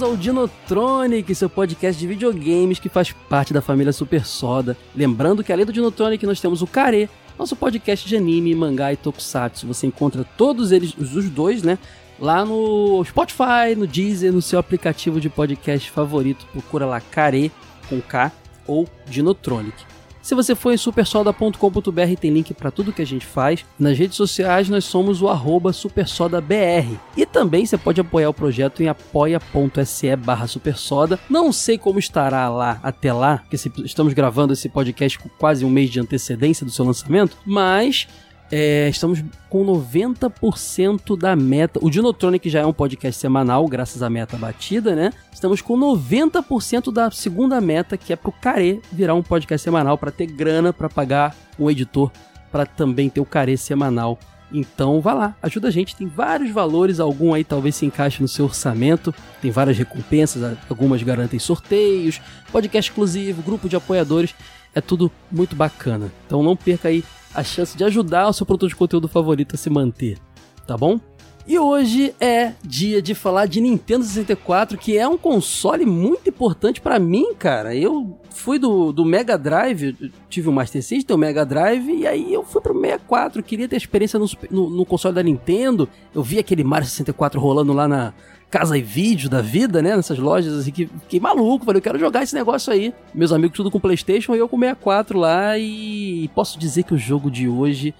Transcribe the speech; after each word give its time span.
Bem-vindos 0.00 0.02
ao 0.02 0.16
Dinotronic, 0.16 1.34
seu 1.34 1.48
podcast 1.48 1.98
de 2.00 2.06
videogames 2.06 2.78
que 2.78 2.88
faz 2.88 3.12
parte 3.12 3.52
da 3.52 3.60
família 3.60 3.92
Super 3.92 4.24
Soda. 4.24 4.76
Lembrando 4.96 5.44
que 5.44 5.52
além 5.52 5.66
do 5.66 5.72
Dinotronic 5.72 6.24
nós 6.26 6.40
temos 6.40 6.62
o 6.62 6.66
Care, 6.66 7.08
nosso 7.38 7.54
podcast 7.54 8.08
de 8.08 8.16
anime, 8.16 8.54
mangá 8.54 8.92
e 8.92 8.96
tokusatsu. 8.96 9.66
Você 9.66 9.86
encontra 9.86 10.24
todos 10.36 10.72
eles, 10.72 10.94
os 10.96 11.28
dois, 11.28 11.62
né? 11.62 11.78
Lá 12.18 12.44
no 12.44 13.04
Spotify, 13.04 13.74
no 13.76 13.86
Deezer, 13.86 14.32
no 14.32 14.42
seu 14.42 14.58
aplicativo 14.58 15.20
de 15.20 15.28
podcast 15.28 15.90
favorito. 15.90 16.46
Procura 16.52 16.86
lá 16.86 17.00
Care 17.00 17.52
com 17.88 18.00
K 18.00 18.32
ou 18.66 18.88
Dinotronic. 19.06 19.84
Se 20.22 20.34
você 20.34 20.54
for 20.54 20.72
em 20.72 20.76
supersoda.com.br 20.76 22.20
tem 22.20 22.30
link 22.30 22.52
para 22.52 22.70
tudo 22.70 22.92
que 22.92 23.02
a 23.02 23.06
gente 23.06 23.24
faz. 23.24 23.64
Nas 23.78 23.98
redes 23.98 24.16
sociais 24.16 24.68
nós 24.68 24.84
somos 24.84 25.22
o 25.22 25.28
supersodabr. 25.72 26.86
E 27.16 27.24
também 27.24 27.64
você 27.64 27.78
pode 27.78 28.00
apoiar 28.00 28.28
o 28.28 28.34
projeto 28.34 28.82
em 28.82 28.88
apoia.se 28.88 30.16
barra 30.16 30.46
supersoda. 30.46 31.18
Não 31.28 31.52
sei 31.52 31.78
como 31.78 31.98
estará 31.98 32.48
lá 32.48 32.78
até 32.82 33.12
lá, 33.12 33.38
porque 33.38 33.56
estamos 33.84 34.12
gravando 34.12 34.52
esse 34.52 34.68
podcast 34.68 35.18
com 35.18 35.28
quase 35.28 35.64
um 35.64 35.70
mês 35.70 35.90
de 35.90 36.00
antecedência 36.00 36.66
do 36.66 36.72
seu 36.72 36.84
lançamento, 36.84 37.36
mas 37.46 38.06
é, 38.50 38.88
estamos 38.88 39.22
com 39.48 39.64
90% 39.64 41.16
da 41.16 41.36
meta. 41.36 41.78
O 41.82 41.88
Dinotronic 41.88 42.48
já 42.50 42.60
é 42.60 42.66
um 42.66 42.72
podcast 42.72 43.20
semanal, 43.20 43.66
graças 43.68 44.02
à 44.02 44.10
meta 44.10 44.36
batida, 44.36 44.96
né? 44.96 45.12
Estamos 45.32 45.60
com 45.60 45.78
90% 45.78 46.92
da 46.92 47.10
segunda 47.10 47.60
meta, 47.60 47.96
que 47.96 48.12
é 48.12 48.16
pro 48.16 48.32
Care 48.32 48.80
virar 48.90 49.14
um 49.14 49.22
podcast 49.22 49.62
semanal 49.62 49.96
para 49.96 50.10
ter 50.10 50.26
grana 50.26 50.72
para 50.72 50.88
pagar 50.88 51.36
um 51.58 51.70
editor 51.70 52.10
para 52.50 52.66
também 52.66 53.08
ter 53.08 53.20
o 53.20 53.24
Care 53.24 53.56
semanal. 53.56 54.18
Então 54.52 55.00
vá 55.00 55.12
lá, 55.12 55.36
ajuda 55.40 55.68
a 55.68 55.70
gente, 55.70 55.94
tem 55.94 56.08
vários 56.08 56.50
valores, 56.50 56.98
algum 56.98 57.32
aí 57.32 57.44
talvez 57.44 57.76
se 57.76 57.86
encaixe 57.86 58.20
no 58.20 58.26
seu 58.26 58.46
orçamento, 58.46 59.14
tem 59.40 59.50
várias 59.50 59.78
recompensas, 59.78 60.58
algumas 60.68 61.00
garantem 61.04 61.38
sorteios, 61.38 62.20
podcast 62.50 62.90
exclusivo, 62.90 63.42
grupo 63.42 63.68
de 63.68 63.76
apoiadores, 63.76 64.34
é 64.74 64.80
tudo 64.80 65.10
muito 65.30 65.56
bacana. 65.56 66.12
Então 66.26 66.42
não 66.42 66.56
perca 66.56 66.88
aí 66.88 67.04
a 67.34 67.42
chance 67.44 67.76
de 67.76 67.84
ajudar 67.84 68.28
o 68.28 68.32
seu 68.32 68.44
produtor 68.46 68.68
de 68.68 68.76
conteúdo 68.76 69.08
favorito 69.08 69.54
a 69.54 69.58
se 69.58 69.70
manter, 69.70 70.18
tá 70.66 70.76
bom? 70.76 70.98
E 71.46 71.58
hoje 71.58 72.14
é 72.20 72.52
dia 72.62 73.00
de 73.00 73.14
falar 73.14 73.46
de 73.46 73.60
Nintendo 73.60 74.04
64, 74.04 74.78
que 74.78 74.96
é 74.96 75.08
um 75.08 75.16
console 75.16 75.84
muito 75.84 76.28
importante 76.28 76.80
pra 76.80 76.98
mim, 76.98 77.34
cara. 77.34 77.74
Eu 77.74 78.20
fui 78.30 78.58
do, 78.58 78.92
do 78.92 79.04
Mega 79.04 79.36
Drive, 79.36 80.12
tive 80.28 80.48
o 80.48 80.52
Master 80.52 80.82
System, 80.82 81.16
o 81.16 81.18
Mega 81.18 81.44
Drive, 81.44 81.90
e 81.90 82.06
aí 82.06 82.32
eu 82.32 82.44
fui 82.44 82.60
pro 82.60 82.78
64, 82.78 83.42
queria 83.42 83.66
ter 83.66 83.76
experiência 83.76 84.18
no, 84.18 84.26
no, 84.50 84.70
no 84.70 84.86
console 84.86 85.14
da 85.14 85.22
Nintendo. 85.22 85.88
Eu 86.14 86.22
vi 86.22 86.38
aquele 86.38 86.62
Mario 86.62 86.86
64 86.86 87.40
rolando 87.40 87.72
lá 87.72 87.88
na 87.88 88.14
Casa 88.50 88.76
e 88.76 88.82
Vídeo 88.82 89.30
da 89.30 89.40
vida, 89.40 89.80
né? 89.80 89.96
Nessas 89.96 90.18
lojas, 90.18 90.52
assim, 90.52 90.72
que 90.72 90.86
fiquei 90.86 91.20
maluco. 91.20 91.64
Falei, 91.64 91.78
eu 91.78 91.82
quero 91.82 91.98
jogar 91.98 92.22
esse 92.22 92.34
negócio 92.34 92.72
aí. 92.72 92.92
Meus 93.14 93.32
amigos 93.32 93.56
tudo 93.56 93.70
com 93.70 93.78
Playstation 93.78 94.34
e 94.34 94.38
eu 94.38 94.48
com 94.48 94.58
64 94.58 95.18
lá. 95.18 95.56
E 95.56 96.28
posso 96.34 96.58
dizer 96.58 96.82
que 96.82 96.94
o 96.94 96.98
jogo 96.98 97.30
de 97.30 97.48
hoje 97.48 97.94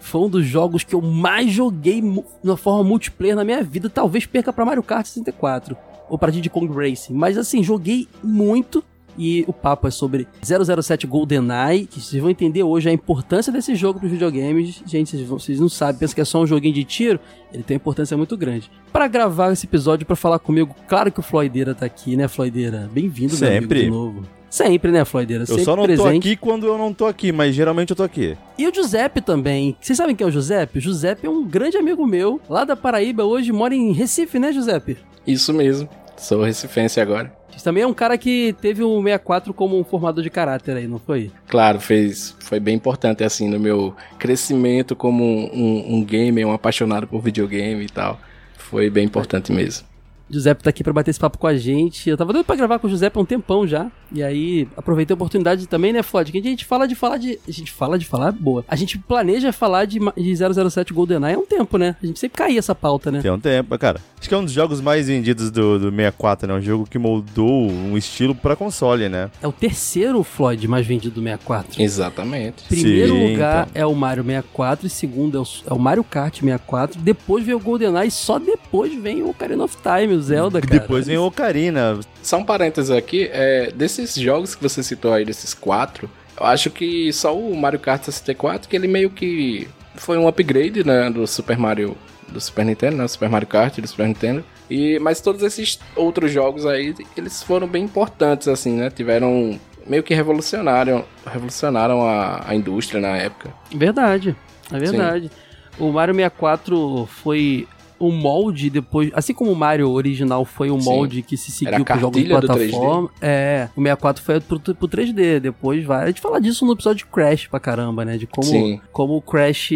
foi 0.00 0.22
um 0.22 0.28
dos 0.28 0.46
jogos 0.46 0.82
que 0.82 0.94
eu 0.94 1.02
mais 1.02 1.52
joguei 1.52 2.00
de 2.00 2.24
uma 2.42 2.56
forma 2.56 2.82
multiplayer 2.82 3.36
na 3.36 3.44
minha 3.44 3.62
vida. 3.62 3.90
Talvez 3.90 4.24
perca 4.24 4.52
pra 4.52 4.64
Mario 4.64 4.82
Kart 4.82 5.06
64 5.06 5.76
ou 6.08 6.18
pra 6.18 6.30
Diddy 6.30 6.48
Kong 6.50 6.72
Racing. 6.74 7.12
Mas 7.12 7.36
assim, 7.36 7.62
joguei 7.62 8.08
muito. 8.24 8.82
E 9.22 9.44
o 9.46 9.52
papo 9.52 9.86
é 9.86 9.90
sobre 9.90 10.26
007 10.42 11.06
GoldenEye, 11.06 11.84
que 11.84 12.00
vocês 12.00 12.22
vão 12.22 12.30
entender 12.30 12.62
hoje 12.62 12.88
a 12.88 12.92
importância 12.92 13.52
desse 13.52 13.74
jogo 13.74 13.98
pros 14.00 14.10
videogames. 14.10 14.82
Gente, 14.86 15.10
vocês, 15.10 15.28
vão- 15.28 15.38
vocês 15.38 15.60
não 15.60 15.68
sabem, 15.68 15.98
pensam 15.98 16.14
que 16.14 16.22
é 16.22 16.24
só 16.24 16.40
um 16.40 16.46
joguinho 16.46 16.72
de 16.72 16.84
tiro. 16.84 17.20
Ele 17.52 17.62
tem 17.62 17.74
uma 17.74 17.80
importância 17.80 18.16
muito 18.16 18.34
grande. 18.34 18.70
Pra 18.90 19.06
gravar 19.08 19.52
esse 19.52 19.66
episódio, 19.66 20.06
pra 20.06 20.16
falar 20.16 20.38
comigo, 20.38 20.74
claro 20.88 21.12
que 21.12 21.20
o 21.20 21.22
Floideira 21.22 21.74
tá 21.74 21.84
aqui, 21.84 22.16
né, 22.16 22.28
Floideira? 22.28 22.88
Bem-vindo, 22.94 23.36
meu 23.38 23.46
amigo, 23.48 23.62
Sempre. 23.62 23.84
de 23.84 23.90
novo. 23.90 24.22
Sempre, 24.48 24.90
né, 24.90 25.04
Floideira? 25.04 25.42
Eu 25.42 25.46
Sempre 25.48 25.64
só 25.64 25.76
não 25.76 25.82
tô 25.82 25.88
presente. 25.88 26.26
aqui 26.28 26.36
quando 26.36 26.66
eu 26.66 26.78
não 26.78 26.94
tô 26.94 27.04
aqui, 27.06 27.30
mas 27.30 27.54
geralmente 27.54 27.90
eu 27.90 27.96
tô 27.96 28.02
aqui. 28.02 28.36
E 28.56 28.66
o 28.66 28.74
Giuseppe 28.74 29.20
também. 29.20 29.76
Vocês 29.80 29.96
sabem 29.98 30.16
quem 30.16 30.24
é 30.24 30.28
o 30.28 30.32
Giuseppe? 30.32 30.78
O 30.78 30.80
Giuseppe 30.80 31.26
é 31.26 31.30
um 31.30 31.44
grande 31.46 31.76
amigo 31.76 32.06
meu, 32.06 32.40
lá 32.48 32.64
da 32.64 32.74
Paraíba, 32.74 33.22
hoje 33.24 33.52
mora 33.52 33.74
em 33.74 33.92
Recife, 33.92 34.38
né, 34.38 34.50
Giuseppe? 34.50 34.96
Isso 35.26 35.52
mesmo. 35.52 35.88
Sou 36.16 36.42
recifense 36.42 37.00
agora. 37.00 37.32
Também 37.62 37.82
é 37.82 37.86
um 37.86 37.94
cara 37.94 38.16
que 38.16 38.54
teve 38.60 38.82
o 38.82 39.02
64 39.02 39.52
como 39.52 39.78
um 39.78 39.84
formador 39.84 40.22
de 40.24 40.30
caráter 40.30 40.76
aí, 40.76 40.86
não 40.86 40.98
foi? 40.98 41.30
Claro, 41.46 41.80
fez, 41.80 42.34
foi 42.40 42.58
bem 42.58 42.74
importante 42.74 43.22
assim 43.22 43.48
no 43.48 43.60
meu 43.60 43.94
crescimento 44.18 44.96
como 44.96 45.24
um, 45.24 45.50
um, 45.52 45.96
um 45.96 46.04
gamer, 46.04 46.46
um 46.46 46.52
apaixonado 46.52 47.06
por 47.06 47.20
videogame 47.20 47.84
e 47.84 47.88
tal. 47.88 48.18
Foi 48.56 48.88
bem 48.88 49.04
importante 49.04 49.52
mesmo. 49.52 49.89
Giuseppe 50.30 50.62
tá 50.62 50.70
aqui 50.70 50.84
pra 50.84 50.92
bater 50.92 51.10
esse 51.10 51.20
papo 51.20 51.38
com 51.38 51.46
a 51.46 51.56
gente. 51.56 52.08
Eu 52.08 52.16
tava 52.16 52.32
doido 52.32 52.46
pra 52.46 52.56
gravar 52.56 52.78
com 52.78 52.86
o 52.86 52.90
Giuseppe 52.90 53.18
há 53.18 53.20
um 53.20 53.24
tempão 53.24 53.66
já. 53.66 53.90
E 54.12 54.22
aí, 54.22 54.66
aproveitei 54.76 55.14
a 55.14 55.16
oportunidade 55.16 55.66
também, 55.66 55.92
né, 55.92 56.02
Flod? 56.02 56.32
Que 56.32 56.38
a 56.38 56.42
gente 56.42 56.64
fala 56.64 56.86
de 56.86 56.94
falar 56.94 57.16
de. 57.16 57.38
A 57.46 57.50
gente 57.50 57.70
fala 57.70 57.98
de 57.98 58.06
falar, 58.06 58.32
boa. 58.32 58.64
A 58.66 58.76
gente 58.76 58.98
planeja 58.98 59.52
falar 59.52 59.84
de, 59.84 59.98
de 59.98 60.36
007 60.36 60.92
GoldenEye 60.92 61.34
há 61.34 61.38
um 61.38 61.46
tempo, 61.46 61.78
né? 61.78 61.96
A 62.02 62.06
gente 62.06 62.18
sempre 62.18 62.36
caía 62.36 62.58
essa 62.58 62.74
pauta, 62.74 63.10
né? 63.10 63.20
Tem 63.20 63.30
um 63.30 63.38
tempo, 63.38 63.76
cara. 63.78 64.00
Acho 64.18 64.28
que 64.28 64.34
é 64.34 64.38
um 64.38 64.44
dos 64.44 64.52
jogos 64.52 64.80
mais 64.80 65.06
vendidos 65.06 65.50
do, 65.50 65.78
do 65.78 65.90
64, 65.90 66.48
né? 66.48 66.54
Um 66.54 66.60
jogo 66.60 66.86
que 66.88 66.98
moldou 66.98 67.70
um 67.70 67.96
estilo 67.96 68.34
pra 68.34 68.56
console, 68.56 69.08
né? 69.08 69.30
É 69.40 69.46
o 69.46 69.52
terceiro 69.52 70.22
Floyd 70.22 70.66
mais 70.66 70.86
vendido 70.86 71.14
do 71.14 71.22
64. 71.22 71.80
Exatamente. 71.80 72.64
Primeiro 72.68 73.14
Sim, 73.14 73.32
lugar 73.32 73.68
então. 73.70 73.82
é 73.82 73.86
o 73.86 73.94
Mario 73.94 74.24
64 74.24 74.86
e 74.86 74.90
segundo 74.90 75.38
é 75.38 75.40
o, 75.40 75.46
é 75.70 75.74
o 75.74 75.78
Mario 75.78 76.04
Kart 76.04 76.40
64. 76.40 77.00
Depois 77.00 77.44
vem 77.44 77.54
o 77.54 77.60
GoldenEye 77.60 78.08
e 78.08 78.10
só 78.10 78.38
depois 78.38 78.94
vem 78.94 79.22
o 79.22 79.30
Ocarina 79.30 79.64
of 79.64 79.76
Time, 79.76 80.14
o 80.20 80.22
Zelda, 80.22 80.60
cara. 80.60 80.80
Depois 80.80 81.06
vem 81.06 81.18
o 81.18 81.24
Ocarina. 81.24 81.98
Só 82.22 82.38
um 82.38 82.44
parênteses 82.44 82.90
aqui, 82.90 83.28
é, 83.32 83.72
desses 83.72 84.14
jogos 84.14 84.54
que 84.54 84.62
você 84.62 84.82
citou 84.82 85.12
aí, 85.12 85.24
desses 85.24 85.54
quatro, 85.54 86.08
eu 86.38 86.46
acho 86.46 86.70
que 86.70 87.12
só 87.12 87.36
o 87.36 87.56
Mario 87.56 87.80
Kart 87.80 88.02
64, 88.02 88.68
que 88.68 88.76
ele 88.76 88.88
meio 88.88 89.10
que 89.10 89.68
foi 89.96 90.16
um 90.16 90.26
upgrade, 90.28 90.84
né, 90.84 91.10
do 91.10 91.26
Super 91.26 91.58
Mario, 91.58 91.96
do 92.28 92.40
Super 92.40 92.64
Nintendo, 92.64 92.96
né, 92.96 93.08
Super 93.08 93.28
Mario 93.28 93.48
Kart 93.48 93.78
do 93.78 93.86
Super 93.86 94.06
Nintendo. 94.06 94.44
E, 94.70 94.98
mas 95.00 95.20
todos 95.20 95.42
esses 95.42 95.78
outros 95.96 96.30
jogos 96.32 96.64
aí, 96.64 96.94
eles 97.16 97.42
foram 97.42 97.66
bem 97.66 97.84
importantes, 97.84 98.48
assim, 98.48 98.72
né, 98.72 98.88
tiveram, 98.88 99.58
meio 99.86 100.02
que 100.02 100.14
revolucionaram, 100.14 101.04
revolucionaram 101.26 102.08
a, 102.08 102.48
a 102.48 102.54
indústria 102.54 103.00
na 103.00 103.16
época. 103.16 103.52
Verdade, 103.74 104.36
é 104.72 104.78
verdade. 104.78 105.30
O 105.78 105.92
Mario 105.92 106.14
64 106.14 107.06
foi 107.06 107.66
um 108.00 108.10
molde 108.12 108.70
depois, 108.70 109.10
assim 109.14 109.34
como 109.34 109.52
o 109.52 109.56
Mario 109.56 109.90
original 109.90 110.44
foi 110.44 110.68
Sim. 110.70 110.82
molde 110.82 111.22
que 111.22 111.36
se 111.36 111.50
seguiu 111.50 111.84
pro 111.84 111.98
jogo 111.98 112.18
de 112.18 112.24
plataforma. 112.24 113.10
É, 113.20 113.68
o 113.76 113.80
64 113.82 114.22
foi 114.22 114.40
pro, 114.40 114.58
pro 114.60 114.88
3D, 114.88 115.38
depois 115.40 115.84
vai. 115.84 116.04
A 116.04 116.06
gente 116.06 116.20
fala 116.20 116.40
disso 116.40 116.64
no 116.64 116.72
episódio 116.72 117.04
de 117.04 117.06
Crash 117.12 117.46
pra 117.48 117.60
caramba, 117.60 118.04
né? 118.04 118.16
De 118.16 118.26
como, 118.26 118.46
Sim. 118.46 118.80
como 118.92 119.16
o 119.16 119.22
Crash, 119.22 119.70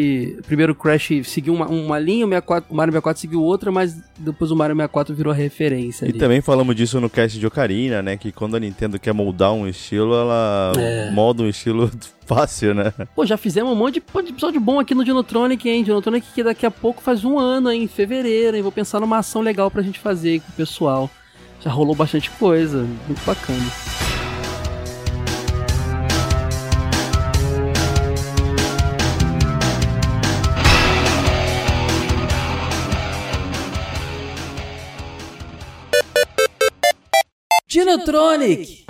primeiro 0.46 0.72
o 0.72 0.76
Crash 0.76 1.10
seguiu 1.24 1.52
uma, 1.54 1.66
uma 1.68 1.98
linha, 1.98 2.24
o, 2.24 2.28
64, 2.28 2.72
o 2.72 2.76
Mario 2.76 2.92
64 2.92 3.20
seguiu 3.20 3.42
outra, 3.42 3.70
mas 3.70 3.96
depois 4.18 4.50
o 4.50 4.56
Mario 4.56 4.74
64 4.74 5.14
virou 5.14 5.32
a 5.32 5.36
referência 5.36 6.06
E 6.06 6.10
ali. 6.10 6.18
também 6.18 6.40
falamos 6.40 6.74
disso 6.74 7.00
no 7.00 7.10
cast 7.10 7.38
de 7.38 7.46
Ocarina, 7.46 8.02
né? 8.02 8.16
Que 8.16 8.32
quando 8.32 8.56
a 8.56 8.60
Nintendo 8.60 8.98
quer 8.98 9.12
moldar 9.12 9.52
um 9.52 9.66
estilo, 9.68 10.14
ela 10.14 10.72
É. 10.76 11.10
molda 11.10 11.42
um 11.42 11.48
estilo 11.48 11.90
Fácil, 12.26 12.74
né? 12.74 12.92
Pô, 13.14 13.26
já 13.26 13.36
fizemos 13.36 13.72
um 13.72 13.76
monte 13.76 13.94
de, 13.94 14.00
pô, 14.00 14.22
de 14.22 14.30
episódio 14.30 14.60
bom 14.60 14.80
aqui 14.80 14.94
no 14.94 15.04
Dinotronic, 15.04 15.68
hein? 15.68 15.84
Dinotronic 15.84 16.26
que 16.34 16.42
daqui 16.42 16.64
a 16.64 16.70
pouco 16.70 17.02
faz 17.02 17.24
um 17.24 17.38
ano, 17.38 17.70
hein? 17.70 17.82
Em 17.82 17.88
fevereiro, 17.88 18.56
hein? 18.56 18.62
Vou 18.62 18.72
pensar 18.72 19.00
numa 19.00 19.18
ação 19.18 19.42
legal 19.42 19.70
pra 19.70 19.82
gente 19.82 19.98
fazer 19.98 20.40
com 20.40 20.48
o 20.48 20.52
pessoal. 20.52 21.10
Já 21.60 21.70
rolou 21.70 21.94
bastante 21.94 22.30
coisa, 22.30 22.86
muito 23.06 23.24
bacana. 23.24 23.64
Dinotronic! 37.68 38.83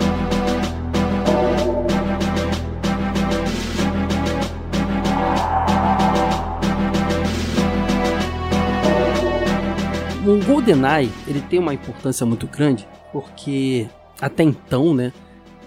O 10.35 10.45
GoldenEye, 10.45 11.09
ele 11.25 11.39
tem 11.39 11.57
uma 11.57 11.73
importância 11.73 12.25
muito 12.25 12.45
grande, 12.45 12.85
porque 13.13 13.87
até 14.19 14.43
então, 14.43 14.93
né, 14.93 15.13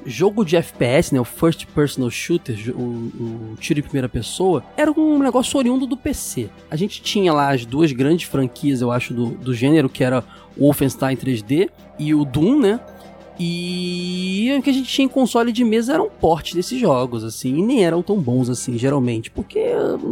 jogo 0.05 0.45
de 0.45 0.57
FPS, 0.57 1.15
né, 1.15 1.19
o 1.19 1.25
First 1.25 1.65
Personal 1.69 2.11
Shooter, 2.11 2.75
o, 2.77 2.83
o, 2.83 3.57
tiro 3.59 3.81
em 3.81 3.83
primeira 3.83 4.11
pessoa, 4.11 4.63
era 4.77 4.93
um 4.93 5.19
negócio 5.21 5.59
oriundo 5.59 5.87
do 5.87 5.97
PC. 5.97 6.51
A 6.71 6.77
gente 6.77 7.01
tinha 7.01 7.33
lá 7.33 7.51
as 7.51 7.65
duas 7.65 7.93
grandes 7.93 8.29
franquias, 8.29 8.83
eu 8.83 8.93
acho, 8.93 9.15
do, 9.15 9.29
do 9.29 9.55
gênero, 9.55 9.89
que 9.89 10.05
era 10.05 10.23
o 10.55 10.65
Wolfenstein 10.65 11.17
3D 11.17 11.71
e 11.99 12.15
o 12.15 12.27
Doom, 12.27 12.59
né? 12.59 12.81
E 13.41 14.55
o 14.59 14.63
que 14.63 14.69
a 14.69 14.73
gente 14.73 14.89
tinha 14.91 15.07
em 15.07 15.09
console 15.09 15.51
de 15.51 15.65
mesa 15.65 15.95
eram 15.95 16.11
portes 16.11 16.53
desses 16.53 16.79
jogos, 16.79 17.25
assim, 17.25 17.57
e 17.57 17.63
nem 17.63 17.87
eram 17.87 18.03
tão 18.03 18.21
bons 18.21 18.51
assim, 18.51 18.77
geralmente, 18.77 19.31
porque 19.31 19.65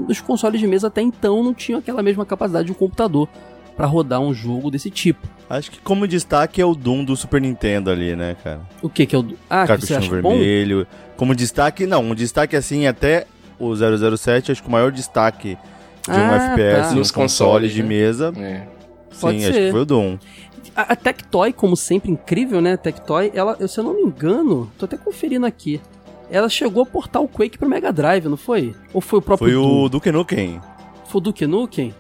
os 0.09 0.19
consoles 0.23 0.59
de 0.59 0.67
mesa 0.67 0.87
até 0.87 1.03
então 1.03 1.43
não 1.43 1.53
tinham 1.53 1.79
aquela 1.79 2.03
mesma 2.03 2.25
capacidade 2.25 2.67
de 2.67 2.73
um 2.73 2.75
computador 2.75 3.29
para 3.77 3.87
rodar 3.87 4.21
um 4.21 4.33
jogo 4.33 4.71
desse 4.71 4.91
tipo. 4.91 5.27
Acho 5.49 5.71
que 5.71 5.79
como 5.81 6.09
destaque 6.09 6.61
é 6.61 6.65
o 6.65 6.75
Doom 6.75 7.05
do 7.05 7.15
Super 7.17 7.41
Nintendo 7.41 7.91
ali, 7.91 8.17
né, 8.17 8.37
cara? 8.43 8.61
O 8.83 8.89
que 8.89 9.07
que 9.07 9.15
é 9.15 9.19
o 9.19 9.23
Doom? 9.23 9.37
Ah, 9.49 9.67
que 9.67 9.87
você 9.87 9.95
acha 9.95 10.11
vermelho. 10.11 10.87
Bom? 10.91 11.15
Como 11.17 11.35
destaque, 11.35 11.87
não, 11.87 12.03
um 12.03 12.15
destaque 12.15 12.57
assim 12.57 12.87
até 12.87 13.27
o 13.59 13.73
007, 13.75 14.53
acho 14.53 14.63
que 14.63 14.69
o 14.69 14.73
maior 14.73 14.91
destaque 14.91 15.57
de 16.05 16.11
um 16.11 16.15
Ah, 16.15 16.53
FPS 16.53 16.89
tá. 16.91 16.95
nos 16.95 17.11
consoles 17.11 17.73
de 17.73 17.83
né? 17.83 17.89
mesa. 17.89 18.33
É. 18.37 18.67
Pode 19.21 19.39
Sim, 19.39 19.45
acho 19.45 19.55
ser. 19.55 19.65
que 19.67 19.71
foi 19.71 19.81
o 19.81 19.85
Doom. 19.85 20.19
A, 20.75 20.93
a 20.93 20.97
Tectoy, 20.97 21.53
como 21.53 21.75
sempre, 21.77 22.11
incrível, 22.11 22.61
né? 22.61 22.75
A 22.75 22.77
Tectoy, 22.77 23.31
ela, 23.35 23.57
se 23.67 23.79
eu 23.79 23.85
não 23.85 23.95
me 23.95 24.03
engano, 24.03 24.71
tô 24.79 24.85
até 24.85 24.97
conferindo 24.97 25.47
aqui. 25.47 25.81
Ela 26.31 26.49
chegou 26.49 26.83
a 26.83 26.87
portar 26.87 27.23
o 27.23 27.29
Quake 27.29 27.57
pro 27.57 27.69
Mega 27.69 27.93
Drive, 27.93 28.27
não 28.27 28.37
foi? 28.37 28.75
Ou 28.93 29.01
foi 29.01 29.21
o 29.21 29.23
próprio 29.23 29.49
Foi 29.49 29.55
Doom? 29.55 29.85
o 29.85 29.89
Duke 29.89 30.11
Nukem. 30.11 30.61
Foi 31.09 31.19
o 31.19 31.23
Duke 31.23 31.47
Nukem? 31.47 31.95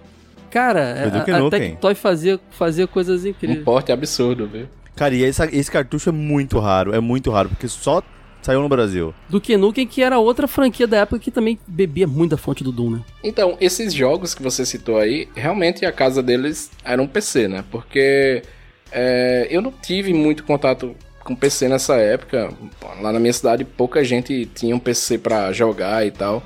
Cara, 0.50 0.94
a, 1.31 1.37
a 1.37 1.38
Nukem. 1.38 1.60
Tectoy 1.70 1.94
fazia, 1.94 2.40
fazia 2.50 2.87
coisas 2.87 3.25
Um 3.25 3.28
incríveis. 3.28 3.64
porte 3.64 3.93
absurdo, 3.93 4.46
viu? 4.46 4.66
Cara, 4.94 5.14
e 5.14 5.22
esse, 5.22 5.43
esse 5.54 5.70
cartucho 5.70 6.08
é 6.08 6.12
muito 6.12 6.58
raro, 6.58 6.94
é 6.94 7.00
muito 7.00 7.31
raro, 7.31 7.50
porque 7.50 7.69
só 7.69 8.02
saiu 8.40 8.62
no 8.62 8.69
Brasil. 8.69 9.12
Duke 9.28 9.56
Nukem, 9.56 9.87
que 9.87 10.02
era 10.02 10.19
outra 10.19 10.46
franquia 10.46 10.87
da 10.87 10.98
época 10.98 11.19
que 11.19 11.31
também 11.31 11.58
bebia 11.66 12.06
muito 12.06 12.31
da 12.31 12.37
fonte 12.37 12.62
do 12.62 12.70
Doom, 12.72 12.90
né? 12.90 13.00
Então, 13.22 13.56
esses 13.60 13.93
jogos 13.93 14.34
que 14.34 14.43
você 14.43 14.64
citou 14.64 14.98
aí, 14.98 15.28
realmente 15.34 15.84
a 15.84 15.93
casa 15.93 16.22
deles 16.22 16.70
era 16.84 17.02
um 17.02 17.06
PC, 17.06 17.49
né? 17.49 17.64
Porque 17.70 18.42
é, 18.92 19.49
eu 19.50 19.60
não 19.60 19.72
tive 19.72 20.14
muito 20.14 20.44
contato 20.44 20.94
com 21.25 21.34
PC 21.34 21.69
nessa 21.69 21.96
época. 21.96 22.50
Lá 23.02 23.12
na 23.12 23.19
minha 23.19 23.32
cidade, 23.32 23.64
pouca 23.64 24.02
gente 24.04 24.46
tinha 24.54 24.75
um 24.75 24.78
PC 24.78 25.19
pra 25.19 25.52
jogar 25.52 26.06
e 26.06 26.10
tal. 26.12 26.42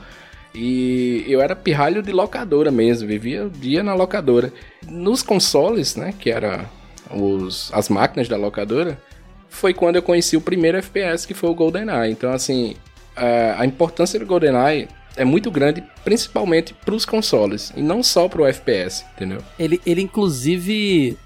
E 0.55 1.25
eu 1.29 1.41
era 1.41 1.55
pirralho 1.55 2.03
de 2.03 2.13
locadora 2.13 2.71
mesmo, 2.71 3.07
vivia 3.07 3.47
o 3.47 3.51
dia 3.51 3.83
na 3.83 3.95
locadora. 3.95 4.53
Nos 4.87 5.23
consoles, 5.23 5.97
né, 5.97 6.13
que 6.19 6.31
era 6.31 6.65
os, 7.11 7.71
as 7.73 7.89
máquinas 7.89 8.29
da 8.29 8.37
locadora, 8.37 9.01
foi 9.49 9.75
quando 9.75 9.97
eu 9.97 10.03
conheci 10.03 10.37
o 10.37 10.41
primeiro 10.41 10.79
FPS, 10.79 11.27
que 11.27 11.35
foi 11.35 11.51
o 11.51 11.55
GoldenEye. 11.55 12.11
Então, 12.11 12.33
assim, 12.33 12.75
a, 13.17 13.63
a 13.63 13.67
importância 13.67 14.19
do 14.19 14.27
GoldenEye 14.27 14.89
é 15.17 15.25
muito 15.25 15.51
grande, 15.51 15.83
principalmente 16.05 16.73
para 16.73 16.95
os 16.95 17.05
consoles, 17.05 17.73
e 17.77 17.83
não 17.83 18.03
só 18.03 18.29
para 18.29 18.43
o 18.43 18.47
FPS, 18.47 19.05
entendeu? 19.15 19.43
Ele, 19.59 19.81
ele 19.85 20.01
inclusive, 20.01 21.17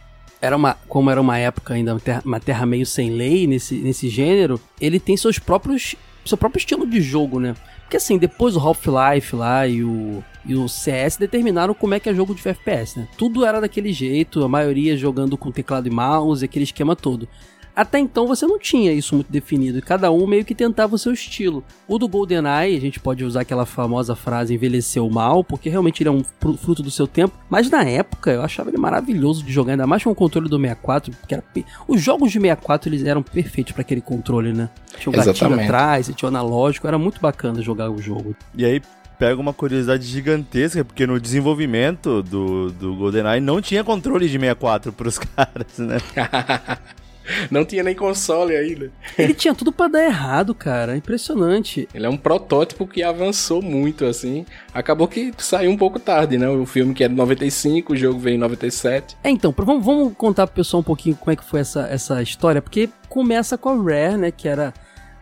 era 0.40 0.56
uma, 0.56 0.74
como 0.88 1.10
era 1.10 1.20
uma 1.20 1.38
época 1.38 1.74
ainda, 1.74 1.96
uma 2.24 2.40
terra, 2.40 2.66
meio 2.66 2.86
sem 2.86 3.10
lei 3.10 3.46
nesse, 3.46 3.76
nesse 3.76 4.08
gênero, 4.08 4.60
ele 4.80 4.98
tem 4.98 5.16
seus 5.16 5.38
próprios, 5.38 5.94
seu 6.24 6.36
próprio 6.36 6.58
estilo 6.58 6.86
de 6.86 7.00
jogo, 7.00 7.38
né? 7.38 7.54
Porque 7.94 8.02
assim, 8.02 8.18
depois 8.18 8.56
o 8.56 8.58
Half-Life 8.58 9.36
lá 9.36 9.68
e 9.68 9.84
o, 9.84 10.20
e 10.44 10.56
o 10.56 10.68
CS 10.68 11.16
determinaram 11.16 11.72
como 11.72 11.94
é 11.94 12.00
que 12.00 12.08
é 12.08 12.14
jogo 12.14 12.34
de 12.34 12.40
FPS, 12.40 12.98
né? 12.98 13.06
Tudo 13.16 13.46
era 13.46 13.60
daquele 13.60 13.92
jeito, 13.92 14.42
a 14.42 14.48
maioria 14.48 14.96
jogando 14.96 15.38
com 15.38 15.52
teclado 15.52 15.86
e 15.86 15.92
mouse, 15.92 16.44
aquele 16.44 16.64
esquema 16.64 16.96
todo. 16.96 17.28
Até 17.76 17.98
então 17.98 18.26
você 18.26 18.46
não 18.46 18.58
tinha 18.58 18.92
isso 18.92 19.14
muito 19.16 19.32
definido, 19.32 19.78
e 19.78 19.82
cada 19.82 20.10
um 20.12 20.26
meio 20.26 20.44
que 20.44 20.54
tentava 20.54 20.94
o 20.94 20.98
seu 20.98 21.12
estilo. 21.12 21.64
O 21.88 21.98
do 21.98 22.06
GoldenEye, 22.06 22.76
a 22.76 22.80
gente 22.80 23.00
pode 23.00 23.24
usar 23.24 23.40
aquela 23.40 23.66
famosa 23.66 24.14
frase 24.14 24.54
envelheceu 24.54 25.10
mal, 25.10 25.42
porque 25.42 25.68
realmente 25.68 26.00
ele 26.02 26.08
é 26.08 26.12
um 26.12 26.22
fru- 26.40 26.56
fruto 26.56 26.82
do 26.84 26.90
seu 26.90 27.06
tempo, 27.08 27.36
mas 27.50 27.68
na 27.68 27.82
época 27.82 28.30
eu 28.30 28.42
achava 28.42 28.70
ele 28.70 28.78
maravilhoso 28.78 29.42
de 29.44 29.52
jogar, 29.52 29.72
ainda 29.72 29.86
mais 29.88 30.04
com 30.04 30.10
o 30.10 30.14
controle 30.14 30.48
do 30.48 30.56
64, 30.56 31.12
que 31.26 31.34
era 31.34 31.42
pe- 31.42 31.64
os 31.88 32.00
jogos 32.00 32.28
de 32.30 32.38
64 32.38 32.88
eles 32.88 33.04
eram 33.04 33.22
perfeitos 33.22 33.72
para 33.72 33.82
aquele 33.82 34.00
controle, 34.00 34.52
né? 34.52 34.70
Tinha 34.98 35.10
um 35.10 35.16
gatilho 35.16 35.30
Exatamente. 35.32 35.64
atrás, 35.64 36.12
tinha 36.14 36.26
o 36.26 36.28
analógico, 36.28 36.86
era 36.86 36.96
muito 36.96 37.20
bacana 37.20 37.60
jogar 37.60 37.90
o 37.90 38.00
jogo. 38.00 38.36
E 38.56 38.64
aí 38.64 38.80
pega 39.18 39.40
uma 39.40 39.52
curiosidade 39.52 40.04
gigantesca, 40.06 40.84
porque 40.84 41.06
no 41.06 41.18
desenvolvimento 41.20 42.22
do, 42.22 42.70
do 42.70 42.94
GoldenEye 42.94 43.40
não 43.40 43.60
tinha 43.60 43.82
controle 43.82 44.26
de 44.26 44.32
64 44.38 44.92
pros 44.92 45.18
caras, 45.36 45.76
né? 45.78 45.98
não 47.50 47.64
tinha 47.64 47.82
nem 47.82 47.94
console 47.94 48.54
ainda. 48.54 48.90
Ele 49.18 49.34
tinha 49.34 49.54
tudo 49.54 49.72
para 49.72 49.88
dar 49.90 50.04
errado, 50.04 50.54
cara, 50.54 50.96
impressionante. 50.96 51.88
Ele 51.94 52.06
é 52.06 52.08
um 52.08 52.16
protótipo 52.16 52.86
que 52.86 53.02
avançou 53.02 53.62
muito, 53.62 54.04
assim. 54.04 54.44
Acabou 54.72 55.08
que 55.08 55.32
saiu 55.38 55.70
um 55.70 55.76
pouco 55.76 55.98
tarde, 55.98 56.38
né? 56.38 56.48
O 56.48 56.66
filme 56.66 56.94
que 56.94 57.04
é 57.04 57.08
de 57.08 57.14
95, 57.14 57.92
o 57.92 57.96
jogo 57.96 58.18
veio 58.18 58.36
em 58.36 58.38
97. 58.38 59.16
É, 59.22 59.30
então, 59.30 59.54
vamos, 59.56 59.84
vamos 59.84 60.12
contar 60.16 60.46
pro 60.46 60.56
pessoal 60.56 60.80
um 60.80 60.84
pouquinho 60.84 61.16
como 61.16 61.32
é 61.32 61.36
que 61.36 61.44
foi 61.44 61.60
essa, 61.60 61.86
essa 61.88 62.22
história, 62.22 62.60
porque 62.60 62.88
começa 63.08 63.56
com 63.56 63.68
a 63.68 63.74
Rare, 63.74 64.16
né, 64.16 64.30
que 64.30 64.48
era 64.48 64.72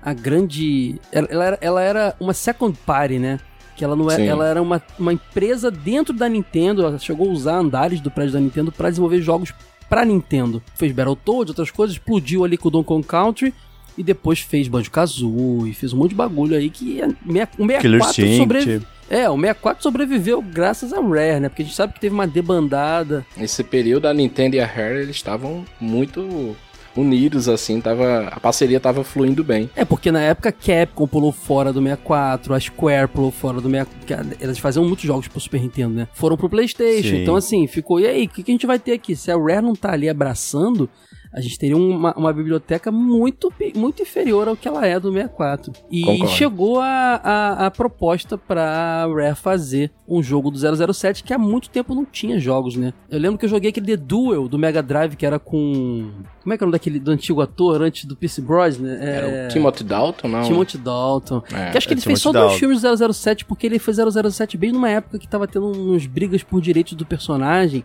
a 0.03 0.13
grande... 0.13 1.01
Ela, 1.13 1.45
era, 1.45 1.59
ela 1.61 1.83
era 1.83 2.17
uma 2.19 2.35
second 2.35 2.77
party, 2.85 3.19
né, 3.19 3.39
que 3.77 3.85
ela 3.85 3.97
não 3.97 4.11
era, 4.11 4.23
Sim. 4.23 4.29
ela 4.29 4.47
era 4.47 4.63
uma, 4.63 4.83
uma 4.99 5.13
empresa 5.13 5.71
dentro 5.71 6.13
da 6.13 6.29
Nintendo, 6.29 6.85
ela 6.85 6.99
chegou 6.99 7.29
a 7.29 7.33
usar 7.33 7.57
andares 7.57 8.01
do 8.01 8.11
prédio 8.11 8.35
da 8.35 8.41
Nintendo 8.41 8.71
pra 8.71 8.91
desenvolver 8.91 9.21
jogos 9.21 9.53
pra 9.93 10.07
Nintendo. 10.07 10.63
Fez 10.75 10.91
Battletoads, 10.91 11.51
outras 11.51 11.71
coisas, 11.71 11.97
explodiu 11.97 12.45
ali 12.45 12.57
com 12.57 12.69
o 12.69 12.71
Donkey 12.71 12.87
Kong 12.89 13.07
Country, 13.07 13.53
e 13.99 14.03
depois 14.03 14.41
fez 14.41 14.67
Banjo-Kazooie, 14.69 15.75
fez 15.75 15.93
um 15.93 15.99
monte 15.99 16.11
de 16.11 16.15
bagulho 16.17 16.57
aí 16.57 16.71
que 16.71 16.99
o 17.03 17.67
64 17.67 17.81
Killer 17.83 18.01
Instinct. 18.01 18.37
sobrevi- 18.39 18.87
É, 19.11 19.29
o 19.29 19.35
64 19.39 19.83
sobreviveu 19.83 20.41
graças 20.41 20.95
a 20.95 21.01
Rare, 21.03 21.41
né? 21.41 21.49
Porque 21.51 21.61
a 21.61 21.65
gente 21.67 21.75
sabe 21.75 21.93
que 21.93 22.01
teve 22.01 22.15
uma 22.15 22.27
debandada. 22.27 23.27
Nesse 23.37 23.63
período, 23.63 24.07
a 24.09 24.15
Nintendo 24.15 24.57
e 24.57 24.61
a 24.61 24.67
Rare, 24.67 25.03
eles 25.03 25.17
estavam 25.17 25.63
muito 25.79 26.57
unidos, 26.97 27.49
assim. 27.49 27.81
Tava, 27.81 28.29
a 28.29 28.41
parceria 28.41 28.81
tava 28.81 29.05
fluindo 29.05 29.43
bem. 29.43 29.71
É, 29.75 29.85
porque 29.85 30.11
na 30.11 30.21
época 30.21 30.49
a 30.49 30.53
Capcom 30.53 31.07
pulou 31.07 31.33
fora 31.33 31.73
do 31.73 31.83
64, 31.83 32.55
a 32.55 32.61
Square 32.61 33.09
pulou 33.09 33.31
fora 33.31 33.61
do 33.61 33.69
64. 33.69 34.37
Elas 34.41 34.59
faziam 34.59 34.85
muitos 34.85 35.05
jogos 35.05 35.29
pro 35.29 35.41
Super 35.41 35.61
Nintendo, 35.61 35.95
né? 35.95 36.09
Foram 36.13 36.37
pro 36.37 36.49
PlayStation. 36.49 37.11
Sim. 37.11 37.23
Então, 37.23 37.37
assim, 37.37 37.67
ficou. 37.67 38.01
E 38.01 38.07
aí, 38.07 38.25
o 38.25 38.29
que, 38.29 38.43
que 38.43 38.51
a 38.51 38.55
gente 38.55 38.67
vai 38.67 38.79
ter 38.79 38.93
aqui? 38.93 39.17
Se 39.17 39.31
a 39.31 39.37
Rare 39.37 39.63
não 39.63 39.75
tá 39.75 39.93
ali 39.93 40.09
abraçando, 40.09 40.89
a 41.33 41.41
gente 41.41 41.59
teria 41.59 41.77
uma, 41.77 42.13
uma 42.15 42.33
biblioteca 42.33 42.93
muito, 42.93 43.51
muito 43.75 44.03
inferior 44.03 44.49
ao 44.49 44.57
que 44.57 44.69
ela 44.69 44.87
é 44.87 45.01
do 45.01 45.11
64. 45.11 45.73
E 45.91 46.03
Concordo. 46.05 46.33
chegou 46.33 46.81
a, 46.81 47.21
a, 47.23 47.67
a 47.67 47.71
proposta 47.71 48.37
pra 48.37 49.07
Rare 49.07 49.35
fazer 49.35 49.91
um 50.07 50.23
jogo 50.23 50.51
do 50.51 50.59
007 50.93 51.25
que 51.25 51.33
há 51.33 51.39
muito 51.39 51.71
tempo 51.71 51.95
não 51.95 52.05
tinha 52.05 52.39
jogos, 52.39 52.77
né? 52.77 52.93
Eu 53.11 53.19
lembro 53.19 53.39
que 53.39 53.47
eu 53.47 53.49
joguei 53.49 53.71
aquele 53.71 53.87
The 53.87 53.97
Duel 53.97 54.47
do 54.47 54.59
Mega 54.59 54.83
Drive 54.83 55.17
que 55.17 55.25
era 55.25 55.39
com. 55.39 56.11
Como 56.43 56.53
é 56.53 56.59
que 56.59 56.63
é 56.63 56.65
o 56.65 56.69
nome 56.69 56.73
daquele 56.73 56.99
do 56.99 57.11
antigo 57.11 57.41
ator 57.41 57.81
antes 57.81 58.05
do 58.05 58.15
Pierce 58.15 58.43
Brosnan? 58.43 58.99
É... 59.01 59.17
Era 59.17 59.47
o 59.47 59.49
Timothy 59.49 59.85
Dalton, 59.85 60.29
não? 60.29 60.43
Timothy 60.43 60.77
Dalton. 60.77 61.43
É, 61.51 61.71
que 61.71 61.79
acho 61.79 61.87
que 61.87 61.95
é 61.95 61.97
ele 61.97 62.01
fez 62.03 62.21
Timothy 62.21 62.21
só 62.21 62.33
dois 62.33 62.45
Dalton. 62.45 62.59
filmes 62.59 62.83
do 62.83 63.15
007, 63.15 63.45
porque 63.47 63.67
ele 63.67 63.79
fez 63.79 63.97
007 63.97 64.59
bem 64.59 64.71
numa 64.73 64.91
época 64.91 65.19
que 65.19 65.27
tava 65.27 65.47
tendo 65.49 65.67
uns 65.69 66.05
brigas 66.07 66.43
por 66.43 66.61
direitos 66.61 66.93
do 66.93 67.07
personagem. 67.07 67.83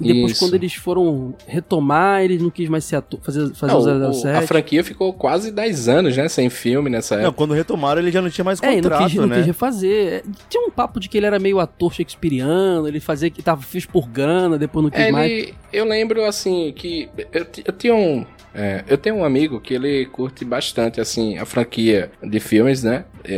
E 0.00 0.12
depois, 0.12 0.32
Isso. 0.32 0.40
quando 0.44 0.54
eles 0.54 0.74
foram 0.74 1.34
retomar, 1.46 2.22
ele 2.22 2.38
não 2.38 2.50
quis 2.50 2.68
mais 2.68 2.84
ser 2.84 2.96
ator, 2.96 3.18
fazer, 3.22 3.52
fazer 3.54 3.72
Não, 3.72 3.80
o 3.80 4.10
o- 4.10 4.12
007. 4.14 4.36
a 4.44 4.46
franquia 4.46 4.84
ficou 4.84 5.12
quase 5.12 5.50
10 5.50 5.88
anos, 5.88 6.16
né? 6.16 6.28
Sem 6.28 6.48
filme 6.48 6.88
nessa 6.88 7.16
Não, 7.16 7.22
época. 7.24 7.36
quando 7.36 7.54
retomaram 7.54 8.00
ele 8.00 8.10
já 8.12 8.22
não 8.22 8.30
tinha 8.30 8.44
mais 8.44 8.62
É, 8.62 8.68
não 8.76 8.82
contrato, 8.82 9.04
quis, 9.06 9.14
não 9.14 9.26
né? 9.26 9.36
quis 9.36 9.46
refazer. 9.46 10.06
É, 10.12 10.22
Tinha 10.48 10.66
um 10.66 10.70
papo 10.70 11.00
de 11.00 11.08
que 11.08 11.16
ele 11.18 11.26
era 11.26 11.38
meio 11.38 11.58
ator 11.58 11.92
shakespeariano, 11.92 12.86
ele 12.86 13.00
fazia 13.00 13.28
que 13.30 13.42
tava 13.42 13.62
fez 13.62 13.84
por 13.86 14.08
grana, 14.08 14.56
depois 14.56 14.84
não 14.84 14.90
quis 14.90 15.00
É, 15.00 15.10
mais. 15.10 15.30
ele, 15.30 15.54
eu 15.72 15.84
lembro 15.84 16.24
assim 16.24 16.72
que 16.76 17.08
eu, 17.32 17.46
eu 17.64 17.72
tinha 17.72 17.94
um 17.94 18.24
é, 18.54 18.82
eu 18.88 18.96
tenho 18.96 19.16
um 19.16 19.24
amigo 19.24 19.60
que 19.60 19.74
ele 19.74 20.06
curte 20.06 20.44
bastante 20.44 21.00
assim 21.00 21.36
a 21.38 21.44
franquia 21.44 22.10
de 22.22 22.40
filmes, 22.40 22.82
né? 22.82 23.04
E 23.28 23.32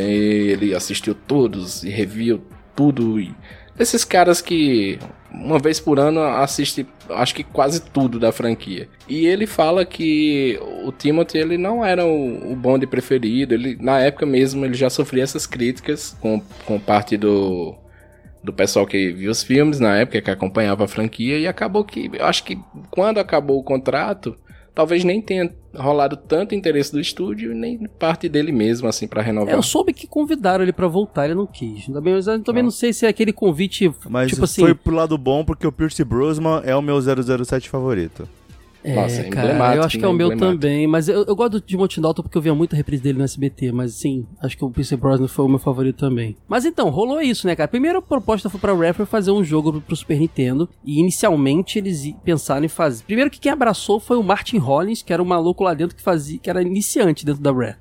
ele 0.52 0.74
assistiu 0.74 1.14
todos 1.14 1.82
e 1.82 1.88
reviu 1.90 2.40
tudo 2.76 3.18
e 3.20 3.34
desses 3.76 4.04
caras 4.04 4.40
que 4.40 4.98
uma 5.32 5.58
vez 5.58 5.78
por 5.78 5.98
ano 5.98 6.20
assiste 6.20 6.86
acho 7.10 7.34
que 7.34 7.44
quase 7.44 7.80
tudo 7.80 8.18
da 8.18 8.32
franquia. 8.32 8.88
E 9.08 9.26
ele 9.26 9.46
fala 9.46 9.84
que 9.84 10.58
o 10.84 10.92
Timothy 10.92 11.38
ele 11.38 11.58
não 11.58 11.84
era 11.84 12.04
o, 12.04 12.52
o 12.52 12.56
bonde 12.56 12.86
preferido, 12.86 13.54
ele 13.54 13.76
na 13.80 13.98
época 14.00 14.26
mesmo 14.26 14.64
ele 14.64 14.74
já 14.74 14.90
sofria 14.90 15.22
essas 15.22 15.46
críticas 15.46 16.16
com, 16.20 16.42
com 16.64 16.78
parte 16.78 17.16
do 17.16 17.74
do 18.42 18.52
pessoal 18.52 18.86
que 18.86 19.12
viu 19.12 19.30
os 19.30 19.42
filmes 19.42 19.78
na 19.78 19.98
época, 19.98 20.22
que 20.22 20.30
acompanhava 20.30 20.84
a 20.84 20.88
franquia, 20.88 21.38
e 21.38 21.46
acabou 21.46 21.84
que, 21.84 22.10
eu 22.12 22.24
acho 22.24 22.42
que 22.44 22.58
quando 22.90 23.18
acabou 23.18 23.58
o 23.58 23.62
contrato, 23.62 24.34
talvez 24.74 25.04
nem 25.04 25.20
tenha 25.20 25.52
rolado 25.74 26.16
tanto 26.16 26.54
interesse 26.54 26.92
do 26.92 27.00
estúdio, 27.00 27.54
nem 27.54 27.86
parte 27.98 28.28
dele 28.28 28.52
mesmo, 28.52 28.88
assim, 28.88 29.06
para 29.06 29.22
renovar. 29.22 29.54
É, 29.54 29.56
eu 29.56 29.62
soube 29.62 29.92
que 29.92 30.06
convidaram 30.06 30.62
ele 30.62 30.72
para 30.72 30.88
voltar, 30.88 31.26
ele 31.26 31.34
não 31.34 31.46
quis. 31.46 31.86
Também, 31.86 32.14
mas 32.14 32.26
eu 32.26 32.42
também 32.42 32.60
ah. 32.60 32.64
não 32.64 32.70
sei 32.70 32.92
se 32.92 33.06
é 33.06 33.08
aquele 33.08 33.32
convite, 33.32 33.92
mas 34.08 34.30
tipo 34.30 34.44
assim... 34.44 34.62
foi 34.62 34.74
pro 34.74 34.94
lado 34.94 35.16
bom, 35.16 35.44
porque 35.44 35.66
o 35.66 35.72
Pierce 35.72 36.04
Brosnan 36.04 36.62
é 36.64 36.74
o 36.74 36.82
meu 36.82 37.00
007 37.00 37.68
favorito. 37.68 38.28
É, 38.82 38.94
Nossa, 38.94 39.20
é 39.20 39.28
cara, 39.28 39.76
eu 39.76 39.82
acho 39.82 39.98
que 39.98 40.04
é 40.04 40.08
o 40.08 40.12
meu 40.12 40.36
também, 40.36 40.86
mas 40.86 41.08
eu, 41.08 41.24
eu 41.24 41.36
gosto 41.36 41.60
de 41.60 41.66
Timothy 41.66 42.00
Dalton 42.00 42.22
porque 42.22 42.38
eu 42.38 42.42
via 42.42 42.54
muita 42.54 42.74
reprise 42.74 43.02
dele 43.02 43.18
no 43.18 43.24
SBT, 43.24 43.72
mas 43.72 43.94
sim, 43.94 44.26
acho 44.42 44.56
que 44.56 44.64
o 44.64 44.70
Pierce 44.70 44.96
Brosnan 44.96 45.28
foi 45.28 45.44
o 45.44 45.48
meu 45.48 45.58
favorito 45.58 45.98
também. 45.98 46.36
Mas 46.48 46.64
então, 46.64 46.88
rolou 46.88 47.20
isso, 47.20 47.46
né, 47.46 47.54
cara? 47.54 47.66
A 47.66 47.68
primeira 47.68 48.00
proposta 48.00 48.48
foi 48.48 48.58
pra 48.58 48.74
Rare 48.74 49.04
fazer 49.04 49.30
um 49.30 49.44
jogo 49.44 49.80
pro, 49.80 49.96
Super 49.96 50.18
Nintendo, 50.18 50.68
e 50.84 50.98
inicialmente 50.98 51.78
eles 51.78 52.14
pensaram 52.24 52.64
em 52.64 52.68
fazer... 52.68 53.04
Primeiro 53.04 53.30
que 53.30 53.38
quem 53.40 53.52
abraçou 53.52 54.00
foi 54.00 54.16
o 54.16 54.22
Martin 54.22 54.58
Hollins, 54.58 55.02
que 55.02 55.12
era 55.12 55.22
um 55.22 55.26
maluco 55.26 55.62
lá 55.62 55.74
dentro 55.74 55.94
que 55.94 56.02
fazia, 56.02 56.38
que 56.38 56.48
era 56.48 56.62
iniciante 56.62 57.24
dentro 57.24 57.42
da 57.42 57.52
Rare. 57.52 57.76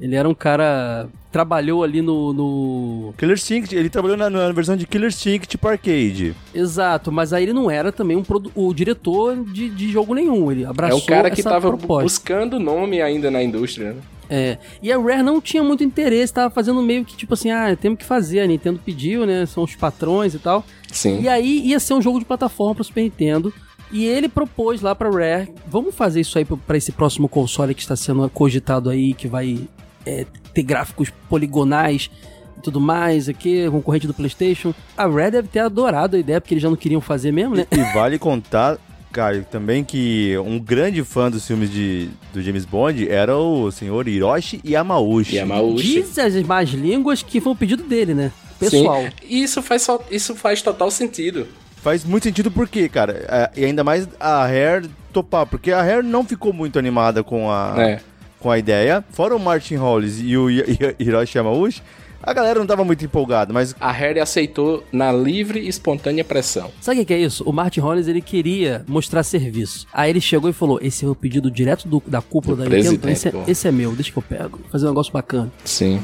Ele 0.00 0.14
era 0.14 0.28
um 0.28 0.34
cara. 0.34 1.08
Trabalhou 1.32 1.82
ali 1.82 2.00
no. 2.00 2.32
no... 2.32 3.14
Killer 3.18 3.34
Instinct, 3.34 3.74
ele 3.74 3.90
trabalhou 3.90 4.16
na, 4.16 4.28
na, 4.30 4.52
versão 4.52 4.76
de 4.76 4.86
Killer 4.86 5.08
Instinct 5.08 5.46
tipo 5.46 5.66
arcade. 5.68 6.34
Exato, 6.54 7.10
mas 7.10 7.32
aí 7.32 7.44
ele 7.44 7.52
não 7.52 7.70
era 7.70 7.92
também 7.92 8.16
um 8.16 8.22
produ... 8.22 8.50
o 8.54 8.72
diretor 8.72 9.36
de, 9.44 9.68
de 9.68 9.90
jogo 9.90 10.14
nenhum. 10.14 10.50
Ele 10.50 10.64
abraçou. 10.64 10.98
É 10.98 11.02
o 11.02 11.06
cara 11.06 11.30
que 11.30 11.42
tava 11.42 11.68
proposta. 11.68 12.02
buscando 12.02 12.58
nome 12.58 13.00
ainda 13.00 13.30
na 13.30 13.42
indústria, 13.42 13.92
né? 13.92 14.00
É, 14.28 14.58
e 14.82 14.90
a 14.90 14.98
Rare 14.98 15.22
não 15.22 15.40
tinha 15.40 15.62
muito 15.62 15.84
interesse, 15.84 16.32
tava 16.32 16.52
fazendo 16.52 16.82
meio 16.82 17.04
que 17.04 17.16
tipo 17.16 17.34
assim, 17.34 17.50
ah, 17.50 17.76
temos 17.80 17.98
que 17.98 18.04
fazer, 18.04 18.40
a 18.40 18.46
Nintendo 18.46 18.80
pediu, 18.84 19.24
né, 19.24 19.46
são 19.46 19.62
os 19.62 19.76
patrões 19.76 20.34
e 20.34 20.38
tal. 20.40 20.64
Sim. 20.90 21.20
E 21.20 21.28
aí 21.28 21.66
ia 21.66 21.78
ser 21.78 21.94
um 21.94 22.02
jogo 22.02 22.18
de 22.18 22.24
plataforma 22.24 22.74
pro 22.74 22.82
Super 22.82 23.02
Nintendo, 23.02 23.54
e 23.92 24.04
ele 24.04 24.28
propôs 24.28 24.80
lá 24.80 24.94
pra 24.94 25.10
Rare, 25.10 25.52
vamos 25.68 25.94
fazer 25.94 26.20
isso 26.20 26.36
aí 26.38 26.44
para 26.44 26.76
esse 26.76 26.90
próximo 26.90 27.28
console 27.28 27.74
que 27.74 27.82
está 27.82 27.94
sendo 27.94 28.28
cogitado 28.30 28.90
aí, 28.90 29.14
que 29.14 29.28
vai 29.28 29.60
é, 30.06 30.24
ter 30.54 30.62
gráficos 30.62 31.10
poligonais 31.28 32.08
e 32.56 32.60
tudo 32.60 32.80
mais 32.80 33.28
aqui, 33.28 33.68
concorrente 33.70 34.06
do 34.06 34.14
PlayStation. 34.14 34.72
A 34.96 35.06
Red 35.06 35.32
deve 35.32 35.48
ter 35.48 35.58
adorado 35.58 36.16
a 36.16 36.18
ideia, 36.18 36.40
porque 36.40 36.54
eles 36.54 36.62
já 36.62 36.70
não 36.70 36.76
queriam 36.76 37.00
fazer 37.00 37.32
mesmo, 37.32 37.56
né? 37.56 37.66
E, 37.70 37.78
e 37.78 37.82
vale 37.92 38.18
contar, 38.18 38.78
cara, 39.12 39.42
também 39.50 39.84
que 39.84 40.38
um 40.38 40.58
grande 40.58 41.02
fã 41.04 41.30
dos 41.30 41.46
filmes 41.46 41.70
de, 41.70 42.08
do 42.32 42.40
James 42.40 42.64
Bond 42.64 43.08
era 43.08 43.36
o 43.36 43.70
senhor 43.70 44.06
Hiroshi 44.06 44.60
Yamauchi. 44.64 45.36
Yamauchi. 45.36 46.02
Diz 46.02 46.18
as 46.18 46.34
más 46.44 46.70
línguas 46.70 47.22
que 47.22 47.40
foi 47.40 47.52
o 47.52 47.56
pedido 47.56 47.82
dele, 47.82 48.14
né? 48.14 48.32
Pessoal. 48.58 49.02
Sim. 49.02 49.10
Isso 49.28 49.60
faz, 49.60 49.86
isso 50.10 50.34
faz 50.34 50.62
total 50.62 50.90
sentido. 50.90 51.46
Faz 51.82 52.04
muito 52.04 52.24
sentido 52.24 52.50
porque, 52.50 52.88
cara, 52.88 53.24
é, 53.28 53.60
e 53.60 53.64
ainda 53.64 53.84
mais 53.84 54.08
a 54.18 54.44
Hair 54.44 54.86
topar, 55.12 55.46
porque 55.46 55.70
a 55.70 55.80
Hair 55.80 56.02
não 56.02 56.24
ficou 56.24 56.52
muito 56.52 56.78
animada 56.78 57.22
com 57.22 57.50
a... 57.50 57.74
É 57.76 58.00
com 58.40 58.50
a 58.50 58.58
ideia. 58.58 59.04
Fora 59.10 59.34
o 59.34 59.40
Martin 59.40 59.76
Hollis 59.76 60.20
e 60.20 60.36
o 60.36 60.48
Hiroshi 60.50 61.38
Yamauchi, 61.38 61.82
a 62.22 62.32
galera 62.32 62.58
não 62.58 62.66
tava 62.66 62.84
muito 62.84 63.04
empolgada, 63.04 63.52
mas... 63.52 63.74
A 63.78 63.92
Harry 63.92 64.18
aceitou 64.18 64.82
na 64.90 65.12
livre 65.12 65.60
e 65.60 65.68
espontânea 65.68 66.24
pressão. 66.24 66.72
Sabe 66.80 67.00
o 67.00 67.06
que 67.06 67.14
é 67.14 67.18
isso? 67.18 67.44
O 67.44 67.52
Martin 67.52 67.80
Hollis, 67.80 68.08
ele 68.08 68.20
queria 68.20 68.84
mostrar 68.88 69.22
serviço. 69.22 69.86
Aí 69.92 70.10
ele 70.10 70.20
chegou 70.20 70.50
e 70.50 70.52
falou, 70.52 70.80
esse 70.82 71.04
é 71.04 71.08
o 71.08 71.14
pedido 71.14 71.50
direto 71.50 71.86
do, 71.86 72.02
da 72.04 72.20
cúpula 72.20 72.56
do 72.56 72.68
da 72.68 72.76
Nintendo, 72.76 73.08
esse 73.08 73.28
é, 73.28 73.32
esse 73.46 73.68
é 73.68 73.70
meu, 73.70 73.92
deixa 73.92 74.10
que 74.10 74.18
eu 74.18 74.22
pego. 74.22 74.58
Vou 74.58 74.70
fazer 74.70 74.86
um 74.86 74.88
negócio 74.88 75.12
bacana. 75.12 75.52
Sim. 75.64 76.02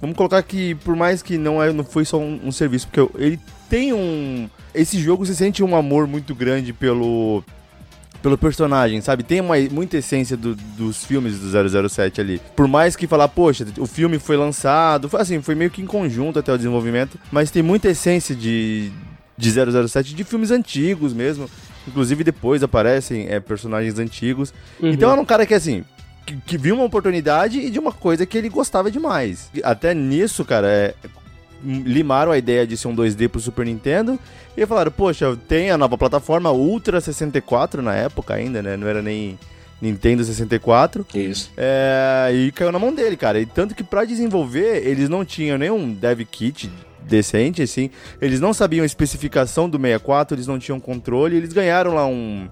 Vamos 0.00 0.16
colocar 0.16 0.42
que, 0.42 0.74
por 0.76 0.96
mais 0.96 1.22
que 1.22 1.38
não, 1.38 1.62
é, 1.62 1.72
não 1.72 1.84
foi 1.84 2.04
só 2.04 2.18
um, 2.18 2.40
um 2.44 2.50
serviço, 2.50 2.88
porque 2.88 3.16
ele 3.22 3.38
tem 3.70 3.92
um... 3.92 4.48
Esse 4.74 4.98
jogo, 4.98 5.24
você 5.24 5.34
sente 5.34 5.62
um 5.62 5.76
amor 5.76 6.08
muito 6.08 6.34
grande 6.34 6.72
pelo 6.72 7.44
pelo 8.24 8.38
personagem, 8.38 9.02
sabe? 9.02 9.22
Tem 9.22 9.38
uma, 9.38 9.54
muita 9.70 9.98
essência 9.98 10.34
do, 10.34 10.54
dos 10.54 11.04
filmes 11.04 11.38
do 11.38 11.88
007 11.90 12.22
ali. 12.22 12.40
Por 12.56 12.66
mais 12.66 12.96
que 12.96 13.06
falar, 13.06 13.28
poxa, 13.28 13.66
o 13.78 13.84
filme 13.84 14.18
foi 14.18 14.34
lançado, 14.34 15.10
foi 15.10 15.20
assim, 15.20 15.42
foi 15.42 15.54
meio 15.54 15.70
que 15.70 15.82
em 15.82 15.86
conjunto 15.86 16.38
até 16.38 16.50
o 16.50 16.56
desenvolvimento, 16.56 17.18
mas 17.30 17.50
tem 17.50 17.62
muita 17.62 17.90
essência 17.90 18.34
de, 18.34 18.90
de 19.36 19.50
007 19.50 20.14
de 20.14 20.24
filmes 20.24 20.50
antigos 20.50 21.12
mesmo. 21.12 21.50
Inclusive 21.86 22.24
depois 22.24 22.62
aparecem 22.62 23.26
é, 23.28 23.38
personagens 23.40 23.98
antigos. 23.98 24.54
Uhum. 24.80 24.88
Então 24.88 25.12
era 25.12 25.20
um 25.20 25.26
cara 25.26 25.44
que 25.44 25.52
assim, 25.52 25.84
que, 26.24 26.34
que, 26.46 26.56
viu 26.56 26.76
uma 26.76 26.84
oportunidade 26.84 27.58
e 27.58 27.68
de 27.68 27.78
uma 27.78 27.92
coisa 27.92 28.24
que 28.24 28.38
ele 28.38 28.48
gostava 28.48 28.90
demais. 28.90 29.50
Até 29.62 29.92
nisso, 29.92 30.46
cara, 30.46 30.66
é, 30.66 30.94
limaram 31.64 32.30
a 32.30 32.38
ideia 32.38 32.66
de 32.66 32.76
ser 32.76 32.88
um 32.88 32.96
2D 32.96 33.28
pro 33.28 33.40
Super 33.40 33.64
Nintendo 33.64 34.18
e 34.56 34.66
falaram, 34.66 34.92
poxa, 34.92 35.36
tem 35.48 35.70
a 35.70 35.78
nova 35.78 35.96
plataforma 35.96 36.50
Ultra 36.52 37.00
64 37.00 37.82
na 37.82 37.94
época 37.94 38.34
ainda, 38.34 38.62
né? 38.62 38.76
Não 38.76 38.86
era 38.86 39.02
nem 39.02 39.38
Nintendo 39.80 40.24
64. 40.24 41.06
Isso. 41.14 41.50
É, 41.56 42.30
e 42.32 42.52
caiu 42.52 42.72
na 42.72 42.78
mão 42.78 42.94
dele, 42.94 43.16
cara. 43.16 43.40
E 43.40 43.46
tanto 43.46 43.74
que 43.74 43.82
para 43.82 44.04
desenvolver, 44.04 44.86
eles 44.86 45.08
não 45.08 45.24
tinham 45.24 45.58
nenhum 45.58 45.92
dev 45.92 46.20
kit 46.30 46.70
decente, 47.02 47.62
assim. 47.62 47.90
Eles 48.20 48.40
não 48.40 48.54
sabiam 48.54 48.82
a 48.82 48.86
especificação 48.86 49.68
do 49.68 49.78
64, 49.78 50.36
eles 50.36 50.46
não 50.46 50.58
tinham 50.58 50.80
controle. 50.80 51.36
Eles 51.36 51.52
ganharam 51.52 51.94
lá 51.94 52.06
um... 52.06 52.48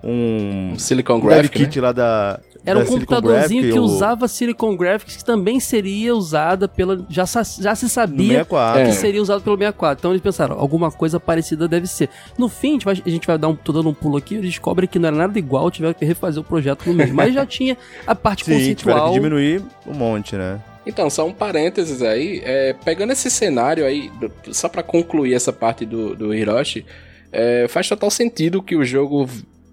Um, 0.00 0.74
um 0.74 0.78
Silicon 0.78 1.18
Graphic, 1.18 1.58
kit 1.58 1.80
né? 1.80 1.86
lá 1.88 1.92
da, 1.92 2.38
era 2.68 2.78
um 2.78 2.84
computadorzinho 2.84 3.72
que 3.72 3.78
usava 3.78 4.28
Silicon 4.28 4.76
Graphics, 4.76 5.16
que 5.16 5.24
também 5.24 5.58
seria 5.60 6.14
usada 6.14 6.68
pela. 6.68 7.04
Já, 7.08 7.24
já 7.24 7.74
se 7.74 7.88
sabia 7.88 8.44
que 8.44 8.54
é. 8.80 8.92
seria 8.92 9.22
usado 9.22 9.42
pelo 9.42 9.56
64. 9.56 10.00
Então 10.00 10.12
eles 10.12 10.22
pensaram, 10.22 10.58
alguma 10.58 10.90
coisa 10.90 11.18
parecida 11.18 11.66
deve 11.66 11.86
ser. 11.86 12.08
No 12.36 12.48
fim, 12.48 12.70
a 12.70 12.72
gente 12.72 12.84
vai, 12.84 13.02
a 13.06 13.10
gente 13.10 13.26
vai 13.26 13.38
dar 13.38 13.48
um, 13.48 13.56
tô 13.56 13.72
dando 13.72 13.88
um 13.88 13.94
pulo 13.94 14.16
aqui, 14.16 14.34
eles 14.34 14.50
descobrem 14.50 14.88
que 14.88 14.98
não 14.98 15.08
era 15.08 15.16
nada 15.16 15.38
igual, 15.38 15.70
tiveram 15.70 15.94
que 15.94 16.04
refazer 16.04 16.40
o 16.40 16.44
projeto 16.44 16.86
no 16.86 16.94
meio. 16.94 17.14
Mas 17.14 17.34
já 17.34 17.44
tinha 17.46 17.76
a 18.06 18.14
parte 18.14 18.44
Sim, 18.44 18.52
conceitual. 18.52 19.08
que 19.08 19.14
diminuir 19.14 19.62
um 19.86 19.94
monte, 19.94 20.36
né? 20.36 20.60
Então, 20.86 21.10
só 21.10 21.26
um 21.26 21.32
parênteses 21.32 22.02
aí, 22.02 22.40
é, 22.44 22.72
pegando 22.72 23.12
esse 23.12 23.30
cenário 23.30 23.84
aí, 23.84 24.10
só 24.50 24.70
para 24.70 24.82
concluir 24.82 25.34
essa 25.34 25.52
parte 25.52 25.84
do, 25.84 26.14
do 26.16 26.34
Hiroshi, 26.34 26.84
é, 27.30 27.66
faz 27.68 27.88
total 27.88 28.10
sentido 28.10 28.62
que 28.62 28.74
o 28.74 28.84
jogo 28.84 29.28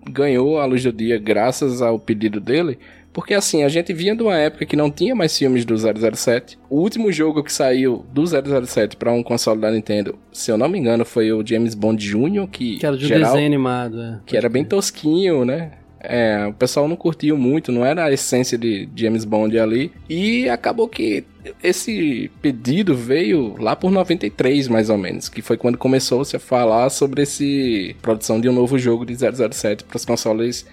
ganhou 0.10 0.60
a 0.60 0.66
luz 0.66 0.84
do 0.84 0.92
dia 0.92 1.18
graças 1.18 1.82
ao 1.82 2.00
pedido 2.00 2.40
dele. 2.40 2.78
Porque 3.16 3.34
assim, 3.34 3.64
a 3.64 3.70
gente 3.70 3.94
vinha 3.94 4.14
de 4.14 4.22
uma 4.22 4.36
época 4.36 4.66
que 4.66 4.76
não 4.76 4.92
tinha 4.92 5.16
mais 5.16 5.38
filmes 5.38 5.64
do 5.64 5.74
007. 5.78 6.60
O 6.70 6.82
último 6.82 7.10
jogo 7.14 7.42
que 7.42 7.54
saiu 7.54 8.06
do 8.12 8.26
007 8.28 8.98
para 8.98 9.10
um 9.14 9.24
console 9.24 9.62
da 9.62 9.72
Nintendo, 9.72 10.20
se 10.34 10.52
eu 10.52 10.58
não 10.58 10.68
me 10.68 10.78
engano, 10.78 11.06
foi 11.06 11.32
o 11.32 11.46
James 11.46 11.74
Bond 11.74 12.06
Jr., 12.06 12.46
que. 12.52 12.78
Que 12.78 12.86
era 12.86 12.98
de 12.98 13.08
geral, 13.08 13.32
desenho 13.32 13.48
animado, 13.48 14.02
é. 14.02 14.20
Que 14.26 14.36
era 14.36 14.50
bem 14.50 14.66
tosquinho, 14.66 15.46
né? 15.46 15.72
É, 16.10 16.48
o 16.48 16.54
pessoal 16.54 16.88
não 16.88 16.96
curtiu 16.96 17.38
muito, 17.38 17.72
não 17.72 17.86
era 17.86 18.06
a 18.06 18.12
essência 18.12 18.58
de 18.58 18.90
James 18.96 19.26
Bond 19.26 19.58
ali. 19.60 19.92
E 20.10 20.50
acabou 20.50 20.88
que 20.88 21.26
esse 21.64 22.32
pedido 22.42 22.96
veio 22.96 23.56
lá 23.60 23.76
por 23.76 23.92
93, 23.92 24.68
mais 24.68 24.90
ou 24.90 24.98
menos, 24.98 25.30
que 25.30 25.42
foi 25.42 25.58
quando 25.58 25.78
começou-se 25.78 26.36
a 26.36 26.40
falar 26.40 26.90
sobre 26.90 27.24
esse 27.24 27.96
produção 28.02 28.40
de 28.40 28.50
um 28.50 28.54
novo 28.54 28.78
jogo 28.80 29.06
de 29.06 29.16
007 29.16 29.84
para 29.84 29.98
os 29.98 30.06
consoles 30.06 30.66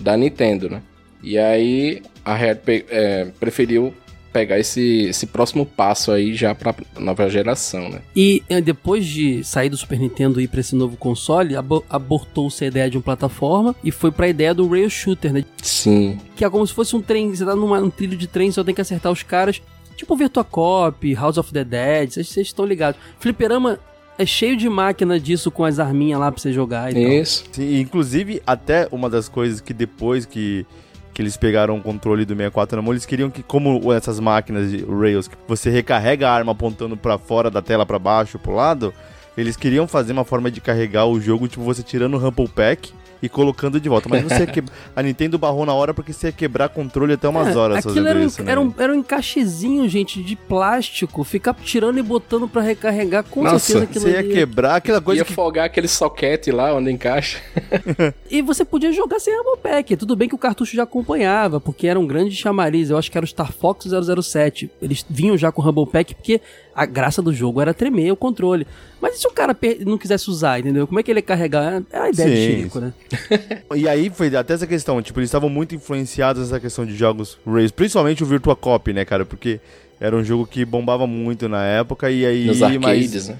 da 0.00 0.16
Nintendo, 0.16 0.68
né? 0.68 0.82
E 1.22 1.38
aí 1.38 2.02
a 2.24 2.34
Rare 2.34 2.58
é, 2.90 3.26
preferiu 3.38 3.94
pegar 4.32 4.58
esse, 4.58 5.04
esse 5.04 5.26
próximo 5.26 5.66
passo 5.66 6.10
aí 6.10 6.34
já 6.34 6.54
pra 6.54 6.74
nova 6.98 7.28
geração, 7.28 7.88
né? 7.88 8.00
E 8.16 8.42
é, 8.48 8.60
depois 8.60 9.04
de 9.04 9.44
sair 9.44 9.68
do 9.68 9.76
Super 9.76 9.98
Nintendo 9.98 10.40
e 10.40 10.44
ir 10.44 10.48
pra 10.48 10.60
esse 10.60 10.74
novo 10.74 10.96
console, 10.96 11.54
abortou-se 11.88 12.64
a 12.64 12.66
ideia 12.66 12.90
de 12.90 12.96
uma 12.96 13.02
plataforma 13.02 13.74
e 13.84 13.90
foi 13.90 14.10
pra 14.10 14.28
ideia 14.28 14.54
do 14.54 14.68
Rail 14.68 14.88
Shooter, 14.88 15.32
né? 15.32 15.44
Sim. 15.62 16.18
Que 16.34 16.44
é 16.44 16.50
como 16.50 16.66
se 16.66 16.72
fosse 16.72 16.96
um 16.96 17.02
trem, 17.02 17.34
você 17.34 17.44
tá 17.44 17.54
num 17.54 17.90
trilho 17.90 18.16
de 18.16 18.26
trem, 18.26 18.50
só 18.50 18.64
tem 18.64 18.74
que 18.74 18.80
acertar 18.80 19.12
os 19.12 19.22
caras. 19.22 19.60
Tipo 19.96 20.16
Virtua 20.16 20.42
Cop, 20.42 21.14
House 21.14 21.36
of 21.38 21.52
the 21.52 21.64
Dead, 21.64 22.10
vocês 22.10 22.36
estão 22.38 22.64
ligados. 22.64 23.00
Fliperama 23.18 23.78
é 24.18 24.26
cheio 24.26 24.56
de 24.56 24.68
máquina 24.68 25.18
disso 25.18 25.50
com 25.50 25.64
as 25.64 25.78
arminhas 25.78 26.20
lá 26.20 26.30
pra 26.30 26.40
você 26.40 26.52
jogar 26.52 26.94
e 26.94 27.20
Isso. 27.20 27.44
Tal. 27.44 27.54
Sim, 27.54 27.80
inclusive, 27.80 28.42
até 28.46 28.88
uma 28.90 29.08
das 29.08 29.28
coisas 29.28 29.60
que 29.60 29.72
depois 29.72 30.24
que 30.24 30.66
que 31.12 31.20
eles 31.20 31.36
pegaram 31.36 31.76
o 31.76 31.82
controle 31.82 32.24
do 32.24 32.34
64 32.34 32.76
na 32.76 32.82
mão, 32.82 32.92
eles 32.92 33.06
queriam 33.06 33.30
que, 33.30 33.42
como 33.42 33.92
essas 33.92 34.18
máquinas 34.18 34.70
de 34.70 34.84
Rails, 34.84 35.28
que 35.28 35.36
você 35.46 35.70
recarrega 35.70 36.28
a 36.28 36.32
arma 36.32 36.52
apontando 36.52 36.96
para 36.96 37.18
fora 37.18 37.50
da 37.50 37.60
tela, 37.60 37.84
para 37.84 37.98
baixo, 37.98 38.38
pro 38.38 38.54
lado, 38.54 38.94
eles 39.36 39.56
queriam 39.56 39.86
fazer 39.86 40.12
uma 40.12 40.24
forma 40.24 40.50
de 40.50 40.60
carregar 40.60 41.06
o 41.06 41.20
jogo, 41.20 41.48
tipo, 41.48 41.62
você 41.62 41.82
tirando 41.82 42.14
o 42.14 42.18
Rumble 42.18 42.48
Pack 42.48 42.92
e 43.22 43.28
colocando 43.28 43.80
de 43.80 43.88
volta. 43.88 44.08
Mas 44.08 44.22
não 44.22 44.28
sei 44.28 44.46
que... 44.46 44.62
a 44.94 45.02
Nintendo 45.02 45.38
barrou 45.38 45.64
na 45.64 45.72
hora 45.72 45.94
porque 45.94 46.12
você 46.12 46.26
ia 46.26 46.32
quebrar 46.32 46.68
controle 46.68 47.12
até 47.14 47.28
umas 47.28 47.54
é, 47.54 47.58
horas 47.58 47.84
fazendo 47.84 48.08
era 48.08 48.18
um, 48.18 48.26
isso, 48.26 48.42
né? 48.42 48.52
Era 48.52 48.60
um, 48.60 48.74
era 48.76 48.92
um 48.92 48.96
encaixezinho, 48.96 49.88
gente, 49.88 50.22
de 50.22 50.34
plástico. 50.34 51.22
Ficar 51.22 51.54
tirando 51.54 51.98
e 51.98 52.02
botando 52.02 52.48
para 52.48 52.62
recarregar, 52.62 53.22
com 53.24 53.44
Nossa, 53.44 53.60
certeza 53.60 53.84
aquilo 53.84 54.04
Você 54.04 54.10
ia 54.10 54.18
ali... 54.18 54.34
quebrar 54.34 54.76
aquela 54.76 55.00
coisa 55.00 55.20
Ia 55.20 55.24
que... 55.24 55.32
folgar 55.32 55.66
aquele 55.66 55.88
soquete 55.88 56.50
lá 56.50 56.74
onde 56.74 56.90
encaixa. 56.90 57.40
e 58.28 58.42
você 58.42 58.64
podia 58.64 58.92
jogar 58.92 59.20
sem 59.20 59.36
Rumble 59.36 59.60
Pack. 59.62 59.96
Tudo 59.96 60.16
bem 60.16 60.28
que 60.28 60.34
o 60.34 60.38
cartucho 60.38 60.74
já 60.74 60.82
acompanhava, 60.82 61.60
porque 61.60 61.86
era 61.86 62.00
um 62.00 62.06
grande 62.06 62.34
chamariz. 62.34 62.90
Eu 62.90 62.98
acho 62.98 63.10
que 63.10 63.16
era 63.16 63.24
o 63.24 63.28
Star 63.28 63.52
Fox 63.52 63.86
007. 63.86 64.70
Eles 64.80 65.06
vinham 65.08 65.36
já 65.36 65.52
com 65.52 65.62
o 65.62 65.64
Rumble 65.64 65.86
Pack, 65.86 66.14
porque 66.14 66.40
a 66.74 66.86
graça 66.86 67.20
do 67.20 67.32
jogo 67.32 67.60
era 67.60 67.74
tremer 67.74 68.10
o 68.12 68.16
controle. 68.16 68.66
Mas 69.00 69.16
e 69.16 69.18
se 69.18 69.26
o 69.26 69.32
cara 69.32 69.56
não 69.84 69.98
quisesse 69.98 70.30
usar, 70.30 70.60
entendeu? 70.60 70.86
Como 70.86 70.98
é 70.98 71.02
que 71.02 71.10
ele 71.10 71.18
ia 71.18 71.22
carregar? 71.22 71.82
É 71.92 71.98
a 71.98 72.08
ideia 72.08 72.28
Sim. 72.28 72.56
de 72.56 72.62
Chico, 72.62 72.80
né? 72.80 72.92
e 73.74 73.88
aí 73.88 74.10
foi 74.10 74.34
até 74.34 74.54
essa 74.54 74.66
questão, 74.66 75.02
tipo, 75.02 75.18
eles 75.20 75.28
estavam 75.28 75.50
muito 75.50 75.74
influenciados 75.74 76.42
nessa 76.42 76.60
questão 76.60 76.86
de 76.86 76.94
jogos 76.94 77.38
Race, 77.46 77.72
principalmente 77.72 78.22
o 78.22 78.26
Virtua 78.26 78.56
Cop, 78.56 78.92
né, 78.92 79.04
cara? 79.04 79.24
Porque 79.24 79.60
era 80.00 80.16
um 80.16 80.24
jogo 80.24 80.46
que 80.46 80.64
bombava 80.64 81.06
muito 81.06 81.48
na 81.48 81.64
época 81.64 82.10
e 82.10 82.24
aí... 82.24 82.46
Nos 82.46 82.62
arcades, 82.62 83.14
mas... 83.14 83.28
né? 83.28 83.38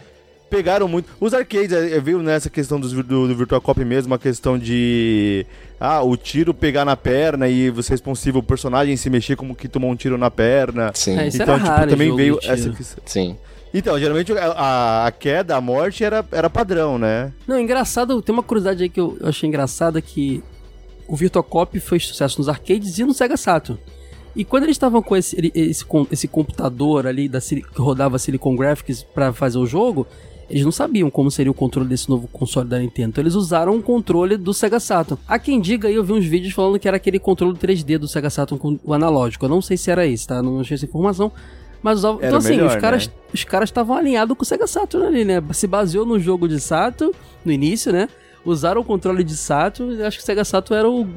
Pegaram 0.53 0.87
muito. 0.87 1.09
Os 1.19 1.33
arcades, 1.33 1.73
é, 1.73 1.99
veio 1.99 2.19
nessa 2.23 2.51
questão 2.51 2.79
do, 2.79 2.89
do, 3.03 3.29
do 3.29 3.35
Virtual 3.35 3.61
Cop 3.61 3.83
mesmo, 3.83 4.13
a 4.13 4.19
questão 4.19 4.59
de. 4.59 5.47
Ah, 5.81 6.03
o 6.03 6.15
tiro 6.15 6.53
pegar 6.53 6.85
na 6.85 6.95
perna 6.95 7.49
e 7.49 7.71
você 7.71 7.93
é 7.93 7.95
responsivo, 7.95 8.41
o 8.41 8.43
personagem 8.43 8.95
se 8.97 9.09
mexer 9.09 9.35
como 9.35 9.57
que 9.57 9.67
tomou 9.67 9.91
um 9.91 9.97
tiro 9.97 10.19
na 10.19 10.31
perna. 10.31 10.93
Sim. 10.95 11.19
É, 11.19 11.27
então, 11.27 11.57
tipo, 11.57 11.67
raro, 11.67 11.91
também 11.91 12.15
veio 12.15 12.39
essa 12.43 12.71
Sim. 13.07 13.37
Então, 13.75 13.99
geralmente 13.99 14.31
a, 14.33 15.07
a, 15.07 15.11
queda, 15.11 15.57
a 15.57 15.61
morte 15.61 16.05
era, 16.05 16.23
era 16.31 16.51
padrão, 16.51 16.99
né? 16.99 17.33
Não, 17.49 17.59
engraçado, 17.59 18.21
tem 18.21 18.35
uma 18.35 18.43
curiosidade 18.43 18.83
aí 18.83 18.91
que 18.91 19.01
eu, 19.01 19.17
eu 19.19 19.29
achei 19.29 19.49
engraçada 19.49 20.03
que 20.03 20.45
o 21.09 21.17
Virtual 21.17 21.43
Cop 21.43 21.81
foi 21.81 21.99
sucesso 21.99 22.39
nos 22.39 22.51
arcades 22.51 22.99
e 22.99 23.05
no 23.05 23.15
Sega 23.15 23.37
Saturn. 23.39 23.81
E 24.37 24.45
quando 24.45 24.65
eles 24.65 24.75
estavam 24.75 25.03
com 25.03 25.17
esse, 25.17 25.37
esse, 25.55 25.85
esse, 26.11 26.29
computador 26.29 27.07
ali 27.07 27.29
da, 27.29 27.41
que 27.41 27.63
rodava 27.77 28.19
Silicon 28.19 28.57
Graphics 28.57 29.03
para 29.03 29.33
fazer 29.33 29.59
o 29.59 29.67
jogo, 29.67 30.07
eles 30.53 30.67
não 30.67 30.71
sabiam 30.71 31.11
como 31.11 31.31
seria 31.31 31.51
o 31.51 31.55
controle 31.55 31.89
desse 31.89 32.11
novo 32.11 32.29
console 32.29 32.69
da 32.69 32.79
Nintendo. 32.79 33.09
Então 33.09 33.23
eles 33.23 33.35
usaram 33.35 33.75
o 33.75 33.83
controle 33.83 34.37
do 34.37 34.53
Sega 34.53 34.79
Saturn. 34.79 35.21
Há 35.27 35.39
quem 35.39 35.59
diga 35.59 35.89
aí, 35.89 35.95
eu 35.95 36.05
vi 36.05 36.13
uns 36.13 36.27
vídeos 36.27 36.53
falando 36.53 36.79
que 36.79 36.87
era 36.87 36.99
aquele 36.99 37.19
controle 37.19 37.57
3D 37.57 37.97
do 37.97 38.07
Sega 38.07 38.29
Saturn 38.29 38.61
com 38.61 38.79
o 38.85 38.93
analógico. 38.93 39.47
Eu 39.47 39.49
não 39.49 39.63
sei 39.63 39.79
se 39.79 39.91
era 39.91 40.07
esse, 40.07 40.27
tá? 40.27 40.43
Não 40.43 40.61
achei 40.61 40.75
essa 40.75 40.85
informação. 40.85 41.33
Mas 41.83 42.01
usava... 42.01 42.19
Então 42.23 42.37
assim, 42.37 42.51
melhor, 42.51 42.69
os 42.69 42.77
caras 42.77 43.07
né? 43.07 43.13
os 43.33 43.45
caras 43.45 43.71
estavam 43.71 43.97
alinhados 43.97 44.37
com 44.37 44.43
o 44.43 44.47
Sega 44.47 44.67
Saturn 44.67 45.07
ali, 45.07 45.25
né? 45.25 45.43
Se 45.55 45.67
baseou 45.67 46.05
no 46.05 46.21
jogo 46.21 46.47
de 46.47 46.61
Saturn, 46.61 47.15
no 47.43 47.51
início, 47.51 47.91
né? 47.91 48.07
Usaram 48.45 48.83
o 48.83 48.85
controle 48.85 49.25
de 49.25 49.35
Saturn, 49.35 50.03
acho 50.03 50.19
que 50.19 50.23
o 50.23 50.27
Sega 50.27 50.45
Saturn 50.45 50.79
era 50.79 50.91
o 50.91 51.09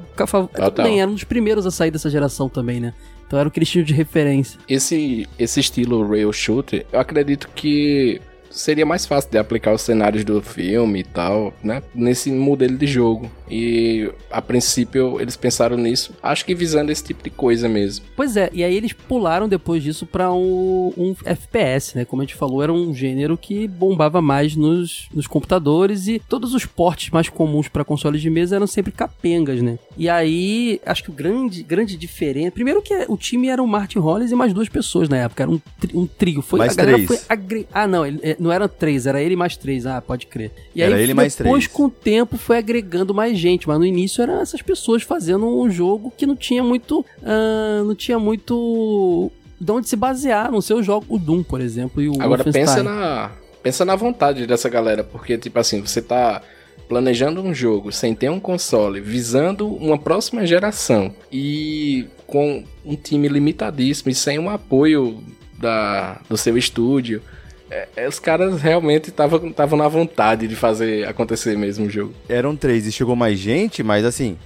também 0.74 1.01
era 1.01 1.12
um 1.12 1.13
dos 1.13 1.25
primeiros 1.25 1.65
a 1.65 1.72
sair 1.72 1.92
dessa 1.92 2.10
geração 2.10 2.48
também, 2.48 2.80
né? 2.80 2.94
Então 3.27 3.38
era 3.38 3.50
o 3.50 3.51
estilo 3.62 3.84
de 3.84 3.94
referência. 3.94 4.58
Esse 4.70 5.27
esse 5.38 5.60
estilo 5.60 6.08
rail 6.08 6.32
shooter, 6.32 6.86
eu 6.94 7.00
acredito 7.01 7.50
que 7.54 8.22
seria 8.56 8.86
mais 8.86 9.06
fácil 9.06 9.30
de 9.30 9.38
aplicar 9.38 9.74
os 9.74 9.82
cenários 9.82 10.24
do 10.24 10.42
filme 10.42 11.00
e 11.00 11.04
tal, 11.04 11.54
né? 11.62 11.84
Nesse 11.94 12.32
modelo 12.32 12.78
de 12.78 12.88
jogo. 12.88 13.30
E 13.50 14.12
a 14.32 14.42
princípio 14.42 15.20
eles 15.20 15.36
pensaram 15.36 15.78
nisso, 15.78 16.14
acho 16.22 16.46
que 16.46 16.56
visando 16.56 16.92
esse 16.92 17.04
tipo 17.04 17.24
de 17.24 17.30
coisa 17.30 17.70
mesmo. 17.70 18.06
Pois 18.16 18.36
é, 18.38 18.50
e 18.54 18.64
aí 18.64 18.75
eles 18.75 18.94
pularam 18.94 19.48
depois 19.48 19.84
disso 19.84 20.06
para 20.06 20.32
um, 20.32 20.94
um, 20.98 21.16
FPS, 21.24 21.96
né? 21.96 22.06
Como 22.06 22.22
a 22.22 22.25
gente 22.25 22.36
falou, 22.36 22.62
era 22.64 22.74
um 22.74 22.94
gênero 22.94 23.38
que 23.38 23.68
bombava 23.68 24.22
mais 24.22 24.56
nos, 24.56 25.08
nos 25.14 25.28
computadores 25.28 26.08
e 26.08 26.20
todos 26.28 26.54
os 26.54 26.66
portes 26.66 27.10
mais 27.12 27.30
comuns 27.30 27.68
para 27.68 27.84
consoles 27.84 28.22
de 28.22 28.30
mesa 28.30 28.56
eram 28.56 28.68
sempre 28.68 28.92
capengas, 28.92 29.62
né? 29.62 29.78
E 29.98 30.10
aí, 30.10 30.82
acho 30.86 31.04
que 31.04 31.10
o 31.10 31.14
grande, 31.14 31.64
grande 31.64 31.96
diferença. 31.96 32.52
Primeiro 32.52 32.82
que 32.82 32.94
o 33.08 33.18
time 33.18 33.48
era 33.48 33.62
o 33.62 33.68
Martin 33.68 34.00
Hollis 34.00 34.32
e 34.32 34.36
mais 34.36 34.54
duas 34.54 34.70
pessoas 34.70 35.08
na 35.08 35.18
época, 35.18 35.44
era 35.44 35.52
um, 35.52 35.60
tri, 35.80 35.92
um 35.96 36.06
trio. 36.06 36.42
Foi, 36.42 36.60
mais 36.60 36.78
a 36.78 36.84
três. 36.84 37.08
Foi 37.08 37.20
agre... 37.30 37.68
Ah, 37.74 37.88
não, 37.88 38.06
ele, 38.06 38.20
é, 38.22 38.36
não 38.40 38.52
eram 38.52 38.68
três, 38.68 39.08
era 39.08 39.22
ele 39.22 39.36
mais 39.36 39.56
três. 39.56 39.86
Ah, 39.86 40.02
pode 40.02 40.28
crer. 40.28 40.52
E 40.75 40.82
era 40.82 40.96
aí, 40.96 41.04
ele 41.04 41.14
mais 41.14 41.36
depois, 41.36 41.66
três. 41.66 41.68
com 41.68 41.86
o 41.86 41.90
tempo, 41.90 42.38
foi 42.38 42.58
agregando 42.58 43.14
mais 43.14 43.35
gente. 43.36 43.68
Mas 43.68 43.77
no 43.77 43.86
início 43.86 44.22
eram 44.22 44.39
essas 44.42 44.62
pessoas 44.62 45.04
fazendo 45.04 45.48
um 45.48 45.70
jogo 45.70 46.12
que 46.15 46.25
não 46.25 46.36
tinha 46.36 46.63
muito. 46.63 47.00
Uh, 47.22 47.84
não 47.86 47.96
tinha 47.96 48.20
muito. 48.20 49.32
de 49.60 49.72
onde 49.72 49.89
se 49.89 49.96
basear 49.96 50.51
no 50.51 50.62
seu 50.62 50.82
jogo, 50.82 51.06
o 51.10 51.20
Doom, 51.20 51.44
por 51.44 51.62
exemplo. 51.62 52.01
E 52.01 52.10
o 52.10 52.22
Agora 52.22 52.44
pensa 52.44 52.84
na. 52.84 53.32
Pensa 53.62 53.84
na 53.84 53.96
vontade 53.96 54.46
dessa 54.46 54.70
galera, 54.70 55.04
porque, 55.04 55.39
tipo 55.39 55.58
assim, 55.58 55.82
você 55.82 56.00
tá 56.00 56.39
planejando 56.88 57.42
um 57.42 57.51
jogo 57.51 57.92
sem 57.92 58.13
ter 58.13 58.30
um 58.30 58.39
console, 58.39 59.01
visando 59.01 59.68
uma 59.68 59.98
próxima 59.98 60.46
geração 60.46 61.12
e 61.32 62.06
com 62.27 62.63
um 62.86 62.96
time 62.96 63.27
limitadíssimo 63.27 64.12
e 64.12 64.16
sem 64.16 64.38
um 64.38 64.50
apoio 64.50 65.24
da, 65.57 66.22
do 66.29 66.38
seu 66.38 66.57
estúdio, 66.57 67.22
é, 67.70 67.88
é, 67.96 68.08
os 68.08 68.20
caras 68.20 68.62
realmente 68.62 69.10
estavam 69.10 69.78
na 69.78 69.88
vontade 69.88 70.48
de 70.48 70.56
fazer 70.56 71.08
acontecer 71.08 71.58
mesmo 71.58 71.88
o 71.88 71.90
jogo. 71.90 72.14
Eram 72.30 72.56
três 72.56 72.86
e 72.86 72.92
chegou 72.92 73.16
mais 73.16 73.40
gente, 73.40 73.82
mas 73.82 74.06
assim, 74.06 74.38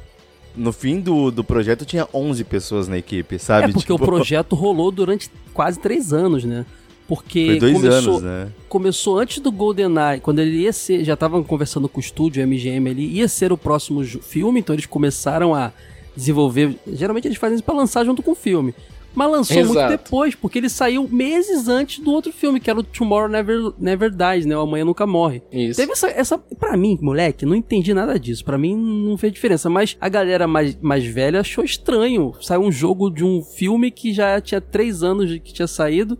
no 0.55 0.71
fim 0.71 0.99
do, 0.99 1.29
do 1.31 1.43
projeto 1.43 1.85
tinha 1.85 2.07
11 2.13 2.43
pessoas 2.45 2.87
na 2.87 2.97
equipe, 2.97 3.37
sabe? 3.37 3.69
É 3.69 3.73
porque 3.73 3.93
tipo... 3.93 4.03
o 4.03 4.05
projeto 4.05 4.55
rolou 4.55 4.91
durante 4.91 5.29
quase 5.53 5.79
três 5.79 6.13
anos, 6.13 6.43
né? 6.43 6.65
Porque 7.07 7.47
Foi 7.47 7.59
dois 7.59 7.73
começou, 7.73 8.11
anos, 8.11 8.21
né? 8.21 8.51
começou 8.69 9.19
antes 9.19 9.39
do 9.39 9.51
GoldenEye, 9.51 10.19
quando 10.21 10.39
ele 10.39 10.57
ia 10.57 10.71
ser, 10.71 11.03
já 11.03 11.15
estavam 11.15 11.43
conversando 11.43 11.89
com 11.89 11.97
o 11.97 12.01
estúdio, 12.01 12.43
o 12.43 12.47
MGM 12.47 12.87
ali, 12.87 13.05
ia 13.07 13.27
ser 13.27 13.51
o 13.51 13.57
próximo 13.57 14.03
filme, 14.03 14.59
então 14.59 14.75
eles 14.75 14.85
começaram 14.85 15.55
a 15.55 15.71
desenvolver, 16.15 16.75
geralmente 16.85 17.27
eles 17.27 17.37
fazem 17.37 17.55
isso 17.55 17.63
pra 17.63 17.73
lançar 17.73 18.05
junto 18.05 18.21
com 18.21 18.31
o 18.31 18.35
filme. 18.35 18.75
Mas 19.19 19.31
lançou 19.31 19.57
Exato. 19.57 19.77
muito 19.77 19.89
depois, 19.89 20.33
porque 20.33 20.59
ele 20.59 20.69
saiu 20.69 21.05
meses 21.09 21.67
antes 21.67 21.99
do 21.99 22.09
outro 22.09 22.31
filme, 22.31 22.57
que 22.57 22.69
era 22.69 22.79
o 22.79 22.83
Tomorrow 22.83 23.27
Never, 23.27 23.73
Never 23.77 24.09
Dies, 24.09 24.45
né? 24.45 24.55
O 24.55 24.61
Amanhã 24.61 24.85
Nunca 24.85 25.05
Morre. 25.05 25.41
Isso. 25.51 25.77
Teve 25.77 25.91
essa, 25.91 26.07
essa. 26.07 26.37
Pra 26.37 26.77
mim, 26.77 26.97
moleque, 27.01 27.45
não 27.45 27.53
entendi 27.53 27.93
nada 27.93 28.17
disso. 28.17 28.45
Pra 28.45 28.57
mim 28.57 28.77
não 28.77 29.17
fez 29.17 29.33
diferença. 29.33 29.69
Mas 29.69 29.97
a 29.99 30.07
galera 30.07 30.47
mais, 30.47 30.79
mais 30.79 31.05
velha 31.05 31.41
achou 31.41 31.65
estranho. 31.65 32.33
Saiu 32.39 32.61
um 32.61 32.71
jogo 32.71 33.09
de 33.09 33.25
um 33.25 33.43
filme 33.43 33.91
que 33.91 34.13
já 34.13 34.39
tinha 34.39 34.61
três 34.61 35.03
anos 35.03 35.29
que 35.39 35.51
tinha 35.51 35.67
saído. 35.67 36.17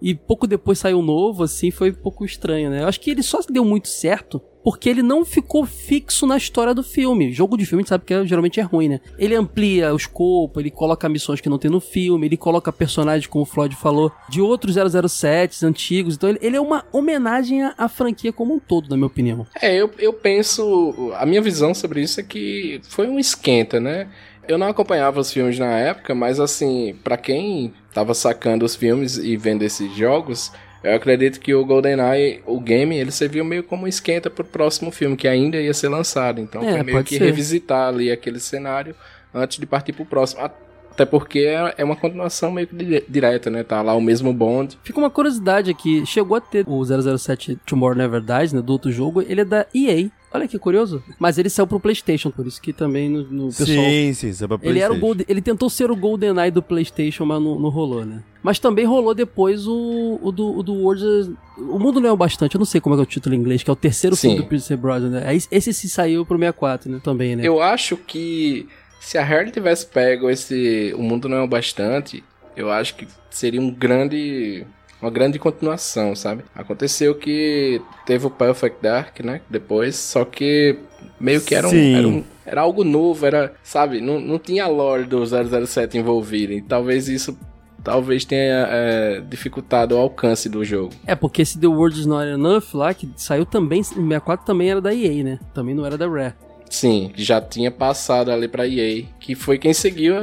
E 0.00 0.14
pouco 0.14 0.46
depois 0.46 0.78
saiu 0.78 1.02
novo, 1.02 1.42
assim, 1.42 1.70
foi 1.70 1.90
um 1.90 1.94
pouco 1.94 2.24
estranho, 2.24 2.70
né? 2.70 2.82
Eu 2.82 2.88
acho 2.88 3.00
que 3.00 3.10
ele 3.10 3.22
só 3.22 3.40
deu 3.48 3.64
muito 3.64 3.88
certo 3.88 4.40
porque 4.62 4.88
ele 4.88 5.02
não 5.02 5.24
ficou 5.24 5.64
fixo 5.64 6.26
na 6.26 6.36
história 6.36 6.74
do 6.74 6.82
filme. 6.82 7.32
Jogo 7.32 7.56
de 7.56 7.64
filme, 7.64 7.80
a 7.80 7.82
gente 7.82 7.88
sabe 7.88 8.04
que 8.04 8.12
é, 8.12 8.26
geralmente 8.26 8.60
é 8.60 8.62
ruim, 8.62 8.88
né? 8.88 9.00
Ele 9.18 9.34
amplia 9.34 9.94
o 9.94 9.96
escopo, 9.96 10.60
ele 10.60 10.70
coloca 10.70 11.08
missões 11.08 11.40
que 11.40 11.48
não 11.48 11.58
tem 11.58 11.70
no 11.70 11.80
filme, 11.80 12.26
ele 12.26 12.36
coloca 12.36 12.70
personagens, 12.70 13.26
como 13.26 13.44
o 13.44 13.46
Floyd 13.46 13.74
falou, 13.76 14.12
de 14.28 14.42
outros 14.42 14.76
007 14.76 15.64
antigos. 15.64 16.16
Então 16.16 16.28
ele, 16.28 16.38
ele 16.42 16.56
é 16.56 16.60
uma 16.60 16.84
homenagem 16.92 17.62
à, 17.62 17.74
à, 17.78 17.88
franquia 17.88 18.32
como 18.32 18.54
um 18.54 18.58
todo, 18.58 18.90
na 18.90 18.96
minha 18.96 19.06
opinião. 19.06 19.46
É, 19.60 19.74
eu, 19.74 19.90
eu 19.98 20.12
penso. 20.12 21.12
A 21.16 21.24
minha 21.24 21.40
visão 21.40 21.72
sobre 21.72 22.02
isso 22.02 22.20
é 22.20 22.22
que 22.22 22.80
foi 22.90 23.08
um 23.08 23.18
esquenta, 23.18 23.80
né? 23.80 24.08
Eu 24.48 24.56
não 24.56 24.68
acompanhava 24.68 25.20
os 25.20 25.30
filmes 25.30 25.58
na 25.58 25.78
época, 25.78 26.14
mas 26.14 26.40
assim, 26.40 26.96
para 27.04 27.18
quem 27.18 27.74
tava 27.92 28.14
sacando 28.14 28.64
os 28.64 28.74
filmes 28.74 29.18
e 29.18 29.36
vendo 29.36 29.62
esses 29.62 29.94
jogos, 29.94 30.50
eu 30.82 30.94
acredito 30.94 31.38
que 31.38 31.54
o 31.54 31.64
GoldenEye, 31.64 32.42
o 32.46 32.58
game, 32.58 32.96
ele 32.96 33.10
serviu 33.10 33.44
meio 33.44 33.62
como 33.62 33.86
esquenta 33.86 34.30
pro 34.30 34.44
próximo 34.44 34.90
filme, 34.90 35.16
que 35.16 35.28
ainda 35.28 35.58
ia 35.58 35.74
ser 35.74 35.88
lançado. 35.88 36.40
Então 36.40 36.62
é, 36.62 36.72
foi 36.72 36.82
meio 36.82 37.04
que 37.04 37.18
ser. 37.18 37.24
revisitar 37.24 37.88
ali 37.88 38.10
aquele 38.10 38.40
cenário 38.40 38.94
antes 39.34 39.58
de 39.58 39.66
partir 39.66 39.92
pro 39.92 40.06
próximo. 40.06 40.42
Até 40.90 41.04
porque 41.04 41.40
é, 41.40 41.74
é 41.78 41.84
uma 41.84 41.94
continuação 41.94 42.50
meio 42.50 42.66
que 42.66 43.04
direta, 43.08 43.50
né? 43.50 43.62
Tá 43.62 43.82
lá 43.82 43.94
o 43.94 44.00
mesmo 44.00 44.32
Bond. 44.32 44.78
Fica 44.82 44.98
uma 44.98 45.10
curiosidade 45.10 45.70
aqui. 45.70 46.04
Chegou 46.06 46.36
a 46.36 46.40
ter 46.40 46.64
o 46.66 46.84
007 46.84 47.56
Tomorrow 47.66 47.96
Never 47.96 48.20
Dies, 48.20 48.52
né? 48.52 48.62
Do 48.62 48.72
outro 48.72 48.90
jogo. 48.90 49.22
Ele 49.22 49.42
é 49.42 49.44
da 49.44 49.66
EA. 49.74 50.10
Olha 50.32 50.46
que 50.46 50.58
curioso. 50.58 51.02
Mas 51.18 51.38
ele 51.38 51.48
saiu 51.48 51.66
pro 51.66 51.80
PlayStation, 51.80 52.30
por 52.30 52.46
isso 52.46 52.60
que 52.60 52.72
também 52.72 53.08
no, 53.08 53.22
no 53.22 53.46
pessoal. 53.46 53.66
Sim, 53.66 54.12
sim, 54.12 54.32
saiu 54.32 54.48
pra 54.48 54.58
PlayStation. 54.58 54.70
Ele, 54.70 54.80
era 54.80 54.92
o 54.92 54.98
Gold, 54.98 55.24
ele 55.26 55.40
tentou 55.40 55.70
ser 55.70 55.90
o 55.90 55.96
GoldenEye 55.96 56.50
do 56.50 56.62
PlayStation, 56.62 57.24
mas 57.24 57.42
não, 57.42 57.58
não 57.58 57.70
rolou, 57.70 58.04
né? 58.04 58.22
Mas 58.42 58.58
também 58.58 58.84
rolou 58.84 59.14
depois 59.14 59.66
o, 59.66 60.18
o, 60.22 60.30
do, 60.30 60.58
o 60.58 60.62
do 60.62 60.74
World. 60.74 61.34
O 61.56 61.78
Mundo 61.78 62.00
Não 62.00 62.08
é 62.08 62.12
o 62.12 62.16
Bastante, 62.16 62.54
eu 62.54 62.58
não 62.58 62.66
sei 62.66 62.80
como 62.80 62.94
é, 62.94 62.98
é 62.98 63.02
o 63.02 63.06
título 63.06 63.34
em 63.34 63.38
inglês, 63.38 63.62
que 63.62 63.70
é 63.70 63.72
o 63.72 63.76
terceiro 63.76 64.14
sim. 64.14 64.28
filme 64.28 64.42
do 64.42 64.48
Pierce 64.48 64.76
Brosnan, 64.76 65.10
né? 65.10 65.36
Esse 65.50 65.72
se 65.72 65.88
saiu 65.88 66.24
pro 66.26 66.36
64, 66.36 66.90
né? 66.90 67.00
Também, 67.02 67.34
né? 67.34 67.46
Eu 67.46 67.62
acho 67.62 67.96
que 67.96 68.68
se 69.00 69.16
a 69.16 69.22
Harley 69.22 69.50
tivesse 69.50 69.86
pego 69.86 70.28
esse 70.28 70.94
O 70.96 71.02
Mundo 71.02 71.28
Não 71.28 71.38
é 71.38 71.42
o 71.42 71.48
Bastante, 71.48 72.22
eu 72.56 72.70
acho 72.70 72.96
que 72.96 73.06
seria 73.30 73.60
um 73.60 73.70
grande 73.70 74.66
uma 75.00 75.10
grande 75.10 75.38
continuação, 75.38 76.14
sabe? 76.14 76.44
Aconteceu 76.54 77.14
que 77.14 77.80
teve 78.04 78.26
o 78.26 78.30
Perfect 78.30 78.82
Dark, 78.82 79.20
né? 79.20 79.40
Depois, 79.48 79.96
só 79.96 80.24
que 80.24 80.78
meio 81.20 81.40
que 81.40 81.54
era, 81.54 81.68
um, 81.68 81.96
era, 81.96 82.08
um, 82.08 82.24
era, 82.44 82.60
algo 82.60 82.84
novo, 82.84 83.24
era, 83.24 83.54
sabe? 83.62 84.00
Não, 84.00 84.20
não 84.20 84.38
tinha 84.38 84.66
lore 84.66 85.04
do 85.04 85.24
007 85.24 85.98
envolvido. 85.98 86.52
E 86.52 86.62
talvez 86.62 87.08
isso 87.08 87.38
talvez 87.82 88.24
tenha 88.24 88.68
é, 88.70 89.20
dificultado 89.20 89.94
o 89.94 89.98
alcance 89.98 90.48
do 90.48 90.64
jogo. 90.64 90.92
É, 91.06 91.14
porque 91.14 91.42
esse 91.42 91.58
The 91.58 91.66
World 91.68 91.98
Is 91.98 92.06
Not 92.06 92.26
Enough 92.26 92.74
lá, 92.74 92.92
que 92.92 93.08
saiu 93.16 93.46
também, 93.46 93.80
em 93.80 93.84
64 93.84 94.44
também 94.44 94.70
era 94.70 94.80
da 94.80 94.94
EA, 94.94 95.22
né? 95.22 95.38
Também 95.54 95.74
não 95.74 95.86
era 95.86 95.96
da 95.96 96.08
Rare. 96.08 96.34
Sim, 96.68 97.12
já 97.14 97.40
tinha 97.40 97.70
passado 97.70 98.30
ali 98.30 98.46
pra 98.46 98.68
EA, 98.68 99.04
que 99.28 99.34
foi 99.34 99.58
quem 99.58 99.74
seguiu 99.74 100.14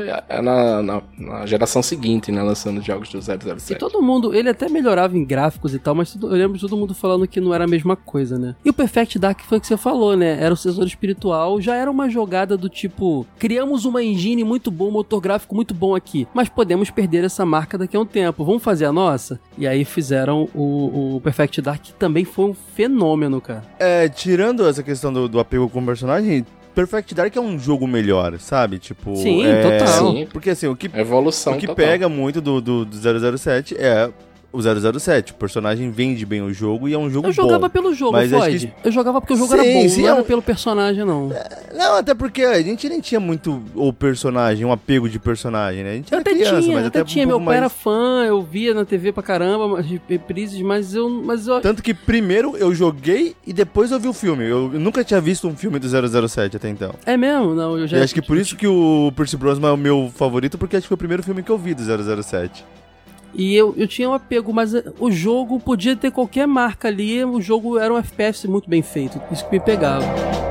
na, 0.41 0.82
na, 0.82 1.02
na, 1.15 1.46
geração 1.46 1.84
seguinte, 1.84 2.32
né, 2.32 2.41
lançando 2.41 2.82
jogos 2.82 3.08
do 3.10 3.22
007. 3.22 3.74
E 3.74 3.76
todo 3.76 4.02
mundo, 4.02 4.34
ele 4.34 4.50
até 4.50 4.68
melhorava 4.68 5.15
em 5.15 5.24
gráficos 5.24 5.76
e 5.76 5.78
tal, 5.78 5.94
mas 5.94 6.12
tudo, 6.12 6.26
eu 6.26 6.32
lembro 6.32 6.58
de 6.58 6.62
todo 6.62 6.76
mundo 6.76 6.96
falando 6.96 7.28
que 7.28 7.39
não 7.39 7.54
era 7.54 7.65
a 7.65 7.68
mesma 7.68 7.96
coisa, 7.96 8.39
né? 8.39 8.56
E 8.65 8.70
o 8.72 8.74
Perfect 8.74 9.20
Dark 9.20 9.41
foi 9.41 9.60
o 9.60 9.62
que 9.62 9.68
você 9.68 9.78
falou, 9.78 10.18
né? 10.18 10.41
Era 10.41 10.52
o 10.52 10.58
sensor 10.58 10.88
espiritual, 10.88 11.62
já 11.62 11.76
era 11.76 11.91
uma 11.91 12.10
jogada 12.10 12.58
do 12.58 12.68
tipo, 12.68 13.28
criamos 13.38 13.86
uma 13.86 14.04
engine 14.04 14.44
muito 14.44 14.72
boa, 14.72 14.89
um 14.89 14.94
motor 14.94 15.22
gráfico 15.22 15.54
muito 15.54 15.76
bom 15.76 15.94
aqui, 15.94 16.28
mas 16.34 16.50
podemos 16.50 16.89
perder 16.89 17.24
essa 17.24 17.46
marca 17.46 17.78
daqui 17.78 17.96
a 17.96 18.00
um 18.00 18.08
tempo, 18.08 18.44
vamos 18.44 18.63
fazer 18.63 18.86
a 18.86 18.91
nossa? 18.91 19.39
E 19.56 19.68
aí 19.68 19.86
fizeram 19.86 20.50
o, 20.56 21.18
o 21.18 21.22
Perfect 21.22 21.62
Dark, 21.62 21.80
que 21.84 21.94
também 21.94 22.26
foi 22.26 22.46
um 22.46 22.56
fenômeno, 22.56 23.39
cara. 23.39 23.63
É, 23.78 24.10
tirando 24.10 24.68
essa 24.68 24.82
questão 24.82 25.13
do, 25.13 25.30
do 25.30 25.39
apego 25.39 25.70
com 25.70 25.80
o 25.80 25.86
personagem, 25.86 26.44
Perfect 26.76 27.16
Dark 27.16 27.36
é 27.36 27.40
um 27.40 27.58
jogo 27.58 27.88
melhor, 27.88 28.38
sabe? 28.38 28.78
Tipo. 28.78 29.16
Sim, 29.16 29.46
é... 29.46 29.62
total. 29.62 30.12
Sim. 30.12 30.28
Porque 30.32 30.50
assim, 30.50 30.68
o 30.68 30.76
que, 30.76 30.92
Evolução 30.94 31.54
o 31.54 31.58
que 31.58 31.68
total. 31.68 31.86
pega 31.86 32.10
muito 32.10 32.42
do, 32.42 32.60
do, 32.60 32.86
do 32.86 33.38
007 33.38 33.76
é 33.78 34.12
o 34.56 35.00
007. 35.00 35.32
O 35.32 35.36
personagem 35.36 35.89
vende 35.91 36.26
bem 36.26 36.41
o 36.41 36.54
jogo 36.54 36.88
e 36.88 36.94
é 36.94 36.98
um 36.98 37.10
jogo 37.10 37.28
Eu 37.28 37.32
jogava 37.32 37.60
bom. 37.68 37.70
pelo 37.70 37.94
jogo, 37.94 38.18
Floyd. 38.28 38.68
que- 38.68 38.88
Eu 38.88 38.91
jogava 38.91 39.20
porque 39.22 39.34
o 39.34 39.38
jogo 39.38 39.52
Sim, 39.54 39.60
era 39.60 39.74
bom, 39.84 39.89
sim, 39.89 40.02
não 40.02 40.08
é 40.08 40.12
era 40.13 40.22
um- 40.22 40.24
pelo 40.26 40.41
personagem, 40.41 41.04
não. 41.06 41.30
Não, 41.76 41.96
até 41.98 42.13
porque 42.13 42.44
a 42.44 42.62
gente 42.62 42.88
nem 42.89 43.00
tinha 43.00 43.20
muito 43.20 43.62
o 43.76 43.91
personagem, 43.91 44.65
um 44.65 44.72
apego 44.72 45.10
de 45.10 45.20
personagem, 45.20 45.84
né? 45.84 45.91
A 45.91 45.96
gente 45.96 46.12
Eu 46.13 46.20
até 46.20 46.32
criança, 46.32 46.62
tinha, 46.62 46.76
mas 46.76 46.86
até, 46.88 47.00
até 47.02 47.10
tinha. 47.10 47.26
um 47.26 47.30
Meu 47.30 47.41
pai 47.41 47.58
era 47.58 47.70
fã, 47.70 48.24
eu 48.28 48.41
via 48.41 48.74
na 48.74 48.86
TV 48.86 49.12
pra 49.12 49.22
caramba, 49.24 49.82
reprises, 49.82 50.62
mas 50.62 50.94
eu. 50.94 51.10
Mas 51.10 51.48
eu 51.48 51.60
Tanto 51.62 51.82
que 51.84 51.94
primeiro 51.94 52.56
eu 52.58 52.74
joguei 52.74 53.36
e 53.46 53.52
depois 53.54 53.91
eu 53.91 54.00
vi 54.00 54.08
o 54.08 54.13
filme. 54.13 54.46
Eu 54.46 54.70
nunca 54.70 55.04
tinha 55.04 55.20
visto 55.22 55.48
um 55.48 55.56
filme 55.56 55.80
do 55.80 55.88
007 55.88 56.56
até 56.58 56.70
então. 56.70 56.94
é 57.06 57.18
mesmo? 57.18 57.54
Não, 57.54 57.78
eu 57.78 57.88
já. 57.88 57.98
e 57.98 58.02
acho 58.02 58.13
que 58.13 58.22
por 58.22 58.38
isso 58.38 58.56
que 58.56 58.68
o 58.68 59.12
Percy 59.15 59.36
Brosnan 59.38 59.70
é 59.70 59.72
o 59.72 59.78
meu 59.78 60.12
favorito, 60.15 60.58
porque 60.58 60.76
acho 60.76 60.84
que 60.84 60.88
foi 60.89 60.96
o 60.96 60.98
primeiro 60.98 61.24
filme 61.24 61.41
que 61.44 61.52
eu 61.52 61.58
vi 61.58 61.74
do 61.74 61.84
007. 61.84 62.63
E 63.36 63.54
eu, 63.56 63.74
eu 63.76 63.88
tinha 63.88 64.10
um 64.10 64.13
apego, 64.13 64.54
mas 64.54 64.74
eh, 64.74 64.84
o 65.00 65.12
jogo 65.12 65.60
podia 65.60 65.95
ter 65.95 66.10
qualquer 66.10 66.48
marca 66.48 66.88
ali, 66.88 67.24
o 67.24 67.41
jogo 67.41 67.78
era 67.78 67.93
um 67.93 67.98
FPS 67.98 68.48
muito 68.48 68.69
bem 68.69 68.82
feito, 68.82 69.21
isso 69.32 69.45
que 69.45 69.52
me 69.52 69.60
pegava. 69.60 70.45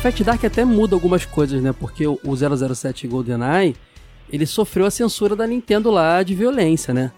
Perfect 0.00 0.24
Dark 0.24 0.42
até 0.46 0.64
muda 0.64 0.96
algumas 0.96 1.26
coisas, 1.26 1.62
né? 1.62 1.74
Porque 1.78 2.06
o 2.06 2.18
o 2.24 2.34
007 2.34 3.06
GoldenEye, 3.06 3.76
ele 4.32 4.46
sofreu 4.46 4.86
a 4.86 4.90
censura 4.90 5.36
da 5.36 5.46
Nintendo 5.46 5.90
lá 5.90 6.22
de 6.22 6.34
violência, 6.34 6.94
né? 6.94 7.12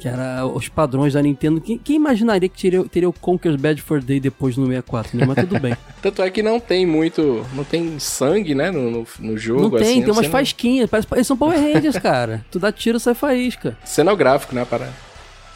Que 0.00 0.08
era 0.08 0.44
os 0.44 0.68
padrões 0.68 1.12
da 1.12 1.22
Nintendo. 1.22 1.60
Quem, 1.60 1.78
quem 1.78 1.94
imaginaria 1.94 2.48
que 2.48 2.60
teria, 2.60 2.84
teria 2.88 3.08
o 3.08 3.12
Conker's 3.12 3.54
Bad 3.54 3.80
for 3.80 4.02
Day 4.02 4.18
depois 4.18 4.56
no 4.56 4.66
64, 4.66 5.16
né? 5.16 5.24
Mas 5.24 5.36
tudo 5.46 5.60
bem. 5.60 5.76
Tanto 6.02 6.22
é 6.22 6.30
que 6.30 6.42
não 6.42 6.58
tem 6.58 6.84
muito. 6.84 7.46
Não 7.54 7.62
tem 7.62 8.00
sangue, 8.00 8.52
né? 8.52 8.72
No, 8.72 8.90
no, 8.90 9.06
no 9.20 9.38
jogo. 9.38 9.62
Não 9.62 9.70
tem, 9.70 9.80
assim, 9.82 10.02
tem 10.02 10.10
umas 10.12 10.24
não- 10.24 10.32
faísquinhas. 10.32 10.90
Parece, 10.90 11.06
eles 11.12 11.28
são 11.28 11.36
Power 11.36 11.56
Rangers, 11.56 11.98
cara. 12.02 12.44
Tu 12.50 12.58
dá 12.58 12.72
tiro, 12.72 12.98
sai 12.98 13.14
faísca. 13.14 13.78
Cenográfico, 13.84 14.56
né? 14.56 14.64
Para... 14.64 14.88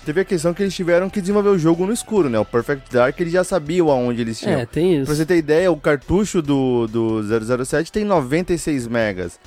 Teve 0.09 0.23
a 0.23 0.25
questão 0.25 0.55
que 0.55 0.63
eles 0.63 0.75
tiveram 0.75 1.11
que 1.11 1.21
desenvolver 1.21 1.51
o 1.51 1.59
jogo 1.59 1.85
no 1.85 1.93
escuro, 1.93 2.31
né? 2.31 2.39
O 2.39 2.45
Perfect 2.47 2.91
Dark 2.91 3.21
eles 3.21 3.31
já 3.31 3.45
sabiam 3.45 3.91
aonde 3.91 4.23
eles 4.23 4.39
tinham. 4.39 4.59
É, 4.61 4.65
tem 4.65 4.95
Pra 4.95 5.03
isso. 5.03 5.15
você 5.15 5.27
ter 5.27 5.37
ideia, 5.37 5.71
o 5.71 5.77
cartucho 5.77 6.41
do, 6.41 6.87
do 6.87 7.65
007 7.67 7.93
tem 7.93 8.07
96 8.07 8.87
megas. 8.87 9.39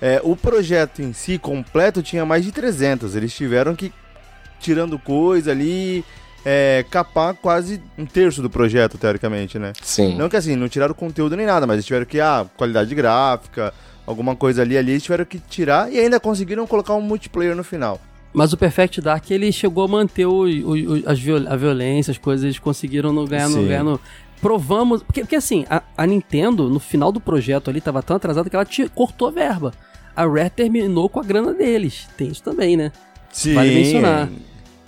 É, 0.00 0.18
o 0.24 0.34
projeto 0.34 1.02
em 1.02 1.12
si, 1.12 1.36
completo, 1.36 2.02
tinha 2.02 2.24
mais 2.24 2.46
de 2.46 2.50
300. 2.50 3.14
Eles 3.14 3.34
tiveram 3.34 3.76
que, 3.76 3.92
tirando 4.58 4.98
coisa 4.98 5.50
ali, 5.50 6.02
é, 6.46 6.82
capar 6.90 7.34
quase 7.34 7.78
um 7.98 8.06
terço 8.06 8.40
do 8.40 8.48
projeto, 8.48 8.96
teoricamente, 8.96 9.58
né? 9.58 9.74
Sim. 9.82 10.16
Não 10.16 10.30
que 10.30 10.36
assim, 10.38 10.56
não 10.56 10.66
tiraram 10.66 10.94
conteúdo 10.94 11.36
nem 11.36 11.44
nada, 11.44 11.66
mas 11.66 11.74
eles 11.74 11.84
tiveram 11.84 12.06
que, 12.06 12.20
ah, 12.22 12.46
qualidade 12.56 12.94
gráfica, 12.94 13.70
alguma 14.06 14.34
coisa 14.34 14.62
ali, 14.62 14.78
ali, 14.78 14.92
eles 14.92 15.02
tiveram 15.02 15.26
que 15.26 15.38
tirar 15.38 15.92
e 15.92 16.00
ainda 16.00 16.18
conseguiram 16.18 16.66
colocar 16.66 16.94
um 16.94 17.02
multiplayer 17.02 17.54
no 17.54 17.62
final. 17.62 18.00
Mas 18.36 18.52
o 18.52 18.56
Perfect 18.58 19.00
Dark, 19.00 19.30
ele 19.30 19.50
chegou 19.50 19.82
a 19.84 19.88
manter 19.88 20.26
o, 20.26 20.42
o- 20.44 20.92
o- 20.98 21.02
as 21.06 21.18
viol- 21.18 21.48
a 21.48 21.56
violência, 21.56 22.10
as 22.10 22.18
coisas, 22.18 22.44
eles 22.44 22.58
conseguiram 22.58 23.10
no, 23.12 23.26
ganhar, 23.26 23.48
no, 23.48 23.66
ganhar 23.66 23.82
no... 23.82 23.98
Provamos... 24.42 25.02
Porque, 25.02 25.22
porque 25.22 25.36
assim, 25.36 25.64
a, 25.70 25.82
a 25.96 26.06
Nintendo, 26.06 26.68
no 26.68 26.78
final 26.78 27.10
do 27.10 27.18
projeto 27.18 27.70
ali, 27.70 27.80
tava 27.80 28.02
tão 28.02 28.14
atrasada 28.16 28.50
que 28.50 28.54
ela 28.54 28.64
te- 28.66 28.90
cortou 28.90 29.28
a 29.28 29.30
verba. 29.30 29.72
A 30.14 30.26
Rare 30.26 30.50
terminou 30.50 31.08
com 31.08 31.18
a 31.18 31.22
grana 31.22 31.54
deles. 31.54 32.06
Tem 32.16 32.28
isso 32.28 32.42
também, 32.42 32.76
né? 32.76 32.92
Sim. 33.32 33.54
Vale 33.54 33.74
mencionar. 33.74 34.28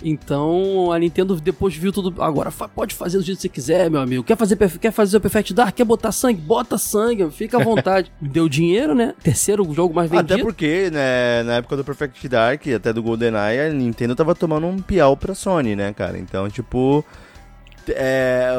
Então, 0.03 0.91
a 0.91 0.99
Nintendo 0.99 1.35
depois 1.39 1.75
viu 1.75 1.91
tudo. 1.91 2.21
Agora 2.21 2.51
pode 2.51 2.95
fazer 2.95 3.17
do 3.17 3.23
jeito 3.23 3.37
que 3.37 3.41
você 3.41 3.49
quiser, 3.49 3.89
meu 3.89 4.01
amigo. 4.01 4.23
Quer 4.23 4.37
fazer, 4.37 4.57
quer 4.79 4.91
fazer 4.91 5.17
o 5.17 5.21
Perfect 5.21 5.53
Dark? 5.53 5.75
Quer 5.75 5.85
botar 5.85 6.11
sangue? 6.11 6.41
Bota 6.41 6.77
sangue, 6.77 7.29
fica 7.31 7.59
à 7.59 7.63
vontade. 7.63 8.11
Deu 8.21 8.47
dinheiro, 8.47 8.95
né? 8.95 9.13
Terceiro 9.21 9.63
jogo 9.73 9.93
mais 9.93 10.09
vendido. 10.09 10.33
Até 10.33 10.43
porque, 10.43 10.89
né, 10.91 11.43
na 11.43 11.55
época 11.55 11.77
do 11.77 11.83
Perfect 11.83 12.27
Dark, 12.27 12.67
até 12.67 12.93
do 12.93 13.03
GoldenEye, 13.03 13.59
a 13.59 13.69
Nintendo 13.73 14.15
tava 14.15 14.33
tomando 14.33 14.67
um 14.67 14.79
piau 14.79 15.15
pra 15.15 15.35
Sony, 15.35 15.75
né, 15.75 15.93
cara? 15.93 16.17
Então, 16.17 16.49
tipo, 16.49 17.03
é, 17.87 18.51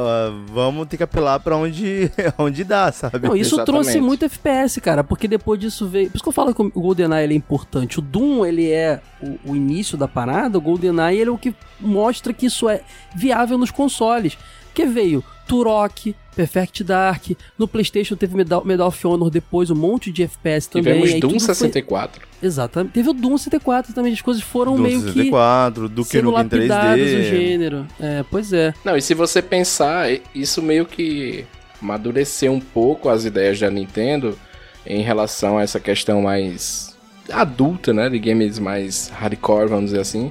vamos 0.52 0.88
ter 0.88 0.96
que 0.96 1.02
apelar 1.02 1.40
pra 1.40 1.56
onde, 1.56 2.10
onde 2.38 2.64
dá, 2.64 2.90
sabe? 2.90 3.28
Não, 3.28 3.36
isso 3.36 3.56
Exatamente. 3.56 3.84
trouxe 3.84 4.00
muito 4.00 4.24
FPS, 4.24 4.80
cara, 4.80 5.04
porque 5.04 5.28
depois 5.28 5.58
disso 5.60 5.86
veio. 5.88 6.10
Por 6.10 6.16
isso 6.16 6.22
que 6.22 6.28
eu 6.28 6.32
falo 6.32 6.54
que 6.54 6.62
o 6.62 6.70
GoldenEye 6.70 7.24
ele 7.24 7.34
é 7.34 7.36
importante. 7.36 7.98
O 7.98 8.02
Doom, 8.02 8.44
ele 8.44 8.70
é 8.70 9.00
o, 9.22 9.52
o 9.52 9.56
início 9.56 9.96
da 9.96 10.08
parada, 10.08 10.58
o 10.58 10.60
GoldenEye 10.60 11.20
ele 11.20 11.30
é 11.30 11.32
o 11.32 11.38
que 11.38 11.54
mostra 11.80 12.32
que 12.32 12.46
isso 12.46 12.68
é 12.68 12.82
viável 13.14 13.56
nos 13.58 13.70
consoles. 13.70 14.36
Porque 14.66 14.86
veio 14.86 15.24
Turok, 15.50 16.14
Perfect 16.36 16.84
Dark, 16.84 17.24
no 17.58 17.66
PlayStation 17.66 18.14
teve 18.14 18.36
Medal, 18.36 18.64
Medal 18.64 18.86
of 18.88 19.06
Honor 19.06 19.30
depois, 19.30 19.68
um 19.70 19.74
monte 19.74 20.12
de 20.12 20.22
FPS 20.22 20.68
também. 20.70 20.92
Tivemos 20.94 21.14
aí 21.14 21.20
Doom 21.20 21.28
tudo 21.30 21.40
foi- 21.40 21.54
64. 21.54 22.22
Exatamente. 22.42 22.92
Teve 22.92 23.10
o 23.10 23.12
Doom 23.12 23.36
64 23.36 23.92
também, 23.92 24.12
as 24.12 24.22
coisas 24.22 24.42
foram 24.42 24.76
do 24.76 24.82
meio 24.82 25.00
que 25.00 25.06
64, 25.12 25.88
do 25.88 26.04
sendo 26.04 26.32
Kenuken 26.32 26.42
lapidadas 26.60 27.00
o 27.00 27.04
3D. 27.16 27.22
gênero. 27.30 27.86
É, 27.98 28.24
pois 28.30 28.52
é. 28.52 28.72
Não, 28.84 28.96
e 28.96 29.02
se 29.02 29.12
você 29.12 29.42
pensar, 29.42 30.06
isso 30.34 30.62
meio 30.62 30.86
que 30.86 31.44
amadureceu 31.82 32.52
um 32.52 32.60
pouco 32.60 33.08
as 33.08 33.24
ideias 33.24 33.58
da 33.58 33.70
Nintendo 33.70 34.38
em 34.86 35.02
relação 35.02 35.58
a 35.58 35.62
essa 35.62 35.80
questão 35.80 36.22
mais 36.22 36.96
adulta, 37.30 37.92
né? 37.92 38.08
De 38.08 38.18
games 38.18 38.58
mais 38.58 39.08
hardcore, 39.08 39.68
vamos 39.68 39.86
dizer 39.86 40.00
assim. 40.00 40.30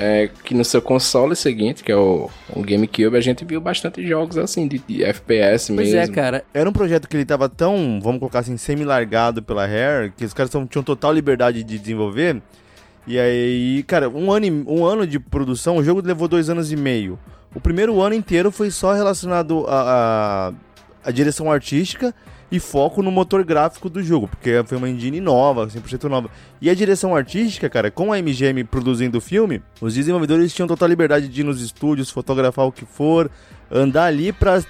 É, 0.00 0.30
que 0.44 0.54
no 0.54 0.64
seu 0.64 0.80
console 0.80 1.34
seguinte, 1.34 1.82
que 1.82 1.90
é 1.90 1.96
o, 1.96 2.30
o 2.54 2.62
GameCube, 2.62 3.16
a 3.16 3.20
gente 3.20 3.44
viu 3.44 3.60
bastante 3.60 4.06
jogos 4.06 4.38
assim, 4.38 4.68
de, 4.68 4.78
de 4.78 5.02
FPS 5.02 5.72
Pois 5.74 5.88
mesmo. 5.92 5.98
é, 6.00 6.06
cara. 6.14 6.44
Era 6.54 6.70
um 6.70 6.72
projeto 6.72 7.08
que 7.08 7.16
ele 7.16 7.24
tava 7.24 7.48
tão, 7.48 7.98
vamos 8.00 8.20
colocar 8.20 8.38
assim, 8.38 8.56
semi-largado 8.56 9.42
pela 9.42 9.66
Rare, 9.66 10.12
que 10.16 10.24
os 10.24 10.32
caras 10.32 10.52
tão- 10.52 10.64
tinham 10.68 10.84
total 10.84 11.12
liberdade 11.12 11.64
de 11.64 11.78
desenvolver. 11.80 12.40
E 13.08 13.18
aí, 13.18 13.82
cara, 13.88 14.08
um 14.08 14.30
ano, 14.30 14.46
um 14.68 14.84
ano 14.84 15.04
de 15.04 15.18
produção, 15.18 15.78
o 15.78 15.82
jogo 15.82 16.00
levou 16.06 16.28
dois 16.28 16.48
anos 16.48 16.70
e 16.70 16.76
meio. 16.76 17.18
O 17.52 17.58
primeiro 17.60 18.00
ano 18.00 18.14
inteiro 18.14 18.52
foi 18.52 18.70
só 18.70 18.92
relacionado 18.92 19.64
à 19.66 20.52
a, 21.04 21.08
a 21.08 21.10
direção 21.10 21.50
artística 21.50 22.14
e 22.50 22.58
foco 22.58 23.02
no 23.02 23.10
motor 23.10 23.44
gráfico 23.44 23.90
do 23.90 24.02
jogo, 24.02 24.26
porque 24.28 24.62
foi 24.64 24.78
uma 24.78 24.88
engine 24.88 25.20
nova, 25.20 25.66
100% 25.66 26.04
nova. 26.04 26.30
E 26.60 26.70
a 26.70 26.74
direção 26.74 27.14
artística, 27.14 27.68
cara, 27.68 27.90
com 27.90 28.12
a 28.12 28.18
MGM 28.18 28.64
produzindo 28.64 29.18
o 29.18 29.20
filme, 29.20 29.62
os 29.80 29.94
desenvolvedores 29.94 30.54
tinham 30.54 30.66
total 30.66 30.88
liberdade 30.88 31.28
de 31.28 31.40
ir 31.40 31.44
nos 31.44 31.60
estúdios, 31.60 32.10
fotografar 32.10 32.66
o 32.66 32.72
que 32.72 32.84
for, 32.84 33.30
andar 33.70 34.04
ali 34.04 34.32
pra 34.32 34.62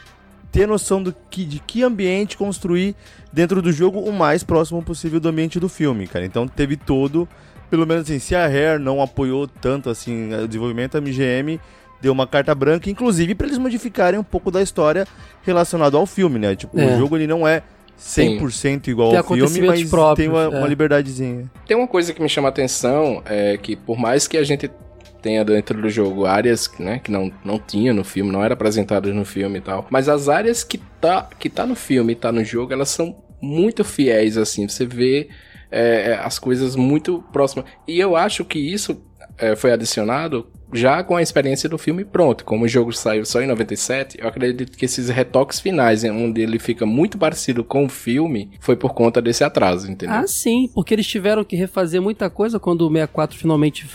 ter 0.50 0.66
noção 0.66 1.02
do 1.02 1.14
que, 1.30 1.44
de 1.44 1.60
que 1.60 1.82
ambiente 1.82 2.36
construir 2.36 2.96
dentro 3.32 3.62
do 3.62 3.70
jogo 3.72 4.00
o 4.00 4.12
mais 4.12 4.42
próximo 4.42 4.82
possível 4.82 5.20
do 5.20 5.28
ambiente 5.28 5.60
do 5.60 5.68
filme, 5.68 6.06
cara. 6.06 6.24
Então 6.24 6.48
teve 6.48 6.76
todo, 6.76 7.28
pelo 7.70 7.86
menos 7.86 8.04
assim, 8.04 8.18
se 8.18 8.34
a 8.34 8.46
Rare 8.46 8.80
não 8.80 9.00
apoiou 9.00 9.46
tanto 9.46 9.88
assim 9.90 10.34
o 10.34 10.48
desenvolvimento, 10.48 10.96
a 10.96 11.00
MGM 11.00 11.60
deu 12.00 12.12
uma 12.12 12.26
carta 12.26 12.54
branca, 12.54 12.88
inclusive 12.90 13.34
para 13.34 13.46
eles 13.46 13.58
modificarem 13.58 14.18
um 14.18 14.24
pouco 14.24 14.50
da 14.50 14.62
história 14.62 15.06
relacionado 15.42 15.96
ao 15.96 16.06
filme, 16.06 16.38
né? 16.38 16.54
Tipo, 16.54 16.78
É. 16.78 16.94
o 16.94 16.98
jogo 16.98 17.16
ele 17.16 17.26
não 17.26 17.46
é 17.46 17.62
100% 17.98 18.88
igual 18.88 19.10
Tem 19.10 19.18
ao 19.18 19.24
filme, 19.24 19.66
mas 19.66 19.90
próprios, 19.90 20.16
tem 20.16 20.28
uma, 20.28 20.44
é. 20.44 20.58
uma 20.60 20.68
liberdadezinha. 20.68 21.50
Tem 21.66 21.76
uma 21.76 21.88
coisa 21.88 22.12
que 22.12 22.22
me 22.22 22.28
chama 22.28 22.48
a 22.48 22.50
atenção, 22.50 23.22
é 23.26 23.56
que 23.56 23.74
por 23.74 23.98
mais 23.98 24.28
que 24.28 24.36
a 24.36 24.44
gente 24.44 24.70
tenha 25.20 25.44
dentro 25.44 25.80
do 25.82 25.90
jogo 25.90 26.24
áreas 26.24 26.70
né, 26.78 27.00
que 27.02 27.10
não, 27.10 27.32
não 27.44 27.58
tinha 27.58 27.92
no 27.92 28.04
filme, 28.04 28.30
não 28.30 28.42
eram 28.42 28.54
apresentadas 28.54 29.12
no 29.12 29.24
filme 29.24 29.58
e 29.58 29.60
tal, 29.60 29.84
mas 29.90 30.08
as 30.08 30.28
áreas 30.28 30.62
que 30.62 30.78
tá, 31.00 31.28
que 31.38 31.50
tá 31.50 31.66
no 31.66 31.74
filme 31.74 32.12
e 32.12 32.16
tá 32.16 32.30
no 32.30 32.44
jogo, 32.44 32.72
elas 32.72 32.88
são 32.90 33.16
muito 33.42 33.82
fiéis, 33.84 34.36
assim, 34.36 34.68
você 34.68 34.86
vê 34.86 35.28
é, 35.70 36.18
as 36.22 36.38
coisas 36.38 36.76
muito 36.76 37.22
próximas. 37.32 37.66
E 37.86 37.98
eu 37.98 38.16
acho 38.16 38.44
que 38.44 38.58
isso 38.58 39.02
é, 39.36 39.54
foi 39.56 39.72
adicionado 39.72 40.46
já 40.72 41.02
com 41.02 41.16
a 41.16 41.22
experiência 41.22 41.68
do 41.68 41.78
filme 41.78 42.04
pronto. 42.04 42.44
Como 42.44 42.64
o 42.64 42.68
jogo 42.68 42.92
saiu 42.92 43.24
só 43.24 43.40
em 43.40 43.46
97, 43.46 44.18
eu 44.20 44.28
acredito 44.28 44.76
que 44.76 44.84
esses 44.84 45.08
retoques 45.08 45.60
finais, 45.60 46.04
onde 46.04 46.40
ele 46.40 46.58
fica 46.58 46.84
muito 46.84 47.16
parecido 47.18 47.64
com 47.64 47.84
o 47.84 47.88
filme, 47.88 48.50
foi 48.60 48.76
por 48.76 48.94
conta 48.94 49.20
desse 49.22 49.44
atraso, 49.44 49.90
entendeu? 49.90 50.16
Ah, 50.16 50.26
sim, 50.26 50.70
porque 50.74 50.94
eles 50.94 51.06
tiveram 51.06 51.44
que 51.44 51.56
refazer 51.56 52.00
muita 52.00 52.28
coisa 52.28 52.58
quando 52.60 52.82
o 52.82 52.88
64 52.88 53.38
finalmente 53.38 53.86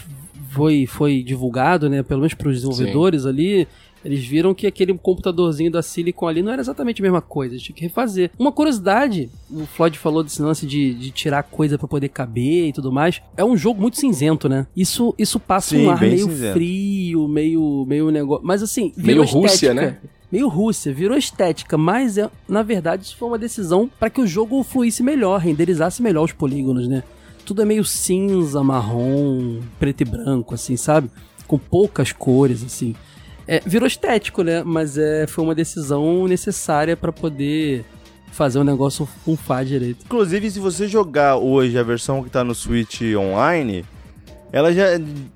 foi, 0.50 0.86
foi 0.86 1.24
divulgado, 1.24 1.90
né? 1.90 2.04
Pelo 2.04 2.22
menos 2.22 2.34
para 2.34 2.50
os 2.50 2.56
desenvolvedores 2.56 3.26
ali. 3.26 3.68
Eles 4.04 4.26
viram 4.26 4.54
que 4.54 4.68
aquele 4.68 4.94
computadorzinho 4.98 5.72
da 5.72 5.82
Silicon 5.82 6.28
ali 6.28 6.42
não 6.42 6.52
era 6.52 6.62
exatamente 6.62 7.02
a 7.02 7.04
mesma 7.04 7.22
coisa, 7.22 7.54
eles 7.54 7.63
tinham 7.63 7.76
que 7.76 7.84
refazer. 7.84 8.32
Uma 8.38 8.52
curiosidade, 8.52 9.30
o 9.50 9.66
Floyd 9.66 9.98
falou 9.98 10.24
desse 10.24 10.42
lance 10.42 10.66
de, 10.66 10.94
de 10.94 11.12
tirar 11.12 11.44
coisa 11.44 11.78
para 11.78 11.88
poder 11.88 12.10
caber 12.10 12.68
e 12.68 12.74
tudo 12.74 12.92
mais. 12.92 13.22
É 13.38 13.44
um 13.46 13.56
jogo 13.56 13.82
muito 13.82 13.98
cinzento, 13.98 14.50
né? 14.50 14.68
Isso, 14.76 15.13
isso 15.18 15.39
passa 15.39 15.70
Sim, 15.76 15.88
um 15.88 15.92
ar 15.92 16.02
meio 16.02 16.26
cinzento. 16.26 16.54
frio, 16.54 17.28
meio, 17.28 17.86
meio 17.88 18.10
negócio. 18.12 18.46
Mas 18.46 18.62
assim, 18.62 18.92
Meio 18.98 19.24
Rússia, 19.24 19.68
estética. 19.72 19.74
né? 19.74 19.98
Meio 20.32 20.48
Rússia, 20.48 20.92
virou 20.92 21.16
estética, 21.16 21.78
mas 21.78 22.18
é, 22.18 22.28
na 22.50 22.63
verdade 22.63 23.04
isso 23.06 23.16
foi 23.16 23.28
uma 23.28 23.38
decisão 23.38 23.89
para 24.00 24.10
que 24.10 24.20
o 24.20 24.26
jogo 24.26 24.63
fluísse 24.63 25.04
melhor, 25.04 25.39
renderizasse 25.39 26.02
melhor 26.02 26.24
os 26.26 26.32
polígonos, 26.32 26.88
né? 26.88 27.04
Tudo 27.46 27.62
é 27.62 27.66
meio 27.66 27.84
cinza, 27.86 28.63
marrom, 28.63 29.60
preto 29.80 30.02
e 30.02 30.06
branco, 30.06 30.56
assim, 30.56 30.76
sabe? 30.76 31.10
Com 31.46 31.58
poucas 31.60 32.12
cores, 32.12 32.63
assim. 32.63 32.96
É, 33.47 33.62
virou 33.65 33.88
estético, 33.88 34.43
né? 34.43 34.63
Mas 34.63 34.97
é, 34.97 35.27
foi 35.27 35.43
uma 35.43 35.56
decisão 35.56 36.27
necessária 36.27 36.95
para 36.95 37.12
poder 37.12 37.84
fazer 38.32 38.60
o 38.60 38.63
negócio 38.63 39.08
funfar 39.25 39.63
direito. 39.63 40.06
Inclusive, 40.06 40.49
se 40.49 40.60
você 40.60 40.88
jogar 40.88 41.36
hoje 41.36 41.77
a 41.77 41.84
versão 41.84 42.23
que 42.23 42.29
tá 42.29 42.43
no 42.43 42.56
Switch 42.56 43.01
online, 43.15 43.86
ela 44.51 44.73
já. 44.73 44.86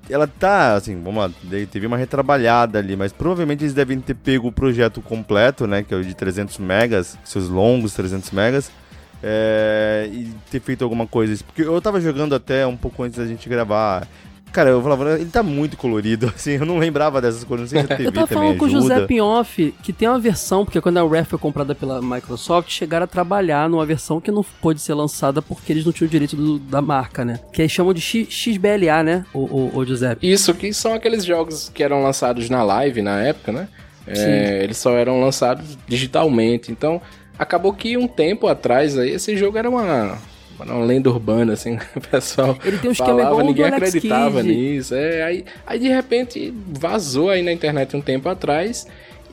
Ela 0.08 0.26
tá, 0.26 0.74
assim, 0.74 1.00
vamos 1.02 1.22
lá, 1.22 1.30
teve 1.70 1.86
uma 1.86 1.96
retrabalhada 1.96 2.78
ali, 2.78 2.96
mas 2.96 3.12
provavelmente 3.12 3.62
eles 3.62 3.74
devem 3.74 4.00
ter 4.00 4.14
pego 4.14 4.48
o 4.48 4.52
projeto 4.52 5.00
completo, 5.00 5.66
né? 5.66 5.82
Que 5.82 5.94
é 5.94 5.96
o 5.96 6.04
de 6.04 6.14
300 6.14 6.58
megas, 6.58 7.18
seus 7.24 7.48
longos 7.48 7.94
300 7.94 8.30
megas. 8.30 8.70
é, 9.22 10.08
e 10.12 10.32
ter 10.50 10.60
feito 10.60 10.84
alguma 10.84 11.06
coisa. 11.06 11.42
Porque 11.44 11.62
eu 11.62 11.80
tava 11.80 12.00
jogando 12.00 12.34
até 12.34 12.66
um 12.66 12.76
pouco 12.76 13.02
antes 13.02 13.18
da 13.18 13.26
gente 13.26 13.48
gravar. 13.48 14.06
Cara, 14.52 14.70
eu 14.70 14.82
falava, 14.82 15.14
ele 15.20 15.30
tá 15.30 15.42
muito 15.42 15.76
colorido, 15.76 16.32
assim, 16.34 16.52
eu 16.52 16.64
não 16.66 16.78
lembrava 16.78 17.20
dessas 17.20 17.44
coisas, 17.44 17.70
não 17.72 17.78
sei 17.80 17.86
se 17.86 17.92
a 17.92 17.96
TV 17.96 18.08
Eu 18.08 18.12
tava 18.12 18.26
também 18.26 18.42
falando 18.44 18.58
com 18.58 18.64
o 18.64 18.68
ajuda. 18.68 18.94
José 18.94 19.06
Pinhoff 19.06 19.74
que 19.82 19.92
tem 19.92 20.08
uma 20.08 20.18
versão, 20.18 20.64
porque 20.64 20.80
quando 20.80 20.96
a 20.98 21.06
Rare 21.06 21.24
foi 21.26 21.38
comprada 21.38 21.74
pela 21.74 22.00
Microsoft, 22.00 22.70
chegaram 22.70 23.04
a 23.04 23.06
trabalhar 23.06 23.68
numa 23.68 23.84
versão 23.86 24.20
que 24.20 24.30
não 24.30 24.42
pôde 24.60 24.80
ser 24.80 24.94
lançada 24.94 25.40
porque 25.42 25.72
eles 25.72 25.84
não 25.84 25.92
tinham 25.92 26.08
o 26.08 26.10
direito 26.10 26.34
do- 26.36 26.58
da 26.58 26.80
marca, 26.80 27.24
né? 27.24 27.40
Que 27.52 27.62
aí 27.62 27.68
chamam 27.68 27.92
de 27.92 28.00
X- 28.00 28.26
XBLA, 28.30 29.02
né, 29.02 29.24
o, 29.34 29.38
o, 29.40 29.76
o 29.78 29.84
José? 29.84 30.16
Isso 30.22 30.54
que 30.54 30.72
são 30.72 30.94
aqueles 30.94 31.24
jogos 31.24 31.70
que 31.72 31.82
eram 31.82 32.02
lançados 32.02 32.48
na 32.48 32.62
live 32.62 33.02
na 33.02 33.20
época, 33.20 33.52
né? 33.52 33.68
É, 34.06 34.64
eles 34.64 34.78
só 34.78 34.96
eram 34.96 35.20
lançados 35.20 35.76
digitalmente. 35.86 36.72
Então, 36.72 37.00
acabou 37.38 37.72
que 37.74 37.96
um 37.98 38.08
tempo 38.08 38.46
atrás 38.46 38.96
aí, 38.98 39.10
esse 39.10 39.36
jogo 39.36 39.58
era 39.58 39.68
uma, 39.68 40.16
uma 40.58 40.84
lenda 40.84 41.08
urbana, 41.08 41.52
assim, 41.52 41.78
o 41.94 42.00
pessoal 42.00 42.58
Ele 42.64 42.78
tem 42.78 42.90
um 42.90 42.92
esquema 42.92 43.22
falava, 43.22 43.42
ninguém 43.42 43.66
acreditava 43.66 44.42
Kidd. 44.42 44.54
nisso. 44.54 44.94
É, 44.94 45.22
aí, 45.22 45.44
aí, 45.66 45.78
de 45.78 45.88
repente, 45.88 46.52
vazou 46.68 47.30
aí 47.30 47.42
na 47.42 47.52
internet 47.52 47.96
um 47.96 48.00
tempo 48.00 48.28
atrás. 48.28 48.86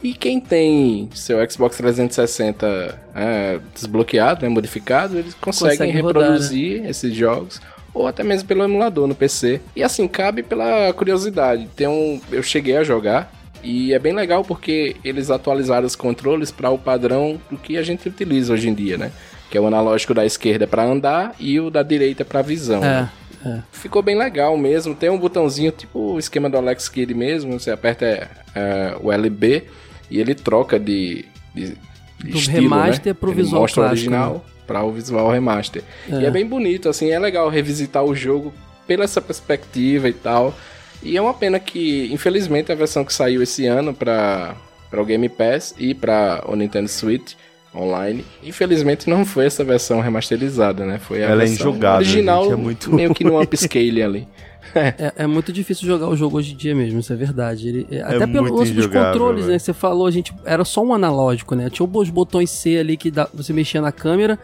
E 0.04 0.14
quem 0.14 0.40
tem 0.40 1.10
seu 1.16 1.38
Xbox 1.50 1.78
360 1.78 3.00
é, 3.16 3.60
desbloqueado, 3.74 4.44
né, 4.44 4.50
modificado, 4.50 5.18
eles 5.18 5.34
conseguem 5.34 5.78
Consegue 5.78 6.02
rodar, 6.02 6.22
né? 6.22 6.30
reproduzir 6.30 6.86
esses 6.86 7.14
jogos 7.14 7.60
ou 7.96 8.06
até 8.06 8.24
mesmo 8.24 8.48
pelo 8.48 8.64
emulador 8.64 9.08
no 9.08 9.16
PC. 9.16 9.62
E 9.74 9.82
assim, 9.82 10.06
cabe 10.06 10.44
pela 10.44 10.92
curiosidade. 10.94 11.68
Tem 11.76 11.88
um, 11.88 12.20
eu 12.30 12.44
cheguei 12.44 12.76
a 12.76 12.84
jogar 12.84 13.32
e 13.64 13.94
é 13.94 13.98
bem 13.98 14.14
legal 14.14 14.44
porque 14.44 14.98
eles 15.04 15.32
atualizaram 15.32 15.88
os 15.88 15.96
controles 15.96 16.52
para 16.52 16.70
o 16.70 16.78
padrão 16.78 17.40
do 17.50 17.58
que 17.58 17.78
a 17.78 17.82
gente 17.82 18.08
utiliza 18.08 18.54
hoje 18.54 18.68
em 18.68 18.74
dia, 18.74 18.98
né? 18.98 19.12
Que 19.50 19.58
é 19.58 19.62
o 19.62 19.68
analógico 19.68 20.14
da 20.14 20.26
esquerda 20.26 20.66
para 20.66 20.84
andar 20.84 21.36
e 21.40 21.60
o 21.60 21.70
da 21.70 21.84
direita 21.84 22.26
para 22.26 22.42
visão. 22.42 22.82
né? 22.82 23.10
É, 23.46 23.50
é. 23.50 23.64
Ficou 23.72 24.02
bem 24.02 24.18
legal 24.18 24.58
mesmo. 24.58 24.96
Tem 24.96 25.10
um 25.10 25.18
botãozinho 25.18 25.72
tipo 25.72 26.14
o 26.14 26.20
esquema 26.20 26.50
do 26.50 26.58
Alex 26.58 26.90
Kidd 26.90 27.14
mesmo. 27.14 27.60
Você 27.60 27.72
aperta 27.72 28.30
é, 28.56 28.96
o 29.02 29.12
LB 29.12 29.64
e 30.10 30.20
ele 30.20 30.36
troca 30.36 30.80
de, 30.80 31.26
de, 31.54 31.78
Do 32.20 32.38
estilo, 32.38 32.62
remaster 32.62 33.14
né? 33.14 33.18
pro 33.20 33.30
Ele 33.30 33.42
visual 33.44 33.62
mostra 33.62 33.84
clássico, 33.84 34.10
né? 34.10 34.18
original 34.18 34.46
para 34.66 34.84
o 34.84 34.92
visual 34.92 35.30
remaster. 35.30 35.84
E 36.10 36.26
é 36.26 36.32
bem 36.32 36.46
bonito, 36.46 36.90
assim, 36.90 37.12
é 37.12 37.20
legal 37.20 37.50
revisitar 37.50 38.04
o 38.04 38.16
jogo 38.16 38.52
pela 38.88 39.04
essa 39.04 39.22
perspectiva 39.22 40.10
e 40.10 40.14
tal. 40.14 40.56
E 41.04 41.18
é 41.18 41.22
uma 41.22 41.34
pena 41.34 41.60
que, 41.60 42.12
infelizmente, 42.12 42.72
a 42.72 42.76
versão 42.76 43.06
que 43.06 43.14
saiu 43.14 43.44
esse 43.44 43.68
ano 43.68 43.94
para 43.94 44.56
o 44.92 45.06
Game 45.06 45.30
Pass 45.30 45.76
e 45.78 45.94
para 45.94 46.44
o 46.48 46.56
Nintendo 46.56 46.88
Switch 46.88 47.34
online, 47.76 48.24
infelizmente 48.44 49.10
não 49.10 49.26
foi 49.26 49.46
essa 49.46 49.64
versão 49.64 50.00
remasterizada, 50.00 50.86
né? 50.86 50.98
Foi 51.00 51.24
a 51.24 51.28
Ela 51.30 51.44
é 51.44 51.46
versão 51.48 51.70
injogável, 51.72 52.08
original, 52.08 52.44
gente, 52.44 52.54
é 52.54 52.56
muito 52.56 52.94
meio 52.94 53.14
que 53.14 53.24
no 53.24 53.42
upscale 53.42 54.02
ali. 54.04 54.28
É, 54.74 55.14
é 55.24 55.28
muito 55.28 55.54
difícil 55.54 55.88
jogar 55.88 56.10
o 56.10 56.18
jogo 56.18 56.38
hoje 56.38 56.52
em 56.54 56.58
dia 56.58 56.76
mesmo, 56.76 57.00
isso 57.00 57.14
é 57.14 57.16
verdade. 57.16 57.70
Ele- 57.70 57.88
é, 57.90 58.02
até 58.02 58.28
pelo 58.28 58.54
lance 58.54 58.74
dos 58.74 58.88
controles, 58.88 59.42
né? 59.46 59.48
velho. 59.52 59.60
Você 59.60 59.72
falou, 59.74 60.06
a 60.06 60.12
gente 60.12 60.34
era 60.44 60.66
só 60.66 60.84
um 60.84 60.94
analógico, 60.94 61.56
né? 61.56 61.70
Tinha 61.70 61.88
os 61.90 62.10
botões 62.10 62.50
C 62.50 62.78
ali 62.78 62.98
que 62.98 63.10
dá- 63.10 63.30
você 63.34 63.54
mexia 63.54 63.80
na 63.80 63.94
câmera, 63.94 64.38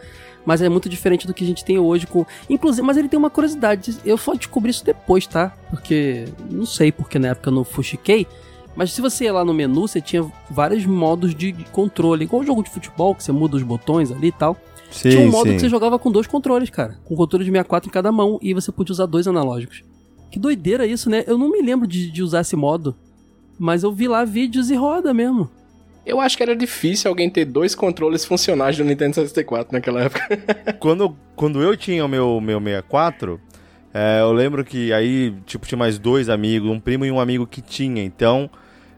mas 0.46 0.62
é 0.62 0.70
muito 0.70 0.88
diferente 0.88 1.26
do 1.26 1.34
que 1.34 1.44
a 1.44 1.46
gente 1.46 1.62
tem 1.62 1.78
hoje 1.78 2.06
com. 2.06 2.24
Inclusive, 2.48 2.86
mas 2.86 2.96
ele 2.96 3.08
tem 3.08 3.18
uma 3.18 3.28
curiosidade. 3.28 3.94
Eu 4.06 4.16
só 4.16 4.32
descobri 4.34 4.70
isso 4.70 4.84
depois, 4.86 5.26
tá? 5.26 5.52
Porque 5.68 6.24
não 6.50 6.64
sei 6.64 6.90
porque 6.90 7.18
na 7.18 7.28
época 7.28 7.50
eu 7.50 7.54
não 7.54 7.64
fuxiquei. 7.64 8.26
Mas 8.74 8.92
se 8.92 9.00
você 9.00 9.24
ia 9.24 9.32
lá 9.32 9.44
no 9.44 9.52
menu, 9.52 9.86
você 9.86 10.00
tinha 10.00 10.24
vários 10.50 10.86
modos 10.86 11.34
de 11.34 11.52
controle, 11.72 12.24
igual 12.24 12.42
o 12.42 12.46
jogo 12.46 12.62
de 12.62 12.70
futebol, 12.70 13.14
que 13.14 13.22
você 13.22 13.32
muda 13.32 13.56
os 13.56 13.62
botões 13.62 14.10
ali 14.10 14.28
e 14.28 14.32
tal. 14.32 14.56
Sim, 14.90 15.10
Tinha 15.10 15.22
um 15.22 15.30
modo 15.30 15.48
sim. 15.48 15.54
que 15.54 15.60
você 15.60 15.68
jogava 15.68 15.98
com 15.98 16.10
dois 16.10 16.26
controles, 16.26 16.68
cara. 16.68 16.98
Com 17.04 17.16
controle 17.16 17.44
de 17.44 17.50
64 17.50 17.88
em 17.88 17.92
cada 17.92 18.12
mão. 18.12 18.38
E 18.42 18.52
você 18.52 18.70
podia 18.70 18.92
usar 18.92 19.06
dois 19.06 19.26
analógicos. 19.26 19.82
Que 20.30 20.38
doideira 20.38 20.86
isso, 20.86 21.08
né? 21.08 21.24
Eu 21.26 21.38
não 21.38 21.50
me 21.50 21.62
lembro 21.62 21.86
de, 21.86 22.10
de 22.10 22.22
usar 22.22 22.42
esse 22.42 22.54
modo. 22.54 22.94
Mas 23.58 23.82
eu 23.82 23.92
vi 23.92 24.06
lá 24.06 24.24
vídeos 24.24 24.70
e 24.70 24.74
roda 24.74 25.14
mesmo. 25.14 25.50
Eu 26.04 26.20
acho 26.20 26.36
que 26.36 26.42
era 26.42 26.54
difícil 26.54 27.08
alguém 27.08 27.30
ter 27.30 27.44
dois 27.44 27.74
controles 27.74 28.24
funcionais 28.24 28.76
do 28.76 28.84
Nintendo 28.84 29.14
64 29.14 29.72
naquela 29.72 30.02
época. 30.02 30.38
quando, 30.78 31.16
quando 31.36 31.62
eu 31.62 31.76
tinha 31.76 32.04
o 32.04 32.08
meu, 32.08 32.40
meu 32.40 32.58
64, 32.58 33.40
é, 33.94 34.20
eu 34.20 34.32
lembro 34.32 34.64
que 34.64 34.92
aí, 34.92 35.34
tipo, 35.46 35.66
tinha 35.66 35.78
mais 35.78 35.98
dois 35.98 36.28
amigos, 36.28 36.70
um 36.70 36.80
primo 36.80 37.04
e 37.04 37.10
um 37.10 37.20
amigo 37.20 37.46
que 37.46 37.62
tinha. 37.62 38.02
Então, 38.02 38.50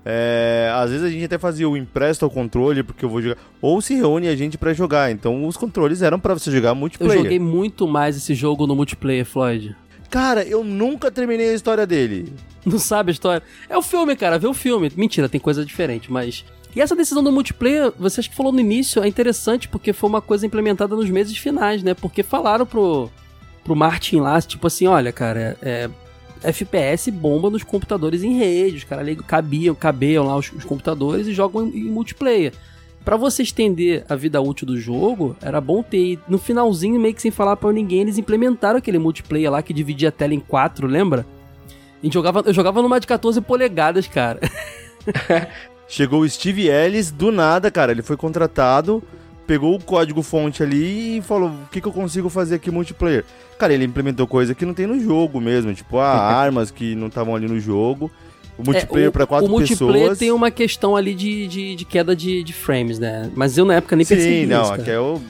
é, 0.04 0.70
às 0.74 0.90
vezes 0.90 1.06
a 1.06 1.10
gente 1.10 1.24
até 1.24 1.38
fazia 1.38 1.68
o 1.68 1.76
empresta 1.76 2.26
o 2.26 2.30
controle, 2.30 2.82
porque 2.82 3.04
eu 3.04 3.08
vou 3.08 3.22
jogar. 3.22 3.38
Ou 3.62 3.80
se 3.80 3.94
reúne 3.94 4.28
a 4.28 4.36
gente 4.36 4.58
pra 4.58 4.74
jogar. 4.74 5.10
Então, 5.10 5.46
os 5.46 5.56
controles 5.56 6.02
eram 6.02 6.20
pra 6.20 6.34
você 6.34 6.50
jogar 6.50 6.70
Eu 6.70 6.74
multiplayer. 6.76 7.22
joguei 7.22 7.38
muito 7.38 7.88
mais 7.88 8.16
esse 8.16 8.34
jogo 8.34 8.66
no 8.66 8.76
multiplayer, 8.76 9.24
Floyd. 9.24 9.74
Cara, 10.10 10.44
eu 10.44 10.62
nunca 10.62 11.10
terminei 11.10 11.50
a 11.50 11.54
história 11.54 11.86
dele. 11.86 12.32
Não 12.64 12.78
sabe 12.78 13.10
a 13.10 13.12
história? 13.12 13.42
É 13.68 13.76
o 13.76 13.82
filme, 13.82 14.14
cara. 14.14 14.38
Vê 14.38 14.46
o 14.46 14.54
filme. 14.54 14.92
Mentira, 14.96 15.28
tem 15.28 15.40
coisa 15.40 15.64
diferente, 15.64 16.12
mas. 16.12 16.44
E 16.76 16.80
essa 16.80 16.94
decisão 16.94 17.22
do 17.22 17.32
multiplayer, 17.32 17.92
você 17.98 18.20
acha 18.20 18.28
que 18.28 18.34
falou 18.36 18.52
no 18.52 18.60
início, 18.60 19.02
é 19.02 19.08
interessante 19.08 19.68
porque 19.68 19.92
foi 19.92 20.08
uma 20.10 20.20
coisa 20.20 20.44
implementada 20.44 20.94
nos 20.94 21.08
meses 21.08 21.36
finais, 21.36 21.82
né? 21.82 21.94
Porque 21.94 22.22
falaram 22.22 22.66
pro, 22.66 23.10
pro 23.62 23.76
Martin 23.76 24.16
lá, 24.20 24.40
tipo 24.42 24.66
assim, 24.66 24.86
olha, 24.86 25.12
cara, 25.12 25.56
é, 25.62 25.88
FPS 26.44 27.11
bomba 27.11 27.50
nos 27.50 27.62
computadores 27.62 28.22
em 28.22 28.37
rede, 28.37 28.78
os 28.78 28.85
caras 28.85 29.16
cabiam, 29.26 29.74
cabeiam 29.74 30.26
lá 30.26 30.37
os, 30.37 30.52
os 30.52 30.64
computadores 30.64 31.26
e 31.26 31.35
jogam 31.35 31.66
em, 31.66 31.78
em 31.78 31.90
multiplayer. 31.90 32.52
Pra 33.04 33.16
você 33.16 33.42
estender 33.42 34.04
a 34.09 34.16
vida 34.16 34.40
útil 34.40 34.66
do 34.66 34.78
jogo, 34.78 35.37
era 35.42 35.61
bom 35.61 35.83
ter. 35.83 35.98
E 35.98 36.18
no 36.26 36.38
finalzinho, 36.38 36.98
meio 36.98 37.14
que 37.14 37.20
sem 37.20 37.30
falar 37.30 37.54
pra 37.57 37.70
ninguém, 37.70 38.00
eles 38.00 38.16
implementaram 38.16 38.78
aquele 38.78 38.98
multiplayer 38.98 39.50
lá 39.50 39.62
que 39.62 39.74
dividia 39.74 40.09
a 40.09 40.12
tela 40.12 40.33
em 40.33 40.40
quatro, 40.40 40.87
lembra? 40.87 41.26
Gente 42.02 42.14
jogava, 42.14 42.42
eu 42.46 42.52
jogava 42.54 42.80
numa 42.80 42.98
de 42.98 43.07
14 43.07 43.40
polegadas, 43.42 44.07
cara. 44.07 44.40
Chegou 45.87 46.22
o 46.22 46.28
Steve 46.28 46.68
Ellis, 46.68 47.11
do 47.11 47.30
nada, 47.30 47.70
cara. 47.70 47.92
Ele 47.92 48.02
foi 48.02 48.16
contratado, 48.16 49.02
pegou 49.46 49.74
o 49.74 49.83
código 49.83 50.22
fonte 50.22 50.62
ali 50.62 51.18
e 51.18 51.22
falou: 51.22 51.48
o 51.50 51.68
que, 51.70 51.80
que 51.80 51.87
eu 51.88 51.92
consigo 51.92 52.28
fazer 52.28 52.57
aqui 52.57 52.70
multiplayer? 52.70 53.24
Cara, 53.59 53.72
ele 53.72 53.85
implementou 53.85 54.26
coisa 54.26 54.54
que 54.54 54.64
não 54.66 54.74
tem 54.74 54.87
no 54.87 54.98
jogo 54.98 55.40
mesmo, 55.40 55.72
tipo, 55.74 55.98
ah, 55.98 56.11
armas 56.18 56.70
que 56.70 56.94
não 56.94 57.07
estavam 57.09 57.35
ali 57.35 57.46
no 57.46 57.59
jogo. 57.61 58.11
O 58.57 58.62
multiplayer 58.64 59.09
É, 59.09 59.11
pra 59.11 59.26
quatro 59.26 59.46
O 59.48 59.50
multiplayer 59.50 60.00
pessoas. 60.02 60.18
tem 60.18 60.30
uma 60.30 60.48
questão 60.50 60.94
ali 60.94 61.12
de, 61.14 61.48
de, 61.48 61.74
de 61.74 61.85
queda 61.85 62.14
de, 62.14 62.42
de 62.44 62.52
frames, 62.52 62.98
né? 63.00 63.28
Mas 63.35 63.59
eu 63.59 63.64
na 63.64 63.74
época 63.74 63.96
nem 63.96 64.07
percebi 64.07 64.42
Sim, 64.42 64.46
não, 64.46 64.62
isso, 64.62 64.70
cara. 64.70 64.83
aqui 64.83 64.90
é 64.92 65.00
o, 65.00 65.20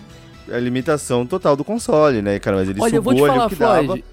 a 0.53 0.59
limitação 0.59 1.25
total 1.25 1.57
do 1.57 1.65
console, 1.65 2.21
né, 2.21 2.39
cara? 2.39 2.59
Mas 2.59 2.69
ele 2.69 2.81
Olha, 2.83 2.97
eu 2.97 3.03
vou 3.03 3.15
te 3.15 3.21
sugou 3.21 3.31
ali 3.31 3.39
falar, 3.39 3.47
o 3.47 3.49
que 3.51 3.57
dava. 3.57 3.85
Floyd. 3.87 4.05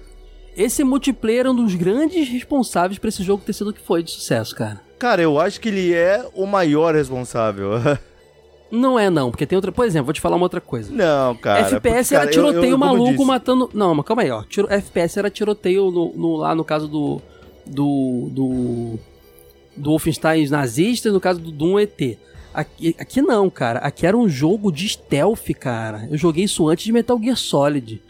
Esse 0.56 0.82
multiplayer 0.82 1.44
é 1.46 1.50
um 1.50 1.54
dos 1.54 1.74
grandes 1.74 2.26
responsáveis 2.28 2.98
pra 2.98 3.08
esse 3.10 3.22
jogo 3.22 3.42
ter 3.44 3.52
sido 3.52 3.68
o 3.68 3.72
que 3.72 3.80
foi 3.80 4.02
de 4.02 4.10
sucesso, 4.10 4.54
cara. 4.54 4.80
Cara, 4.98 5.20
eu 5.20 5.38
acho 5.38 5.60
que 5.60 5.68
ele 5.68 5.92
é 5.92 6.24
o 6.34 6.46
maior 6.46 6.94
responsável. 6.94 7.72
Não 8.72 8.98
é, 8.98 9.10
não, 9.10 9.30
porque 9.30 9.44
tem 9.46 9.54
outra. 9.54 9.70
Por 9.70 9.84
exemplo, 9.84 10.06
vou 10.06 10.14
te 10.14 10.20
falar 10.20 10.36
uma 10.36 10.46
outra 10.46 10.60
coisa. 10.60 10.90
não, 10.92 11.34
cara. 11.36 11.60
FPS 11.60 12.08
porque, 12.08 12.14
era 12.14 12.20
cara, 12.24 12.30
tiroteio 12.30 12.64
eu- 12.64 12.70
eu 12.70 12.78
maluco 12.78 13.24
matando. 13.26 13.70
Não, 13.74 13.94
mas 13.94 14.04
calma 14.06 14.22
aí, 14.22 14.30
ó. 14.30 14.42
Tiro... 14.44 14.66
FPS 14.72 15.18
era 15.18 15.28
tiroteio 15.30 15.90
no, 15.90 16.12
no- 16.16 16.36
lá 16.36 16.54
no 16.54 16.64
caso 16.64 16.88
do. 16.88 17.20
Do. 17.66 18.28
Do. 18.32 18.98
Do 19.76 19.90
Wolfenstein 19.90 20.48
nazista 20.48 21.08
e 21.08 21.12
no 21.12 21.20
caso 21.20 21.38
do 21.40 21.50
Doom 21.50 21.78
ET. 21.78 22.18
Aqui, 22.52 22.94
aqui 22.98 23.22
não, 23.22 23.48
cara. 23.48 23.78
Aqui 23.80 24.06
era 24.06 24.16
um 24.16 24.28
jogo 24.28 24.70
de 24.72 24.88
stealth, 24.88 25.48
cara. 25.58 26.06
Eu 26.10 26.18
joguei 26.18 26.44
isso 26.44 26.68
antes 26.68 26.84
de 26.84 26.92
Metal 26.92 27.18
Gear 27.22 27.36
Solid. 27.36 28.02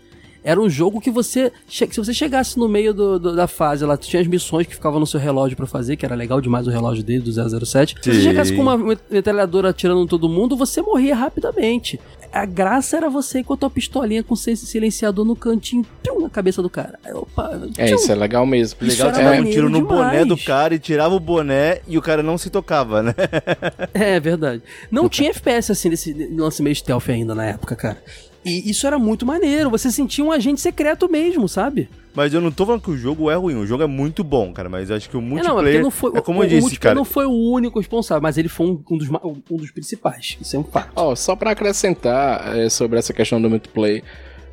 Era 0.44 0.60
um 0.60 0.68
jogo 0.68 1.00
que 1.00 1.10
você. 1.10 1.52
Se 1.68 1.86
você 1.96 2.12
chegasse 2.12 2.58
no 2.58 2.68
meio 2.68 2.92
do, 2.92 3.18
do, 3.18 3.36
da 3.36 3.46
fase 3.46 3.84
lá, 3.84 3.96
tinha 3.96 4.20
as 4.20 4.26
missões 4.26 4.66
que 4.66 4.74
ficavam 4.74 4.98
no 4.98 5.06
seu 5.06 5.20
relógio 5.20 5.56
para 5.56 5.66
fazer, 5.66 5.96
que 5.96 6.04
era 6.04 6.14
legal 6.14 6.40
demais 6.40 6.66
o 6.66 6.70
relógio 6.70 7.04
dele, 7.04 7.20
do 7.20 7.32
007. 7.32 7.96
Se 8.02 8.12
você 8.12 8.20
chegasse 8.20 8.54
com 8.54 8.62
uma 8.62 8.76
metralhadora 8.76 9.70
atirando 9.70 10.02
em 10.02 10.06
todo 10.06 10.28
mundo, 10.28 10.56
você 10.56 10.82
morria 10.82 11.14
rapidamente. 11.14 12.00
A 12.32 12.46
graça 12.46 12.96
era 12.96 13.10
você 13.10 13.40
ir 13.40 13.44
com 13.44 13.52
a 13.52 13.56
tua 13.58 13.68
pistolinha 13.68 14.22
com 14.22 14.34
silenciador 14.34 15.22
no 15.22 15.36
cantinho, 15.36 15.84
pum, 16.02 16.22
na 16.22 16.30
cabeça 16.30 16.62
do 16.62 16.70
cara. 16.70 16.98
Aí, 17.04 17.12
opa, 17.12 17.60
é, 17.76 17.92
isso 17.92 18.10
é 18.10 18.14
legal 18.14 18.46
mesmo. 18.46 18.78
Legal 18.80 19.10
isso 19.10 19.20
que 19.20 19.24
é, 19.24 19.40
um 19.40 19.44
tiro 19.44 19.68
no 19.68 19.82
demais. 19.82 20.12
boné 20.12 20.24
do 20.24 20.36
cara 20.38 20.74
e 20.74 20.78
tirava 20.78 21.14
o 21.14 21.20
boné 21.20 21.80
e 21.86 21.98
o 21.98 22.02
cara 22.02 22.22
não 22.22 22.38
se 22.38 22.48
tocava, 22.48 23.02
né? 23.02 23.14
é, 23.92 24.18
verdade. 24.18 24.62
Não 24.90 25.10
tinha 25.10 25.30
FPS 25.30 25.70
assim 25.70 25.90
desse 25.90 26.14
lance 26.34 26.62
meio 26.62 26.74
stealth 26.74 27.10
ainda 27.10 27.34
na 27.34 27.44
época, 27.44 27.76
cara. 27.76 27.98
E 28.44 28.68
isso 28.70 28.86
era 28.86 28.98
muito 28.98 29.24
maneiro, 29.24 29.70
você 29.70 29.90
sentia 29.90 30.24
um 30.24 30.32
agente 30.32 30.60
secreto 30.60 31.08
mesmo, 31.08 31.48
sabe? 31.48 31.88
Mas 32.14 32.34
eu 32.34 32.40
não 32.40 32.50
tô 32.50 32.66
falando 32.66 32.82
que 32.82 32.90
o 32.90 32.96
jogo 32.96 33.30
é 33.30 33.34
ruim, 33.36 33.54
o 33.54 33.64
jogo 33.64 33.82
é 33.82 33.86
muito 33.86 34.22
bom, 34.22 34.52
cara, 34.52 34.68
mas 34.68 34.90
acho 34.90 35.08
que 35.08 35.16
o 35.16 35.22
multiplayer 35.22 35.74
é, 35.74 35.78
não, 35.78 35.84
não 35.84 35.90
foi, 35.90 36.12
é 36.14 36.20
como 36.20 36.40
o, 36.40 36.44
eu 36.44 36.48
disse, 36.48 36.74
o 36.74 36.80
cara. 36.80 36.94
não 36.94 37.04
foi 37.04 37.24
o 37.24 37.30
único 37.30 37.78
responsável, 37.78 38.20
mas 38.20 38.36
ele 38.36 38.48
foi 38.48 38.66
um, 38.66 38.82
um, 38.90 38.98
dos, 38.98 39.08
um 39.50 39.56
dos 39.56 39.70
principais, 39.70 40.36
isso 40.40 40.56
é 40.56 40.58
um 40.58 40.64
fato. 40.64 40.90
Ó, 40.96 41.12
oh, 41.12 41.16
só 41.16 41.34
para 41.34 41.52
acrescentar 41.52 42.58
é, 42.58 42.68
sobre 42.68 42.98
essa 42.98 43.12
questão 43.12 43.40
do 43.40 43.48
multiplayer, 43.48 44.02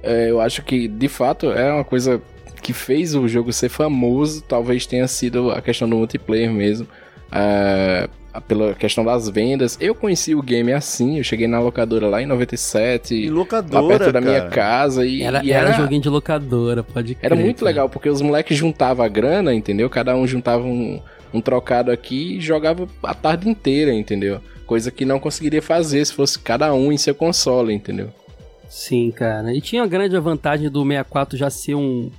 é, 0.01 0.29
eu 0.29 0.39
acho 0.39 0.63
que, 0.63 0.87
de 0.87 1.07
fato, 1.07 1.51
é 1.51 1.73
uma 1.73 1.83
coisa 1.83 2.21
que 2.61 2.73
fez 2.73 3.15
o 3.15 3.27
jogo 3.27 3.51
ser 3.51 3.69
famoso, 3.69 4.41
talvez 4.43 4.85
tenha 4.85 5.07
sido 5.07 5.51
a 5.51 5.61
questão 5.61 5.89
do 5.89 5.95
multiplayer 5.95 6.51
mesmo. 6.51 6.87
É, 7.31 8.09
pela 8.47 8.73
questão 8.73 9.03
das 9.03 9.27
vendas. 9.29 9.77
Eu 9.79 9.95
conheci 9.95 10.35
o 10.35 10.41
game 10.41 10.71
assim, 10.71 11.17
eu 11.17 11.23
cheguei 11.23 11.47
na 11.47 11.59
locadora 11.59 12.07
lá 12.07 12.21
em 12.21 12.25
97. 12.25 13.15
E 13.15 13.29
locadora, 13.29 13.81
lá 13.81 13.87
perto 13.87 14.11
da 14.11 14.21
minha 14.21 14.47
casa. 14.47 15.05
E 15.05 15.21
era, 15.23 15.43
e 15.43 15.51
era, 15.51 15.69
era 15.69 15.77
joguinho 15.77 16.01
de 16.01 16.09
locadora, 16.09 16.83
pode 16.83 17.15
crer, 17.15 17.31
Era 17.31 17.35
muito 17.35 17.59
cara. 17.59 17.67
legal, 17.67 17.89
porque 17.89 18.09
os 18.09 18.21
moleques 18.21 18.57
juntavam 18.57 19.05
a 19.05 19.07
grana, 19.07 19.53
entendeu? 19.53 19.89
Cada 19.89 20.15
um 20.15 20.27
juntava 20.27 20.63
um, 20.63 21.01
um 21.33 21.41
trocado 21.41 21.91
aqui 21.91 22.37
e 22.37 22.41
jogava 22.41 22.87
a 23.03 23.13
tarde 23.13 23.49
inteira, 23.49 23.93
entendeu? 23.93 24.39
Coisa 24.65 24.91
que 24.91 25.03
não 25.05 25.19
conseguiria 25.19 25.61
fazer 25.61 26.05
se 26.05 26.13
fosse 26.13 26.37
cada 26.37 26.73
um 26.73 26.91
em 26.91 26.97
seu 26.97 27.15
console, 27.15 27.73
entendeu? 27.73 28.09
Sim, 28.69 29.09
cara. 29.11 29.51
E 29.53 29.59
tinha 29.61 29.81
a 29.81 29.87
grande 29.87 30.17
vantagem 30.19 30.69
do 30.69 30.83
64 30.83 31.37
já 31.37 31.49
ser 31.49 31.73
um, 31.73 32.11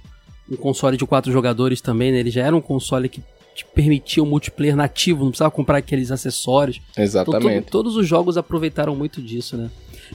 um 0.50 0.56
console 0.56 0.96
de 0.96 1.06
quatro 1.06 1.30
jogadores 1.30 1.80
também, 1.80 2.10
né? 2.10 2.18
Ele 2.18 2.30
já 2.30 2.44
era 2.44 2.56
um 2.56 2.60
console 2.60 3.08
que 3.08 3.22
te 3.60 3.66
permitia 3.74 4.22
o 4.22 4.26
multiplayer 4.26 4.74
nativo, 4.74 5.22
não 5.22 5.30
precisava 5.30 5.50
comprar 5.50 5.78
aqueles 5.78 6.10
acessórios. 6.10 6.80
Exatamente. 6.96 7.58
Então, 7.58 7.70
todos 7.70 7.96
os 7.96 8.06
jogos 8.06 8.36
aproveitaram 8.36 8.94
muito 8.94 9.20
disso, 9.20 9.56
né? 9.56 9.70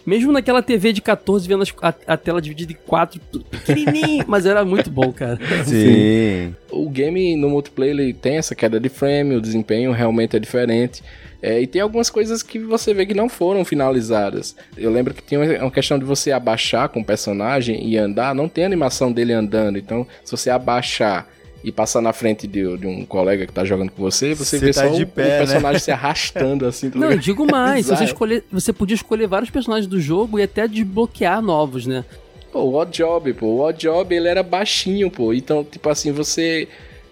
Mesmo 0.06 0.32
naquela 0.32 0.62
TV 0.62 0.92
de 0.92 1.02
14, 1.02 1.48
vendo 1.48 1.64
a, 1.82 1.94
a 2.08 2.18
tela 2.18 2.42
dividida 2.42 2.74
em 2.74 2.78
quatro, 2.86 3.22
pequenininho, 3.50 4.26
mas 4.28 4.46
era 4.46 4.66
muito 4.66 4.90
bom, 4.90 5.12
cara. 5.14 5.40
Sim. 5.64 6.54
O 6.70 6.90
game 6.90 7.36
no 7.38 7.50
multiplayer 7.50 7.98
ele 7.98 8.14
tem 8.14 8.38
essa 8.38 8.54
queda 8.54 8.78
de 8.78 8.90
frame, 8.90 9.36
o 9.36 9.42
desempenho 9.42 9.92
realmente 9.94 10.36
é 10.36 10.40
diferente. 10.40 11.02
É, 11.42 11.62
e 11.62 11.68
tem 11.68 11.82
algumas 11.82 12.10
coisas 12.10 12.44
que 12.44 12.60
você 12.60 12.94
vê 12.94 13.06
que 13.06 13.14
não 13.14 13.30
foram 13.30 13.64
finalizadas. 13.64 14.56
Eu 14.76 14.92
lembro 14.92 15.14
que 15.14 15.22
tinha 15.22 15.62
uma 15.62 15.72
questão 15.72 15.98
de 15.98 16.04
você 16.04 16.32
abaixar 16.32 16.90
com 16.90 17.00
o 17.00 17.06
personagem 17.06 17.88
e 17.88 17.98
andar, 17.98 18.36
não 18.36 18.50
tem 18.50 18.66
animação 18.66 19.12
dele 19.12 19.32
andando. 19.32 19.78
Então, 19.78 20.06
se 20.24 20.32
você 20.32 20.50
abaixar 20.50 21.28
e 21.66 21.72
passar 21.72 22.00
na 22.00 22.14
frente 22.14 22.46
de, 22.46 22.78
de, 22.78 22.86
um 22.86 23.04
colega 23.04 23.48
que 23.48 23.52
tá 23.52 23.66
jogando 23.66 23.92
com 23.92 24.00
você, 24.00 24.36
você, 24.36 24.60
você 24.60 24.66
vê 24.68 24.72
tá 24.72 24.88
só 24.88 24.94
o, 24.94 25.08
pé, 25.08 25.24
o, 25.24 25.38
personagem 25.40 25.74
né? 25.74 25.80
se 25.80 25.92
arrastando 25.92 26.66
assim. 26.70 26.92
Tá 26.92 27.00
Não, 27.00 27.12
eu 27.12 27.18
digo 27.18 27.48
mais, 27.52 27.88
você, 27.88 28.04
escolher, 28.04 28.44
você 28.52 28.72
podia 28.72 28.94
escolher 28.94 29.26
vários 29.26 29.50
personagens 29.50 29.88
do 29.88 30.00
jogo 30.00 30.38
e 30.38 30.44
até 30.44 30.68
desbloquear 30.68 31.42
novos, 31.42 31.88
né? 31.88 32.06
Pô, 32.52 32.60
o 32.60 32.76
Odd 32.76 32.96
Job, 32.96 33.34
pô, 33.34 33.48
o 33.48 33.60
Odd 33.62 33.80
Job 33.80 34.14
ele 34.16 34.28
era 34.28 34.44
baixinho, 34.44 35.10
pô, 35.10 35.34
então, 35.34 35.64
tipo 35.64 35.90
assim, 35.90 36.12
você 36.12 36.68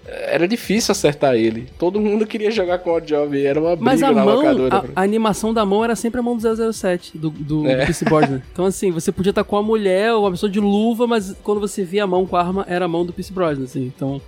era 0.06 0.48
difícil 0.48 0.92
acertar 0.92 1.34
ele. 1.34 1.68
Todo 1.80 2.00
mundo 2.00 2.28
queria 2.28 2.52
jogar 2.52 2.78
com 2.78 2.92
o 2.92 2.94
Odd 2.94 3.08
Job, 3.08 3.44
era 3.44 3.60
uma 3.60 3.76
briga 3.76 3.86
Mas 3.86 4.04
a 4.04 4.12
na 4.12 4.24
mão, 4.24 4.36
locadora. 4.36 4.76
A, 4.96 5.02
a, 5.02 5.04
animação 5.04 5.52
da 5.52 5.66
mão 5.66 5.84
era 5.84 5.96
sempre 5.96 6.20
a 6.20 6.24
mão 6.24 6.38
do 6.38 6.74
007, 6.74 7.18
do, 7.18 7.32
do, 7.32 7.68
é. 7.68 7.78
do 7.78 7.88
PC 7.88 8.06
Board, 8.06 8.32
né? 8.34 8.42
Então 8.54 8.66
assim, 8.66 8.92
você 8.92 9.12
podia 9.12 9.32
estar 9.32 9.44
com 9.44 9.58
a 9.58 9.64
mulher 9.64 10.14
ou 10.14 10.26
uma 10.26 10.32
pessoa 10.32 10.52
de 10.52 10.60
luva, 10.60 11.08
mas 11.08 11.36
quando 11.44 11.60
você 11.60 11.84
via 11.84 12.04
a 12.04 12.08
mão 12.08 12.28
com 12.28 12.36
a 12.36 12.42
arma, 12.42 12.64
era 12.70 12.86
a 12.86 12.88
mão 12.88 13.04
do 13.04 13.12
PC 13.12 13.34
Board, 13.34 13.64
assim, 13.64 13.92
então... 13.96 14.22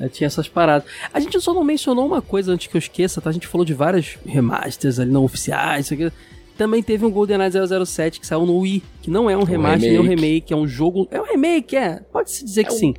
É, 0.00 0.08
tinha 0.08 0.26
essas 0.26 0.48
paradas. 0.48 0.88
A 1.12 1.20
gente 1.20 1.38
só 1.40 1.52
não 1.52 1.62
mencionou 1.62 2.06
uma 2.06 2.22
coisa 2.22 2.52
antes 2.52 2.66
que 2.66 2.76
eu 2.76 2.78
esqueça, 2.78 3.20
tá? 3.20 3.28
A 3.28 3.32
gente 3.32 3.46
falou 3.46 3.64
de 3.64 3.74
várias 3.74 4.18
remasters 4.24 4.98
ali 4.98 5.10
não 5.10 5.24
oficiais, 5.24 5.86
isso 5.86 5.94
aqui. 5.94 6.10
Também 6.56 6.82
teve 6.82 7.06
um 7.06 7.10
GoldenEye 7.10 7.50
007 7.86 8.20
que 8.20 8.26
saiu 8.26 8.44
no 8.44 8.58
Wii, 8.58 8.82
que 9.02 9.10
não 9.10 9.30
é 9.30 9.36
um 9.36 9.44
remaster 9.44 9.90
nem 9.90 10.00
um 10.00 10.02
remake, 10.02 10.52
é 10.52 10.56
um 10.56 10.66
jogo. 10.66 11.06
É 11.10 11.20
um 11.20 11.24
remake, 11.24 11.76
é. 11.76 12.00
Pode-se 12.12 12.44
dizer 12.44 12.62
é 12.62 12.64
que 12.64 12.72
um... 12.72 12.76
sim. 12.76 12.94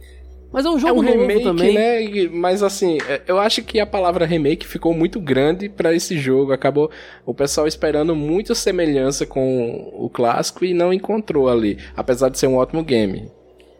Mas 0.51 0.65
é 0.65 0.69
um 0.69 0.77
jogo 0.77 1.01
é 1.01 1.11
um 1.11 1.17
remake, 1.19 1.43
também. 1.43 1.73
né? 1.73 2.29
Mas 2.31 2.61
assim, 2.61 2.97
é, 3.07 3.21
eu 3.25 3.39
acho 3.39 3.63
que 3.63 3.79
a 3.79 3.85
palavra 3.85 4.25
remake 4.25 4.67
ficou 4.67 4.93
muito 4.93 5.19
grande 5.19 5.69
para 5.69 5.93
esse 5.93 6.17
jogo. 6.17 6.51
Acabou 6.51 6.91
o 7.25 7.33
pessoal 7.33 7.67
esperando 7.67 8.15
muita 8.15 8.53
semelhança 8.53 9.25
com 9.25 9.91
o 9.93 10.09
clássico 10.09 10.65
e 10.65 10.73
não 10.73 10.91
encontrou 10.91 11.47
ali, 11.47 11.77
apesar 11.95 12.29
de 12.29 12.37
ser 12.37 12.47
um 12.47 12.55
ótimo 12.55 12.83
game. 12.83 13.31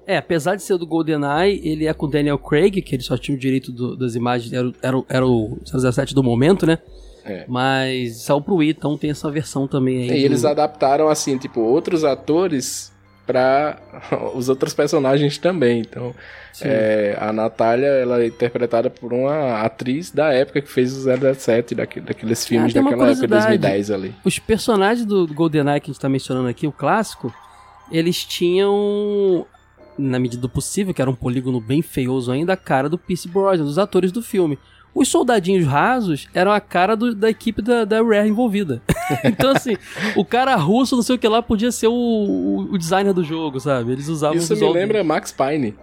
É, 0.06 0.18
apesar 0.18 0.56
de 0.56 0.64
ser 0.64 0.78
do 0.78 0.86
GoldenEye, 0.86 1.62
ele 1.64 1.86
é 1.86 1.94
com 1.94 2.06
o 2.06 2.10
Daniel 2.10 2.38
Craig, 2.38 2.82
que 2.82 2.96
ele 2.96 3.04
só 3.04 3.18
tinha 3.18 3.36
o 3.36 3.40
direito 3.40 3.72
do, 3.72 3.96
das 3.96 4.16
imagens, 4.16 4.52
era, 4.52 4.72
era, 4.82 5.04
era 5.08 5.28
o 5.28 5.60
007 5.66 6.16
do 6.16 6.24
momento, 6.24 6.66
né? 6.66 6.80
É. 7.24 7.46
Mas 7.48 8.24
saiu 8.24 8.42
pro 8.42 8.56
Wii, 8.56 8.72
então 8.72 8.98
tem 8.98 9.12
essa 9.12 9.30
versão 9.30 9.68
também 9.68 10.04
aí. 10.04 10.10
E 10.10 10.20
do... 10.22 10.26
eles 10.26 10.44
adaptaram, 10.44 11.08
assim, 11.08 11.38
tipo, 11.38 11.62
outros 11.62 12.04
atores 12.04 12.92
para 13.26 13.80
os 14.34 14.50
outros 14.50 14.74
personagens 14.74 15.38
também. 15.38 15.82
Então, 15.82 16.14
é, 16.62 17.16
a 17.20 17.32
Natália, 17.32 17.88
ela 17.88 18.22
é 18.22 18.28
interpretada 18.28 18.90
por 18.90 19.14
uma 19.14 19.62
atriz 19.62 20.12
da 20.12 20.34
época 20.34 20.62
que 20.62 20.70
fez 20.70 20.94
o 20.98 21.36
007, 21.36 21.76
daqueles, 21.76 22.08
daqueles 22.08 22.46
filmes 22.46 22.76
ah, 22.76 22.82
daquela 22.82 23.12
época, 23.12 23.28
2010 23.28 23.92
ali. 23.92 24.16
Os 24.26 24.40
personagens 24.40 25.06
do 25.06 25.28
GoldenEye 25.28 25.80
que 25.80 25.92
a 25.92 25.94
gente 25.94 26.02
tá 26.02 26.10
mencionando 26.10 26.48
aqui, 26.48 26.66
o 26.66 26.72
clássico, 26.72 27.34
eles 27.92 28.26
tinham 28.26 29.46
na 30.02 30.20
medida 30.20 30.42
do 30.42 30.50
possível, 30.50 30.94
que 30.94 31.02
era 31.02 31.12
um 31.12 31.16
polígono 31.16 31.62
bem 31.62 31.82
feioso 31.82 32.32
ainda, 32.32 32.54
a 32.54 32.58
cara 32.58 32.90
do 32.90 32.98
Pierce 32.98 33.28
Brosnan, 33.28 33.66
dos 33.66 33.78
atores 33.78 34.12
do 34.12 34.22
filme. 34.22 34.58
Os 34.94 35.08
soldadinhos 35.08 35.66
rasos 35.66 36.28
eram 36.34 36.52
a 36.52 36.60
cara 36.60 36.96
do, 36.96 37.16
da 37.16 37.30
equipe 37.30 37.62
da, 37.62 37.86
da 37.86 38.04
Rare 38.04 38.28
envolvida. 38.28 38.82
então, 39.24 39.52
assim, 39.52 39.78
o 40.18 40.26
cara 40.26 40.56
russo, 40.56 40.96
não 40.96 41.04
sei 41.04 41.16
o 41.16 41.20
que 41.20 41.28
lá, 41.28 41.42
podia 41.42 41.72
ser 41.72 41.88
o, 41.88 41.94
o, 41.94 42.74
o 42.74 42.78
designer 42.78 43.14
do 43.14 43.24
jogo, 43.24 43.60
sabe? 43.60 43.94
Eles 43.94 44.10
usavam 44.10 44.38
Isso 44.38 44.54
me 44.56 44.70
lembra 44.70 45.04
Max 45.04 45.32
Payne. 45.32 45.76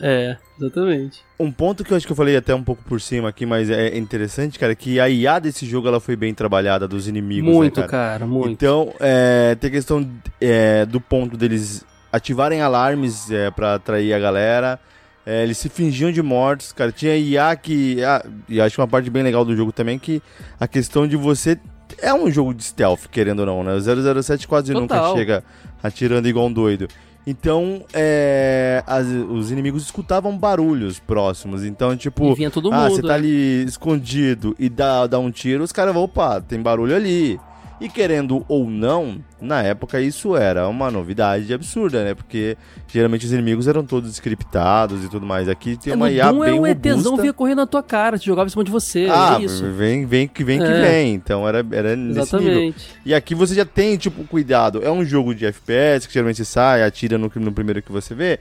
É, 0.00 0.36
exatamente. 0.58 1.20
Um 1.38 1.50
ponto 1.50 1.84
que 1.84 1.92
eu 1.92 1.96
acho 1.96 2.06
que 2.06 2.12
eu 2.12 2.16
falei 2.16 2.36
até 2.36 2.54
um 2.54 2.62
pouco 2.62 2.82
por 2.84 3.00
cima 3.00 3.28
aqui, 3.28 3.46
mas 3.46 3.70
é 3.70 3.96
interessante, 3.96 4.58
cara, 4.58 4.72
é 4.72 4.74
que 4.74 4.98
a 4.98 5.08
IA 5.08 5.38
desse 5.38 5.66
jogo 5.66 5.88
ela 5.88 6.00
foi 6.00 6.16
bem 6.16 6.34
trabalhada 6.34 6.86
dos 6.86 7.08
inimigos. 7.08 7.48
Né, 7.48 7.54
muito, 7.54 7.80
né, 7.80 7.86
cara? 7.86 8.18
cara? 8.20 8.26
muito. 8.26 8.50
Então, 8.50 8.92
é, 9.00 9.56
tem 9.58 9.68
a 9.68 9.72
questão 9.72 10.08
é, 10.40 10.84
do 10.86 11.00
ponto 11.00 11.36
deles 11.36 11.84
ativarem 12.14 12.60
alarmes 12.60 13.30
é, 13.30 13.50
para 13.50 13.74
atrair 13.74 14.14
a 14.14 14.18
galera. 14.18 14.80
É, 15.26 15.42
eles 15.42 15.58
se 15.58 15.68
fingiam 15.68 16.12
de 16.12 16.22
mortos, 16.22 16.72
cara. 16.72 16.92
Tinha 16.92 17.16
IA 17.16 17.56
que. 17.56 18.02
Ah, 18.04 18.24
e 18.48 18.60
acho 18.60 18.80
uma 18.80 18.86
parte 18.86 19.10
bem 19.10 19.22
legal 19.22 19.44
do 19.44 19.56
jogo 19.56 19.72
também 19.72 19.98
que 19.98 20.22
a 20.60 20.68
questão 20.68 21.06
de 21.06 21.16
você. 21.16 21.58
É 22.00 22.12
um 22.12 22.30
jogo 22.30 22.54
de 22.54 22.64
stealth, 22.64 23.06
querendo 23.10 23.40
ou 23.40 23.46
não, 23.46 23.62
né? 23.62 23.74
O 23.74 24.22
007 24.22 24.48
quase 24.48 24.72
Total. 24.72 24.80
nunca 24.82 25.18
chega 25.18 25.44
atirando 25.82 26.28
igual 26.28 26.46
um 26.46 26.52
doido. 26.52 26.88
Então, 27.26 27.84
é, 27.92 28.82
as, 28.86 29.06
os 29.06 29.50
inimigos 29.50 29.84
escutavam 29.84 30.36
barulhos 30.36 30.98
próximos. 30.98 31.64
Então, 31.64 31.96
tipo, 31.96 32.32
e 32.32 32.34
vinha 32.34 32.50
todo 32.50 32.72
ah, 32.72 32.76
mundo, 32.76 32.96
você 32.96 33.02
tá 33.02 33.12
é. 33.12 33.16
ali 33.16 33.64
escondido 33.64 34.54
e 34.58 34.68
dá, 34.68 35.06
dá 35.06 35.18
um 35.18 35.30
tiro, 35.30 35.64
os 35.64 35.72
caras 35.72 35.94
vão, 35.94 36.04
opa, 36.04 36.40
tem 36.40 36.60
barulho 36.60 36.94
ali. 36.94 37.40
E 37.80 37.88
querendo 37.88 38.44
ou 38.48 38.70
não, 38.70 39.18
na 39.40 39.62
época 39.62 40.00
isso 40.00 40.36
era 40.36 40.68
uma 40.68 40.90
novidade 40.90 41.52
absurda, 41.52 42.04
né? 42.04 42.14
Porque 42.14 42.56
geralmente 42.86 43.26
os 43.26 43.32
inimigos 43.32 43.66
eram 43.66 43.84
todos 43.84 44.10
scriptados 44.12 45.04
e 45.04 45.08
tudo 45.08 45.26
mais. 45.26 45.48
Aqui 45.48 45.76
tem 45.76 45.92
é, 45.92 45.96
uma 45.96 46.10
IA 46.10 46.32
bem 46.32 46.60
o 46.60 46.66
ETzão 46.66 47.16
vinha 47.16 47.32
correndo 47.32 47.58
na 47.58 47.66
tua 47.66 47.82
cara, 47.82 48.16
te 48.16 48.26
jogava 48.26 48.46
em 48.46 48.50
cima 48.50 48.62
de 48.62 48.70
você. 48.70 49.08
Ah, 49.10 49.38
é 49.40 49.44
isso. 49.44 49.64
vem, 49.72 50.06
vem 50.06 50.28
que 50.28 50.44
vem 50.44 50.58
que 50.58 50.64
é. 50.64 50.82
vem. 50.82 51.14
Então 51.14 51.46
era, 51.46 51.66
era 51.72 51.96
nesse 51.96 52.20
Exatamente. 52.20 52.54
nível. 52.54 52.74
E 53.04 53.14
aqui 53.14 53.34
você 53.34 53.54
já 53.54 53.64
tem, 53.64 53.96
tipo, 53.96 54.24
cuidado. 54.24 54.80
É 54.82 54.90
um 54.90 55.04
jogo 55.04 55.34
de 55.34 55.44
FPS 55.44 56.06
que 56.06 56.14
geralmente 56.14 56.36
você 56.36 56.44
sai, 56.44 56.82
atira 56.82 57.18
no, 57.18 57.30
no 57.34 57.52
primeiro 57.52 57.82
que 57.82 57.90
você 57.90 58.14
vê. 58.14 58.38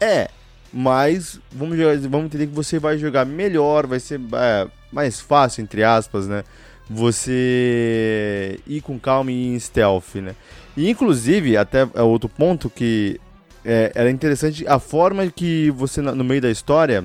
É, 0.00 0.30
mas 0.72 1.38
vamos, 1.52 1.76
vamos 2.08 2.26
entender 2.26 2.46
que 2.46 2.54
você 2.54 2.78
vai 2.78 2.96
jogar 2.96 3.26
melhor, 3.26 3.86
vai 3.86 4.00
ser 4.00 4.20
é, 4.32 4.66
mais 4.90 5.20
fácil, 5.20 5.62
entre 5.62 5.84
aspas, 5.84 6.26
né? 6.26 6.44
Você 6.90 8.58
ir 8.66 8.80
com 8.80 8.98
calma 8.98 9.30
e 9.30 9.54
em 9.54 9.58
stealth, 9.58 10.16
né? 10.16 10.34
E 10.76 10.90
inclusive, 10.90 11.56
até 11.56 11.88
é 11.94 12.02
outro 12.02 12.28
ponto 12.28 12.68
que 12.68 13.20
é, 13.64 13.92
era 13.94 14.10
interessante 14.10 14.66
a 14.66 14.80
forma 14.80 15.24
que 15.28 15.70
você, 15.70 16.00
no 16.00 16.24
meio 16.24 16.40
da 16.40 16.50
história, 16.50 17.04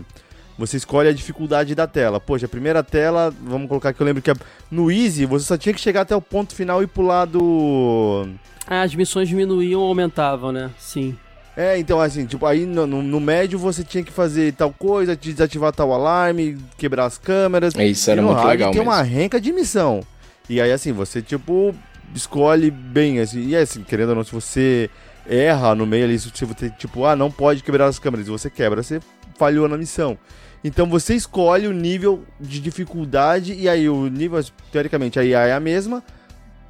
você 0.57 0.77
escolhe 0.77 1.07
a 1.07 1.13
dificuldade 1.13 1.75
da 1.75 1.86
tela. 1.86 2.19
Poxa, 2.19 2.47
a 2.47 2.49
primeira 2.49 2.81
tela, 2.81 3.31
vamos 3.43 3.67
colocar 3.67 3.93
que 3.93 4.01
eu 4.01 4.05
lembro 4.05 4.23
que 4.23 4.33
no 4.71 4.89
Easy 4.89 5.25
você 5.25 5.45
só 5.45 5.57
tinha 5.57 5.73
que 5.73 5.81
chegar 5.81 6.01
até 6.01 6.15
o 6.15 6.21
ponto 6.21 6.55
final 6.55 6.81
e 6.81 6.88
pular 6.88 7.25
do. 7.25 8.27
Ah, 8.65 8.81
as 8.81 8.95
missões 8.95 9.29
diminuíam 9.29 9.81
ou 9.81 9.88
aumentavam, 9.88 10.51
né? 10.51 10.71
Sim. 10.79 11.15
É, 11.58 11.78
então 11.78 12.01
assim, 12.01 12.26
tipo, 12.26 12.45
aí 12.45 12.66
no, 12.66 12.86
no, 12.86 13.01
no 13.01 13.20
médio 13.20 13.58
você 13.58 13.84
tinha 13.84 14.03
que 14.03 14.12
fazer 14.12 14.53
tal 14.53 14.74
coisa, 14.74 15.16
desativar 15.16 15.72
tal 15.72 15.93
alarme, 15.93 16.58
quebrar 16.78 17.06
as 17.06 17.18
câmeras. 17.18 17.74
É, 17.76 17.86
Isso 17.86 18.12
era 18.12 18.22
e 18.22 18.24
muito 18.24 18.43
legal 18.45 18.72
tem 18.72 18.80
mesmo. 18.82 18.91
uma 18.91 19.01
renca 19.01 19.39
de 19.39 19.53
missão. 19.53 20.01
E 20.49 20.60
aí 20.60 20.72
assim, 20.72 20.91
você 20.91 21.22
tipo 21.22 21.74
escolhe 22.14 22.70
bem 22.70 23.20
assim, 23.20 23.47
e 23.47 23.56
assim, 23.56 23.84
querendo 23.84 24.10
ou 24.10 24.16
não, 24.16 24.24
se 24.24 24.32
você 24.32 24.89
erra 25.28 25.74
no 25.74 25.86
meio 25.86 26.06
ali, 26.06 26.20
se 26.20 26.30
você 26.45 26.70
tipo, 26.70 27.06
ah, 27.06 27.16
não 27.16 27.32
pode 27.32 27.64
quebrar 27.64 27.86
as 27.88 27.99
câmeras, 27.99 28.28
e 28.28 28.30
você 28.30 28.49
quebra, 28.49 28.84
você 28.84 28.99
falhou 29.38 29.68
na 29.68 29.78
missão. 29.78 30.18
Então 30.64 30.88
você 30.88 31.14
escolhe 31.16 31.68
o 31.68 31.72
nível 31.72 32.24
de 32.39 32.60
dificuldade 32.60 33.53
e 33.53 33.70
aí 33.70 33.88
o 33.88 34.08
nível, 34.08 34.43
teoricamente, 34.72 35.20
a 35.20 35.24
IA 35.24 35.41
é 35.47 35.53
a 35.53 35.60
mesma, 35.60 36.03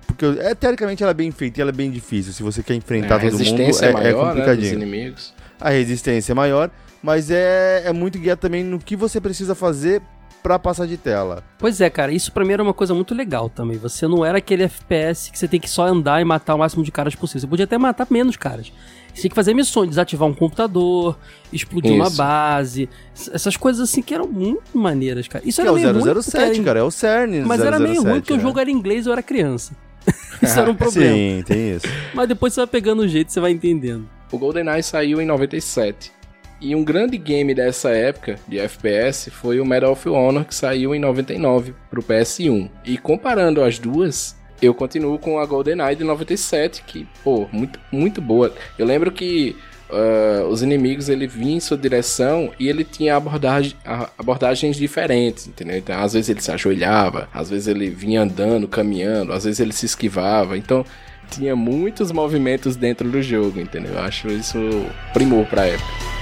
porque 0.05 0.25
é, 0.39 0.53
teoricamente 0.55 1.03
ela 1.03 1.11
é 1.11 1.13
bem 1.15 1.31
feita 1.31 1.59
e 1.59 1.61
ela 1.61 1.71
é 1.71 1.73
bem 1.73 1.91
difícil. 1.91 2.31
Se 2.33 2.41
você 2.43 2.61
quer 2.63 2.73
É, 2.73 2.75
enfrentar 2.77 3.15
a 3.15 3.19
todo 3.19 3.31
mundo, 3.31 3.39
resistência 3.39 3.85
é, 3.85 3.87
é, 3.87 3.91
é 3.91 3.93
maior, 3.93 4.05
né, 4.11 4.15
dos 4.17 4.27
complicadinho. 4.45 4.73
inimigos. 4.73 5.33
a 5.59 5.69
resistência 5.69 6.31
é 6.33 6.35
maior, 6.35 6.69
mas 7.01 7.29
é, 7.31 7.83
é 7.85 7.93
muito 7.93 8.19
guia 8.19 8.35
também 8.37 8.63
no 8.63 8.77
que 8.79 8.95
você 8.95 9.19
precisa 9.21 9.55
fazer 9.55 10.01
pra 10.43 10.59
passar 10.59 10.85
de 10.85 10.95
tela. 10.95 11.43
Pois 11.57 11.81
é, 11.81 11.89
cara, 11.89 12.11
isso 12.11 12.31
pra 12.31 12.45
mim 12.45 12.53
era 12.53 12.61
uma 12.61 12.73
coisa 12.73 12.93
muito 12.93 13.15
legal 13.15 13.49
também. 13.49 13.77
Você 13.79 14.07
não 14.07 14.23
era 14.23 14.37
aquele 14.37 14.63
FPS 14.63 15.31
que 15.31 15.39
você 15.39 15.47
tem 15.47 15.59
que 15.59 15.67
só 15.69 15.87
andar 15.87 16.21
e 16.21 16.25
matar 16.25 16.53
o 16.53 16.59
máximo 16.59 16.83
de 16.83 16.91
caras 16.91 17.15
possível. 17.15 17.41
Você 17.41 17.47
podia 17.47 17.65
até 17.65 17.77
matar 17.79 18.05
menos 18.11 18.37
caras. 18.37 18.71
Você 19.11 19.21
tinha 19.21 19.29
que 19.29 19.35
fazer 19.35 19.53
missões, 19.55 19.89
desativar 19.89 20.27
um 20.29 20.33
computador, 20.35 21.17
explodir 21.51 21.93
uma 21.93 22.07
Isso. 22.09 22.17
base. 22.17 22.89
s- 23.15 23.31
Essas 23.33 23.57
coisas 23.57 23.89
assim 23.89 24.03
que 24.03 24.13
eram 24.13 24.27
muito 24.27 24.77
maneiras, 24.77 25.27
cara. 25.27 25.43
Isso 25.47 25.55
Que 25.55 25.61
era 25.61 25.69
é 25.69 25.71
o 25.71 25.75
meio 25.75 25.87
ruim 25.93 26.03
porque 26.13 26.21
007, 26.21 26.55
era- 26.57 26.63
cara, 26.63 26.79
é 26.79 26.83
o 26.83 26.91
CERN. 26.91 27.43
Mas 27.45 27.61
era 27.61 27.79
meio 27.79 27.95
007, 27.95 28.05
ruim 28.11 28.19
porque 28.19 28.33
o 28.33 28.37
né? 28.37 28.41
jogo 28.43 28.59
era 28.59 28.69
em 28.69 28.73
inglês 28.73 29.05
e 29.05 29.09
eu 29.09 29.13
era 29.13 29.23
criança. 29.23 29.73
isso 30.41 30.59
era 30.59 30.69
um 30.69 30.75
problema. 30.75 31.13
Sim, 31.13 31.43
tem 31.45 31.75
isso. 31.75 31.87
Mas 32.13 32.27
depois 32.27 32.53
você 32.53 32.61
vai 32.61 32.67
pegando 32.67 33.01
o 33.01 33.07
jeito, 33.07 33.31
você 33.31 33.39
vai 33.39 33.51
entendendo. 33.51 34.07
O 34.31 34.37
GoldenEye 34.37 34.83
saiu 34.83 35.21
em 35.21 35.25
97. 35.25 36.11
E 36.61 36.73
um 36.75 36.83
grande 36.83 37.17
game 37.17 37.53
dessa 37.53 37.89
época 37.89 38.39
de 38.47 38.57
FPS 38.59 39.29
foi 39.29 39.59
o 39.59 39.65
Medal 39.65 39.91
of 39.91 40.07
Honor, 40.07 40.45
que 40.45 40.55
saiu 40.55 40.95
em 40.95 40.99
99 40.99 41.75
pro 41.89 42.01
PS1. 42.01 42.69
E 42.85 42.97
comparando 42.97 43.61
as 43.61 43.77
duas, 43.77 44.35
eu 44.61 44.73
continuo 44.73 45.19
com 45.19 45.37
a 45.37 45.45
GoldenEye 45.45 45.95
de 45.95 46.03
97, 46.03 46.83
que, 46.83 47.07
pô, 47.23 47.47
muito, 47.51 47.79
muito 47.91 48.21
boa. 48.21 48.53
Eu 48.79 48.85
lembro 48.85 49.11
que 49.11 49.55
ah, 49.89 50.45
os 50.49 50.61
inimigos 50.61 51.09
ele 51.09 51.27
vinha 51.27 51.57
em 51.57 51.59
sua 51.59 51.77
direção 51.77 52.51
e 52.59 52.67
ele 52.67 52.83
tinha 52.83 53.15
abordagem, 53.15 53.75
abordagens 54.17 54.75
diferentes, 54.77 55.47
entendeu? 55.47 55.77
Então, 55.77 55.99
às 55.99 56.13
vezes 56.13 56.29
ele 56.29 56.41
se 56.41 56.51
ajoelhava, 56.51 57.29
às 57.33 57.49
vezes 57.49 57.67
ele 57.67 57.89
vinha 57.89 58.21
andando, 58.21 58.67
caminhando, 58.67 59.33
às 59.33 59.43
vezes 59.43 59.59
ele 59.59 59.73
se 59.73 59.85
esquivava. 59.85 60.57
Então, 60.57 60.85
tinha 61.29 61.55
muitos 61.55 62.11
movimentos 62.11 62.75
dentro 62.75 63.09
do 63.09 63.21
jogo, 63.21 63.59
entendeu? 63.59 63.93
Eu 63.93 63.99
acho 63.99 64.27
isso 64.27 64.57
primor 65.13 65.45
pra 65.45 65.65
época. 65.65 66.14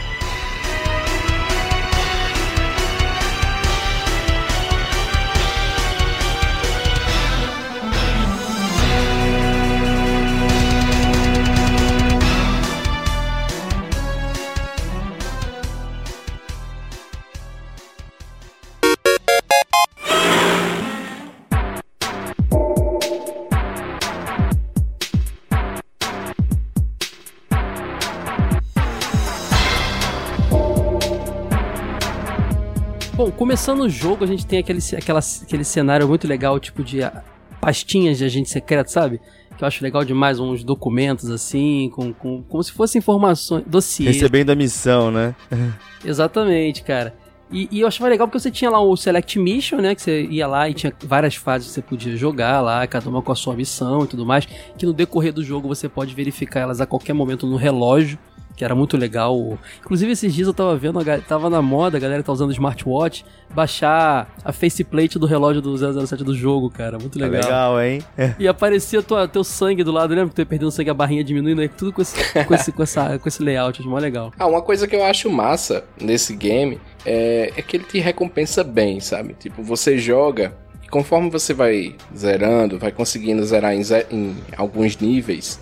Começando 33.43 33.81
o 33.81 33.89
jogo, 33.89 34.23
a 34.23 34.27
gente 34.27 34.45
tem 34.45 34.59
aquele, 34.59 34.79
aquela, 34.97 35.19
aquele 35.19 35.65
cenário 35.65 36.07
muito 36.07 36.25
legal, 36.25 36.57
tipo 36.61 36.81
de 36.81 37.03
ah, 37.03 37.21
pastinhas 37.59 38.17
de 38.17 38.23
agente 38.23 38.49
secreto, 38.49 38.87
sabe? 38.87 39.19
Que 39.57 39.65
eu 39.65 39.67
acho 39.67 39.83
legal 39.83 40.05
demais, 40.05 40.39
uns 40.39 40.63
documentos 40.63 41.29
assim, 41.29 41.91
com, 41.93 42.13
com, 42.13 42.41
como 42.41 42.63
se 42.63 42.71
fossem 42.71 42.99
informações, 42.99 43.65
dossiês. 43.67 44.15
Recebendo 44.15 44.51
a 44.51 44.55
missão, 44.55 45.11
né? 45.11 45.35
Exatamente, 46.05 46.83
cara. 46.83 47.13
E, 47.51 47.67
e 47.69 47.81
eu 47.81 47.87
achava 47.87 48.09
legal 48.09 48.29
porque 48.29 48.39
você 48.39 48.49
tinha 48.49 48.71
lá 48.71 48.79
o 48.79 48.95
Select 48.95 49.37
Mission, 49.37 49.81
né? 49.81 49.93
Que 49.93 50.01
você 50.01 50.23
ia 50.23 50.47
lá 50.47 50.69
e 50.69 50.73
tinha 50.73 50.93
várias 51.03 51.35
fases 51.35 51.67
que 51.67 51.73
você 51.73 51.81
podia 51.81 52.15
jogar 52.15 52.61
lá, 52.61 52.87
cada 52.87 53.09
uma 53.09 53.21
com 53.21 53.33
a 53.33 53.35
sua 53.35 53.53
missão 53.57 54.05
e 54.05 54.07
tudo 54.07 54.25
mais. 54.25 54.45
Que 54.77 54.85
no 54.85 54.93
decorrer 54.93 55.33
do 55.33 55.43
jogo 55.43 55.67
você 55.67 55.89
pode 55.89 56.15
verificar 56.15 56.61
elas 56.61 56.79
a 56.79 56.85
qualquer 56.85 57.11
momento 57.11 57.45
no 57.45 57.57
relógio, 57.57 58.17
que 58.55 58.63
era 58.63 58.75
muito 58.75 58.95
legal. 58.97 59.57
Inclusive, 59.81 60.11
esses 60.11 60.33
dias 60.33 60.47
eu 60.47 60.53
tava 60.53 60.75
vendo, 60.75 60.99
tava 61.27 61.49
na 61.49 61.61
moda, 61.61 61.97
a 61.97 61.99
galera 61.99 62.21
tá 62.21 62.31
usando 62.31 62.51
smartwatch, 62.51 63.25
baixar 63.53 64.33
a 64.43 64.51
faceplate 64.51 65.17
do 65.17 65.25
relógio 65.25 65.61
do 65.61 65.75
007 66.05 66.23
do 66.23 66.35
jogo, 66.35 66.69
cara. 66.69 66.97
Muito 66.99 67.17
Tá 67.17 67.25
legal. 67.25 67.41
legal, 67.75 67.81
hein? 67.81 68.01
E 68.39 68.47
aparecia 68.47 69.01
tua, 69.01 69.27
teu 69.27 69.43
sangue 69.43 69.83
do 69.83 69.91
lado, 69.91 70.11
lembra 70.11 70.29
que 70.29 70.35
tu 70.35 70.39
ia 70.41 70.45
perdendo 70.45 70.71
sangue, 70.71 70.89
a 70.89 70.93
barrinha 70.93 71.23
diminuindo, 71.23 71.61
aí 71.61 71.69
tudo 71.69 71.91
com 71.93 72.01
esse, 72.01 72.15
com 72.45 72.53
esse, 72.53 72.71
com 72.71 72.83
essa, 72.83 73.17
com 73.19 73.27
esse 73.27 73.41
layout, 73.43 73.79
acho 73.81 73.89
mó 73.89 73.97
legal. 73.97 74.31
Ah, 74.37 74.47
uma 74.47 74.61
coisa 74.61 74.87
que 74.87 74.95
eu 74.95 75.03
acho 75.03 75.29
massa 75.29 75.83
nesse 76.01 76.35
game 76.35 76.79
é, 77.05 77.51
é 77.55 77.61
que 77.61 77.77
ele 77.77 77.83
te 77.85 77.99
recompensa 77.99 78.63
bem, 78.63 78.99
sabe? 78.99 79.33
Tipo, 79.39 79.63
você 79.63 79.97
joga 79.97 80.53
e 80.83 80.87
conforme 80.87 81.29
você 81.29 81.53
vai 81.53 81.95
zerando, 82.15 82.77
vai 82.77 82.91
conseguindo 82.91 83.43
zerar 83.43 83.73
em, 83.73 83.81
em 84.11 84.35
alguns 84.57 84.97
níveis, 84.97 85.59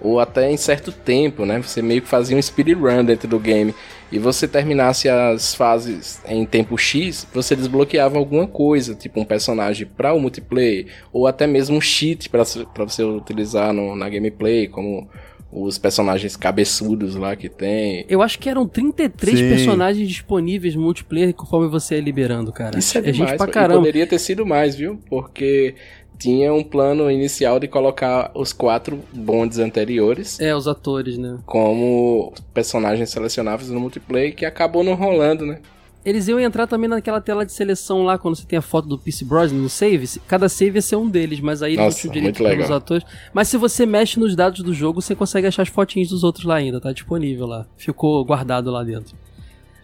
ou 0.00 0.20
até 0.20 0.50
em 0.50 0.56
certo 0.56 0.92
tempo, 0.92 1.44
né? 1.46 1.60
Você 1.62 1.80
meio 1.82 2.02
que 2.02 2.08
fazia 2.08 2.36
um 2.36 2.42
speedrun 2.42 3.04
dentro 3.04 3.28
do 3.28 3.38
game. 3.38 3.74
E 4.12 4.18
você 4.18 4.46
terminasse 4.46 5.08
as 5.08 5.54
fases 5.54 6.20
em 6.28 6.44
tempo 6.46 6.78
X, 6.78 7.26
você 7.34 7.56
desbloqueava 7.56 8.16
alguma 8.16 8.46
coisa, 8.46 8.94
tipo 8.94 9.18
um 9.20 9.24
personagem 9.24 9.86
para 9.86 10.12
o 10.14 10.20
multiplayer, 10.20 10.86
ou 11.12 11.26
até 11.26 11.46
mesmo 11.46 11.76
um 11.76 11.80
cheat 11.80 12.28
para 12.28 12.44
você 12.44 13.02
utilizar 13.02 13.72
no- 13.72 13.96
na 13.96 14.08
gameplay, 14.08 14.68
como 14.68 15.08
os 15.50 15.78
personagens 15.78 16.36
cabeçudos 16.36 17.14
lá 17.16 17.34
que 17.36 17.48
tem. 17.48 18.04
Eu 18.08 18.22
acho 18.22 18.38
que 18.40 18.48
eram 18.48 18.66
33 18.68 19.38
Sim. 19.38 19.48
personagens 19.48 20.08
disponíveis 20.08 20.74
no 20.74 20.82
multiplayer 20.82 21.32
conforme 21.32 21.68
você 21.68 21.94
ia 21.96 22.00
liberando, 22.00 22.52
cara. 22.52 22.78
Isso 22.78 22.96
é 22.98 23.00
é 23.00 23.10
demais. 23.12 23.30
gente 23.30 23.38
pra 23.38 23.48
e 23.48 23.52
caramba. 23.52 23.78
poderia 23.80 24.06
ter 24.06 24.18
sido 24.18 24.44
mais, 24.44 24.74
viu? 24.76 24.98
Porque 25.08 25.74
tinha 26.18 26.52
um 26.52 26.62
plano 26.62 27.10
inicial 27.10 27.58
de 27.58 27.66
colocar 27.68 28.30
os 28.34 28.52
quatro 28.52 29.00
bondes 29.12 29.58
anteriores 29.58 30.38
É, 30.40 30.54
os 30.54 30.68
atores, 30.68 31.18
né? 31.18 31.38
como 31.44 32.32
personagens 32.52 33.10
selecionáveis 33.10 33.70
no 33.70 33.80
multiplayer 33.80 34.34
que 34.34 34.44
acabou 34.44 34.82
não 34.84 34.94
rolando, 34.94 35.44
né? 35.44 35.60
Eles 36.04 36.28
iam 36.28 36.38
entrar 36.38 36.66
também 36.66 36.86
naquela 36.88 37.18
tela 37.18 37.46
de 37.46 37.52
seleção 37.52 38.02
lá, 38.02 38.18
quando 38.18 38.36
você 38.36 38.44
tem 38.44 38.58
a 38.58 38.62
foto 38.62 38.86
do 38.86 38.98
Pierce 38.98 39.24
Brosnan 39.24 39.62
no 39.62 39.70
save. 39.70 40.20
Cada 40.28 40.50
save 40.50 40.76
ia 40.76 40.82
ser 40.82 40.96
um 40.96 41.08
deles, 41.08 41.40
mas 41.40 41.62
aí 41.62 41.72
eles 41.72 41.82
Nossa, 41.82 41.96
não 41.96 42.00
tinham 42.02 42.12
direito 42.12 42.42
muito 42.42 42.56
pelos 42.56 42.70
atores. 42.70 43.04
Mas 43.32 43.48
se 43.48 43.56
você 43.56 43.86
mexe 43.86 44.20
nos 44.20 44.36
dados 44.36 44.60
do 44.62 44.74
jogo, 44.74 45.00
você 45.00 45.14
consegue 45.14 45.46
achar 45.46 45.62
as 45.62 45.70
fotinhas 45.70 46.10
dos 46.10 46.22
outros 46.22 46.44
lá 46.44 46.56
ainda, 46.56 46.78
tá 46.78 46.92
disponível 46.92 47.46
lá. 47.46 47.66
Ficou 47.78 48.22
guardado 48.22 48.70
lá 48.70 48.84
dentro. 48.84 49.16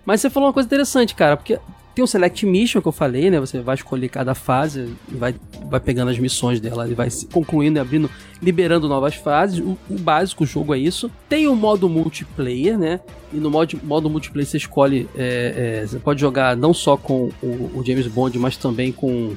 Mas 0.04 0.20
você 0.20 0.28
falou 0.28 0.48
uma 0.48 0.52
coisa 0.52 0.66
interessante, 0.66 1.14
cara, 1.14 1.38
porque 1.38 1.58
tem 1.94 2.04
o 2.04 2.06
Select 2.06 2.46
Mission 2.46 2.80
que 2.80 2.88
eu 2.88 2.92
falei, 2.92 3.30
né? 3.30 3.40
Você 3.40 3.60
vai 3.60 3.74
escolher 3.74 4.08
cada 4.08 4.34
fase 4.34 4.94
vai, 5.08 5.34
vai 5.68 5.80
pegando 5.80 6.10
as 6.10 6.18
missões 6.18 6.60
dela 6.60 6.88
e 6.88 6.94
vai 6.94 7.10
se 7.10 7.26
concluindo 7.26 7.78
e 7.78 7.80
abrindo, 7.80 8.10
liberando 8.40 8.88
novas 8.88 9.14
fases. 9.14 9.58
O, 9.58 9.76
o 9.88 9.98
básico, 9.98 10.46
jogo 10.46 10.74
é 10.74 10.78
isso. 10.78 11.10
Tem 11.28 11.48
o 11.48 11.56
modo 11.56 11.88
multiplayer, 11.88 12.78
né? 12.78 13.00
E 13.32 13.36
no 13.36 13.50
modo, 13.50 13.78
modo 13.82 14.08
multiplayer 14.08 14.46
você 14.46 14.56
escolhe. 14.56 15.08
é, 15.16 15.80
é, 15.82 15.86
você 15.86 15.98
pode 15.98 16.20
jogar 16.20 16.56
não 16.56 16.72
só 16.72 16.96
com 16.96 17.30
o, 17.42 17.70
o 17.74 17.82
James 17.84 18.06
Bond, 18.06 18.38
mas 18.38 18.56
também 18.56 18.92
com 18.92 19.34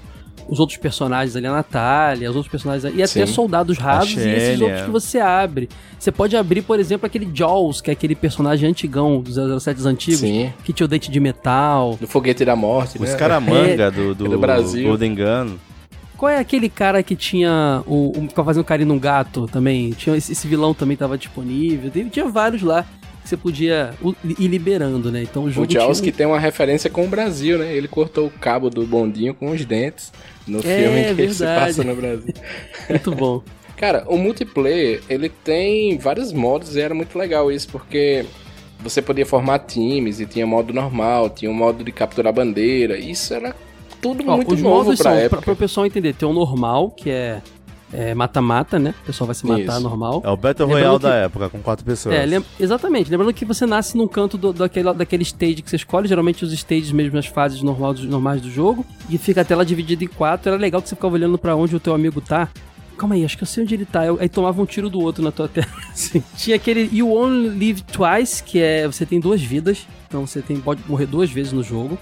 os 0.48 0.60
outros 0.60 0.78
personagens 0.78 1.36
ali, 1.36 1.48
a 1.48 1.52
Natália, 1.52 2.30
os 2.30 2.36
outros 2.36 2.52
personagens 2.52 2.84
e 2.96 3.02
até 3.02 3.26
Sim. 3.26 3.34
soldados 3.34 3.78
rasos 3.78 4.18
e 4.18 4.30
esses 4.30 4.62
outros 4.62 4.82
que 4.82 4.92
você 4.92 5.20
abre. 5.20 5.70
Você 5.98 6.12
pode 6.12 6.36
abrir, 6.36 6.62
por 6.62 6.80
exemplo, 6.80 7.06
aquele 7.06 7.30
Jaws, 7.34 7.82
que 7.82 7.90
é 7.90 7.94
aquele 7.94 8.16
personagem 8.16 8.70
antigão 8.70 9.22
dos 9.22 9.36
007 9.36 9.88
antigos, 9.88 10.20
Sim. 10.20 10.52
que 10.64 10.74
tinha 10.74 10.86
o 10.86 10.88
dente 10.88 11.10
de 11.10 11.20
metal. 11.20 11.98
Do 12.00 12.08
foguete 12.08 12.44
da 12.44 12.56
morte, 12.56 12.98
O 12.98 13.02
né? 13.02 13.08
escaramanga 13.08 13.90
do, 13.90 14.14
do, 14.16 14.26
É 14.26 14.30
do 14.30 14.40
Brasil. 14.40 14.88
Golden 14.90 15.16
Gun. 15.16 15.56
Qual 16.18 16.30
é 16.30 16.38
aquele 16.38 16.70
cara 16.70 17.04
que 17.04 17.16
tinha 17.16 17.82
o, 17.86 18.12
o 18.18 18.28
ficava 18.30 18.46
fazendo 18.46 18.64
carinho 18.64 18.88
num 18.90 19.00
gato 19.00 19.48
também? 19.48 19.92
Tinha 19.92 20.16
esse, 20.16 20.32
esse 20.32 20.48
vilão 20.48 20.74
também 20.74 20.96
tava 20.96 21.18
disponível. 21.18 21.92
Tinha 22.10 22.28
vários 22.30 22.62
lá 22.62 22.86
que 23.24 23.30
você 23.30 23.38
podia 23.38 23.93
ir 24.38 24.47
liberando, 24.47 25.11
né? 25.11 25.24
Então 25.24 25.45
o 25.45 25.49
jogo 25.51 25.65
O 25.67 25.71
Jaws 25.71 25.99
tinha 25.99 26.11
que 26.11 26.17
tem 26.17 26.26
uma 26.28 26.39
referência 26.39 26.89
com 26.89 27.05
o 27.05 27.07
Brasil, 27.07 27.57
né? 27.57 27.74
Ele 27.76 27.88
cortou 27.88 28.28
o 28.28 28.30
cabo 28.30 28.69
do 28.69 28.86
bondinho 28.86 29.34
com 29.34 29.49
os 29.51 29.65
dentes 29.65 30.11
no 30.47 30.59
É, 30.59 30.61
filme 30.61 31.03
que 31.15 31.21
ele 31.21 31.34
se 31.34 31.39
verdade. 31.39 31.65
passa 31.67 31.84
no 31.84 31.95
Brasil. 31.95 32.34
muito 32.89 33.11
bom. 33.15 33.41
Cara, 33.76 34.03
o 34.07 34.17
multiplayer, 34.17 35.01
ele 35.09 35.30
tem 35.30 35.97
vários 35.97 36.32
modos 36.32 36.76
e 36.76 36.80
era 36.82 36.93
muito 36.93 37.17
legal 37.17 37.51
isso, 37.51 37.67
porque 37.69 38.26
você 38.80 39.01
podia 39.01 39.26
formar 39.26 39.59
times 39.59 40.19
e 40.19 40.26
tinha 40.26 40.45
modo 40.45 40.71
normal, 40.74 41.30
tinha 41.30 41.49
um 41.49 41.53
modo 41.53 41.84
de 41.84 41.91
capturar 41.91 42.32
bandeira, 42.34 42.97
isso 42.97 43.34
era 43.34 43.55
tudo 44.01 44.24
Ó, 44.28 44.36
muito 44.36 44.53
os 44.53 44.61
novo 44.61 44.84
modos 44.86 44.99
pra 44.99 45.11
são, 45.11 45.19
época. 45.19 45.38
pra, 45.38 45.41
pra 45.41 45.53
o 45.53 45.55
pessoal 45.55 45.86
entender, 45.86 46.13
tem 46.13 46.28
o 46.28 46.34
normal, 46.34 46.91
que 46.91 47.09
é 47.09 47.41
é, 47.94 48.14
mata-mata, 48.16 48.80
né? 48.80 48.94
O 49.04 49.06
pessoal 49.06 49.28
vai 49.28 49.36
se 49.36 49.46
matar 49.46 49.62
Isso. 49.78 49.80
normal. 49.82 50.22
É 50.26 50.30
o 50.30 50.36
Battle 50.36 50.68
Royale 50.68 50.98
que- 50.98 51.04
da 51.04 51.14
época, 51.16 51.50
com 51.50 51.60
quatro 51.60 51.86
pessoas. 51.86 52.16
É, 52.16 52.26
lem- 52.26 52.44
exatamente. 52.60 53.10
Lembrando 53.12 53.34
que 53.34 53.46
você 53.46 53.66
nasce 53.66 53.96
num 53.96 54.08
canto 54.08 54.38
do, 54.38 54.52
daquele, 54.52 54.91
daquele 54.94 55.24
stage 55.24 55.62
que 55.62 55.70
você 55.70 55.76
escolhe, 55.76 56.08
geralmente 56.08 56.44
os 56.44 56.52
stages 56.52 56.91
mesmo 56.91 57.18
as 57.20 57.28
fases 57.28 57.62
normal, 57.62 57.94
normais 57.94 58.41
do 58.41 58.50
jogo, 58.50 58.86
e 59.10 59.18
fica 59.18 59.41
a 59.41 59.46
tela 59.46 59.64
dividida 59.66 60.04
em 60.04 60.08
quatro. 60.08 60.50
Era 60.50 60.60
legal 60.60 60.82
que 60.82 60.89
você 60.89 60.96
ficava 60.96 61.14
olhando 61.14 61.38
pra 61.38 61.56
onde 61.56 61.76
o 61.76 61.80
teu 61.80 61.94
amigo 61.94 62.20
tá. 62.20 62.50
Calma 62.98 63.16
aí, 63.16 63.26
acho 63.26 63.36
que 63.38 63.44
eu 63.44 63.48
sei 63.48 63.64
onde 63.64 63.74
ele 63.74 63.86
tá. 63.86 64.06
Eu- 64.06 64.18
Aí 64.20 64.30
tomava 64.30 64.62
um 64.62 64.66
tiro 64.66 64.89
do 64.89 65.00
outro 65.02 65.24
na 65.24 65.32
tua 65.32 65.48
tela. 65.50 65.68
assim. 65.91 66.24
Tinha 66.38 66.56
aquele 66.56 66.89
You 66.91 67.12
Only 67.12 67.50
Live 67.50 67.82
Twice, 67.84 68.44
que 68.44 68.60
é 68.60 68.86
você 68.88 69.06
tem 69.06 69.20
duas 69.20 69.41
vidas, 69.41 69.86
então 70.08 70.26
você 70.28 70.41
tem, 70.41 70.58
pode 70.60 70.82
morrer 70.88 71.06
duas 71.08 71.30
vezes 71.32 71.52
no 71.54 71.64
jogo. 71.64 71.98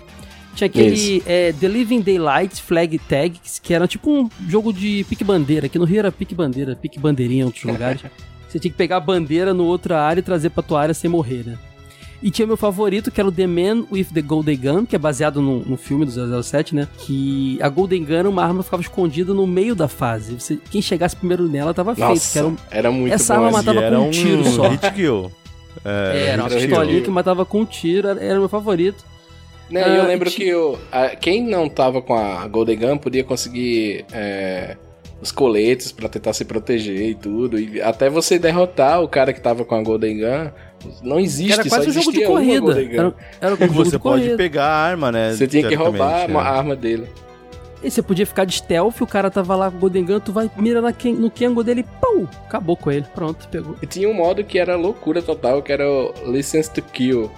Tinha 0.55 0.67
aquele 0.67 1.23
é, 1.25 1.53
The 1.53 1.67
Living 1.67 2.01
Daylight 2.01 2.61
Flag 2.61 2.97
Tag, 2.99 3.39
que 3.63 3.73
era 3.73 3.87
tipo 3.87 4.11
um 4.11 4.29
jogo 4.47 4.73
de 4.73 5.05
pique-bandeira. 5.09 5.65
Aqui 5.67 5.79
no 5.79 5.85
Rio 5.85 5.99
era 5.99 6.11
pique-bandeira, 6.11 6.75
pique-bandeirinha 6.75 7.43
em 7.43 7.45
outros 7.45 7.63
lugares. 7.63 8.01
Você 8.47 8.59
tinha 8.59 8.71
que 8.71 8.77
pegar 8.77 8.97
a 8.97 8.99
bandeira 8.99 9.53
no 9.53 9.63
outra 9.63 10.01
área 10.01 10.19
e 10.19 10.23
trazer 10.23 10.49
pra 10.49 10.61
tua 10.61 10.81
área 10.81 10.93
sem 10.93 11.09
morrer, 11.09 11.43
né? 11.45 11.57
E 12.21 12.29
tinha 12.29 12.45
meu 12.45 12.57
favorito, 12.57 13.09
que 13.09 13.19
era 13.19 13.27
o 13.27 13.31
The 13.31 13.47
Man 13.47 13.85
with 13.91 14.07
the 14.13 14.21
Golden 14.21 14.55
Gun, 14.57 14.85
que 14.85 14.95
é 14.95 14.99
baseado 14.99 15.41
no, 15.41 15.59
no 15.61 15.75
filme 15.75 16.05
do 16.05 16.43
007, 16.43 16.75
né? 16.75 16.87
Que 16.99 17.57
a 17.61 17.67
Golden 17.69 18.03
Gun 18.03 18.13
era 18.13 18.29
uma 18.29 18.43
arma 18.43 18.59
que 18.59 18.65
ficava 18.65 18.83
escondida 18.83 19.33
no 19.33 19.47
meio 19.47 19.73
da 19.73 19.87
fase. 19.87 20.33
Você, 20.35 20.59
quem 20.69 20.81
chegasse 20.81 21.15
primeiro 21.15 21.47
nela 21.47 21.73
tava 21.73 21.95
feito. 21.95 22.07
Que 22.09 22.13
Nossa, 22.13 22.39
era, 22.39 22.47
um- 22.47 22.55
era 22.69 22.91
muito 22.91 23.13
essa 23.13 23.33
bom 23.35 23.45
arma 23.45 23.57
matava 23.57 23.79
era 23.81 23.97
com 23.97 24.07
um 24.07 24.11
tiro 24.11 24.43
só. 24.51 24.67
hit 24.69 24.91
kill. 24.91 25.31
É, 25.83 26.25
era 26.33 26.43
uma 26.43 26.49
pistolinha 26.49 27.01
que 27.01 27.09
matava 27.09 27.45
com 27.45 27.61
um 27.61 27.65
tiro, 27.65 28.07
era, 28.09 28.23
era 28.23 28.37
meu 28.37 28.49
favorito. 28.49 29.03
Né, 29.71 29.83
Ah, 29.83 29.89
eu 29.97 30.03
lembro 30.05 30.29
que 30.29 30.47
eu, 30.47 30.77
a- 30.91 31.09
quem 31.15 31.43
não 31.43 31.69
tava 31.69 32.01
com 32.01 32.13
a 32.15 32.45
Golden 32.47 32.77
Gun 32.77 32.97
podia 32.97 33.23
conseguir 33.23 34.05
é, 34.11 34.75
os 35.21 35.31
coletes 35.31 35.91
pra 35.91 36.09
tentar 36.09 36.33
se 36.33 36.43
proteger 36.45 37.09
e 37.09 37.15
tudo. 37.15 37.57
E 37.59 37.81
até 37.81 38.09
você 38.09 38.37
derrotar 38.37 39.01
o 39.01 39.07
cara 39.07 39.31
que 39.31 39.39
tava 39.39 39.63
com 39.63 39.75
a 39.75 39.81
Golden 39.81 40.17
Gun, 40.19 40.51
não 41.03 41.19
existe, 41.19 41.53
Era 41.53 41.63
quase 41.69 41.85
só 41.85 41.99
um 41.99 42.03
jogo 42.03 42.11
de 42.11 42.25
corrida. 42.25 42.59
Golden 42.61 42.87
Gun. 42.89 42.95
Era, 42.95 43.13
era 43.41 43.53
um 43.55 43.57
jogo 43.57 43.73
Você 43.85 43.91
de 43.91 43.99
pode 43.99 44.21
corrida. 44.23 44.37
pegar 44.37 44.65
a 44.65 44.75
arma, 44.75 45.11
né? 45.11 45.33
Você 45.33 45.47
tinha 45.47 45.67
que 45.67 45.75
roubar 45.75 45.97
teoricamente, 46.27 46.47
a 46.47 46.53
é. 46.53 46.57
arma 46.57 46.75
dele. 46.75 47.07
E 47.83 47.89
você 47.89 48.01
podia 48.03 48.27
ficar 48.27 48.45
de 48.45 48.53
stealth, 48.53 49.01
o 49.01 49.07
cara 49.07 49.31
tava 49.31 49.55
lá 49.55 49.71
com 49.71 49.77
o 49.77 49.79
Golden 49.79 50.05
Gun, 50.05 50.19
tu 50.19 50.31
vai, 50.31 50.49
mira 50.55 50.81
na 50.81 50.93
no 51.17 51.31
Kengo 51.31 51.63
dele, 51.63 51.83
pum, 51.99 52.27
acabou 52.45 52.77
com 52.77 52.91
ele. 52.91 53.05
Pronto, 53.15 53.47
pegou. 53.47 53.75
E 53.81 53.87
tinha 53.87 54.07
um 54.07 54.13
modo 54.13 54.43
que 54.43 54.59
era 54.59 54.75
loucura 54.75 55.19
total, 55.21 55.63
que 55.63 55.71
era 55.71 55.89
o 55.89 56.13
License 56.27 56.69
to 56.69 56.81
Kill. 56.83 57.31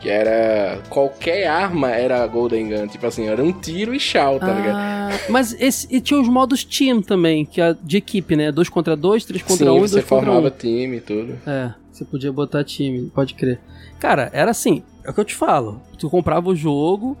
Que 0.00 0.08
era. 0.08 0.80
Qualquer 0.88 1.46
arma 1.48 1.90
era 1.90 2.22
a 2.22 2.26
Golden 2.26 2.68
Gun. 2.68 2.86
Tipo 2.86 3.06
assim, 3.06 3.26
era 3.26 3.42
um 3.42 3.52
tiro 3.52 3.94
e 3.94 3.98
tchau, 3.98 4.38
tá 4.38 4.52
ligado? 4.52 4.76
Ah, 4.76 5.10
mas 5.28 5.52
esse, 5.60 5.88
e 5.90 6.00
tinha 6.00 6.20
os 6.20 6.28
modos 6.28 6.64
team 6.64 7.02
também, 7.02 7.44
que 7.44 7.60
é 7.60 7.74
de 7.82 7.96
equipe, 7.96 8.36
né? 8.36 8.52
Dois 8.52 8.68
contra 8.68 8.96
dois, 8.96 9.24
três 9.24 9.42
contra 9.42 9.66
Sim, 9.66 9.72
um 9.72 9.76
e 9.76 9.80
você 9.80 9.94
dois 9.96 10.04
contra 10.04 10.26
formava 10.26 10.46
um. 10.46 10.50
time 10.50 10.98
e 10.98 11.00
tudo. 11.00 11.38
É, 11.46 11.74
você 11.90 12.04
podia 12.04 12.32
botar 12.32 12.62
time, 12.62 13.10
pode 13.12 13.34
crer. 13.34 13.58
Cara, 13.98 14.30
era 14.32 14.52
assim, 14.52 14.82
é 15.04 15.10
o 15.10 15.14
que 15.14 15.20
eu 15.20 15.24
te 15.24 15.34
falo. 15.34 15.82
Tu 15.98 16.08
comprava 16.08 16.48
o 16.48 16.54
jogo, 16.54 17.16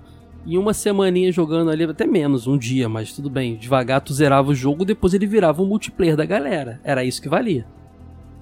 em 0.46 0.56
uma 0.56 0.72
semaninha 0.72 1.32
jogando 1.32 1.70
ali, 1.70 1.84
até 1.84 2.06
menos, 2.06 2.46
um 2.46 2.56
dia, 2.56 2.88
mas 2.88 3.12
tudo 3.12 3.28
bem. 3.28 3.56
Devagar 3.56 4.00
tu 4.00 4.14
zerava 4.14 4.50
o 4.50 4.54
jogo, 4.54 4.84
depois 4.84 5.12
ele 5.12 5.26
virava 5.26 5.62
o 5.62 5.66
multiplayer 5.66 6.16
da 6.16 6.24
galera. 6.24 6.80
Era 6.84 7.04
isso 7.04 7.20
que 7.20 7.28
valia. 7.28 7.66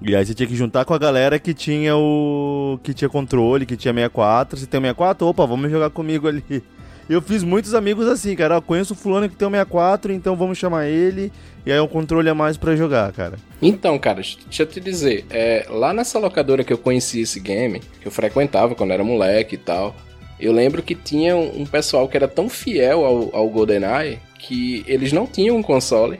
E 0.01 0.15
aí 0.15 0.25
você 0.25 0.33
tinha 0.33 0.47
que 0.47 0.55
juntar 0.55 0.85
com 0.85 0.93
a 0.93 0.97
galera 0.97 1.39
que 1.39 1.53
tinha 1.53 1.95
o. 1.95 2.79
que 2.83 2.93
tinha 2.93 3.09
controle, 3.09 3.65
que 3.65 3.75
tinha 3.75 3.93
64. 3.93 4.57
Você 4.59 4.65
tem 4.67 4.79
o 4.79 4.83
64? 4.83 5.27
Opa, 5.27 5.45
vamos 5.45 5.71
jogar 5.71 5.89
comigo 5.89 6.27
ali. 6.27 6.43
Eu 7.09 7.21
fiz 7.21 7.41
muitos 7.41 7.73
amigos 7.73 8.05
assim, 8.05 8.35
cara. 8.35 8.55
Eu 8.55 8.61
conheço 8.61 8.93
o 8.93 8.95
fulano 8.95 9.29
que 9.29 9.35
tem 9.35 9.47
o 9.47 9.51
64, 9.51 10.11
então 10.11 10.35
vamos 10.35 10.57
chamar 10.57 10.87
ele. 10.87 11.31
E 11.65 11.71
aí 11.71 11.77
é 11.77 11.81
um 11.81 11.87
controle 11.87 12.29
a 12.29 12.35
mais 12.35 12.57
pra 12.57 12.75
jogar, 12.75 13.11
cara. 13.13 13.37
Então, 13.61 13.97
cara, 13.97 14.21
deixa 14.21 14.63
eu 14.63 14.67
te 14.67 14.79
dizer, 14.81 15.25
é, 15.29 15.65
lá 15.69 15.93
nessa 15.93 16.19
locadora 16.19 16.65
que 16.65 16.73
eu 16.73 16.77
conheci 16.77 17.21
esse 17.21 17.39
game, 17.39 17.79
que 18.01 18.07
eu 18.07 18.11
frequentava 18.11 18.75
quando 18.75 18.91
era 18.91 19.05
moleque 19.05 19.55
e 19.55 19.57
tal, 19.57 19.95
eu 20.37 20.51
lembro 20.51 20.83
que 20.83 20.93
tinha 20.93 21.35
um, 21.35 21.61
um 21.61 21.65
pessoal 21.65 22.07
que 22.09 22.17
era 22.17 22.27
tão 22.27 22.49
fiel 22.49 23.05
ao, 23.05 23.35
ao 23.35 23.49
GoldenEye 23.49 24.19
que 24.37 24.83
eles 24.85 25.11
não 25.11 25.25
tinham 25.25 25.55
um 25.55 25.63
console, 25.63 26.19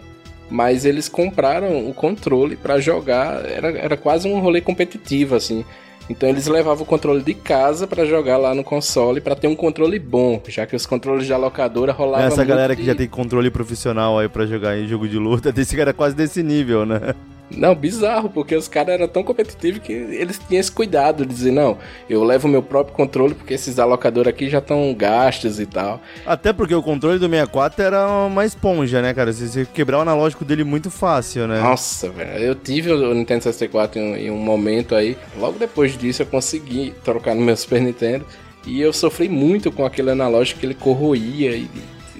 mas 0.49 0.85
eles 0.85 1.09
compraram 1.09 1.89
o 1.89 1.93
controle 1.93 2.55
pra 2.55 2.79
jogar, 2.79 3.45
era, 3.45 3.69
era 3.77 3.97
quase 3.97 4.27
um 4.27 4.39
rolê 4.39 4.61
competitivo, 4.61 5.35
assim. 5.35 5.63
Então 6.09 6.29
eles 6.29 6.47
levavam 6.47 6.83
o 6.83 6.85
controle 6.87 7.21
de 7.21 7.33
casa 7.33 7.85
pra 7.85 8.05
jogar 8.05 8.37
lá 8.37 8.55
no 8.55 8.63
console 8.63 9.19
pra 9.19 9.35
ter 9.35 9.47
um 9.47 9.55
controle 9.55 9.99
bom, 9.99 10.41
já 10.47 10.65
que 10.65 10.73
os 10.73 10.85
controles 10.85 11.27
da 11.27 11.35
locadora 11.35 11.91
rolavam 11.91 12.27
Essa 12.27 12.45
galera 12.45 12.75
que 12.77 12.81
de- 12.81 12.87
já 12.87 12.95
tem 12.95 13.09
controle 13.09 13.51
profissional 13.51 14.17
aí 14.17 14.29
pra 14.29 14.45
jogar 14.45 14.77
em 14.77 14.87
jogo 14.87 15.05
de 15.05 15.17
luta, 15.17 15.51
desse 15.51 15.75
cara 15.75 15.91
quase 15.93 16.15
desse 16.15 16.41
nível, 16.41 16.85
né? 16.85 17.13
Não, 17.49 17.73
bizarro, 17.73 18.29
porque 18.29 18.53
os 18.55 18.67
caras 18.67 18.95
eram 18.95 19.07
tão 19.07 19.23
competitivos 19.23 19.79
que 19.81 19.93
eles 19.93 20.37
tinham 20.47 20.59
esse 20.59 20.71
cuidado 20.71 21.25
de 21.25 21.33
dizer, 21.33 21.51
não, 21.51 21.77
eu 22.09 22.21
levo 22.23 22.45
meu 22.47 22.61
próprio 22.61 22.93
controle 22.95 23.33
porque 23.33 23.53
esses 23.53 23.79
alocadores 23.79 24.27
aqui 24.29 24.49
já 24.49 24.57
estão 24.57 24.93
gastos 24.93 25.57
e 25.59 25.65
tal. 25.65 26.01
Até 26.25 26.51
porque 26.51 26.75
o 26.75 26.83
controle 26.83 27.17
do 27.19 27.25
64 27.29 27.81
era 27.83 28.05
uma 28.07 28.45
esponja, 28.45 29.01
né, 29.01 29.13
cara? 29.13 29.31
Você, 29.31 29.65
quebrar 29.73 29.99
o 29.99 30.01
analógico 30.01 30.43
dele 30.43 30.65
muito 30.65 30.91
fácil, 30.91 31.47
né? 31.47 31.61
Nossa, 31.61 32.09
velho, 32.09 32.43
eu 32.43 32.53
tive 32.55 32.91
o 32.91 33.13
Nintendo 33.13 33.43
64 33.43 33.97
em, 33.97 34.03
um- 34.03 34.17
em 34.17 34.29
um 34.31 34.37
momento 34.37 34.93
aí, 34.93 35.17
logo 35.37 35.57
depois 35.57 35.97
disso 35.97 36.23
eu 36.23 36.25
consegui 36.25 36.93
trocar 37.03 37.33
no 37.33 37.41
meu 37.41 37.55
Super 37.55 37.81
Nintendo 37.81 38.25
e 38.65 38.81
eu 38.81 38.91
sofri 38.91 39.29
muito 39.29 39.71
com 39.71 39.85
aquele 39.85 40.11
analógico 40.11 40.59
que 40.59 40.65
ele 40.65 40.73
corroía 40.75 41.51
e, 41.55 41.69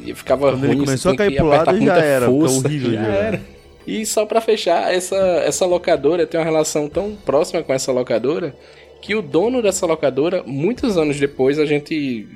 e 0.06 0.16
ficava 0.16 0.52
Quando 0.52 0.62
ruim. 0.62 0.72
ele 0.72 0.80
começou 0.86 1.12
a 1.12 1.16
cair 1.18 1.36
pro 1.36 1.48
lado, 1.48 1.86
já 1.86 1.98
era, 1.98 2.26
fica 2.28 2.32
força, 2.40 2.56
horrível 2.68 2.94
já 2.94 3.02
era. 3.02 3.57
E 3.88 4.06
só 4.06 4.26
pra 4.26 4.42
fechar, 4.42 4.94
essa, 4.94 5.16
essa 5.16 5.66
locadora 5.66 6.28
tem 6.28 6.38
uma 6.40 6.46
relação 6.46 6.88
tão 6.90 7.16
próxima 7.16 7.64
com 7.64 7.74
essa 7.74 7.92
locadora 7.92 8.54
que 9.02 9.16
o 9.16 9.22
dono 9.22 9.62
dessa 9.62 9.86
locadora, 9.86 10.44
muitos 10.46 10.98
anos 10.98 11.18
depois, 11.20 11.58
a 11.58 11.66
gente 11.66 12.28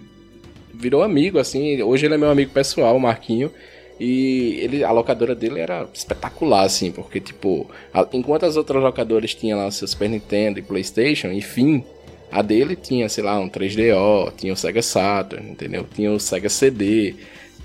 virou 0.73 1.03
amigo, 1.03 1.37
assim. 1.39 1.81
Hoje 1.83 2.05
ele 2.05 2.13
é 2.13 2.17
meu 2.17 2.29
amigo 2.29 2.51
pessoal, 2.51 2.95
o 2.95 2.99
Marquinho. 3.01 3.51
E 3.99 4.59
ele, 4.61 4.83
a 4.83 4.91
locadora 4.91 5.35
dele 5.35 5.59
era 5.59 5.87
espetacular, 5.93 6.63
assim, 6.63 6.91
porque, 6.91 7.19
tipo, 7.19 7.69
a- 7.93 8.07
enquanto 8.13 8.45
as 8.45 8.55
outras 8.57 8.81
locadoras 8.81 9.35
tinham 9.35 9.59
lá 9.59 9.69
seus 9.69 9.91
Super 9.91 10.09
Nintendo 10.09 10.57
e 10.57 10.63
Playstation, 10.63 11.27
enfim, 11.27 11.83
a 12.31 12.41
dele 12.41 12.75
tinha, 12.75 13.07
sei 13.09 13.23
lá, 13.23 13.39
um 13.39 13.47
3DO, 13.49 14.31
tinha 14.37 14.53
o 14.53 14.55
Sega 14.55 14.81
Saturn, 14.81 15.51
entendeu? 15.51 15.85
Tinha 15.93 16.11
o 16.11 16.19
Sega 16.19 16.49
CD, 16.49 17.13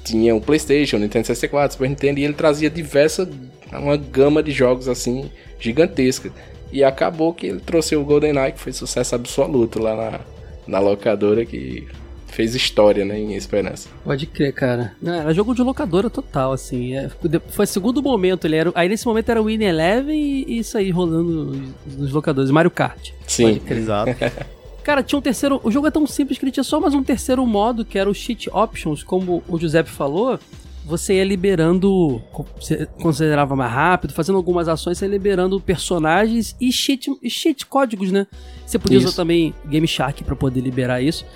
tinha 0.06 0.34
o 0.34 0.40
Playstation, 0.40 0.96
o 0.96 1.00
Nintendo 1.00 1.26
64, 1.26 1.72
Super 1.72 1.88
Nintendo, 1.88 2.20
e 2.20 2.24
ele 2.24 2.32
trazia 2.32 2.70
diversa, 2.70 3.28
uma 3.72 3.96
gama 3.96 4.42
de 4.42 4.52
jogos, 4.52 4.88
assim, 4.88 5.28
gigantesca. 5.58 6.30
E 6.72 6.84
acabou 6.84 7.34
que 7.34 7.46
ele 7.46 7.60
trouxe 7.60 7.96
o 7.96 8.04
GoldenEye, 8.04 8.52
que 8.52 8.60
foi 8.60 8.72
sucesso 8.72 9.14
absoluto 9.14 9.80
lá 9.80 9.96
na, 9.96 10.20
na 10.66 10.78
locadora, 10.78 11.44
que 11.44 11.86
fez 12.28 12.54
história, 12.54 13.04
né, 13.04 13.18
em 13.18 13.34
Esperança. 13.34 13.88
Pode 14.04 14.26
crer, 14.26 14.52
cara. 14.52 14.92
Não, 15.02 15.14
era 15.14 15.34
jogo 15.34 15.54
de 15.54 15.62
locadora 15.62 16.08
total, 16.08 16.52
assim. 16.52 16.94
É, 16.94 17.10
foi 17.48 17.64
o 17.64 17.68
segundo 17.68 18.02
momento, 18.02 18.46
ele 18.46 18.56
era. 18.56 18.72
Aí 18.74 18.88
nesse 18.88 19.06
momento 19.06 19.30
era 19.30 19.40
o 19.40 19.46
Win 19.46 19.62
Eleven 19.62 20.16
e, 20.16 20.44
e 20.46 20.58
isso 20.58 20.76
aí 20.76 20.90
rolando 20.90 21.56
nos 21.86 22.12
locadores. 22.12 22.50
Mario 22.50 22.70
Kart. 22.70 23.10
Sim. 23.26 23.54
Pode 23.54 23.60
crer. 23.60 23.78
Exato. 23.78 24.10
Cara, 24.86 25.02
tinha 25.02 25.18
um 25.18 25.22
terceiro. 25.22 25.60
O 25.64 25.70
jogo 25.72 25.88
é 25.88 25.90
tão 25.90 26.06
simples 26.06 26.38
que 26.38 26.44
ele 26.44 26.52
tinha 26.52 26.62
só 26.62 26.78
mais 26.78 26.94
um 26.94 27.02
terceiro 27.02 27.44
modo, 27.44 27.84
que 27.84 27.98
era 27.98 28.08
o 28.08 28.14
Cheat 28.14 28.48
Options, 28.52 29.02
como 29.02 29.42
o 29.48 29.58
Giuseppe 29.58 29.90
falou. 29.90 30.38
Você 30.84 31.14
ia 31.14 31.24
liberando. 31.24 32.22
Você 32.54 32.86
considerava 33.02 33.56
mais 33.56 33.72
rápido, 33.72 34.14
fazendo 34.14 34.36
algumas 34.36 34.68
ações, 34.68 34.96
você 34.96 35.06
ia 35.06 35.10
liberando 35.10 35.60
personagens 35.60 36.54
e 36.60 36.70
cheat, 36.70 37.10
e 37.20 37.28
cheat 37.28 37.66
códigos, 37.66 38.12
né? 38.12 38.28
Você 38.64 38.78
podia 38.78 38.98
Isso. 38.98 39.08
usar 39.08 39.16
também 39.16 39.52
Game 39.68 39.88
Shark 39.88 40.22
pra 40.22 40.36
poder 40.36 40.60
liberar 40.60 41.02
isso. 41.02 41.26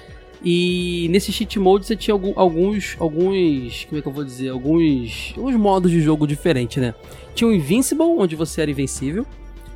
E 0.44 1.09
nesse 1.11 1.32
cheat 1.32 1.59
mode 1.59 1.86
você 1.86 1.96
tinha 1.96 2.14
alguns. 2.14 2.94
alguns. 3.01 3.84
Como 3.86 3.98
é 3.98 4.01
que 4.01 4.07
eu 4.07 4.12
vou 4.12 4.22
dizer? 4.22 4.51
Alguns. 4.51 5.34
Alguns 5.36 5.57
modos 5.57 5.90
de 5.90 6.01
jogo 6.01 6.24
diferentes, 6.24 6.80
né? 6.80 6.94
Tinha 7.34 7.51
o 7.51 7.53
Invincible, 7.53 8.05
onde 8.16 8.36
você 8.36 8.61
era 8.62 8.70
invencível. 8.70 9.26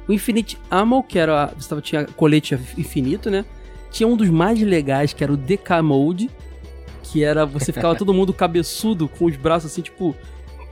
O 0.07 0.13
Infinite 0.13 0.57
Ammo, 0.71 1.03
que 1.03 1.19
era. 1.19 1.53
Você 1.59 1.69
tava, 1.69 1.81
tinha 1.81 2.05
colete 2.05 2.55
infinito, 2.79 3.29
né? 3.29 3.45
Tinha 3.95 4.09
um 4.09 4.17
dos 4.17 4.29
mais 4.29 4.61
legais, 4.61 5.13
que 5.13 5.23
era 5.23 5.33
o 5.33 5.37
DK 5.37 5.81
Mode, 5.83 6.29
que 7.05 7.23
era 7.23 7.47
você 7.47 7.73
ficava 7.73 7.95
todo 7.97 8.13
mundo 8.13 8.33
cabeçudo, 8.33 9.09
com 9.09 9.27
os 9.27 9.37
braços 9.37 9.71
assim, 9.71 9.83
tipo, 9.83 10.17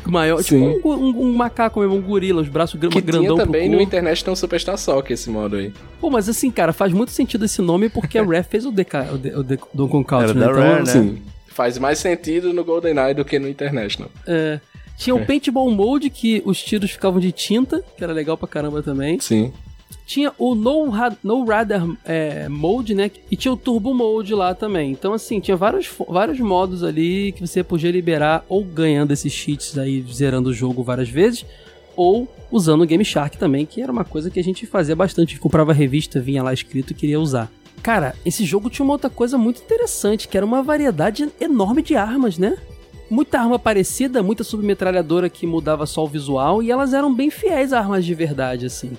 maior, 0.04 0.42
Sim. 0.42 0.72
tipo 0.74 0.88
um, 0.92 0.94
um- 0.96 1.22
um 1.28 1.32
macaco 1.32 1.78
mesmo, 1.80 1.94
um 1.94 2.02
gorila, 2.02 2.42
os 2.42 2.48
braços 2.48 2.78
Que 2.80 3.00
grandão 3.00 3.34
tinha 3.36 3.36
também 3.46 3.62
pro 3.62 3.70
no 3.72 3.76
corpo. 3.78 3.82
International 3.82 4.34
Superstar 4.34 4.76
Soccer 4.76 5.14
esse 5.14 5.30
modo 5.30 5.54
aí. 5.56 5.72
Pô, 6.00 6.10
mas 6.10 6.28
assim, 6.28 6.50
cara, 6.50 6.72
faz 6.72 6.92
muito 6.92 7.12
sentido 7.12 7.44
esse 7.44 7.62
nome 7.62 7.88
porque 7.88 8.18
a 8.18 8.24
Rare 8.26 8.42
fez 8.42 8.66
o 8.66 8.72
DK, 8.72 8.96
o, 9.14 9.18
D- 9.18 9.36
o 9.36 9.42
D- 9.44 9.58
Donkey 9.72 10.04
Country, 10.04 10.30
Era 10.30 10.34
né? 10.34 10.40
da 10.46 10.50
Então, 10.52 10.62
Rare, 10.62 10.78
né? 10.80 10.86
Sim. 10.86 11.22
Faz 11.46 11.78
mais 11.78 11.98
sentido 12.00 12.52
no 12.52 12.64
GoldenEye 12.64 13.14
do 13.14 13.24
que 13.24 13.38
no 13.38 13.46
International. 13.48 14.10
é, 14.26 14.58
tinha 14.96 15.14
o 15.14 15.24
Paintball 15.24 15.70
Mode, 15.70 16.10
que 16.10 16.42
os 16.44 16.62
tiros 16.62 16.90
ficavam 16.90 17.20
de 17.20 17.30
tinta, 17.32 17.82
que 17.96 18.02
era 18.02 18.12
legal 18.12 18.36
pra 18.36 18.48
caramba 18.48 18.82
também. 18.82 19.18
Sim. 19.20 19.52
Tinha 20.06 20.32
o 20.38 20.54
No, 20.54 20.88
Ra- 20.90 21.16
no 21.22 21.44
Radar 21.44 21.86
é, 22.04 22.48
Mode, 22.48 22.94
né? 22.94 23.10
E 23.30 23.36
tinha 23.36 23.52
o 23.52 23.56
Turbo 23.56 23.94
Mode 23.94 24.34
lá 24.34 24.54
também. 24.54 24.90
Então, 24.90 25.12
assim, 25.12 25.40
tinha 25.40 25.56
vários, 25.56 25.88
vários 26.08 26.38
modos 26.40 26.82
ali 26.82 27.32
que 27.32 27.46
você 27.46 27.62
podia 27.62 27.90
liberar 27.90 28.44
ou 28.48 28.64
ganhando 28.64 29.12
esses 29.12 29.32
cheats 29.32 29.76
aí, 29.78 30.04
zerando 30.12 30.50
o 30.50 30.54
jogo 30.54 30.82
várias 30.82 31.08
vezes, 31.08 31.44
ou 31.96 32.28
usando 32.50 32.82
o 32.82 32.86
Game 32.86 33.04
Shark 33.04 33.36
também, 33.38 33.64
que 33.66 33.80
era 33.80 33.90
uma 33.92 34.04
coisa 34.04 34.30
que 34.30 34.40
a 34.40 34.44
gente 34.44 34.66
fazia 34.66 34.96
bastante. 34.96 35.38
Comprava 35.38 35.72
revista, 35.72 36.20
vinha 36.20 36.42
lá 36.42 36.52
escrito 36.52 36.90
e 36.90 36.94
queria 36.94 37.20
usar. 37.20 37.50
Cara, 37.82 38.14
esse 38.24 38.44
jogo 38.44 38.70
tinha 38.70 38.84
uma 38.84 38.92
outra 38.94 39.10
coisa 39.10 39.36
muito 39.36 39.60
interessante, 39.62 40.28
que 40.28 40.36
era 40.36 40.46
uma 40.46 40.62
variedade 40.62 41.28
enorme 41.40 41.82
de 41.82 41.96
armas, 41.96 42.38
né? 42.38 42.56
Muita 43.10 43.40
arma 43.40 43.58
parecida, 43.58 44.22
muita 44.22 44.44
submetralhadora 44.44 45.28
que 45.28 45.46
mudava 45.46 45.84
só 45.84 46.04
o 46.04 46.08
visual, 46.08 46.62
e 46.62 46.70
elas 46.70 46.94
eram 46.94 47.12
bem 47.12 47.28
fiéis 47.28 47.72
a 47.72 47.78
armas 47.78 48.04
de 48.04 48.14
verdade, 48.14 48.66
assim. 48.66 48.92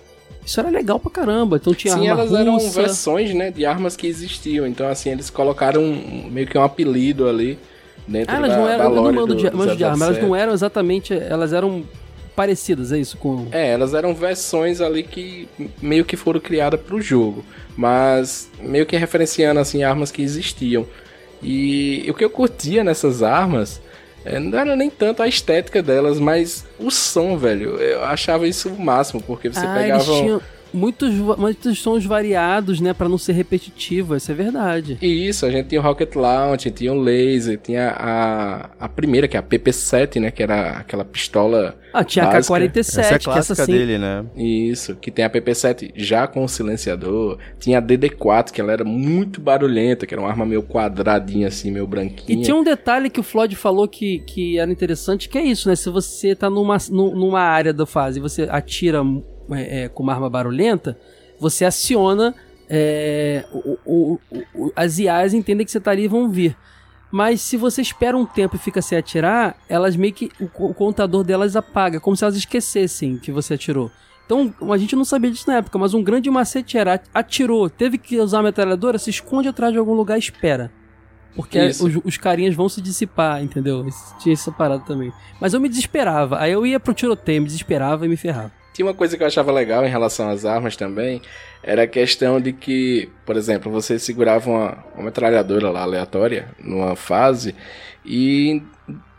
Isso 0.46 0.60
era 0.60 0.70
legal 0.70 1.00
pra 1.00 1.10
caramba. 1.12 1.58
Então 1.58 1.74
tinha 1.74 1.94
Sim, 1.94 2.08
arma 2.10 2.22
elas 2.22 2.30
russa. 2.32 2.42
eram 2.42 2.60
versões, 2.72 3.34
né, 3.34 3.52
de 3.52 3.66
armas 3.66 3.96
que 3.96 4.08
existiam. 4.08 4.66
Então, 4.68 4.88
assim, 4.88 5.10
eles 5.10 5.30
colocaram 5.30 5.82
um- 5.82 6.30
meio 6.32 6.48
que 6.48 6.58
um 6.58 6.64
apelido 6.64 7.28
ali 7.28 7.58
dentro 8.08 8.34
Ah, 8.34 8.38
elas 8.38 8.52
da, 8.52 8.58
não 8.58 8.66
da 8.66 8.72
eram, 8.74 8.84
não 8.96 9.02
lore 9.04 9.16
do, 9.16 9.36
de, 9.36 9.50
do 9.50 9.76
de 9.76 9.84
arma, 9.84 10.06
elas 10.06 10.18
007. 10.18 10.22
não 10.28 10.36
eram 10.36 10.54
exatamente, 10.54 11.14
elas 11.14 11.54
eram 11.54 11.84
parecidas, 12.36 12.92
é 12.92 12.98
isso? 13.00 13.16
Com... 13.18 13.48
É, 13.52 13.72
elas 13.74 13.94
eram 13.94 14.14
versões 14.14 14.82
ali 14.82 15.04
que 15.04 15.48
meio 15.82 16.04
que 16.04 16.18
foram 16.18 16.40
criadas 16.40 16.80
pro 16.82 17.00
jogo, 17.02 17.46
mas 17.78 18.50
meio 18.60 18.86
que 18.86 18.98
referenciando 18.98 19.60
assim 19.60 19.84
armas 19.84 20.12
que 20.12 20.22
existiam. 20.22 20.86
E 21.42 22.06
o 22.10 22.14
que 22.14 22.24
eu 22.24 22.30
curtia 22.30 22.84
nessas 22.84 23.22
armas 23.22 23.82
é, 24.26 24.40
não 24.40 24.58
era 24.58 24.76
nem 24.76 24.90
tanto 24.90 25.22
a 25.22 25.28
estética 25.28 25.82
delas, 25.82 26.20
mas 26.20 26.66
o 26.80 26.90
som, 26.90 27.38
velho. 27.38 27.78
Eu 27.78 28.04
achava 28.04 28.48
isso 28.48 28.70
o 28.70 28.80
máximo, 28.80 29.22
porque 29.22 29.50
você 29.50 29.66
ah, 29.66 29.74
pegava. 29.74 30.04
tinham 30.04 30.42
muitos, 30.74 31.14
muitos 31.14 31.80
sons 31.80 32.06
variados, 32.06 32.80
né, 32.82 32.94
Pra 32.94 33.08
não 33.10 33.18
ser 33.18 33.34
repetitivo, 33.34 34.16
isso 34.16 34.32
é 34.32 34.36
verdade. 34.36 34.98
E 35.02 35.28
Isso, 35.28 35.46
a 35.46 35.52
gente 35.52 35.70
tinha 35.70 35.82
o 35.82 35.84
Rocket 35.84 36.16
Launch, 36.16 36.70
tinha 36.72 36.92
o 36.94 37.00
Laser, 37.00 37.58
tinha 37.58 37.90
a, 37.92 38.70
a 38.80 38.90
primeira, 38.90 39.28
que 39.28 39.36
é 39.38 39.40
a 39.40 39.44
PP7, 39.44 40.20
né? 40.20 40.32
Que 40.32 40.44
era 40.44 40.72
aquela 40.78 41.04
pistola. 41.06 41.76
Ah, 41.94 42.04
tinha 42.04 42.26
a 42.26 42.32
básica. 42.32 42.54
K-47, 42.60 42.78
Essa 42.80 43.02
é 43.02 43.06
a 43.06 43.08
que 43.10 43.14
essa 43.16 43.24
clássica 43.32 43.66
sim. 43.66 43.72
dele, 43.72 43.98
né? 43.98 44.26
Isso, 44.36 44.96
que 44.96 45.12
tem 45.12 45.24
a 45.26 45.30
PP7 45.30 45.92
já 45.96 46.28
com 46.28 46.44
o 46.44 46.48
silenciador. 46.48 47.38
Tinha 47.60 47.78
a 47.78 47.82
DD4, 47.82 48.52
que 48.52 48.60
ela 48.62 48.72
era 48.74 48.84
muito 48.84 49.40
barulhenta, 49.40 50.06
que 50.08 50.14
era 50.14 50.22
uma 50.22 50.30
arma 50.30 50.46
meio 50.46 50.64
quadradinha 50.64 51.48
assim, 51.48 51.72
meio 51.72 51.86
branquinha. 51.88 52.40
E 52.40 52.42
tinha 52.42 52.56
um 52.56 52.64
detalhe 52.64 53.10
que 53.10 53.20
o 53.20 53.24
Floyd 53.24 53.56
falou 53.56 53.88
que, 53.88 54.20
que 54.20 54.58
era 54.58 54.72
interessante, 54.72 55.30
que 55.30 55.38
é 55.38 55.44
isso, 55.44 55.70
né? 55.70 55.76
Se 55.76 55.90
você 55.90 56.36
tá 56.36 56.50
numa, 56.50 56.78
nu- 56.90 57.16
numa 57.16 57.42
área 57.42 57.74
da 57.74 57.86
fase 57.86 58.20
e 58.20 58.22
você 58.22 58.44
atira 58.50 59.04
é, 59.52 59.84
é, 59.84 59.90
com 59.90 60.04
uma 60.04 60.14
arma 60.14 60.30
barulhenta, 60.30 60.98
você 61.40 61.66
aciona. 61.66 62.34
é, 62.76 63.46
o- 63.54 63.78
o- 63.86 64.20
o- 64.56 64.72
as 64.76 64.98
IAs 64.98 65.34
entendem 65.34 65.64
que 65.66 65.72
você 65.72 65.80
tá 65.82 65.92
ali 65.92 66.06
e 66.06 66.08
vão 66.08 66.30
vir. 66.30 66.56
Mas 67.12 67.42
se 67.42 67.58
você 67.58 67.82
espera 67.82 68.18
um 68.18 68.26
tempo 68.26 68.56
e 68.56 68.60
fica 68.60 68.82
sem 68.82 68.98
atirar, 68.98 69.56
elas 69.70 69.96
meio 69.96 70.14
que. 70.14 70.32
O, 70.40 70.48
co- 70.48 70.68
o 70.68 70.74
contador 70.74 71.24
delas 71.24 71.56
apaga, 71.56 72.00
como 72.00 72.16
se 72.16 72.24
elas 72.24 72.36
esquecessem 72.38 73.18
que 73.18 73.32
você 73.32 73.54
atirou. 73.56 73.92
Então, 74.26 74.52
a 74.72 74.78
gente 74.78 74.96
não 74.96 75.06
sabia 75.06 75.30
disso 75.30 75.44
na 75.48 75.58
época, 75.58 75.78
mas 75.78 75.94
um 75.94 76.02
grande 76.02 76.30
macete 76.32 76.78
era: 76.78 77.00
atirou, 77.14 77.70
teve 77.70 77.98
que 78.00 78.18
usar 78.20 78.40
a 78.40 78.44
metralhadora, 78.44 78.98
se 78.98 79.10
esconde 79.12 79.48
atrás 79.50 79.72
de 79.74 79.78
algum 79.78 79.94
lugar 79.94 80.16
e 80.16 80.20
espera. 80.20 80.72
Porque 81.36 81.60
os, 81.84 82.02
os 82.06 82.18
carinhas 82.18 82.56
vão 82.56 82.70
se 82.70 82.82
dissipar, 82.82 83.44
entendeu? 83.44 83.86
Tinha 84.20 84.34
essa 84.34 84.52
parada 84.52 84.84
também. 84.84 85.12
Mas 85.40 85.54
eu 85.54 85.60
me 85.60 85.68
desesperava. 85.70 86.40
Aí 86.40 86.52
eu 86.54 86.66
ia 86.66 86.80
pro 86.80 86.94
tiroteio, 86.94 87.42
me 87.42 87.48
desesperava 87.48 88.06
e 88.06 88.10
me 88.10 88.16
ferrava. 88.18 88.52
Tinha 88.74 88.86
uma 88.86 88.94
coisa 88.94 89.16
que 89.16 89.24
eu 89.24 89.28
achava 89.28 89.52
legal 89.52 89.86
em 89.86 89.90
relação 89.90 90.30
às 90.30 90.46
armas 90.46 90.76
também, 90.76 91.22
era 91.62 91.84
a 91.84 91.88
questão 91.88 92.42
de 92.42 92.52
que, 92.52 93.10
por 93.26 93.38
exemplo, 93.38 93.72
você 93.72 94.00
segurava 94.00 94.50
uma, 94.50 94.78
uma 94.96 95.04
metralhadora 95.06 95.70
lá 95.70 95.84
aleatória 95.84 96.50
numa 96.60 96.96
fase 96.96 97.56
e 98.06 98.62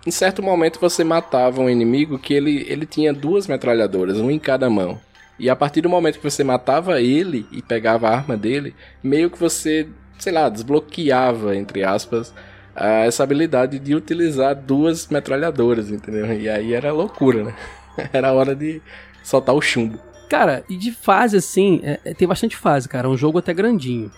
em 0.07 0.11
certo 0.11 0.43
momento 0.43 0.79
você 0.81 1.03
matava 1.03 1.63
um 1.63 1.71
inimigo 1.71 2.19
que 2.19 2.35
ele, 2.35 2.67
ele 2.69 2.85
tinha 2.85 3.13
duas 3.13 3.47
metralhadoras, 3.47 4.19
um 4.19 4.31
em 4.31 4.39
cada 4.39 4.69
mão. 4.69 5.01
E 5.39 5.49
a 5.49 5.57
partir 5.57 5.81
do 5.81 5.89
momento 5.89 6.19
que 6.19 6.31
você 6.31 6.45
matava 6.45 7.01
ele 7.01 7.47
e 7.51 7.63
pegava 7.63 8.09
a 8.09 8.15
arma 8.15 8.37
dele, 8.37 8.75
meio 9.03 9.31
que 9.31 9.39
você, 9.39 9.89
sei 10.19 10.33
lá, 10.33 10.49
desbloqueava, 10.49 11.57
entre 11.57 11.83
aspas, 11.83 12.35
essa 12.77 13.23
habilidade 13.23 13.79
de 13.79 13.95
utilizar 13.95 14.55
duas 14.55 15.09
metralhadoras, 15.09 15.91
entendeu? 15.91 16.33
E 16.33 16.49
aí 16.49 16.73
era 16.75 16.93
loucura, 16.93 17.45
né? 17.45 17.55
Era 18.13 18.33
hora 18.33 18.57
de 18.57 18.83
soltar 19.25 19.55
o 19.55 19.61
chumbo. 19.61 19.99
Cara, 20.29 20.65
e 20.69 20.77
de 20.77 20.93
fase, 20.93 21.37
assim, 21.37 21.81
é- 21.83 21.99
é- 22.05 22.15
tem 22.15 22.27
bastante 22.29 22.57
fase, 22.57 22.89
cara. 22.89 23.07
É 23.09 23.11
um 23.11 23.17
jogo 23.17 23.39
até 23.39 23.53
grandinho. 23.53 24.11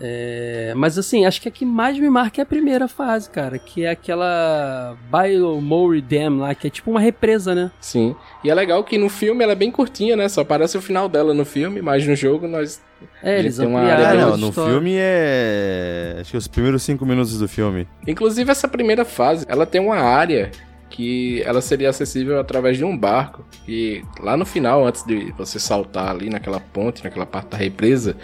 É, 0.00 0.72
mas 0.76 0.98
assim, 0.98 1.24
acho 1.24 1.40
que 1.40 1.48
a 1.48 1.52
que 1.52 1.64
mais 1.64 1.96
me 1.96 2.10
marca 2.10 2.40
é 2.40 2.42
a 2.42 2.46
primeira 2.46 2.88
fase, 2.88 3.30
cara. 3.30 3.58
Que 3.60 3.84
é 3.84 3.90
aquela 3.90 4.96
Biomore 5.08 6.00
Dam 6.00 6.38
lá, 6.38 6.52
que 6.54 6.66
é 6.66 6.70
tipo 6.70 6.90
uma 6.90 6.98
represa, 7.00 7.54
né? 7.54 7.70
Sim. 7.80 8.14
E 8.42 8.50
é 8.50 8.54
legal 8.54 8.82
que 8.82 8.98
no 8.98 9.08
filme 9.08 9.44
ela 9.44 9.52
é 9.52 9.56
bem 9.56 9.70
curtinha, 9.70 10.16
né? 10.16 10.28
Só 10.28 10.40
aparece 10.40 10.76
o 10.76 10.82
final 10.82 11.08
dela 11.08 11.32
no 11.32 11.44
filme, 11.44 11.80
mas 11.80 12.04
no 12.06 12.16
jogo 12.16 12.48
nós. 12.48 12.82
É, 13.22 13.38
eles 13.38 13.56
tem 13.58 13.66
uma 13.68 13.80
Ah, 13.82 13.94
área 13.96 14.08
a 14.08 14.14
não, 14.30 14.36
no 14.36 14.48
história. 14.48 14.72
filme 14.72 14.94
é. 14.96 16.16
Acho 16.20 16.30
que 16.32 16.36
os 16.38 16.48
primeiros 16.48 16.82
cinco 16.82 17.06
minutos 17.06 17.38
do 17.38 17.46
filme. 17.46 17.86
Inclusive, 18.06 18.50
essa 18.50 18.66
primeira 18.66 19.04
fase, 19.04 19.44
ela 19.48 19.64
tem 19.64 19.80
uma 19.80 19.96
área 19.96 20.50
que 20.94 21.42
ela 21.42 21.60
seria 21.60 21.90
acessível 21.90 22.38
através 22.38 22.76
de 22.76 22.84
um 22.84 22.96
barco. 22.96 23.44
E 23.66 24.00
lá 24.20 24.36
no 24.36 24.46
final, 24.46 24.86
antes 24.86 25.02
de 25.04 25.32
você 25.32 25.58
saltar 25.58 26.08
ali 26.08 26.30
naquela 26.30 26.60
ponte, 26.60 27.02
naquela 27.02 27.26
parte 27.26 27.48
da 27.48 27.56
represa, 27.56 28.16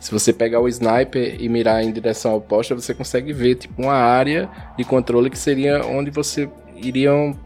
se 0.00 0.10
você 0.10 0.32
pegar 0.32 0.58
o 0.60 0.66
sniper 0.66 1.36
e 1.38 1.46
mirar 1.50 1.84
em 1.84 1.92
direção 1.92 2.34
oposta, 2.34 2.74
você 2.74 2.94
consegue 2.94 3.30
ver 3.34 3.56
tipo 3.56 3.82
uma 3.82 3.92
área 3.92 4.48
de 4.74 4.84
controle 4.84 5.28
que 5.28 5.38
seria 5.38 5.84
onde 5.84 6.10
você 6.10 6.48
iriam 6.74 7.38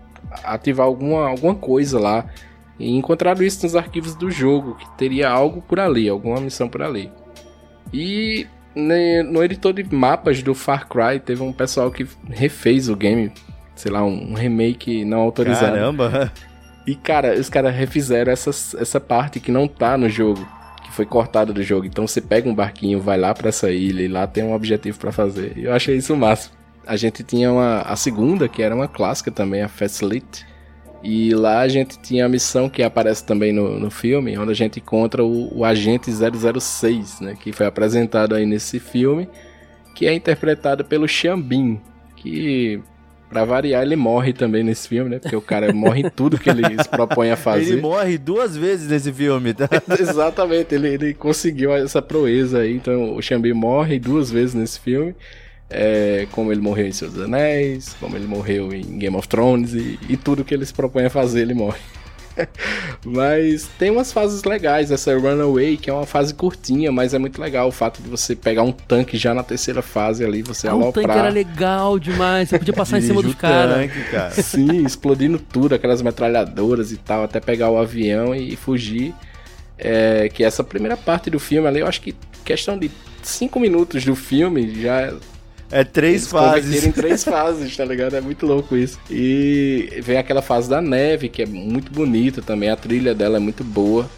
ativar 0.44 0.86
alguma, 0.86 1.26
alguma 1.26 1.56
coisa 1.56 1.98
lá. 1.98 2.26
E 2.78 2.96
encontraram 2.96 3.42
isso 3.42 3.64
nos 3.66 3.74
arquivos 3.74 4.14
do 4.14 4.30
jogo, 4.30 4.76
que 4.76 4.88
teria 4.96 5.28
algo 5.28 5.60
por 5.60 5.80
ali, 5.80 6.08
alguma 6.08 6.40
missão 6.40 6.68
por 6.68 6.82
ali. 6.82 7.10
E 7.92 8.46
ne- 8.76 9.24
no 9.24 9.42
editor 9.42 9.72
de 9.72 9.82
mapas 9.92 10.40
do 10.40 10.54
Far 10.54 10.86
Cry 10.88 11.18
teve 11.18 11.42
um 11.42 11.52
pessoal 11.52 11.90
que 11.90 12.06
refez 12.30 12.88
o 12.88 12.94
game, 12.94 13.32
sei 13.78 13.92
lá, 13.92 14.04
um 14.04 14.34
remake 14.34 15.04
não 15.04 15.20
autorizado. 15.20 15.72
Caramba! 15.72 16.32
E 16.86 16.94
cara, 16.94 17.38
os 17.38 17.50
caras 17.50 17.74
refizeram 17.74 18.32
essa, 18.32 18.48
essa 18.80 18.98
parte 18.98 19.38
que 19.40 19.52
não 19.52 19.68
tá 19.68 19.98
no 19.98 20.08
jogo, 20.08 20.46
que 20.82 20.90
foi 20.90 21.04
cortada 21.04 21.52
do 21.52 21.62
jogo. 21.62 21.84
Então 21.84 22.06
você 22.06 22.18
pega 22.18 22.48
um 22.48 22.54
barquinho, 22.54 22.98
vai 22.98 23.18
lá 23.18 23.34
pra 23.34 23.50
essa 23.50 23.70
ilha 23.70 24.02
e 24.02 24.08
lá 24.08 24.26
tem 24.26 24.42
um 24.42 24.54
objetivo 24.54 24.98
pra 24.98 25.12
fazer. 25.12 25.52
E 25.54 25.64
eu 25.64 25.74
achei 25.74 25.96
isso 25.96 26.14
o 26.14 26.16
máximo. 26.16 26.54
A 26.86 26.96
gente 26.96 27.22
tinha 27.22 27.52
uma, 27.52 27.82
a 27.82 27.94
segunda, 27.94 28.48
que 28.48 28.62
era 28.62 28.74
uma 28.74 28.88
clássica 28.88 29.30
também, 29.30 29.60
a 29.60 29.68
Fastlit. 29.68 30.46
E 31.02 31.34
lá 31.34 31.60
a 31.60 31.68
gente 31.68 31.98
tinha 31.98 32.24
a 32.24 32.28
missão 32.28 32.70
que 32.70 32.82
aparece 32.82 33.22
também 33.22 33.52
no, 33.52 33.78
no 33.78 33.90
filme, 33.90 34.38
onde 34.38 34.52
a 34.52 34.54
gente 34.54 34.80
encontra 34.80 35.22
o, 35.22 35.58
o 35.58 35.64
agente 35.66 36.10
006, 36.10 37.20
né, 37.20 37.36
que 37.38 37.52
foi 37.52 37.66
apresentado 37.66 38.34
aí 38.34 38.46
nesse 38.46 38.80
filme, 38.80 39.28
que 39.94 40.06
é 40.06 40.14
interpretado 40.14 40.84
pelo 40.84 41.06
Xambin, 41.06 41.80
que 42.16 42.82
pra 43.28 43.44
variar 43.44 43.82
ele 43.82 43.96
morre 43.96 44.32
também 44.32 44.62
nesse 44.62 44.88
filme, 44.88 45.10
né, 45.10 45.18
porque 45.18 45.36
o 45.36 45.40
cara 45.40 45.72
morre 45.72 46.02
em 46.02 46.10
tudo 46.10 46.38
que 46.38 46.48
ele 46.48 46.64
se 46.82 46.88
propõe 46.88 47.30
a 47.30 47.36
fazer. 47.36 47.72
Ele 47.72 47.80
morre 47.80 48.18
duas 48.18 48.56
vezes 48.56 48.88
nesse 48.88 49.12
filme, 49.12 49.54
tá? 49.54 49.68
Exatamente, 49.98 50.74
ele, 50.74 50.88
ele 50.88 51.14
conseguiu 51.14 51.72
essa 51.72 52.00
proeza 52.00 52.60
aí. 52.60 52.74
Então, 52.74 53.14
o 53.14 53.22
Xambi 53.22 53.52
morre 53.52 53.98
duas 53.98 54.30
vezes 54.30 54.54
nesse 54.54 54.80
filme. 54.80 55.14
É, 55.70 56.26
como 56.32 56.50
ele 56.50 56.62
morreu 56.62 56.86
em 56.86 56.92
Seus 56.92 57.12
dos 57.12 57.24
Anéis, 57.24 57.94
como 58.00 58.16
ele 58.16 58.26
morreu 58.26 58.72
em 58.72 58.98
Game 58.98 59.14
of 59.14 59.28
Thrones 59.28 59.74
e, 59.74 59.98
e 60.08 60.16
tudo 60.16 60.42
que 60.42 60.54
ele 60.54 60.64
se 60.64 60.72
propõe 60.72 61.04
a 61.04 61.10
fazer, 61.10 61.42
ele 61.42 61.52
morre. 61.52 61.78
mas 63.04 63.68
tem 63.78 63.90
umas 63.90 64.12
fases 64.12 64.42
legais, 64.44 64.90
essa 64.90 65.16
Runaway, 65.16 65.76
que 65.76 65.90
é 65.90 65.92
uma 65.92 66.06
fase 66.06 66.34
curtinha, 66.34 66.90
mas 66.92 67.14
é 67.14 67.18
muito 67.18 67.40
legal 67.40 67.68
o 67.68 67.72
fato 67.72 68.02
de 68.02 68.08
você 68.08 68.34
pegar 68.36 68.62
um 68.62 68.72
tanque 68.72 69.16
já 69.16 69.32
na 69.34 69.42
terceira 69.42 69.82
fase 69.82 70.24
ali, 70.24 70.42
você 70.42 70.68
Ah, 70.68 70.74
o 70.74 70.92
tanque 70.92 70.98
aloprar. 71.00 71.18
era 71.18 71.28
legal 71.28 71.98
demais. 71.98 72.48
Você 72.48 72.58
podia 72.58 72.74
passar 72.74 72.98
em 72.98 73.02
cima 73.02 73.22
dos 73.22 73.34
caras. 73.34 73.90
cara. 74.10 74.30
Sim, 74.42 74.84
explodindo 74.84 75.38
tudo, 75.38 75.74
aquelas 75.74 76.02
metralhadoras 76.02 76.92
e 76.92 76.96
tal, 76.96 77.24
até 77.24 77.40
pegar 77.40 77.70
o 77.70 77.78
avião 77.78 78.34
e 78.34 78.56
fugir. 78.56 79.14
É, 79.80 80.28
que 80.28 80.42
essa 80.42 80.64
primeira 80.64 80.96
parte 80.96 81.30
do 81.30 81.38
filme 81.38 81.68
ali, 81.68 81.78
eu 81.80 81.86
acho 81.86 82.00
que 82.00 82.14
questão 82.44 82.76
de 82.76 82.90
cinco 83.22 83.60
minutos 83.60 84.04
do 84.04 84.16
filme 84.16 84.74
já 84.82 85.12
É 85.70 85.84
três 85.84 86.14
eles 86.22 86.26
fases. 86.28 86.84
em 86.84 86.92
três 86.92 87.22
fases, 87.24 87.76
tá 87.76 87.84
ligado? 87.84 88.14
É 88.16 88.20
muito 88.20 88.46
louco 88.46 88.76
isso. 88.76 88.98
E 89.10 90.00
vem 90.02 90.16
aquela 90.16 90.40
fase 90.42 90.68
da 90.68 90.80
neve, 90.80 91.28
que 91.28 91.42
é 91.42 91.46
muito 91.46 91.92
bonita 91.92 92.40
também, 92.40 92.70
a 92.70 92.76
trilha 92.76 93.14
dela 93.14 93.36
é 93.36 93.40
muito 93.40 93.62
boa. 93.62 94.08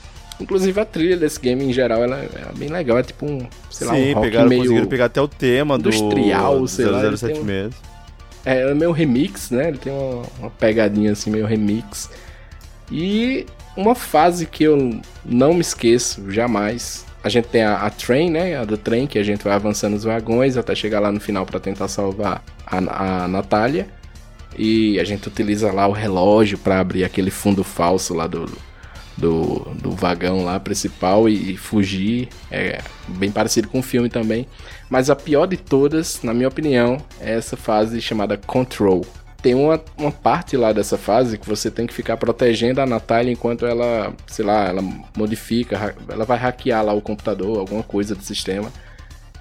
Inclusive 0.40 0.80
a 0.80 0.84
trilha 0.84 1.16
desse 1.16 1.38
game 1.38 1.62
em 1.64 1.72
geral, 1.72 2.02
ela 2.02 2.16
é 2.18 2.56
bem 2.56 2.68
legal, 2.68 2.98
é 2.98 3.02
tipo 3.02 3.26
um, 3.26 3.46
sei 3.70 3.86
lá, 3.86 3.92
um 3.92 3.96
Sim, 3.96 4.12
rock 4.14 4.26
pegaram, 4.26 4.48
meio... 4.48 4.62
conseguiram 4.62 4.86
pegar 4.86 5.04
até 5.06 5.20
o 5.20 5.28
tema 5.28 5.76
do 5.76 5.88
industrial, 5.90 6.66
sei 6.66 6.86
lá, 6.86 7.04
ele 7.04 7.16
007 7.16 7.32
tem 7.34 7.42
um- 7.42 7.44
mesmo. 7.44 7.74
É, 8.44 8.70
é 8.70 8.74
meio 8.74 8.90
remix, 8.90 9.50
né? 9.50 9.68
Ele 9.68 9.76
tem 9.76 9.92
uma, 9.92 10.22
uma 10.38 10.50
pegadinha 10.50 11.12
assim, 11.12 11.30
meio 11.30 11.44
remix. 11.44 12.08
E 12.90 13.44
uma 13.76 13.94
fase 13.94 14.46
que 14.46 14.64
eu 14.64 14.98
não 15.24 15.52
me 15.52 15.60
esqueço 15.60 16.30
jamais. 16.30 17.04
A 17.22 17.28
gente 17.28 17.48
tem 17.48 17.62
a, 17.62 17.76
a 17.76 17.90
Train, 17.90 18.30
né? 18.30 18.56
A 18.56 18.64
do 18.64 18.78
trem, 18.78 19.06
que 19.06 19.18
a 19.18 19.22
gente 19.22 19.44
vai 19.44 19.52
avançando 19.52 19.94
os 19.94 20.04
vagões 20.04 20.56
até 20.56 20.74
chegar 20.74 21.00
lá 21.00 21.12
no 21.12 21.20
final 21.20 21.44
para 21.44 21.60
tentar 21.60 21.88
salvar 21.88 22.42
a, 22.66 23.24
a 23.24 23.28
Natália. 23.28 23.88
E 24.58 24.98
a 24.98 25.04
gente 25.04 25.28
utiliza 25.28 25.70
lá 25.72 25.86
o 25.86 25.92
relógio 25.92 26.58
para 26.58 26.80
abrir 26.80 27.04
aquele 27.04 27.30
fundo 27.30 27.62
falso 27.62 28.14
lá 28.14 28.26
do, 28.26 28.50
do, 29.16 29.60
do 29.74 29.90
vagão 29.92 30.44
lá 30.44 30.58
principal 30.58 31.28
e, 31.28 31.52
e, 31.52 31.56
fugir. 31.56 32.28
É 32.50 32.80
bem 33.06 33.30
parecido 33.30 33.68
com 33.68 33.80
o 33.80 33.82
filme 33.82 34.08
também. 34.08 34.46
Mas 34.88 35.10
a 35.10 35.16
pior 35.16 35.46
de 35.46 35.56
todas, 35.56 36.22
na 36.22 36.32
minha 36.34 36.48
opinião, 36.48 36.98
é 37.20 37.34
essa 37.34 37.56
fase 37.56 38.00
chamada 38.00 38.36
Control. 38.36 39.04
Tem 39.42 39.54
uma, 39.54 39.80
uma 39.96 40.12
parte 40.12 40.56
lá 40.56 40.72
dessa 40.72 40.98
fase 40.98 41.38
que 41.38 41.48
você 41.48 41.70
tem 41.70 41.86
que 41.86 41.94
ficar 41.94 42.16
protegendo 42.16 42.80
a 42.80 42.86
Natália 42.86 43.32
enquanto 43.32 43.64
ela, 43.64 44.12
sei 44.26 44.44
lá, 44.44 44.68
ela 44.68 44.82
modifica, 45.16 45.94
ela 46.08 46.24
vai 46.24 46.36
hackear 46.36 46.84
lá 46.84 46.92
o 46.92 47.00
computador, 47.00 47.58
alguma 47.58 47.82
coisa 47.82 48.14
do 48.14 48.22
sistema. 48.22 48.70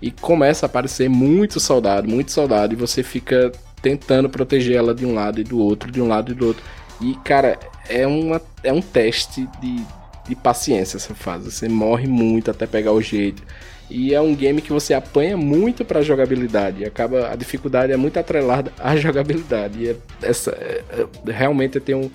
E 0.01 0.09
começa 0.09 0.65
a 0.65 0.67
aparecer 0.67 1.09
muito 1.09 1.59
soldado, 1.59 2.07
muito 2.07 2.31
soldado, 2.31 2.73
e 2.73 2.77
você 2.77 3.03
fica 3.03 3.51
tentando 3.81 4.29
proteger 4.29 4.77
ela 4.77 4.95
de 4.95 5.05
um 5.05 5.13
lado 5.13 5.41
e 5.41 5.43
do 5.43 5.59
outro, 5.59 5.91
de 5.91 6.01
um 6.01 6.07
lado 6.07 6.31
e 6.31 6.35
do 6.35 6.47
outro. 6.47 6.63
E, 7.01 7.15
cara, 7.23 7.59
é, 7.89 8.05
uma, 8.07 8.41
é 8.63 8.71
um 8.71 8.81
teste 8.81 9.47
de, 9.59 9.83
de 10.27 10.35
paciência 10.35 10.97
essa 10.97 11.13
fase. 11.13 11.51
Você 11.51 11.67
morre 11.67 12.07
muito 12.07 12.51
até 12.51 12.65
pegar 12.65 12.91
o 12.93 13.01
jeito. 13.01 13.43
E 13.89 14.13
é 14.13 14.21
um 14.21 14.35
game 14.35 14.61
que 14.61 14.71
você 14.71 14.93
apanha 14.93 15.35
muito 15.35 15.83
pra 15.83 16.01
jogabilidade. 16.01 16.85
Acaba, 16.85 17.29
a 17.31 17.35
dificuldade 17.35 17.91
é 17.91 17.97
muito 17.97 18.19
atrelada 18.19 18.71
à 18.77 18.95
jogabilidade. 18.95 19.83
E 19.83 19.89
é, 19.89 19.95
essa, 20.21 20.51
é, 20.51 20.83
é, 20.91 21.31
realmente 21.31 21.79
tem 21.79 21.95
um, 21.95 22.09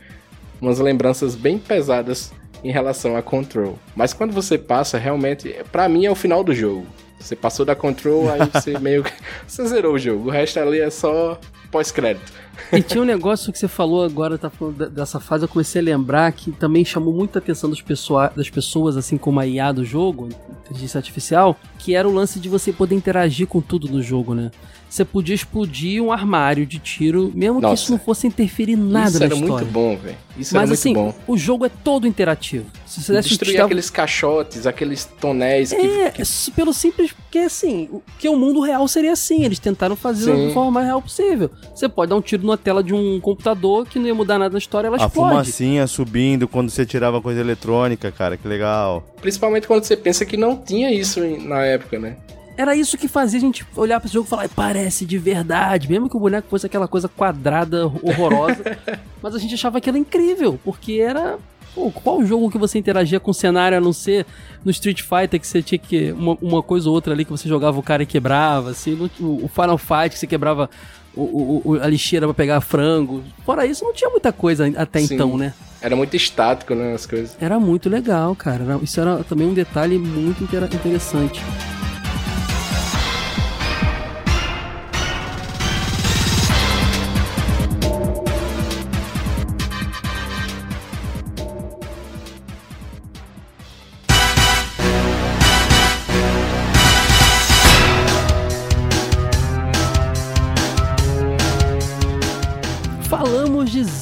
umas 0.61 0.79
lembranças 0.79 1.35
bem 1.35 1.59
pesadas 1.59 2.33
em 2.63 2.71
relação 2.71 3.17
a 3.17 3.23
Control. 3.23 3.79
Mas 3.95 4.13
quando 4.13 4.33
você 4.33 4.57
passa, 4.57 4.99
realmente, 4.99 5.55
para 5.73 5.89
mim 5.89 6.07
é 6.07 6.11
o 6.11 6.15
final 6.15 6.45
do 6.45 6.55
jogo. 6.55 6.87
Você 7.19 7.35
passou 7.35 7.65
da 7.65 7.75
Control, 7.75 8.31
aí 8.31 8.41
você 8.53 8.77
meio 8.81 9.03
que. 9.05 9.13
Você 9.47 9.67
zerou 9.67 9.95
o 9.95 9.99
jogo. 9.99 10.29
O 10.29 10.31
resto 10.31 10.59
ali 10.59 10.81
é 10.81 10.91
só 10.91 11.39
pós-crédito. 11.71 12.33
E 12.73 12.81
tinha 12.83 13.03
um 13.03 13.07
negócio 13.07 13.53
que 13.53 13.59
você 13.59 13.67
falou 13.67 14.05
agora, 14.05 14.39
tá 14.39 14.49
falando 14.49 14.89
dessa 14.89 15.19
fase, 15.19 15.45
eu 15.45 15.49
comecei 15.49 15.81
a 15.81 15.85
lembrar 15.85 16.31
que 16.33 16.53
também 16.53 16.85
chamou 16.85 17.13
muita 17.13 17.41
atenção 17.41 17.69
dos 17.69 17.83
pessoa, 17.83 18.33
das 18.37 18.49
pessoas, 18.49 18.97
assim 18.97 19.17
como 19.17 19.41
a 19.41 19.47
IA 19.47 19.73
do 19.73 19.85
jogo, 19.85 20.29
inteligência 20.65 20.99
artificial, 20.99 21.59
que 21.79 21.97
era 21.97 22.09
o 22.09 22.13
lance 22.13 22.39
de 22.39 22.49
você 22.49 22.73
poder 22.73 22.95
interagir 22.95 23.49
com 23.49 23.61
tudo 23.61 23.89
no 23.89 24.01
jogo, 24.01 24.35
né? 24.35 24.53
Você 24.95 25.05
podia 25.05 25.35
explodir 25.35 26.01
um 26.01 26.13
armário 26.13 26.65
de 26.65 26.79
tiro, 26.79 27.33
mesmo 27.35 27.61
Nossa. 27.61 27.75
que 27.75 27.83
isso 27.83 27.93
não 27.93 27.99
fosse 27.99 28.29
interferir 28.29 28.77
nada 28.77 29.09
isso 29.09 29.19
na 29.19 29.27
história. 29.27 29.35
Isso 29.35 29.45
era 29.45 29.57
muito 29.57 29.73
bom, 29.73 29.97
velho. 29.97 30.17
Isso 30.39 30.55
Mas, 30.55 30.63
era 30.63 30.67
muito 30.67 30.73
assim, 30.79 30.95
bom. 30.95 31.15
o 31.27 31.37
jogo 31.37 31.67
é 31.67 31.69
todo 31.69 32.07
interativo. 32.07 32.67
Se 32.87 33.03
você 33.03 33.13
desse 33.13 33.31
Destruir 33.31 33.61
aqueles 33.61 33.91
caixotes, 33.91 34.67
aqueles 34.67 35.05
tonéis 35.05 35.73
é, 35.73 36.11
que, 36.11 36.23
que... 36.23 36.51
pelo 36.53 36.73
simples 36.73 37.13
porque 37.13 37.39
assim, 37.39 37.89
que 38.21 38.29
o 38.29 38.37
mundo 38.37 38.61
real 38.61 38.87
seria 38.87 39.13
assim, 39.13 39.45
eles 39.45 39.59
tentaram 39.59 39.97
fazer 39.97 40.33
Sim. 40.33 40.47
da 40.49 40.55
forma 40.55 40.71
mais 40.71 40.87
real 40.87 41.03
possível. 41.03 41.51
Você 41.75 41.89
pode 41.89 42.11
dar 42.11 42.17
um 42.17 42.21
tiro 42.21 42.47
na 42.47 42.57
tela 42.57 42.83
de 42.83 42.95
um 42.95 43.19
computador 43.21 43.87
que 43.87 43.99
não 43.99 44.07
ia 44.07 44.15
mudar 44.15 44.39
nada 44.39 44.53
na 44.53 44.59
história, 44.59 44.87
ela 44.87 44.97
A 44.97 45.07
explode. 45.07 45.31
fumacinha 45.31 45.89
subindo 45.89 46.47
quando 46.47 46.71
você 46.71 46.87
tirava 46.87 47.21
coisa 47.21 47.41
eletrônica, 47.41 48.13
cara, 48.13 48.37
que 48.37 48.47
legal. 48.47 49.05
Principalmente 49.21 49.67
quando 49.67 49.83
você 49.83 49.97
pensa 49.97 50.25
que 50.25 50.37
não 50.37 50.57
tinha 50.57 50.93
isso 50.93 51.19
na 51.41 51.65
época, 51.65 51.99
né? 51.99 52.17
Era 52.57 52.77
isso 52.77 52.97
que 52.97 53.09
fazia 53.09 53.39
a 53.39 53.41
gente 53.41 53.67
olhar 53.77 53.99
para 53.99 54.07
esse 54.07 54.15
jogo 54.15 54.27
e 54.27 54.31
falar, 54.31 54.49
parece 54.49 55.05
de 55.05 55.19
verdade, 55.19 55.89
mesmo 55.89 56.09
que 56.09 56.17
o 56.17 56.21
boneco 56.21 56.49
fosse 56.49 56.67
aquela 56.67 56.87
coisa 56.87 57.09
quadrada, 57.09 57.87
horrorosa. 57.87 58.79
mas 59.21 59.35
a 59.35 59.39
gente 59.39 59.55
achava 59.55 59.79
aquilo 59.79 59.97
incrível, 59.97 60.59
porque 60.65 60.95
era. 60.95 61.39
Pô, 61.75 61.91
qual 61.91 62.25
jogo 62.25 62.53
que 62.53 62.59
você 62.59 62.79
interagia 62.79 63.19
com 63.19 63.33
o 63.33 63.35
cenário 63.35 63.77
a 63.77 63.81
não 63.81 63.93
ser 63.93 64.25
no 64.65 64.71
Street 64.71 65.03
Fighter 65.03 65.41
que 65.41 65.47
você 65.47 65.61
tinha 65.61 65.79
que. 65.79 66.13
Uma, 66.13 66.39
uma 66.41 66.63
coisa 66.63 66.89
ou 66.89 66.95
outra 66.95 67.13
ali 67.13 67.25
que 67.25 67.33
você 67.33 67.49
jogava 67.49 67.79
o 67.79 67.83
cara 67.83 68.05
e 68.05 68.07
quebrava, 68.07 68.71
assim, 68.71 68.95
no, 68.95 69.11
o 69.19 69.49
Final 69.49 69.77
Fight 69.77 70.11
que 70.11 70.19
você 70.19 70.27
quebrava 70.27 70.71
o, 71.17 71.63
o, 71.65 71.81
a 71.81 71.89
lixeira 71.89 72.27
pra 72.27 72.35
pegar 72.35 72.61
frango. 72.61 73.25
Fora 73.45 73.67
isso, 73.67 73.85
não 73.85 73.93
tinha 73.93 74.11
muita 74.11 74.33
coisa 74.33 74.73
até 74.77 75.01
Sim. 75.01 75.15
então, 75.15 75.37
né? 75.37 75.53
Era 75.81 75.95
muito 75.95 76.17
estático, 76.17 76.75
né, 76.75 76.95
as 76.95 77.05
coisas. 77.05 77.37
Era 77.41 77.61
muito 77.61 77.91
legal, 77.91 78.35
cara. 78.35 78.79
Isso 78.83 78.99
era 79.01 79.23
também 79.25 79.47
um 79.47 79.53
detalhe 79.53 79.99
muito 79.99 80.43
interessante. 80.43 81.43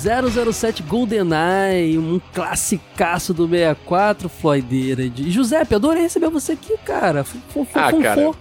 007 0.02 0.82
GoldenEye, 0.82 1.96
um 1.96 2.20
classicaço 2.32 3.32
do 3.32 3.48
64, 3.48 4.28
Floydeira. 4.28 5.08
De... 5.08 5.30
Giuseppe, 5.30 5.74
adorei 5.74 6.02
receber 6.02 6.28
você 6.28 6.52
aqui, 6.52 6.76
cara. 6.84 7.22
Fofo, 7.24 7.78
ah, 7.78 7.92
cara. 7.92 8.32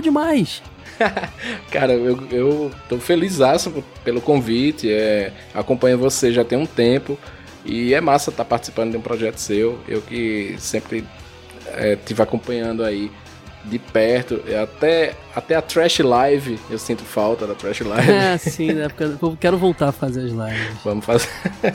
Demais. 0.00 0.62
cara, 1.70 1.92
eu, 1.92 2.26
eu 2.30 2.70
tô 2.88 2.98
feliz 2.98 3.40
pelo 4.04 4.20
convite. 4.20 4.90
É, 4.90 5.32
acompanho 5.54 5.98
você 5.98 6.32
já 6.32 6.44
tem 6.44 6.58
um 6.58 6.66
tempo. 6.66 7.18
E 7.64 7.92
é 7.92 8.00
massa 8.00 8.30
estar 8.30 8.44
tá 8.44 8.48
participando 8.48 8.92
de 8.92 8.96
um 8.96 9.02
projeto 9.02 9.38
seu. 9.38 9.78
Eu 9.88 10.00
que 10.02 10.54
sempre 10.58 11.04
é, 11.66 11.96
tive 11.96 12.22
acompanhando 12.22 12.84
aí 12.84 13.10
de 13.64 13.78
perto. 13.78 14.42
Até, 14.62 15.14
até 15.34 15.54
a 15.54 15.62
Trash 15.62 16.00
Live, 16.00 16.58
eu 16.70 16.78
sinto 16.78 17.02
falta 17.02 17.46
da 17.46 17.54
Trash 17.54 17.80
Live. 17.80 18.10
É, 18.10 18.36
sim, 18.38 18.72
né? 18.72 18.88
Porque 18.88 19.04
eu 19.04 19.36
quero 19.38 19.58
voltar 19.58 19.88
a 19.88 19.92
fazer 19.92 20.24
as 20.24 20.32
lives. 20.32 20.76
Vamos 20.84 21.04
fazer. 21.04 21.28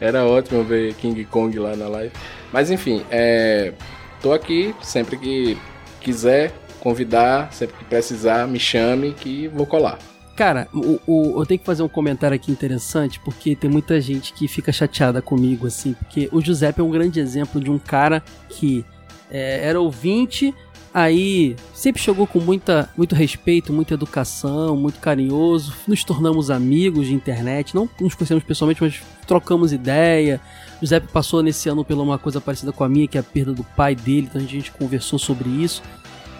Era 0.00 0.24
ótimo 0.24 0.62
ver 0.62 0.94
King 0.94 1.24
Kong 1.24 1.58
lá 1.58 1.74
na 1.76 1.88
live. 1.88 2.12
Mas 2.52 2.70
enfim, 2.70 3.04
é... 3.10 3.72
tô 4.20 4.32
aqui 4.32 4.74
sempre 4.82 5.16
que 5.16 5.56
quiser 6.00 6.52
convidar, 6.80 7.52
sempre 7.52 7.76
que 7.76 7.84
precisar, 7.84 8.46
me 8.48 8.58
chame 8.58 9.12
que 9.12 9.48
vou 9.48 9.64
colar. 9.64 9.98
Cara, 10.34 10.66
o, 10.72 10.98
o, 11.06 11.40
eu 11.40 11.46
tenho 11.46 11.60
que 11.60 11.66
fazer 11.66 11.82
um 11.82 11.88
comentário 11.88 12.34
aqui 12.34 12.50
interessante, 12.50 13.20
porque 13.20 13.54
tem 13.54 13.70
muita 13.70 14.00
gente 14.00 14.32
que 14.32 14.48
fica 14.48 14.72
chateada 14.72 15.20
comigo, 15.20 15.66
assim, 15.66 15.92
porque 15.92 16.28
o 16.32 16.40
Giuseppe 16.40 16.80
é 16.80 16.82
um 16.82 16.90
grande 16.90 17.20
exemplo 17.20 17.60
de 17.60 17.70
um 17.70 17.78
cara 17.78 18.22
que 18.48 18.84
é, 19.30 19.68
era 19.68 19.80
ouvinte, 19.80 20.54
Aí 20.94 21.56
sempre 21.72 22.02
chegou 22.02 22.26
com 22.26 22.38
muita, 22.38 22.88
muito 22.96 23.14
respeito, 23.14 23.72
muita 23.72 23.94
educação, 23.94 24.76
muito 24.76 25.00
carinhoso. 25.00 25.72
Nos 25.88 26.04
tornamos 26.04 26.50
amigos 26.50 27.06
de 27.06 27.14
internet, 27.14 27.74
não 27.74 27.88
nos 27.98 28.14
conhecemos 28.14 28.44
pessoalmente, 28.44 28.82
mas 28.82 29.00
trocamos 29.26 29.72
ideia. 29.72 30.38
O 30.82 30.86
Zé 30.86 31.00
passou 31.00 31.42
nesse 31.42 31.68
ano 31.68 31.82
pela 31.84 32.02
uma 32.02 32.18
coisa 32.18 32.40
parecida 32.42 32.72
com 32.72 32.84
a 32.84 32.88
minha, 32.88 33.08
que 33.08 33.16
é 33.16 33.20
a 33.20 33.24
perda 33.24 33.54
do 33.54 33.64
pai 33.64 33.94
dele, 33.94 34.28
então 34.28 34.42
a 34.42 34.44
gente 34.44 34.70
conversou 34.70 35.18
sobre 35.18 35.48
isso. 35.48 35.82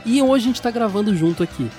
E 0.04 0.20
hoje 0.20 0.44
a 0.44 0.48
gente 0.48 0.60
tá 0.60 0.70
gravando 0.70 1.16
junto 1.16 1.42
aqui. 1.42 1.70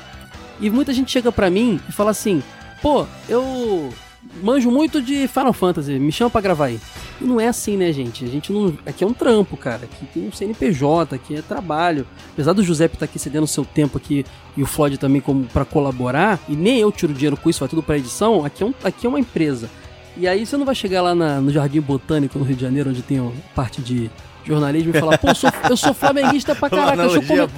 E 0.59 0.69
muita 0.69 0.93
gente 0.93 1.11
chega 1.11 1.31
pra 1.31 1.49
mim 1.51 1.79
e 1.87 1.91
fala 1.91 2.09
assim: 2.09 2.41
pô, 2.81 3.05
eu 3.29 3.93
manjo 4.41 4.71
muito 4.71 5.01
de 5.01 5.27
Final 5.27 5.53
Fantasy, 5.53 5.99
me 5.99 6.11
chama 6.11 6.29
pra 6.29 6.41
gravar 6.41 6.65
aí. 6.65 6.79
E 7.21 7.23
não 7.23 7.39
é 7.39 7.47
assim, 7.47 7.77
né, 7.77 7.91
gente? 7.91 8.25
A 8.25 8.27
gente 8.27 8.51
não. 8.51 8.77
Aqui 8.85 9.03
é 9.03 9.07
um 9.07 9.13
trampo, 9.13 9.55
cara. 9.55 9.81
Aqui 9.83 10.05
tem 10.13 10.27
um 10.27 10.31
CNPJ, 10.31 11.15
aqui 11.15 11.35
é 11.35 11.41
trabalho. 11.41 12.05
Apesar 12.31 12.53
do 12.53 12.63
Giuseppe 12.63 12.95
estar 12.95 13.05
tá 13.05 13.09
aqui 13.09 13.19
cedendo 13.19 13.45
seu 13.45 13.65
tempo 13.65 13.97
aqui 13.97 14.25
e 14.57 14.63
o 14.63 14.65
Floyd 14.65 14.97
também 14.97 15.21
como 15.21 15.45
para 15.45 15.65
colaborar, 15.65 16.39
e 16.47 16.55
nem 16.55 16.79
eu 16.79 16.91
tiro 16.91 17.13
dinheiro 17.13 17.37
com 17.37 17.49
isso, 17.49 17.59
vai 17.59 17.69
tudo 17.69 17.81
pra 17.81 17.97
edição, 17.97 18.45
aqui 18.45 18.63
é, 18.63 18.65
um, 18.65 18.73
aqui 18.83 19.05
é 19.05 19.09
uma 19.09 19.19
empresa. 19.19 19.69
E 20.15 20.27
aí 20.27 20.45
você 20.45 20.55
não 20.57 20.65
vai 20.65 20.75
chegar 20.75 21.01
lá 21.01 21.15
na, 21.15 21.41
no 21.41 21.51
Jardim 21.51 21.81
Botânico, 21.81 22.37
no 22.37 22.45
Rio 22.45 22.55
de 22.55 22.61
Janeiro, 22.61 22.91
onde 22.91 23.01
tem 23.01 23.31
parte 23.55 23.81
de 23.81 24.11
jornalismo, 24.45 24.91
e 24.95 24.99
falar, 24.99 25.17
pô, 25.17 25.29
eu 25.29 25.35
sou, 25.35 25.49
eu 25.69 25.77
sou 25.77 25.93
flamenguista 25.93 26.53
pra 26.53 26.69
caraca. 26.69 27.01
Eu, 27.01 27.23
comer, 27.23 27.49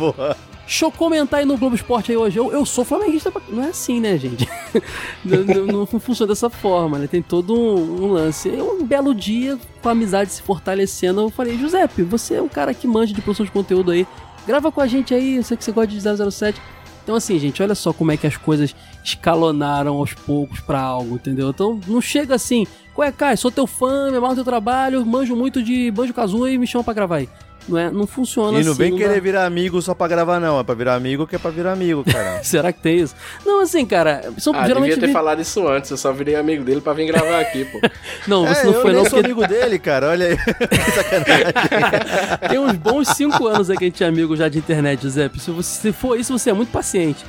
Deixa 0.66 0.84
eu 0.84 0.91
comentar 0.91 1.39
aí 1.39 1.45
no 1.45 1.57
Globo 1.57 1.76
Esporte 1.76 2.11
aí 2.11 2.18
hoje. 2.18 2.38
Eu, 2.38 2.51
eu 2.51 2.66
sou 2.66 2.84
flamenguista. 2.84 3.32
Pra... 3.32 3.41
Não 3.49 3.63
é 3.63 3.70
assim, 3.70 3.99
né, 3.99 4.18
gente? 4.18 4.47
não, 5.24 5.43
não, 5.43 5.66
não, 5.66 5.86
funciona 5.86 6.32
dessa 6.32 6.49
forma, 6.49 6.97
né? 6.97 7.07
Tem 7.07 7.22
todo 7.22 7.53
um, 7.53 8.03
um 8.03 8.11
lance. 8.11 8.49
E 8.49 8.61
um 8.61 8.84
belo 8.84 9.13
dia, 9.13 9.59
com 9.82 9.89
a 9.89 9.91
amizade 9.91 10.32
se 10.32 10.41
fortalecendo, 10.41 11.22
eu 11.22 11.30
falei, 11.30 11.57
Giuseppe, 11.57 12.01
você 12.01 12.36
é 12.36 12.41
um 12.41 12.47
cara 12.47 12.74
que 12.74 12.88
manja 12.88 13.13
de 13.13 13.22
produção 13.22 13.45
de 13.45 13.51
conteúdo 13.51 13.91
aí. 13.91 14.07
Grava 14.47 14.72
com 14.72 14.82
a 14.82 14.88
gente 14.88 15.13
aí, 15.13 15.38
eu 15.38 15.43
sei 15.43 15.55
que 15.55 15.63
você 15.63 15.72
gosta 15.72 15.91
de 15.91 16.32
007. 16.32 16.59
Então, 17.03 17.16
assim, 17.16 17.38
gente, 17.38 17.61
olha 17.61 17.76
só 17.76 17.93
como 17.93 18.11
é 18.11 18.18
que 18.18 18.26
as 18.26 18.36
coisas 18.36 18.76
escalonaram 19.03 19.97
aos 19.97 20.16
poucos 20.16 20.59
para 20.59 20.82
algo, 20.82 21.16
entendeu? 21.16 21.51
Então, 21.51 21.80
não 21.88 22.01
chega 22.01 22.34
assim, 22.34 22.66
ué, 22.97 23.11
Kai, 23.11 23.38
sou 23.38 23.51
teu 23.51 23.68
fã, 23.68 24.09
me 24.09 24.18
amarro 24.18 24.34
teu 24.34 24.43
trabalho, 24.43 25.05
manjo 25.05 25.36
muito 25.36 25.61
de 25.61 25.91
Banjo 25.91 26.16
Kazooie 26.16 26.55
e 26.55 26.57
me 26.57 26.66
chama 26.66 26.84
pra 26.84 26.95
gravar 26.95 27.18
aí. 27.18 27.30
Não, 27.68 27.78
é, 27.78 27.89
não 27.89 28.05
funciona 28.05 28.49
assim. 28.49 28.61
E 28.61 28.63
não 28.63 28.72
assim, 28.74 28.82
vem 28.82 28.91
não 28.91 28.97
querer 28.97 29.16
dá... 29.16 29.20
virar 29.20 29.45
amigo 29.45 29.82
só 29.82 29.93
pra 29.93 30.07
gravar, 30.07 30.39
não. 30.39 30.59
É 30.59 30.63
pra 30.63 30.76
virar 30.76 30.95
amigo 30.95 31.26
que 31.26 31.36
é 31.36 31.39
pra 31.39 31.49
virar 31.49 31.74
amigo, 31.74 32.03
cara. 32.03 32.41
Será 32.43 32.72
que 32.72 32.80
tem 32.80 32.99
isso? 32.99 33.16
Não, 33.45 33.61
assim, 33.61 33.86
cara. 33.86 34.32
São, 34.38 34.53
ah, 34.55 34.68
geralmente 34.68 34.91
devia 34.91 35.01
ter 35.01 35.07
vi... 35.07 35.13
falado 35.13 35.41
isso 35.41 35.68
antes. 35.68 35.89
Eu 35.89 35.97
só 35.97 36.11
virei 36.11 36.36
amigo 36.36 36.63
dele 36.63 36.82
pra 36.82 36.93
vir 36.93 37.07
gravar 37.07 37.39
aqui, 37.39 37.66
pô. 37.66 37.80
não, 38.28 38.45
você 38.45 38.61
é, 38.61 38.66
não 38.66 38.74
foi, 38.74 38.93
não. 38.93 39.03
Eu 39.03 39.09
sou 39.09 39.20
amigo 39.20 39.47
dele, 39.47 39.80
cara. 39.80 40.09
Olha 40.09 40.28
aí. 40.28 40.38
Sacanagem. 40.95 42.49
tem 42.49 42.59
uns 42.59 42.74
bons 42.74 43.07
cinco 43.09 43.47
anos 43.47 43.70
aí 43.70 43.78
que 43.78 43.86
a 43.86 43.88
gente 43.88 44.03
é 44.03 44.07
amigo 44.07 44.36
já 44.36 44.47
de 44.47 44.59
internet, 44.59 45.01
José. 45.01 45.30
Se, 45.38 45.51
você, 45.51 45.82
se 45.82 45.91
for 45.91 46.20
isso, 46.20 46.38
você 46.38 46.51
é 46.51 46.53
muito 46.53 46.72
paciente. 46.72 47.26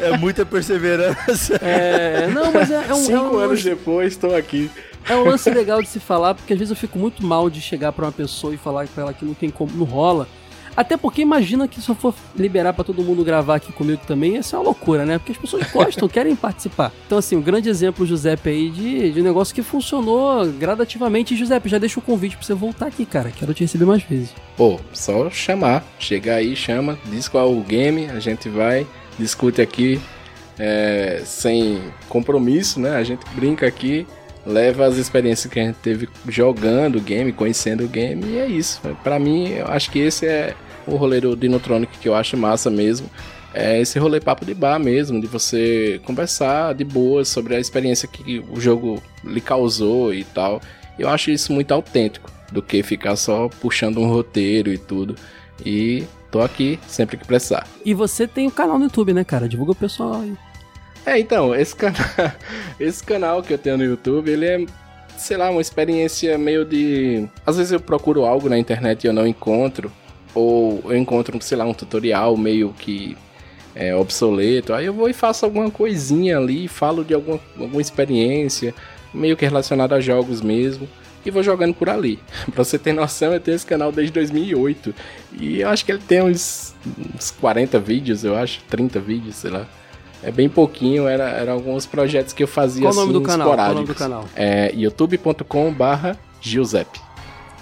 é 0.00 0.16
muita 0.16 0.44
perseverança. 0.44 1.56
É, 1.62 2.28
não, 2.28 2.52
mas 2.52 2.70
é, 2.70 2.84
é 2.88 2.92
um. 2.92 2.96
Cinco 2.96 3.18
é 3.18 3.20
um... 3.20 3.38
anos 3.38 3.62
depois, 3.62 4.12
estou 4.12 4.34
aqui. 4.34 4.70
É 5.08 5.14
um 5.16 5.24
lance 5.24 5.50
legal 5.50 5.82
de 5.82 5.88
se 5.88 6.00
falar, 6.00 6.34
porque 6.34 6.52
às 6.52 6.58
vezes 6.58 6.70
eu 6.70 6.76
fico 6.76 6.98
muito 6.98 7.24
mal 7.24 7.50
de 7.50 7.60
chegar 7.60 7.92
pra 7.92 8.06
uma 8.06 8.12
pessoa 8.12 8.54
e 8.54 8.56
falar 8.56 8.86
pra 8.88 9.04
ela 9.04 9.12
que 9.12 9.24
não 9.24 9.34
tem 9.34 9.50
como, 9.50 9.72
não 9.76 9.84
rola. 9.84 10.26
Até 10.76 10.96
porque 10.96 11.22
imagina 11.22 11.68
que 11.68 11.80
se 11.80 11.88
eu 11.88 11.94
for 11.94 12.14
liberar 12.34 12.72
pra 12.72 12.82
todo 12.82 13.02
mundo 13.02 13.24
gravar 13.24 13.56
aqui 13.56 13.72
comigo 13.72 14.02
também, 14.06 14.36
isso 14.36 14.56
é 14.56 14.58
uma 14.58 14.64
loucura, 14.64 15.06
né? 15.06 15.18
Porque 15.18 15.32
as 15.32 15.38
pessoas 15.38 15.70
gostam, 15.70 16.08
querem 16.08 16.34
participar. 16.34 16.92
Então, 17.06 17.18
assim, 17.18 17.36
um 17.36 17.40
grande 17.40 17.68
exemplo, 17.68 18.04
Giuseppe, 18.04 18.48
aí, 18.48 18.70
de, 18.70 19.12
de 19.12 19.20
um 19.20 19.24
negócio 19.24 19.54
que 19.54 19.62
funcionou 19.62 20.44
gradativamente. 20.46 21.36
Giuseppe, 21.36 21.68
já 21.68 21.78
deixa 21.78 22.00
o 22.00 22.02
convite 22.02 22.36
pra 22.36 22.44
você 22.44 22.54
voltar 22.54 22.86
aqui, 22.86 23.06
cara. 23.06 23.30
Quero 23.30 23.54
te 23.54 23.62
receber 23.62 23.84
mais 23.84 24.02
vezes. 24.02 24.34
Pô, 24.56 24.80
só 24.92 25.30
chamar. 25.30 25.84
Chega 25.98 26.34
aí, 26.34 26.56
chama, 26.56 26.98
diz 27.06 27.28
qual 27.28 27.52
o 27.52 27.62
game, 27.62 28.06
a 28.06 28.18
gente 28.18 28.48
vai, 28.48 28.84
discute 29.16 29.62
aqui, 29.62 30.00
é, 30.58 31.22
sem 31.24 31.80
compromisso, 32.08 32.80
né? 32.80 32.96
A 32.96 33.04
gente 33.04 33.24
brinca 33.34 33.64
aqui, 33.64 34.06
leva 34.46 34.86
as 34.86 34.96
experiências 34.96 35.52
que 35.52 35.58
a 35.58 35.64
gente 35.64 35.76
teve 35.76 36.08
jogando 36.28 36.96
o 36.96 37.00
game, 37.00 37.32
conhecendo 37.32 37.84
o 37.84 37.88
game, 37.88 38.24
e 38.26 38.38
é 38.38 38.46
isso. 38.46 38.80
Para 39.02 39.18
mim, 39.18 39.48
eu 39.48 39.66
acho 39.68 39.90
que 39.90 39.98
esse 39.98 40.26
é 40.26 40.54
o 40.86 40.96
rolê 40.96 41.20
do 41.20 41.36
Dinotronic 41.36 41.98
que 41.98 42.08
eu 42.08 42.14
acho 42.14 42.36
massa 42.36 42.70
mesmo. 42.70 43.08
É 43.52 43.80
esse 43.80 43.98
rolê 43.98 44.20
papo 44.20 44.44
de 44.44 44.52
bar 44.52 44.80
mesmo, 44.80 45.20
de 45.20 45.28
você 45.28 46.00
conversar 46.04 46.74
de 46.74 46.82
boa 46.82 47.24
sobre 47.24 47.54
a 47.54 47.60
experiência 47.60 48.08
que 48.08 48.44
o 48.50 48.60
jogo 48.60 49.00
lhe 49.22 49.40
causou 49.40 50.12
e 50.12 50.24
tal. 50.24 50.60
Eu 50.98 51.08
acho 51.08 51.30
isso 51.30 51.52
muito 51.52 51.72
autêntico, 51.72 52.30
do 52.50 52.60
que 52.60 52.82
ficar 52.82 53.16
só 53.16 53.48
puxando 53.48 53.98
um 53.98 54.08
roteiro 54.08 54.72
e 54.72 54.78
tudo. 54.78 55.14
E 55.64 56.04
tô 56.32 56.40
aqui 56.40 56.80
sempre 56.86 57.16
que 57.16 57.24
precisar. 57.24 57.66
E 57.84 57.94
você 57.94 58.26
tem 58.26 58.46
o 58.46 58.50
canal 58.50 58.76
no 58.76 58.86
YouTube, 58.86 59.12
né, 59.12 59.22
cara? 59.22 59.48
Divulga 59.48 59.72
o 59.72 59.76
pessoal 59.76 60.20
aí. 60.20 60.34
É, 61.06 61.18
então, 61.18 61.54
esse 61.54 61.76
canal, 61.76 62.00
esse 62.80 63.02
canal 63.02 63.42
que 63.42 63.52
eu 63.52 63.58
tenho 63.58 63.76
no 63.76 63.84
YouTube, 63.84 64.30
ele 64.30 64.46
é, 64.46 64.66
sei 65.16 65.36
lá, 65.36 65.50
uma 65.50 65.60
experiência 65.60 66.36
meio 66.38 66.64
de. 66.64 67.28
Às 67.46 67.56
vezes 67.56 67.72
eu 67.72 67.80
procuro 67.80 68.24
algo 68.24 68.48
na 68.48 68.58
internet 68.58 69.04
e 69.04 69.06
eu 69.06 69.12
não 69.12 69.26
encontro, 69.26 69.92
ou 70.34 70.82
eu 70.86 70.96
encontro, 70.96 71.40
sei 71.42 71.58
lá, 71.58 71.64
um 71.64 71.74
tutorial 71.74 72.36
meio 72.36 72.72
que 72.78 73.16
é, 73.74 73.94
obsoleto, 73.94 74.72
aí 74.72 74.86
eu 74.86 74.94
vou 74.94 75.08
e 75.08 75.12
faço 75.12 75.44
alguma 75.44 75.70
coisinha 75.70 76.38
ali, 76.38 76.68
falo 76.68 77.04
de 77.04 77.12
alguma, 77.12 77.40
alguma 77.58 77.82
experiência, 77.82 78.74
meio 79.12 79.36
que 79.36 79.44
relacionada 79.44 79.96
a 79.96 80.00
jogos 80.00 80.40
mesmo 80.40 80.88
e 81.24 81.30
vou 81.30 81.42
jogando 81.42 81.74
por 81.74 81.88
ali. 81.88 82.18
pra 82.54 82.64
você 82.64 82.78
ter 82.78 82.92
noção, 82.92 83.32
eu 83.32 83.40
tenho 83.40 83.56
esse 83.56 83.66
canal 83.66 83.90
desde 83.90 84.12
2008 84.12 84.94
e 85.40 85.60
eu 85.60 85.68
acho 85.68 85.84
que 85.84 85.92
ele 85.92 86.02
tem 86.06 86.22
uns, 86.22 86.74
uns 87.14 87.30
40 87.32 87.78
vídeos, 87.78 88.24
eu 88.24 88.36
acho, 88.36 88.62
30 88.70 89.00
vídeos, 89.00 89.36
sei 89.36 89.50
lá. 89.50 89.66
É 90.24 90.30
bem 90.30 90.48
pouquinho, 90.48 91.06
era, 91.06 91.24
era 91.24 91.52
alguns 91.52 91.84
projetos 91.84 92.32
que 92.32 92.42
eu 92.42 92.48
fazia 92.48 92.82
Qual 92.82 92.92
o 92.92 92.96
nome 92.96 93.10
assim, 93.10 93.20
do 93.20 93.26
canal? 93.26 93.54
Qual 93.54 93.70
o 93.70 93.74
nome 93.74 93.86
do 93.86 93.94
canal? 93.94 94.24
É 94.34 94.72
youtube.com 94.74 95.70
barra 95.72 96.18
Giuseppe. 96.40 96.98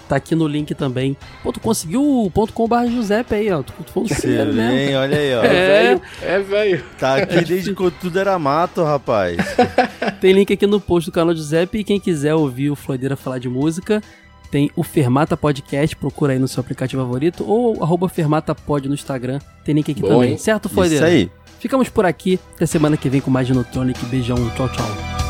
Tá 0.07 0.15
aqui 0.15 0.33
no 0.33 0.47
link 0.47 0.73
também. 0.73 1.17
Pô, 1.43 1.51
tu 1.51 1.59
conseguiu 1.59 2.01
o 2.01 2.31
ponto 2.31 2.67
barra 2.67 2.87
Giuseppe 2.87 3.35
aí, 3.35 3.51
ó. 3.51 3.63
Tu, 3.63 3.73
tu 3.85 3.91
foi 3.91 4.03
um 4.03 4.07
primeiro 4.07 4.53
mesmo. 4.53 4.97
olha 4.97 5.17
aí, 5.17 5.35
ó. 5.35 5.43
É, 5.43 6.01
é 6.21 6.39
velho. 6.39 6.83
Tá 6.97 7.17
aqui 7.17 7.43
desde 7.43 7.73
quando 7.73 7.93
tudo 7.99 8.17
era 8.17 8.39
mato, 8.39 8.81
rapaz. 8.81 9.37
Tem 10.21 10.31
link 10.31 10.53
aqui 10.53 10.65
no 10.65 10.79
post 10.79 11.09
do 11.09 11.13
canal 11.13 11.35
Giuseppe 11.35 11.79
e 11.79 11.83
quem 11.83 11.99
quiser 11.99 12.33
ouvir 12.33 12.69
o 12.69 12.77
Floideira 12.77 13.17
falar 13.17 13.39
de 13.39 13.49
música, 13.49 14.01
tem 14.49 14.69
o 14.75 14.83
Fermata 14.83 15.35
Podcast, 15.35 15.95
procura 15.95 16.33
aí 16.33 16.39
no 16.39 16.47
seu 16.47 16.61
aplicativo 16.61 17.01
favorito, 17.01 17.43
ou 17.45 17.83
arroba 17.83 18.07
Fermatapod 18.07 18.87
no 18.87 18.93
Instagram, 18.93 19.39
tem 19.65 19.73
link 19.73 19.91
aqui 19.91 19.99
Bom, 19.99 20.09
também. 20.09 20.31
hein? 20.31 20.37
Certo, 20.37 20.69
Floideira? 20.69 21.07
Isso 21.07 21.15
aí. 21.15 21.42
Ficamos 21.63 21.87
por 21.87 22.05
aqui, 22.05 22.37
até 22.55 22.65
semana 22.65 22.97
que 22.97 23.07
vem 23.07 23.21
com 23.21 23.31
mais 23.31 23.47
Dinotronic. 23.47 24.05
Beijão, 24.07 24.35
tchau, 24.49 24.67
tchau. 24.67 25.22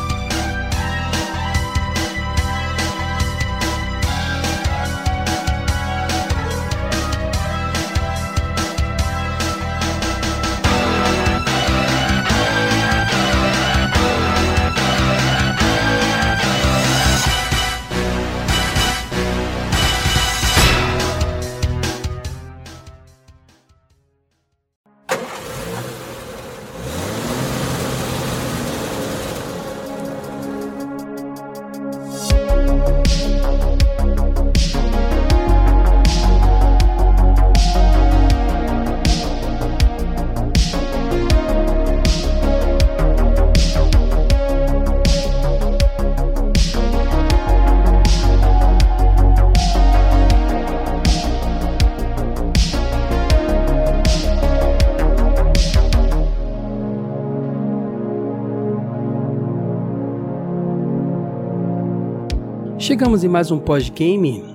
Chegamos 63.04 63.22
em 63.22 63.28
mais 63.28 63.51
um 63.51 63.60
pós-game. 63.60 64.45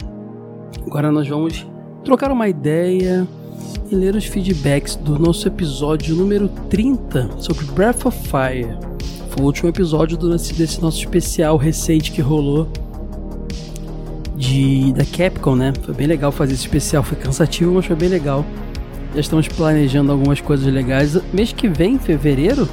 Agora 0.87 1.13
nós 1.13 1.29
vamos 1.29 1.67
trocar 2.03 2.33
uma 2.33 2.49
ideia 2.49 3.29
e 3.91 3.95
ler 3.95 4.15
os 4.15 4.25
feedbacks 4.25 4.97
do 4.97 5.19
nosso 5.19 5.47
episódio 5.47 6.17
número 6.17 6.49
30 6.71 7.29
sobre 7.41 7.67
Breath 7.67 8.07
of 8.07 8.19
Fire. 8.27 8.75
Foi 9.29 9.43
o 9.43 9.45
último 9.45 9.69
episódio 9.69 10.17
desse 10.17 10.81
nosso 10.81 10.97
especial 10.97 11.59
recente 11.59 12.11
que 12.11 12.23
rolou 12.23 12.67
de 14.35 14.95
da 14.95 15.05
Capcom, 15.05 15.55
né? 15.55 15.75
Foi 15.83 15.93
bem 15.93 16.07
legal 16.07 16.33
fazer 16.33 16.55
esse 16.55 16.63
especial, 16.63 17.03
foi 17.03 17.19
cansativo, 17.19 17.75
mas 17.75 17.85
foi 17.85 17.97
bem 17.97 18.09
legal. 18.09 18.47
Já 19.13 19.21
estamos 19.21 19.47
planejando 19.47 20.11
algumas 20.11 20.41
coisas 20.41 20.73
legais. 20.73 21.21
Mês 21.35 21.53
que 21.53 21.69
vem, 21.69 21.97
em 21.97 21.99
fevereiro, 21.99 22.67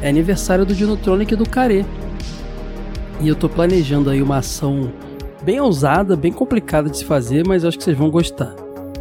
é 0.00 0.08
aniversário 0.08 0.64
do 0.64 0.76
Dinotronic 0.76 1.34
e 1.34 1.36
do 1.36 1.48
Care. 1.48 1.84
E 3.20 3.26
eu 3.26 3.34
tô 3.34 3.48
planejando 3.48 4.10
aí 4.10 4.22
uma 4.22 4.36
ação 4.36 4.92
bem 5.48 5.62
ousada, 5.62 6.14
bem 6.14 6.30
complicada 6.30 6.90
de 6.90 6.98
se 6.98 7.06
fazer, 7.06 7.42
mas 7.46 7.62
eu 7.62 7.70
acho 7.70 7.78
que 7.78 7.82
vocês 7.84 7.96
vão 7.96 8.10
gostar. 8.10 8.54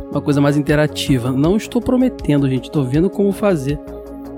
Uma 0.09 0.21
coisa 0.21 0.39
mais 0.39 0.55
interativa. 0.55 1.29
Não 1.29 1.57
estou 1.57 1.81
prometendo, 1.81 2.47
gente, 2.47 2.67
estou 2.69 2.85
vendo 2.85 3.09
como 3.09 3.33
fazer, 3.33 3.77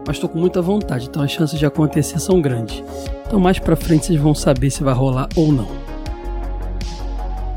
mas 0.08 0.16
estou 0.16 0.28
com 0.28 0.40
muita 0.40 0.60
vontade, 0.60 1.06
então 1.08 1.22
as 1.22 1.30
chances 1.30 1.60
de 1.60 1.68
acontecer 1.68 2.18
são 2.18 2.42
grandes. 2.42 2.84
Então 3.28 3.40
mais 3.40 3.60
pra 3.60 3.76
frente 3.76 4.08
vocês 4.08 4.20
vão 4.20 4.34
saber 4.34 4.72
se 4.72 4.84
vai 4.84 4.92
rolar 4.96 5.30
ou 5.36 5.52
não. 5.52 5.68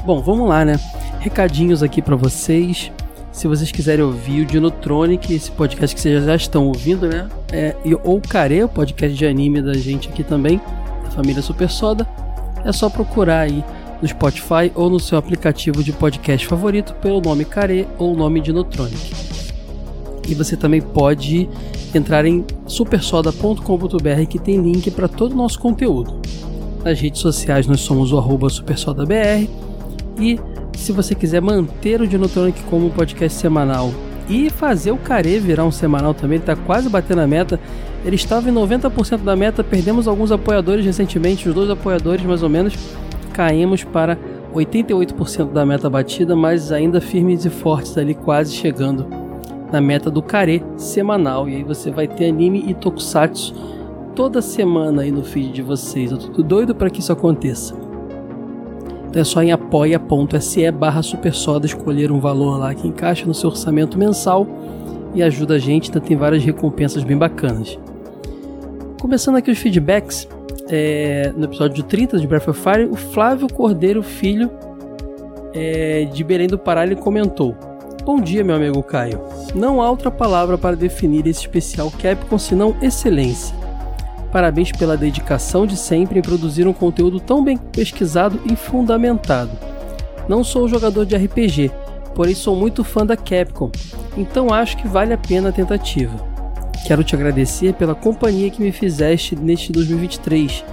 Bom, 0.04 0.20
vamos 0.20 0.46
lá, 0.46 0.66
né? 0.66 0.78
Recadinhos 1.18 1.82
aqui 1.82 2.02
para 2.02 2.14
vocês. 2.14 2.92
Se 3.32 3.48
vocês 3.48 3.72
quiserem 3.72 4.04
ouvir 4.04 4.42
o 4.42 4.44
Dinotronic, 4.44 5.32
esse 5.32 5.50
podcast 5.50 5.96
que 5.96 6.02
vocês 6.02 6.22
já 6.26 6.36
estão 6.36 6.66
ouvindo, 6.66 7.08
né? 7.08 7.26
É, 7.50 7.74
e- 7.86 7.94
ou 7.94 8.18
o 8.18 8.20
Care, 8.20 8.64
o 8.64 8.68
podcast 8.68 9.16
de 9.16 9.24
anime 9.24 9.62
da 9.62 9.72
gente 9.72 10.10
aqui 10.10 10.22
também, 10.22 10.60
da 11.04 11.10
família 11.10 11.40
Super 11.40 11.70
Soda, 11.70 12.06
é 12.66 12.70
só 12.70 12.90
procurar 12.90 13.40
aí 13.40 13.64
no 14.02 14.08
Spotify 14.08 14.72
ou 14.74 14.90
no 14.90 14.98
seu 14.98 15.16
aplicativo 15.16 15.82
de 15.82 15.92
podcast 15.92 16.46
favorito 16.46 16.92
pelo 16.94 17.20
nome 17.20 17.44
Care 17.44 17.86
ou 17.96 18.16
nome 18.16 18.40
Dinotronic. 18.40 19.14
E 20.28 20.34
você 20.34 20.56
também 20.56 20.82
pode 20.82 21.48
entrar 21.94 22.26
em 22.26 22.44
supersoda.com.br 22.66 24.26
que 24.28 24.38
tem 24.38 24.60
link 24.60 24.90
para 24.90 25.06
todo 25.06 25.32
o 25.32 25.36
nosso 25.36 25.58
conteúdo. 25.60 26.20
Nas 26.84 27.00
redes 27.00 27.20
sociais 27.20 27.66
nós 27.66 27.80
somos 27.80 28.12
o 28.12 28.50
supersodabr 28.50 29.48
e 30.18 30.38
se 30.76 30.90
você 30.90 31.14
quiser 31.14 31.40
manter 31.40 32.00
o 32.00 32.06
Dinotronic 32.08 32.60
como 32.64 32.86
um 32.86 32.90
podcast 32.90 33.38
semanal 33.38 33.92
e 34.28 34.50
fazer 34.50 34.90
o 34.90 34.96
Care 34.96 35.38
virar 35.38 35.64
um 35.64 35.70
semanal 35.70 36.14
também, 36.14 36.36
ele 36.36 36.42
está 36.42 36.56
quase 36.56 36.88
batendo 36.88 37.20
a 37.20 37.26
meta. 37.26 37.60
Ele 38.04 38.16
estava 38.16 38.48
em 38.48 38.52
90% 38.52 39.18
da 39.18 39.36
meta, 39.36 39.62
perdemos 39.62 40.08
alguns 40.08 40.32
apoiadores 40.32 40.84
recentemente, 40.84 41.48
os 41.48 41.54
dois 41.54 41.70
apoiadores 41.70 42.24
mais 42.24 42.42
ou 42.42 42.48
menos, 42.48 42.74
caímos 43.32 43.82
para 43.82 44.16
88% 44.54 45.52
da 45.52 45.64
meta 45.64 45.88
batida, 45.88 46.36
mas 46.36 46.70
ainda 46.70 47.00
firmes 47.00 47.44
e 47.44 47.50
fortes 47.50 47.96
ali, 47.96 48.14
quase 48.14 48.52
chegando 48.52 49.06
na 49.72 49.80
meta 49.80 50.10
do 50.10 50.22
Care 50.22 50.62
semanal. 50.76 51.48
E 51.48 51.56
aí 51.56 51.64
você 51.64 51.90
vai 51.90 52.06
ter 52.06 52.28
anime 52.28 52.64
e 52.68 52.74
tokusatsu 52.74 53.54
toda 54.14 54.42
semana 54.42 55.02
aí 55.02 55.10
no 55.10 55.24
feed 55.24 55.52
de 55.52 55.62
vocês. 55.62 56.12
Eu 56.12 56.18
tô 56.18 56.42
doido 56.42 56.74
para 56.74 56.90
que 56.90 57.00
isso 57.00 57.12
aconteça. 57.12 57.74
Então 59.08 59.20
é 59.20 59.24
só 59.24 59.42
em 59.42 59.52
apoia.se 59.52 60.70
barra 60.70 61.02
supersoda 61.02 61.66
escolher 61.66 62.12
um 62.12 62.20
valor 62.20 62.58
lá 62.58 62.74
que 62.74 62.86
encaixa 62.86 63.26
no 63.26 63.34
seu 63.34 63.50
orçamento 63.50 63.98
mensal 63.98 64.46
e 65.14 65.22
ajuda 65.22 65.54
a 65.54 65.58
gente, 65.58 65.90
ainda 65.90 66.00
tem 66.00 66.16
várias 66.16 66.42
recompensas 66.42 67.04
bem 67.04 67.16
bacanas. 67.16 67.78
Começando 69.00 69.36
aqui 69.36 69.50
os 69.50 69.58
feedbacks, 69.58 70.26
é, 70.74 71.30
no 71.36 71.44
episódio 71.44 71.84
30 71.84 72.18
de 72.18 72.26
Breath 72.26 72.48
of 72.48 72.58
Fire, 72.58 72.88
o 72.90 72.96
Flávio 72.96 73.46
Cordeiro 73.46 74.02
Filho 74.02 74.50
é, 75.52 76.06
de 76.06 76.24
Belém 76.24 76.46
do 76.46 76.58
Pará 76.58 76.82
ele 76.84 76.96
comentou: 76.96 77.54
Bom 78.04 78.18
dia, 78.18 78.42
meu 78.42 78.56
amigo 78.56 78.82
Caio. 78.82 79.20
Não 79.54 79.82
há 79.82 79.90
outra 79.90 80.10
palavra 80.10 80.56
para 80.56 80.74
definir 80.74 81.26
esse 81.26 81.40
especial 81.40 81.92
Capcom 82.00 82.38
senão 82.38 82.74
excelência. 82.80 83.54
Parabéns 84.32 84.72
pela 84.72 84.96
dedicação 84.96 85.66
de 85.66 85.76
sempre 85.76 86.18
em 86.18 86.22
produzir 86.22 86.66
um 86.66 86.72
conteúdo 86.72 87.20
tão 87.20 87.44
bem 87.44 87.58
pesquisado 87.58 88.40
e 88.50 88.56
fundamentado. 88.56 89.50
Não 90.26 90.42
sou 90.42 90.66
jogador 90.66 91.04
de 91.04 91.14
RPG, 91.14 91.70
porém 92.14 92.34
sou 92.34 92.56
muito 92.56 92.82
fã 92.82 93.04
da 93.04 93.14
Capcom, 93.14 93.70
então 94.16 94.50
acho 94.50 94.78
que 94.78 94.88
vale 94.88 95.12
a 95.12 95.18
pena 95.18 95.50
a 95.50 95.52
tentativa. 95.52 96.31
Quero 96.86 97.04
te 97.04 97.14
agradecer 97.14 97.74
pela 97.74 97.94
companhia 97.94 98.50
que 98.50 98.62
me 98.62 98.72
fizeste 98.72 99.36
neste 99.36 99.72
2023, 99.72 100.64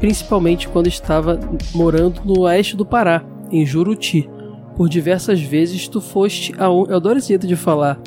principalmente 0.00 0.68
quando 0.68 0.86
estava 0.86 1.38
morando 1.74 2.22
no 2.24 2.40
oeste 2.40 2.76
do 2.76 2.86
Pará, 2.86 3.22
em 3.50 3.64
Juruti. 3.66 4.28
Por 4.76 4.88
diversas 4.88 5.40
vezes 5.40 5.88
tu 5.88 6.00
foste 6.00 6.54
a 6.58 6.70
um... 6.70 6.86
Eu 6.86 6.96
adoro 6.96 7.18
esse 7.18 7.28
jeito 7.28 7.46
de 7.46 7.56
falar 7.56 8.00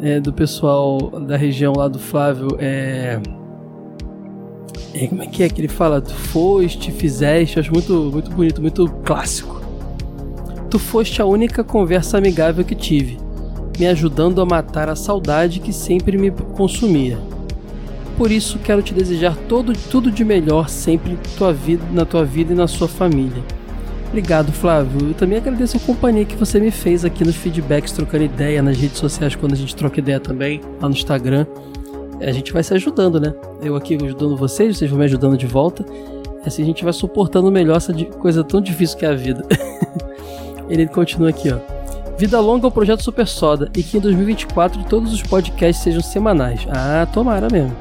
é, 0.00 0.20
do 0.20 0.32
pessoal 0.32 0.98
da 1.20 1.36
região 1.36 1.72
lá 1.76 1.88
do 1.88 1.98
Flávio. 1.98 2.56
É 2.60 3.20
é, 4.94 5.06
como 5.06 5.22
é 5.22 5.26
que 5.26 5.42
é 5.42 5.48
que 5.48 5.60
ele 5.60 5.68
fala? 5.68 6.00
Tu 6.00 6.12
foste, 6.12 6.92
fizeste, 6.92 7.58
acho 7.58 7.72
muito, 7.72 7.92
muito 8.12 8.30
bonito, 8.30 8.60
muito 8.60 8.88
clássico. 9.04 9.60
Tu 10.70 10.78
foste 10.78 11.20
a 11.22 11.26
única 11.26 11.64
conversa 11.64 12.18
amigável 12.18 12.64
que 12.64 12.74
tive, 12.74 13.18
me 13.78 13.86
ajudando 13.86 14.40
a 14.40 14.46
matar 14.46 14.88
a 14.88 14.96
saudade 14.96 15.60
que 15.60 15.72
sempre 15.72 16.16
me 16.18 16.30
consumia. 16.30 17.18
Por 18.16 18.30
isso 18.30 18.58
quero 18.58 18.82
te 18.82 18.92
desejar 18.92 19.36
todo, 19.48 19.72
tudo 19.90 20.10
de 20.10 20.24
melhor 20.24 20.68
sempre 20.68 21.18
tua 21.36 21.52
vida, 21.52 21.84
na 21.92 22.04
tua 22.04 22.24
vida 22.24 22.52
e 22.52 22.56
na 22.56 22.66
sua 22.66 22.86
família. 22.86 23.42
Obrigado, 24.08 24.52
Flávio. 24.52 25.08
Eu 25.08 25.14
também 25.14 25.38
agradeço 25.38 25.78
a 25.78 25.80
companhia 25.80 26.24
que 26.24 26.36
você 26.36 26.60
me 26.60 26.70
fez 26.70 27.04
aqui 27.04 27.24
nos 27.24 27.34
feedbacks, 27.34 27.92
trocando 27.92 28.24
ideia 28.24 28.62
nas 28.62 28.76
redes 28.76 28.98
sociais, 28.98 29.34
quando 29.34 29.54
a 29.54 29.56
gente 29.56 29.74
troca 29.74 29.98
ideia 29.98 30.20
também, 30.20 30.60
lá 30.80 30.88
no 30.88 30.94
Instagram 30.94 31.46
a 32.26 32.32
gente 32.32 32.52
vai 32.52 32.62
se 32.62 32.72
ajudando, 32.74 33.20
né? 33.20 33.34
Eu 33.60 33.74
aqui 33.76 33.96
ajudando 33.96 34.36
vocês, 34.36 34.76
vocês 34.76 34.90
vão 34.90 34.98
me 34.98 35.04
ajudando 35.04 35.36
de 35.36 35.46
volta. 35.46 35.84
Assim 36.44 36.62
a 36.62 36.66
gente 36.66 36.84
vai 36.84 36.92
suportando 36.92 37.50
melhor 37.50 37.76
essa 37.76 37.92
coisa 37.92 38.42
tão 38.44 38.60
difícil 38.60 38.98
que 38.98 39.04
é 39.04 39.08
a 39.08 39.14
vida. 39.14 39.44
Ele 40.68 40.86
continua 40.86 41.30
aqui, 41.30 41.50
ó. 41.50 41.71
Vida 42.22 42.38
longa 42.38 42.68
ao 42.68 42.70
projeto 42.70 43.02
Super 43.02 43.26
Soda 43.26 43.68
e 43.76 43.82
que 43.82 43.96
em 43.96 44.00
2024 44.00 44.84
todos 44.84 45.12
os 45.12 45.20
podcasts 45.20 45.82
sejam 45.82 46.00
semanais. 46.00 46.64
Ah, 46.70 47.04
tomara 47.12 47.48
mesmo. 47.50 47.76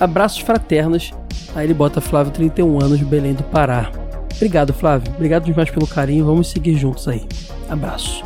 Abraços 0.00 0.40
fraternos. 0.40 1.12
Aí 1.54 1.64
ele 1.64 1.74
bota 1.74 2.00
Flávio, 2.00 2.32
31 2.32 2.82
anos, 2.82 3.00
Belém 3.02 3.34
do 3.34 3.44
Pará. 3.44 3.92
Obrigado, 4.34 4.72
Flávio. 4.72 5.12
Obrigado 5.14 5.44
demais 5.44 5.70
pelo 5.70 5.86
carinho. 5.86 6.24
Vamos 6.24 6.48
seguir 6.48 6.74
juntos 6.76 7.06
aí. 7.06 7.24
Abraço. 7.70 8.24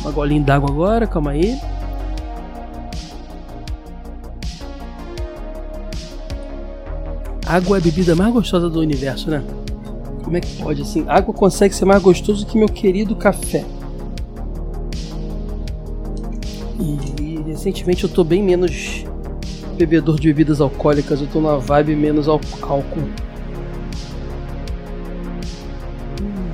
Uma 0.00 0.10
golinha 0.10 0.42
d'água 0.42 0.68
agora, 0.68 1.06
calma 1.06 1.30
aí. 1.30 1.56
Água 7.46 7.76
é 7.76 7.78
a 7.78 7.80
bebida 7.80 8.16
mais 8.16 8.32
gostosa 8.32 8.68
do 8.68 8.80
universo, 8.80 9.30
né? 9.30 9.40
Como 10.24 10.36
é 10.36 10.40
que 10.40 10.60
pode 10.60 10.82
assim? 10.82 11.04
Água 11.06 11.32
consegue 11.32 11.76
ser 11.76 11.84
mais 11.84 12.02
gostoso 12.02 12.44
que 12.44 12.58
meu 12.58 12.68
querido 12.68 13.14
café. 13.14 13.64
E, 16.80 17.42
recentemente 17.46 18.04
eu 18.04 18.10
tô 18.10 18.24
bem 18.24 18.42
menos 18.42 19.04
bebedor 19.76 20.18
de 20.18 20.28
bebidas 20.28 20.60
alcoólicas, 20.60 21.20
eu 21.20 21.26
tô 21.26 21.40
numa 21.40 21.58
vibe 21.58 21.94
menos 21.94 22.28
álcool. 22.28 23.00
Hum. 26.20 26.50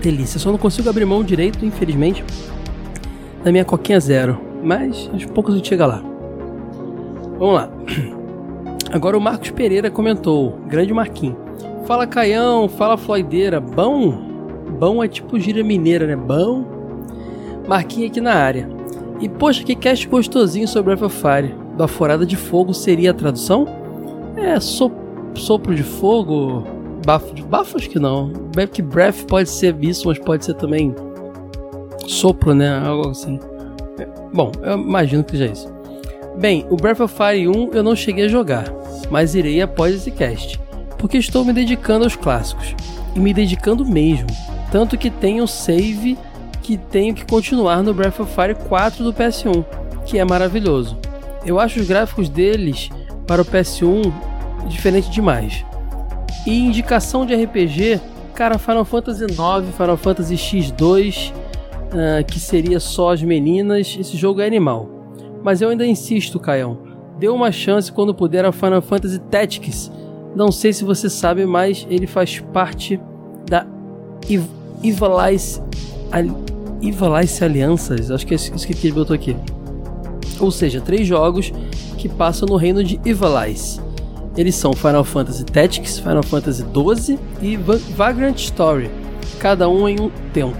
Delícia, 0.00 0.38
só 0.38 0.50
não 0.50 0.58
consigo 0.58 0.88
abrir 0.88 1.04
mão 1.04 1.24
direito, 1.24 1.64
infelizmente, 1.64 2.24
da 3.42 3.50
minha 3.50 3.64
coquinha 3.64 3.98
zero. 3.98 4.40
Mas 4.62 5.08
aos 5.12 5.24
poucos 5.26 5.54
a 5.54 5.56
gente 5.56 5.68
chega 5.68 5.86
lá. 5.86 6.02
Vamos 7.38 7.54
lá. 7.54 7.70
Agora 8.90 9.16
o 9.16 9.20
Marcos 9.20 9.50
Pereira 9.50 9.90
comentou, 9.90 10.58
grande 10.66 10.92
Marquinhos. 10.92 11.36
Fala 11.86 12.06
Caião, 12.06 12.68
fala 12.68 12.96
Floideira, 12.96 13.60
bom? 13.60 14.26
Bom 14.78 15.02
é 15.02 15.08
tipo 15.08 15.38
gira 15.38 15.62
mineira, 15.62 16.06
né? 16.06 16.16
Bom. 16.16 16.75
Marquinhos 17.66 18.10
aqui 18.10 18.20
na 18.20 18.34
área. 18.34 18.68
E 19.20 19.28
poxa, 19.28 19.64
que 19.64 19.74
cast 19.74 20.06
gostosinho 20.08 20.68
sobre 20.68 20.94
Breath 20.94 21.10
of 21.10 21.16
Fire. 21.16 21.54
Baforada 21.76 22.24
de 22.24 22.36
fogo 22.36 22.72
seria 22.72 23.10
a 23.10 23.14
tradução? 23.14 23.66
É, 24.36 24.58
so, 24.60 24.90
sopro 25.34 25.74
de 25.74 25.82
fogo, 25.82 26.64
bafo 27.04 27.34
de 27.34 27.42
bafo 27.42 27.76
acho 27.76 27.88
que 27.88 27.98
não. 27.98 28.32
Que 28.72 28.82
breath 28.82 29.24
pode 29.26 29.48
ser 29.48 29.76
isso, 29.82 30.08
mas 30.08 30.18
pode 30.18 30.44
ser 30.44 30.54
também 30.54 30.94
sopro, 32.06 32.54
né? 32.54 32.78
Algo 32.78 33.10
assim. 33.10 33.38
É, 33.98 34.06
bom, 34.32 34.52
eu 34.62 34.78
imagino 34.78 35.24
que 35.24 35.32
seja 35.32 35.46
isso. 35.46 35.76
Bem, 36.38 36.66
o 36.68 36.76
Breath 36.76 37.00
of 37.00 37.14
Fire 37.14 37.48
1 37.48 37.70
eu 37.72 37.82
não 37.82 37.96
cheguei 37.96 38.26
a 38.26 38.28
jogar, 38.28 38.64
mas 39.10 39.34
irei 39.34 39.62
após 39.62 39.94
esse 39.94 40.10
cast, 40.10 40.60
porque 40.98 41.16
estou 41.16 41.44
me 41.44 41.52
dedicando 41.52 42.04
aos 42.04 42.14
clássicos, 42.14 42.74
e 43.14 43.18
me 43.18 43.32
dedicando 43.32 43.86
mesmo, 43.86 44.26
tanto 44.70 44.98
que 44.98 45.08
tenho 45.08 45.46
save 45.46 46.18
que 46.66 46.76
tenho 46.76 47.14
que 47.14 47.24
continuar 47.24 47.80
no 47.80 47.94
Breath 47.94 48.18
of 48.18 48.34
Fire 48.34 48.56
4 48.68 49.04
do 49.04 49.14
PS1, 49.14 49.64
que 50.04 50.18
é 50.18 50.24
maravilhoso. 50.24 50.98
Eu 51.44 51.60
acho 51.60 51.78
os 51.78 51.86
gráficos 51.86 52.28
deles 52.28 52.90
para 53.24 53.40
o 53.40 53.44
PS1 53.44 54.12
diferente 54.66 55.08
demais. 55.08 55.64
E 56.44 56.58
indicação 56.58 57.24
de 57.24 57.36
RPG, 57.36 58.00
cara, 58.34 58.58
Final 58.58 58.84
Fantasy 58.84 59.22
IX, 59.22 59.76
Final 59.76 59.96
Fantasy 59.96 60.34
X2, 60.34 61.30
uh, 61.30 62.24
que 62.24 62.40
seria 62.40 62.80
só 62.80 63.12
as 63.12 63.22
meninas, 63.22 63.96
esse 63.96 64.16
jogo 64.16 64.40
é 64.40 64.46
animal. 64.46 64.88
Mas 65.44 65.62
eu 65.62 65.68
ainda 65.68 65.86
insisto, 65.86 66.40
Caião. 66.40 66.78
Dê 67.16 67.28
uma 67.28 67.52
chance 67.52 67.92
quando 67.92 68.12
puder 68.12 68.44
a 68.44 68.50
Final 68.50 68.82
Fantasy 68.82 69.20
Tactics. 69.20 69.88
Não 70.34 70.50
sei 70.50 70.72
se 70.72 70.82
você 70.82 71.08
sabe, 71.08 71.46
mas 71.46 71.86
ele 71.88 72.08
faz 72.08 72.40
parte 72.52 73.00
da 73.48 73.64
Ivalice, 74.82 75.62
Ivalice 76.80 77.44
Alianças. 77.44 78.10
Acho 78.10 78.26
que 78.26 78.34
é 78.34 78.36
isso 78.36 78.66
que 78.66 78.86
ele 78.86 78.94
botou 78.94 79.14
aqui. 79.14 79.36
Ou 80.38 80.50
seja, 80.50 80.80
três 80.80 81.06
jogos 81.06 81.52
que 81.96 82.08
passam 82.08 82.46
no 82.48 82.56
reino 82.56 82.84
de 82.84 83.00
Ivalice. 83.04 83.80
Eles 84.36 84.54
são 84.54 84.72
Final 84.74 85.02
Fantasy 85.02 85.44
Tactics, 85.44 85.98
Final 85.98 86.22
Fantasy 86.22 86.62
XII 86.62 87.18
e 87.40 87.56
Vagrant 87.56 88.38
Story, 88.38 88.90
cada 89.38 89.66
um 89.66 89.88
em 89.88 89.98
um 89.98 90.10
tempo, 90.32 90.58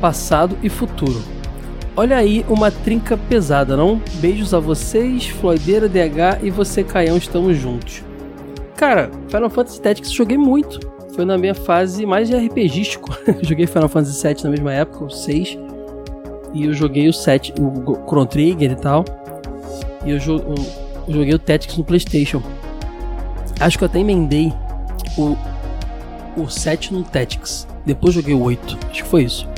passado 0.00 0.56
e 0.62 0.70
futuro. 0.70 1.20
Olha 1.94 2.16
aí 2.16 2.46
uma 2.48 2.70
trinca 2.70 3.18
pesada, 3.18 3.76
não? 3.76 4.00
Beijos 4.14 4.54
a 4.54 4.58
vocês, 4.58 5.26
Floideira, 5.26 5.86
DH 5.86 6.42
e 6.42 6.50
você, 6.50 6.82
Caião, 6.82 7.18
estamos 7.18 7.58
juntos. 7.58 8.02
Cara, 8.74 9.10
Final 9.28 9.50
Fantasy 9.50 9.82
Tactics 9.82 10.10
joguei 10.10 10.38
muito. 10.38 10.80
Foi 11.14 11.24
na 11.24 11.36
minha 11.36 11.54
fase 11.54 12.06
mais 12.06 12.30
RPGístico. 12.30 13.10
joguei 13.42 13.66
Final 13.66 13.88
Fantasy 13.88 14.26
VII 14.26 14.44
na 14.44 14.50
mesma 14.50 14.72
época, 14.72 15.04
o 15.04 15.10
6. 15.10 15.58
E 16.52 16.64
eu 16.64 16.74
joguei 16.74 17.08
o 17.08 17.12
7, 17.12 17.54
o 17.60 17.94
Chrono 18.06 18.26
Trigger 18.26 18.72
e 18.72 18.76
tal. 18.76 19.04
E 20.04 20.10
eu, 20.10 20.18
jo 20.18 20.38
eu 20.38 21.14
joguei 21.14 21.34
o 21.34 21.38
Tactics 21.38 21.76
no 21.76 21.84
Playstation. 21.84 22.42
Acho 23.60 23.78
que 23.78 23.84
eu 23.84 23.88
até 23.88 23.98
emendei 23.98 24.52
o, 25.16 25.36
o 26.36 26.48
7 26.48 26.92
no 26.92 27.02
Tactics. 27.02 27.66
Depois 27.84 28.14
joguei 28.14 28.34
o 28.34 28.42
8. 28.42 28.78
Acho 28.90 29.02
que 29.02 29.08
foi 29.08 29.24
isso. 29.24 29.48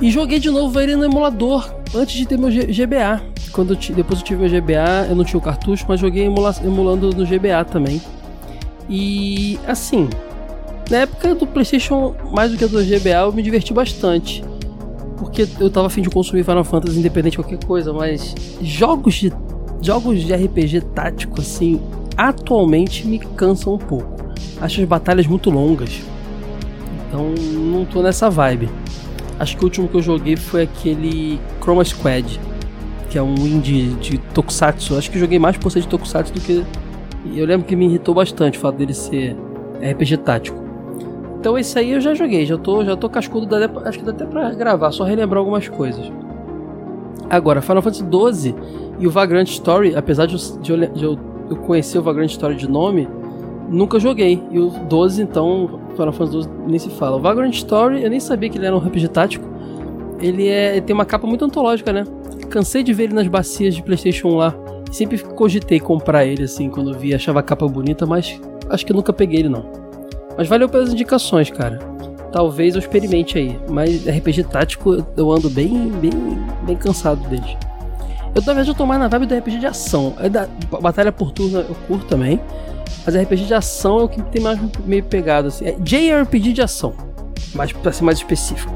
E 0.00 0.10
joguei 0.10 0.38
de 0.38 0.50
novo 0.50 0.80
ele 0.80 0.96
no 0.96 1.04
emulador 1.04 1.74
antes 1.94 2.16
de 2.16 2.26
ter 2.26 2.38
meu 2.38 2.50
GBA. 2.50 3.22
Quando 3.52 3.74
eu 3.74 3.94
depois 3.94 4.20
eu 4.20 4.24
tive 4.24 4.48
meu 4.48 4.60
GBA, 4.60 5.08
eu 5.08 5.16
não 5.16 5.24
tinha 5.24 5.38
o 5.38 5.42
cartucho, 5.42 5.84
mas 5.88 6.00
joguei 6.00 6.24
emula 6.24 6.54
emulando 6.64 7.10
no 7.10 7.26
GBA 7.26 7.64
também. 7.70 8.00
E 8.88 9.58
assim, 9.66 10.08
na 10.90 10.98
época 10.98 11.34
do 11.34 11.46
PlayStation, 11.46 12.14
mais 12.32 12.50
do 12.50 12.58
que 12.58 12.66
do 12.66 12.82
GBA, 12.82 13.22
eu 13.22 13.32
me 13.32 13.42
diverti 13.42 13.72
bastante. 13.72 14.42
Porque 15.16 15.46
eu 15.60 15.70
tava 15.70 15.86
afim 15.86 16.02
de 16.02 16.10
consumir 16.10 16.42
Final 16.42 16.64
Fantasy 16.64 16.98
independente 16.98 17.32
de 17.32 17.38
qualquer 17.38 17.64
coisa, 17.64 17.92
mas 17.92 18.34
jogos 18.60 19.14
de 19.14 19.32
jogos 19.82 20.20
de 20.20 20.34
RPG 20.34 20.82
tático 20.94 21.40
assim, 21.40 21.80
atualmente 22.16 23.06
me 23.06 23.18
cansam 23.18 23.74
um 23.74 23.78
pouco. 23.78 24.30
Acho 24.60 24.80
as 24.80 24.86
batalhas 24.86 25.26
muito 25.26 25.50
longas. 25.50 26.02
Então 27.08 27.32
não 27.54 27.84
tô 27.84 28.02
nessa 28.02 28.28
vibe. 28.28 28.68
Acho 29.38 29.56
que 29.56 29.62
o 29.62 29.66
último 29.66 29.88
que 29.88 29.96
eu 29.96 30.02
joguei 30.02 30.36
foi 30.36 30.62
aquele 30.62 31.40
Chroma 31.62 31.84
Squad, 31.84 32.38
que 33.08 33.16
é 33.16 33.22
um 33.22 33.34
indie 33.34 33.94
de 33.94 34.18
Tokusatsu. 34.18 34.96
Acho 34.96 35.10
que 35.10 35.18
joguei 35.18 35.38
mais 35.38 35.56
por 35.56 35.70
ser 35.72 35.80
de 35.80 35.88
Tokusatsu 35.88 36.32
do 36.32 36.40
que. 36.40 36.64
Eu 37.34 37.46
lembro 37.46 37.66
que 37.66 37.74
me 37.74 37.86
irritou 37.86 38.14
bastante 38.14 38.58
o 38.58 38.60
fato 38.60 38.76
dele 38.76 38.94
ser 38.94 39.36
RPG 39.82 40.18
tático. 40.18 40.59
Então 41.40 41.58
esse 41.58 41.78
aí 41.78 41.90
eu 41.90 42.00
já 42.00 42.14
joguei, 42.14 42.46
já 42.46 42.56
tô, 42.56 42.84
já 42.84 42.94
tô 42.94 43.08
cascudo, 43.08 43.46
dá, 43.46 43.68
acho 43.86 43.98
que 43.98 44.04
dá 44.04 44.12
até 44.12 44.26
pra 44.26 44.50
gravar, 44.50 44.92
só 44.92 45.04
relembrar 45.04 45.38
algumas 45.38 45.68
coisas. 45.68 46.12
Agora, 47.28 47.60
Final 47.62 47.82
Fantasy 47.82 48.04
XII 48.04 48.54
e 48.98 49.06
o 49.06 49.10
Vagrant 49.10 49.48
Story, 49.48 49.96
apesar 49.96 50.26
de 50.26 50.34
eu, 50.70 50.76
de 50.88 51.04
eu 51.04 51.18
eu 51.50 51.56
conheci 51.56 51.98
o 51.98 52.02
Vagrant 52.02 52.30
Story 52.30 52.54
de 52.54 52.70
nome, 52.70 53.08
nunca 53.68 53.98
joguei. 53.98 54.40
E 54.52 54.58
o 54.58 54.70
12, 54.70 55.20
então, 55.20 55.80
Final 55.96 56.12
Fantasy 56.12 56.32
12 56.32 56.50
nem 56.68 56.78
se 56.78 56.90
fala. 56.90 57.16
O 57.16 57.20
Vagrant 57.20 57.52
Story, 57.52 58.04
eu 58.04 58.08
nem 58.08 58.20
sabia 58.20 58.48
que 58.48 58.56
ele 58.56 58.66
era 58.66 58.76
um 58.76 58.78
RPG 58.78 59.08
tático. 59.08 59.48
Ele, 60.20 60.46
é, 60.46 60.76
ele 60.76 60.82
tem 60.82 60.94
uma 60.94 61.04
capa 61.04 61.26
muito 61.26 61.44
antológica, 61.44 61.92
né? 61.92 62.04
Cansei 62.48 62.82
de 62.82 62.92
ver 62.92 63.04
ele 63.04 63.14
nas 63.14 63.26
bacias 63.26 63.74
de 63.74 63.82
PlayStation 63.82 64.28
1 64.28 64.36
lá. 64.36 64.54
Sempre 64.92 65.18
cogitei 65.18 65.80
comprar 65.80 66.24
ele, 66.24 66.44
assim, 66.44 66.68
quando 66.68 66.96
vi, 66.96 67.14
achava 67.14 67.40
a 67.40 67.42
capa 67.42 67.66
bonita, 67.66 68.06
mas 68.06 68.40
acho 68.68 68.86
que 68.86 68.92
nunca 68.92 69.12
peguei 69.12 69.40
ele, 69.40 69.48
não. 69.48 69.79
Mas 70.40 70.48
valeu 70.48 70.70
pelas 70.70 70.90
indicações, 70.90 71.50
cara. 71.50 71.78
Talvez 72.32 72.74
eu 72.74 72.78
experimente 72.78 73.36
aí. 73.36 73.60
Mas 73.68 74.06
RPG 74.06 74.44
tático 74.44 75.04
eu 75.14 75.30
ando 75.30 75.50
bem, 75.50 75.90
bem, 75.90 76.10
bem 76.62 76.76
cansado 76.78 77.20
deles. 77.28 77.58
Eu 78.34 78.40
talvez 78.40 78.66
eu 78.66 78.74
tô 78.74 78.86
mais 78.86 78.98
na 78.98 79.06
vibe 79.06 79.26
do 79.26 79.36
RPG 79.36 79.58
de 79.58 79.66
ação. 79.66 80.14
É 80.18 80.30
da 80.30 80.48
batalha 80.80 81.12
por 81.12 81.30
turno 81.30 81.58
eu 81.58 81.74
curto 81.86 82.06
também. 82.06 82.40
Mas 83.04 83.14
RPG 83.14 83.44
de 83.44 83.52
ação 83.52 84.00
é 84.00 84.04
o 84.04 84.08
que 84.08 84.22
tem 84.22 84.40
mais 84.40 84.58
meio 84.86 85.04
pegado 85.04 85.48
assim. 85.48 85.66
É 85.66 85.72
JRPG 85.72 86.54
de 86.54 86.62
ação. 86.62 86.94
Mas 87.54 87.70
pra 87.70 87.92
ser 87.92 88.04
mais 88.04 88.16
específico. 88.16 88.72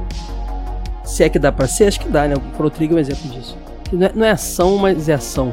Se 1.02 1.24
é 1.24 1.30
que 1.30 1.38
dá 1.38 1.50
pra 1.50 1.66
ser, 1.66 1.86
acho 1.86 1.98
que 1.98 2.10
dá, 2.10 2.28
né? 2.28 2.34
O 2.34 2.56
Chrono 2.56 2.68
Trigger 2.68 2.94
é 2.94 2.98
um 2.98 3.00
exemplo 3.00 3.30
disso. 3.30 3.56
Não 3.90 4.06
é, 4.06 4.12
não 4.14 4.26
é 4.26 4.32
ação, 4.32 4.76
mas 4.76 5.08
é 5.08 5.14
ação. 5.14 5.50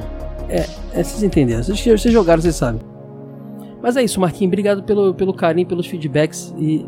É, 0.50 0.68
é 0.92 1.04
vocês 1.06 1.24
entenderam. 1.24 1.64
Vocês, 1.64 1.82
vocês 1.82 2.14
jogaram, 2.14 2.42
vocês 2.42 2.56
sabem. 2.56 2.91
Mas 3.82 3.98
é 3.98 4.04
isso, 4.04 4.20
Marquinhos. 4.20 4.50
Obrigado 4.50 4.84
pelo, 4.84 5.14
pelo 5.14 5.34
carinho, 5.34 5.68
pelos 5.68 5.88
feedbacks 5.88 6.54
e 6.58 6.86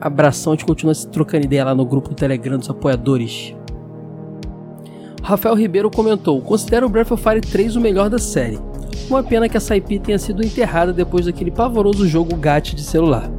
abração. 0.00 0.52
A 0.52 0.56
gente 0.56 0.66
continua 0.66 0.94
se 0.94 1.08
trocando 1.08 1.44
ideia 1.44 1.64
lá 1.64 1.74
no 1.74 1.84
grupo 1.84 2.08
do 2.08 2.14
Telegram 2.14 2.58
dos 2.58 2.68
apoiadores. 2.68 3.54
Rafael 5.22 5.54
Ribeiro 5.54 5.90
comentou: 5.90 6.40
Considero 6.40 6.86
o 6.86 6.88
Breath 6.88 7.12
of 7.12 7.22
Fire 7.22 7.40
3 7.40 7.76
o 7.76 7.80
melhor 7.80 8.10
da 8.10 8.18
série. 8.18 8.58
Uma 9.08 9.22
pena 9.22 9.48
que 9.48 9.56
essa 9.56 9.76
IP 9.76 9.98
tenha 9.98 10.18
sido 10.18 10.44
enterrada 10.44 10.92
depois 10.92 11.26
daquele 11.26 11.50
pavoroso 11.50 12.06
jogo 12.06 12.36
GAT 12.36 12.74
de 12.74 12.82
celular. 12.82 13.30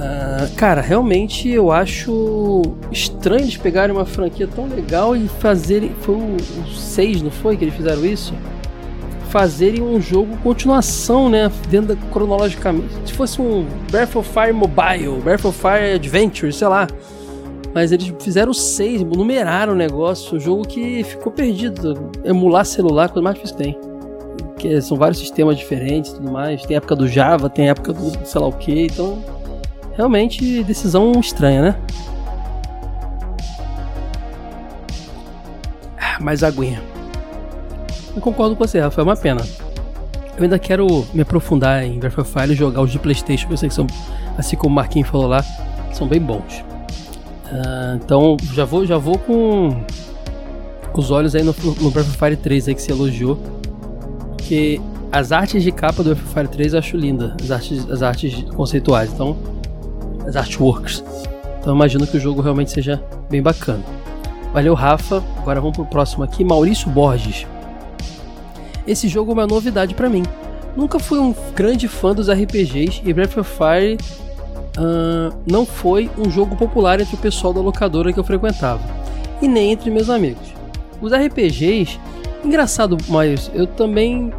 Uh, 0.00 0.54
cara, 0.56 0.80
realmente 0.80 1.48
eu 1.48 1.70
acho 1.70 2.62
estranho 2.90 3.42
eles 3.42 3.56
pegarem 3.56 3.94
uma 3.94 4.06
franquia 4.06 4.46
tão 4.46 4.66
legal 4.66 5.14
e 5.14 5.28
fazerem. 5.28 5.92
Foi 6.00 6.14
o, 6.14 6.36
6, 6.74 7.22
não 7.22 7.30
foi? 7.30 7.56
Que 7.56 7.64
eles 7.64 7.74
fizeram 7.74 8.04
isso? 8.04 8.32
Fazerem 9.30 9.80
um 9.80 10.00
jogo 10.00 10.36
continuação, 10.38 11.28
né? 11.28 11.50
Dentro 11.68 11.94
da 11.94 12.08
cronologicamente. 12.10 12.88
Se 13.06 13.12
fosse 13.12 13.40
um 13.40 13.64
Breath 13.90 14.16
of 14.16 14.28
Fire 14.28 14.52
Mobile, 14.52 15.20
Breath 15.22 15.44
of 15.44 15.56
Fire 15.56 15.94
Adventure, 15.94 16.52
sei 16.52 16.66
lá. 16.66 16.88
Mas 17.72 17.92
eles 17.92 18.12
fizeram 18.18 18.52
seis, 18.52 19.02
numeraram 19.02 19.72
o 19.72 19.76
negócio. 19.76 20.36
Um 20.36 20.40
jogo 20.40 20.66
que 20.66 21.04
ficou 21.04 21.30
perdido. 21.30 22.10
Emular 22.24 22.64
celular, 22.64 23.08
coisa 23.08 23.22
mais 23.22 23.36
difícil 23.36 23.56
tem. 23.56 23.78
Porque 24.48 24.80
são 24.82 24.96
vários 24.96 25.18
sistemas 25.18 25.56
diferentes 25.56 26.12
tudo 26.12 26.32
mais. 26.32 26.62
Tem 26.62 26.76
época 26.76 26.96
do 26.96 27.06
Java, 27.06 27.48
tem 27.48 27.70
época 27.70 27.92
do 27.92 28.26
sei 28.26 28.40
lá 28.40 28.48
o 28.48 28.52
que. 28.52 28.86
Então, 28.86 29.24
realmente, 29.94 30.64
decisão 30.64 31.12
estranha, 31.20 31.62
né? 31.62 31.76
Ah, 35.96 36.18
mais 36.20 36.42
aguinha. 36.42 36.89
Eu 38.14 38.20
concordo 38.20 38.56
com 38.56 38.64
você, 38.66 38.80
Rafa. 38.80 39.00
É 39.00 39.04
uma 39.04 39.16
pena. 39.16 39.40
Eu 40.36 40.44
ainda 40.44 40.58
quero 40.58 41.06
me 41.12 41.22
aprofundar 41.22 41.84
em 41.84 41.98
Breath 41.98 42.18
of 42.18 42.32
Fire 42.32 42.52
e 42.52 42.54
jogar 42.54 42.80
os 42.80 42.90
de 42.90 42.98
Playstation, 42.98 43.46
que 43.46 43.52
eu 43.52 43.56
sei 43.56 43.68
que 43.68 43.74
são, 43.74 43.86
assim 44.38 44.56
como 44.56 44.72
o 44.72 44.74
Marquinhos 44.74 45.08
falou 45.08 45.26
lá, 45.26 45.44
são 45.92 46.08
bem 46.08 46.20
bons. 46.20 46.64
Uh, 47.44 47.96
então 47.96 48.36
já 48.54 48.64
vou, 48.64 48.86
já 48.86 48.96
vou 48.96 49.18
com 49.18 49.84
os 50.94 51.10
olhos 51.10 51.34
aí 51.34 51.42
no, 51.42 51.54
no 51.80 51.90
Breath 51.90 52.06
of 52.06 52.16
Fire 52.16 52.36
3 52.36 52.68
aí 52.68 52.74
que 52.74 52.82
se 52.82 52.90
elogiou. 52.90 53.38
Porque 54.28 54.80
as 55.12 55.32
artes 55.32 55.62
de 55.62 55.72
capa 55.72 56.02
do 56.02 56.14
Breath 56.14 56.24
of 56.24 56.34
Fire 56.34 56.48
3 56.48 56.72
eu 56.72 56.78
acho 56.78 56.96
linda. 56.96 57.36
As 57.42 57.50
artes, 57.50 57.90
as 57.90 58.02
artes 58.02 58.44
conceituais. 58.54 59.12
Então. 59.12 59.36
As 60.26 60.36
artworks. 60.36 61.04
Então 61.60 61.74
imagino 61.74 62.06
que 62.06 62.16
o 62.16 62.20
jogo 62.20 62.40
realmente 62.40 62.70
seja 62.70 63.02
bem 63.28 63.42
bacana. 63.42 63.82
Valeu, 64.52 64.74
Rafa. 64.74 65.22
Agora 65.38 65.60
vamos 65.60 65.76
pro 65.76 65.86
próximo 65.86 66.24
aqui. 66.24 66.44
Maurício 66.44 66.90
Borges. 66.90 67.46
Esse 68.86 69.08
jogo 69.08 69.30
é 69.32 69.34
uma 69.34 69.46
novidade 69.46 69.94
para 69.94 70.08
mim. 70.08 70.22
Nunca 70.76 70.98
fui 70.98 71.18
um 71.18 71.34
grande 71.54 71.88
fã 71.88 72.14
dos 72.14 72.30
RPGs 72.30 73.02
e 73.04 73.12
Breath 73.12 73.36
of 73.36 73.50
Fire 73.50 73.98
uh, 74.78 75.34
não 75.50 75.66
foi 75.66 76.10
um 76.18 76.30
jogo 76.30 76.56
popular 76.56 77.00
entre 77.00 77.14
o 77.14 77.18
pessoal 77.18 77.52
da 77.52 77.60
locadora 77.60 78.12
que 78.12 78.18
eu 78.18 78.24
frequentava, 78.24 78.82
e 79.40 79.48
nem 79.48 79.72
entre 79.72 79.90
meus 79.90 80.08
amigos. 80.08 80.52
Os 81.00 81.12
RPGs, 81.12 81.98
engraçado, 82.44 82.96
mas 83.08 83.50
eu 83.54 83.66
também 83.66 84.32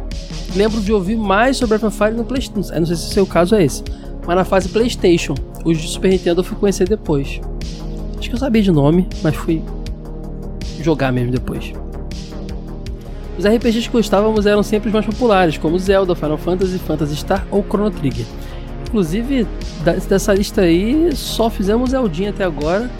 lembro 0.54 0.80
de 0.80 0.92
ouvir 0.92 1.16
mais 1.16 1.56
sobre 1.56 1.78
Breath 1.78 1.92
of 1.92 1.96
Fire 1.96 2.16
no 2.16 2.24
PlayStation. 2.24 2.74
não 2.78 2.86
sei 2.86 2.96
se 2.96 3.06
o 3.06 3.12
seu 3.12 3.26
caso 3.26 3.54
é 3.54 3.64
esse, 3.64 3.82
mas 4.26 4.36
na 4.36 4.44
fase 4.44 4.68
PlayStation. 4.68 5.34
Os 5.64 5.78
de 5.78 5.88
Super 5.88 6.10
Nintendo 6.10 6.40
eu 6.40 6.44
fui 6.44 6.56
conhecer 6.56 6.88
depois. 6.88 7.40
Acho 8.18 8.28
que 8.28 8.34
eu 8.34 8.38
sabia 8.38 8.62
de 8.62 8.72
nome, 8.72 9.08
mas 9.22 9.34
fui 9.34 9.62
jogar 10.80 11.12
mesmo 11.12 11.30
depois. 11.30 11.72
Os 13.38 13.46
RPGs 13.46 13.88
que 13.88 13.92
gostávamos 13.92 14.46
eram 14.46 14.62
sempre 14.62 14.88
os 14.88 14.92
mais 14.92 15.06
populares, 15.06 15.56
como 15.56 15.78
Zelda, 15.78 16.14
Final 16.14 16.36
Fantasy, 16.36 16.78
Phantasy 16.78 17.16
Star 17.16 17.46
ou 17.50 17.64
Chrono 17.64 17.90
Trigger. 17.90 18.26
Inclusive, 18.88 19.46
dessa 20.08 20.34
lista 20.34 20.60
aí, 20.60 21.14
só 21.16 21.48
fizemos 21.48 21.94
Eldin 21.94 22.26
até 22.26 22.44
agora. 22.44 22.90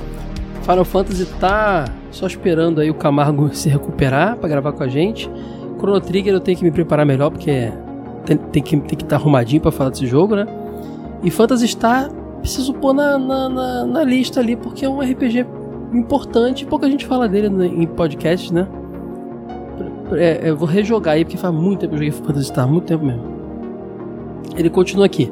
Final 0.63 0.85
Fantasy 0.85 1.27
tá 1.39 1.85
só 2.11 2.27
esperando 2.27 2.81
aí 2.81 2.91
o 2.91 2.95
Camargo 2.95 3.51
se 3.55 3.69
recuperar 3.69 4.37
para 4.37 4.49
gravar 4.49 4.73
com 4.73 4.83
a 4.83 4.89
gente. 4.89 5.31
Chrono 5.79 6.01
Trigger 6.01 6.33
eu 6.33 6.41
tenho 6.41 6.57
que 6.57 6.65
me 6.65 6.71
preparar 6.71 7.05
melhor 7.05 7.31
porque 7.31 7.71
tem, 8.25 8.37
tem 8.37 8.63
que 8.63 8.71
tem 8.71 8.81
que 8.81 8.95
estar 8.95 9.09
tá 9.09 9.17
arrumadinho 9.17 9.61
para 9.61 9.71
falar 9.71 9.91
desse 9.91 10.07
jogo, 10.07 10.35
né? 10.35 10.47
E 11.23 11.31
Phantasy 11.31 11.69
Star 11.69 12.11
preciso 12.41 12.73
pôr 12.75 12.93
na, 12.93 13.19
na, 13.19 13.49
na, 13.49 13.87
na, 13.87 14.05
lista 14.05 14.41
ali 14.41 14.57
porque 14.57 14.85
é 14.85 14.89
um 14.89 15.01
RPG 15.01 15.47
importante 15.93 16.63
e 16.63 16.67
pouca 16.67 16.89
gente 16.91 17.07
fala 17.07 17.29
dele 17.29 17.49
em 17.67 17.87
podcast, 17.87 18.53
né? 18.53 18.67
É, 20.17 20.41
eu 20.51 20.57
vou 20.57 20.69
rejogar 20.69 21.15
aí 21.15 21.25
porque 21.25 21.37
faz 21.37 21.53
muito 21.55 21.81
tempo 21.81 21.97
que 21.97 22.03
eu 22.03 22.11
joguei 22.11 22.27
Phantasy 22.27 22.47
Star, 22.47 22.69
muito 22.69 22.85
tempo 22.85 23.05
mesmo. 23.05 23.23
Ele 24.57 24.71
continua 24.71 25.07
aqui. 25.07 25.31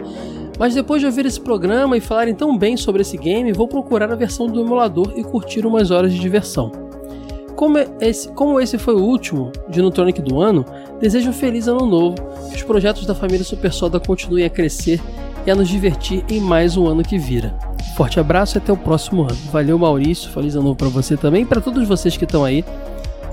Mas 0.58 0.74
depois 0.74 1.00
de 1.00 1.06
ouvir 1.06 1.24
esse 1.24 1.40
programa 1.40 1.96
e 1.96 2.00
falarem 2.00 2.34
tão 2.34 2.56
bem 2.56 2.76
sobre 2.76 3.00
esse 3.00 3.16
game, 3.16 3.52
vou 3.52 3.66
procurar 3.66 4.12
a 4.12 4.14
versão 4.14 4.46
do 4.46 4.60
emulador 4.60 5.12
e 5.16 5.24
curtir 5.24 5.64
umas 5.64 5.90
horas 5.90 6.12
de 6.12 6.18
diversão. 6.18 6.70
Como 7.56 7.78
esse, 8.00 8.28
como 8.32 8.60
esse 8.60 8.78
foi 8.78 8.94
o 8.94 9.02
último 9.02 9.52
de 9.68 9.82
Nutronic 9.82 10.20
do 10.22 10.40
ano, 10.40 10.64
desejo 11.00 11.30
um 11.30 11.32
feliz 11.32 11.66
ano 11.66 11.86
novo, 11.86 12.16
que 12.50 12.56
os 12.56 12.62
projetos 12.62 13.06
da 13.06 13.14
família 13.14 13.44
Super 13.44 13.72
Soda 13.72 13.98
continuem 13.98 14.44
a 14.44 14.50
crescer 14.50 15.00
e 15.46 15.50
a 15.50 15.54
nos 15.54 15.68
divertir 15.68 16.24
em 16.28 16.40
mais 16.40 16.76
um 16.76 16.86
ano 16.86 17.02
que 17.02 17.18
vira. 17.18 17.54
Forte 17.96 18.20
abraço 18.20 18.56
e 18.56 18.58
até 18.58 18.72
o 18.72 18.76
próximo 18.76 19.22
ano. 19.22 19.36
Valeu, 19.50 19.78
Maurício. 19.78 20.30
Feliz 20.30 20.54
ano 20.54 20.64
novo 20.64 20.76
para 20.76 20.88
você 20.88 21.16
também, 21.16 21.44
para 21.44 21.60
todos 21.60 21.86
vocês 21.86 22.16
que 22.16 22.24
estão 22.24 22.44
aí. 22.44 22.64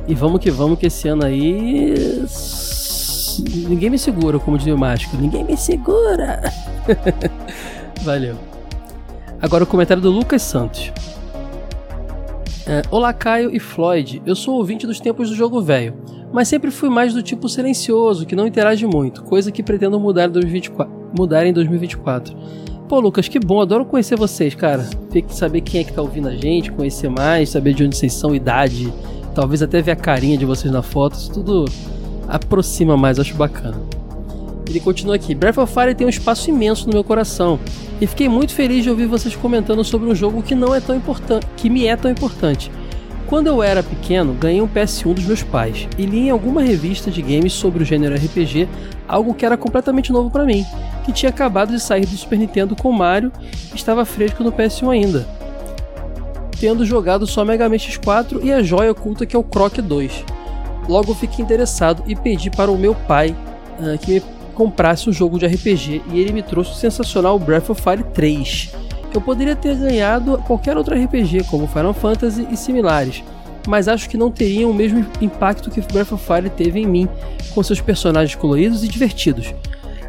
E 0.08 0.16
vamos 0.16 0.40
que 0.40 0.50
vamos, 0.50 0.80
que 0.80 0.88
esse 0.88 1.08
ano 1.08 1.26
aí 1.26 1.94
ninguém 3.68 3.90
me 3.90 4.00
segura, 4.00 4.40
como 4.40 4.58
dizia 4.58 4.74
o 4.74 4.78
mágico. 4.78 5.18
Ninguém 5.18 5.44
me 5.44 5.58
segura. 5.58 6.42
Valeu. 8.04 8.36
Agora 9.42 9.66
o 9.66 9.68
comentário 9.68 10.02
do 10.02 10.10
Lucas 10.10 10.42
Santos. 10.42 10.92
É, 12.66 12.82
Olá, 12.90 13.14
Caio 13.14 13.54
e 13.54 13.60
Floyd. 13.60 14.22
Eu 14.26 14.36
sou 14.36 14.56
ouvinte 14.56 14.88
dos 14.88 15.00
tempos 15.00 15.30
do 15.30 15.36
jogo 15.36 15.62
velho, 15.62 15.94
mas 16.32 16.48
sempre 16.48 16.72
fui 16.72 16.90
mais 16.90 17.14
do 17.14 17.22
tipo 17.22 17.48
silencioso, 17.50 18.26
que 18.26 18.36
não 18.36 18.48
interage 18.48 18.86
muito, 18.86 19.24
coisa 19.24 19.52
que 19.52 19.64
pretendo 19.64 20.00
mudar 20.00 20.26
em 20.26 20.32
2024. 20.32 20.98
Mudar 21.18 21.46
em 21.46 21.54
2024. 21.54 22.36
Pô, 22.88 23.00
Lucas, 23.00 23.28
que 23.28 23.40
bom, 23.40 23.62
adoro 23.62 23.86
conhecer 23.86 24.18
vocês, 24.18 24.56
cara. 24.56 24.84
Ter 25.10 25.22
que 25.22 25.34
saber 25.34 25.62
quem 25.62 25.82
é 25.82 25.84
que 25.84 25.94
tá 25.94 26.02
ouvindo 26.02 26.30
a 26.30 26.36
gente, 26.36 26.72
conhecer 26.72 27.10
mais, 27.10 27.50
saber 27.50 27.74
de 27.74 27.84
onde 27.84 27.98
vocês 27.98 28.14
são, 28.14 28.34
idade, 28.34 28.94
talvez 29.38 29.62
até 29.62 29.84
ver 29.84 29.92
a 29.92 29.96
carinha 29.96 30.36
de 30.36 30.46
vocês 30.46 30.74
na 30.74 30.82
foto, 30.82 31.14
isso 31.14 31.32
tudo 31.32 31.66
aproxima 32.28 32.98
mais, 32.98 33.20
acho 33.20 33.36
bacana. 33.36 33.78
Ele 34.68 34.80
continua 34.80 35.14
aqui: 35.14 35.36
Breath 35.36 35.60
of 35.60 35.72
Fire 35.72 35.94
tem 35.94 36.08
um 36.08 36.10
espaço 36.10 36.50
imenso 36.50 36.88
no 36.88 36.94
meu 36.94 37.04
coração 37.04 37.60
e 38.02 38.08
fiquei 38.08 38.28
muito 38.28 38.52
feliz 38.52 38.82
de 38.82 38.90
ouvir 38.90 39.06
vocês 39.06 39.36
comentando 39.36 39.84
sobre 39.84 40.10
um 40.10 40.16
jogo 40.16 40.42
que 40.42 40.56
não 40.56 40.74
é 40.74 40.80
tão 40.80 40.96
importante, 40.96 41.46
que 41.56 41.70
me 41.70 41.86
é 41.86 41.96
tão 41.96 42.10
importante. 42.10 42.72
Quando 43.28 43.46
eu 43.46 43.62
era 43.62 43.84
pequeno, 43.84 44.34
ganhei 44.34 44.60
um 44.60 44.68
PS1 44.68 45.14
dos 45.14 45.26
meus 45.26 45.44
pais 45.44 45.88
e 46.00 46.06
li 46.08 46.28
em 46.28 46.30
alguma 46.32 46.64
revista 46.64 47.12
de 47.12 47.22
games 47.22 47.54
sobre 47.54 47.84
o 47.84 47.86
gênero 47.86 48.16
RPG 48.16 48.68
algo 49.08 49.36
que 49.36 49.46
era 49.46 49.56
completamente 49.56 50.12
novo 50.12 50.32
para 50.32 50.46
mim, 50.46 50.66
que 51.06 51.14
tinha 51.14 51.30
acabado 51.30 51.72
de 51.72 51.80
sair 51.80 52.08
do 52.08 52.18
Super 52.18 52.40
Nintendo 52.40 52.76
com 52.76 52.92
Mario 52.92 53.32
e 53.72 53.76
estava 53.76 54.04
fresco 54.04 54.44
no 54.44 54.52
PS1 54.52 54.90
ainda. 54.90 55.47
Tendo 56.60 56.86
jogado 56.86 57.28
só 57.28 57.46
Mega 57.46 57.70
Man 57.70 57.76
X4 57.76 58.44
e 58.44 58.52
a 58.52 58.64
joia 58.64 58.92
oculta 58.92 59.26
que 59.26 59.36
é 59.36 59.40
o 59.40 59.44
Croc 59.44 59.78
2. 59.78 60.26
Logo 60.90 61.14
fiquei 61.14 61.44
interessado 61.44 62.04
e 62.08 62.16
pedi 62.16 62.50
para 62.50 62.72
o 62.72 62.78
meu 62.78 62.96
pai 62.96 63.36
uh, 63.80 63.98
que 64.00 64.14
me 64.14 64.24
comprasse 64.56 65.08
um 65.08 65.14
jogo 65.14 65.38
de 65.38 65.46
RPG 65.46 66.02
e 66.12 66.20
ele 66.20 66.32
me 66.32 66.42
trouxe 66.42 66.72
o 66.72 66.76
sensacional 66.76 67.38
Breath 67.38 67.70
of 67.70 67.82
Fire 67.82 68.04
3. 68.04 68.74
Eu 69.14 69.22
poderia 69.22 69.56
ter 69.56 69.76
ganhado 69.76 70.38
qualquer 70.48 70.78
outro 70.78 70.96
RPG, 70.96 71.44
como 71.44 71.68
Final 71.68 71.94
Fantasy 71.94 72.48
e 72.52 72.58
similares, 72.58 73.24
mas 73.68 73.88
acho 73.88 74.10
que 74.10 74.18
não 74.18 74.32
teriam 74.32 74.72
o 74.72 74.74
mesmo 74.74 75.06
impacto 75.22 75.70
que 75.70 75.82
Breath 75.82 76.12
of 76.12 76.26
Fire 76.26 76.50
teve 76.50 76.80
em 76.80 76.86
mim, 76.86 77.08
com 77.54 77.62
seus 77.62 77.82
personagens 77.82 78.36
coloridos 78.36 78.84
e 78.84 78.88
divertidos. 78.88 79.54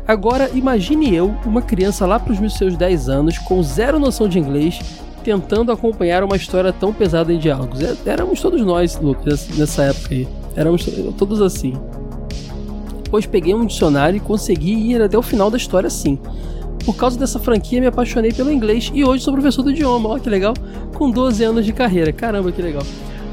Agora 0.06 0.50
imagine 0.54 1.14
eu, 1.14 1.34
uma 1.44 1.60
criança 1.60 2.06
lá 2.06 2.18
para 2.18 2.32
os 2.32 2.54
seus 2.56 2.76
10 2.76 3.08
anos, 3.10 3.36
com 3.38 3.62
zero 3.62 3.98
noção 3.98 4.26
de 4.26 4.38
inglês, 4.38 4.80
tentando 5.28 5.70
acompanhar 5.70 6.24
uma 6.24 6.36
história 6.36 6.72
tão 6.72 6.90
pesada 6.90 7.30
em 7.30 7.38
diálogos. 7.38 7.82
É, 7.82 7.94
éramos 8.06 8.40
todos 8.40 8.62
nós, 8.62 8.98
Lucas, 8.98 9.46
nessa 9.58 9.82
época 9.82 10.14
aí. 10.14 10.26
Éramos 10.56 10.88
todos 11.18 11.42
assim. 11.42 11.74
Pois 13.10 13.26
peguei 13.26 13.54
um 13.54 13.66
dicionário 13.66 14.16
e 14.16 14.20
consegui 14.20 14.72
ir 14.72 15.02
até 15.02 15.18
o 15.18 15.22
final 15.22 15.50
da 15.50 15.58
história 15.58 15.86
assim. 15.86 16.18
Por 16.82 16.96
causa 16.96 17.18
dessa 17.18 17.38
franquia, 17.38 17.78
me 17.78 17.86
apaixonei 17.86 18.32
pelo 18.32 18.50
inglês 18.50 18.90
e 18.94 19.04
hoje 19.04 19.22
sou 19.22 19.34
professor 19.34 19.62
do 19.62 19.70
idioma. 19.70 20.08
Olha 20.08 20.20
que 20.20 20.30
legal. 20.30 20.54
Com 20.94 21.10
12 21.10 21.44
anos 21.44 21.66
de 21.66 21.74
carreira. 21.74 22.10
Caramba, 22.10 22.50
que 22.50 22.62
legal. 22.62 22.82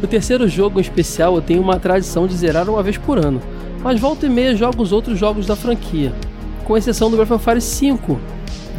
O 0.04 0.08
terceiro 0.08 0.50
jogo 0.50 0.80
em 0.80 0.82
especial 0.82 1.36
eu 1.36 1.42
tenho 1.42 1.62
uma 1.62 1.80
tradição 1.80 2.28
de 2.28 2.36
zerar 2.36 2.70
uma 2.70 2.84
vez 2.84 2.98
por 2.98 3.18
ano. 3.18 3.42
Mas 3.82 4.02
volta 4.02 4.26
e 4.26 4.30
meia 4.30 4.54
jogo 4.54 4.84
os 4.84 4.92
outros 4.92 5.18
jogos 5.18 5.46
da 5.46 5.56
franquia 5.56 6.12
com 6.66 6.76
exceção 6.76 7.10
do 7.12 7.16
Breath 7.16 7.32
of 7.32 7.46
Fire 7.46 7.62
5, 7.62 8.20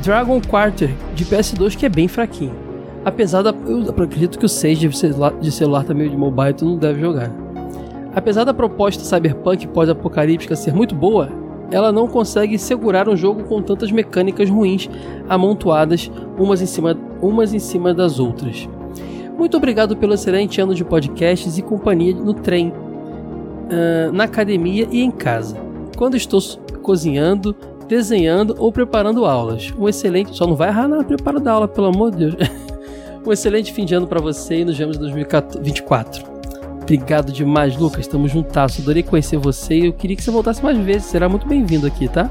Dragon 0.02 0.40
Quarter 0.42 0.90
de 1.14 1.24
PS2 1.24 1.76
que 1.76 1.86
é 1.86 1.88
bem 1.88 2.08
fraquinho. 2.08 2.65
Apesar 3.06 3.40
da. 3.42 3.54
Eu 3.68 3.88
acredito 3.88 4.36
que 4.36 4.44
o 4.44 4.48
6 4.48 4.80
de 4.80 4.98
celular, 4.98 5.32
celular 5.44 5.84
tá 5.84 5.94
de 5.94 6.16
mobile, 6.16 6.52
tu 6.52 6.64
não 6.64 6.76
deve 6.76 7.00
jogar. 7.00 7.30
Apesar 8.12 8.42
da 8.42 8.52
proposta 8.52 9.04
cyberpunk 9.04 9.68
pós-apocalíptica 9.68 10.56
ser 10.56 10.74
muito 10.74 10.92
boa, 10.92 11.28
ela 11.70 11.92
não 11.92 12.08
consegue 12.08 12.58
segurar 12.58 13.08
um 13.08 13.16
jogo 13.16 13.44
com 13.44 13.62
tantas 13.62 13.92
mecânicas 13.92 14.50
ruins 14.50 14.90
amontoadas 15.28 16.10
umas 16.36 16.60
em 16.60 16.66
cima, 16.66 16.98
umas 17.22 17.54
em 17.54 17.60
cima 17.60 17.94
das 17.94 18.18
outras. 18.18 18.68
Muito 19.38 19.56
obrigado 19.56 19.96
pelo 19.96 20.14
excelente 20.14 20.60
ano 20.60 20.74
de 20.74 20.84
podcasts 20.84 21.58
e 21.58 21.62
companhia 21.62 22.12
no 22.12 22.34
trem, 22.34 22.70
uh, 22.70 24.12
na 24.12 24.24
academia 24.24 24.88
e 24.90 25.00
em 25.00 25.12
casa. 25.12 25.56
Quando 25.96 26.16
estou 26.16 26.40
cozinhando, 26.82 27.54
desenhando 27.86 28.56
ou 28.58 28.72
preparando 28.72 29.24
aulas. 29.24 29.72
Um 29.78 29.88
excelente. 29.88 30.36
Só 30.36 30.44
não 30.44 30.56
vai 30.56 30.70
errar 30.70 30.88
na 30.88 31.04
preparo 31.04 31.38
da 31.38 31.52
aula, 31.52 31.68
pelo 31.68 31.86
amor 31.86 32.10
de 32.10 32.30
Deus. 32.30 32.34
um 33.30 33.32
excelente 33.32 33.72
fim 33.72 33.84
de 33.84 33.94
ano 33.94 34.06
para 34.06 34.20
você 34.20 34.60
e 34.60 34.64
nos 34.64 34.76
vemos 34.76 34.96
em 34.96 35.00
2024. 35.00 36.24
Obrigado 36.82 37.32
demais, 37.32 37.76
Lucas. 37.76 38.06
Tamo 38.06 38.28
juntasso. 38.28 38.80
Adorei 38.80 39.02
conhecer 39.02 39.36
você 39.36 39.74
e 39.76 39.86
eu 39.86 39.92
queria 39.92 40.16
que 40.16 40.22
você 40.22 40.30
voltasse 40.30 40.62
mais 40.62 40.78
vezes. 40.78 41.08
Será 41.08 41.28
muito 41.28 41.46
bem-vindo 41.46 41.86
aqui, 41.86 42.08
tá? 42.08 42.30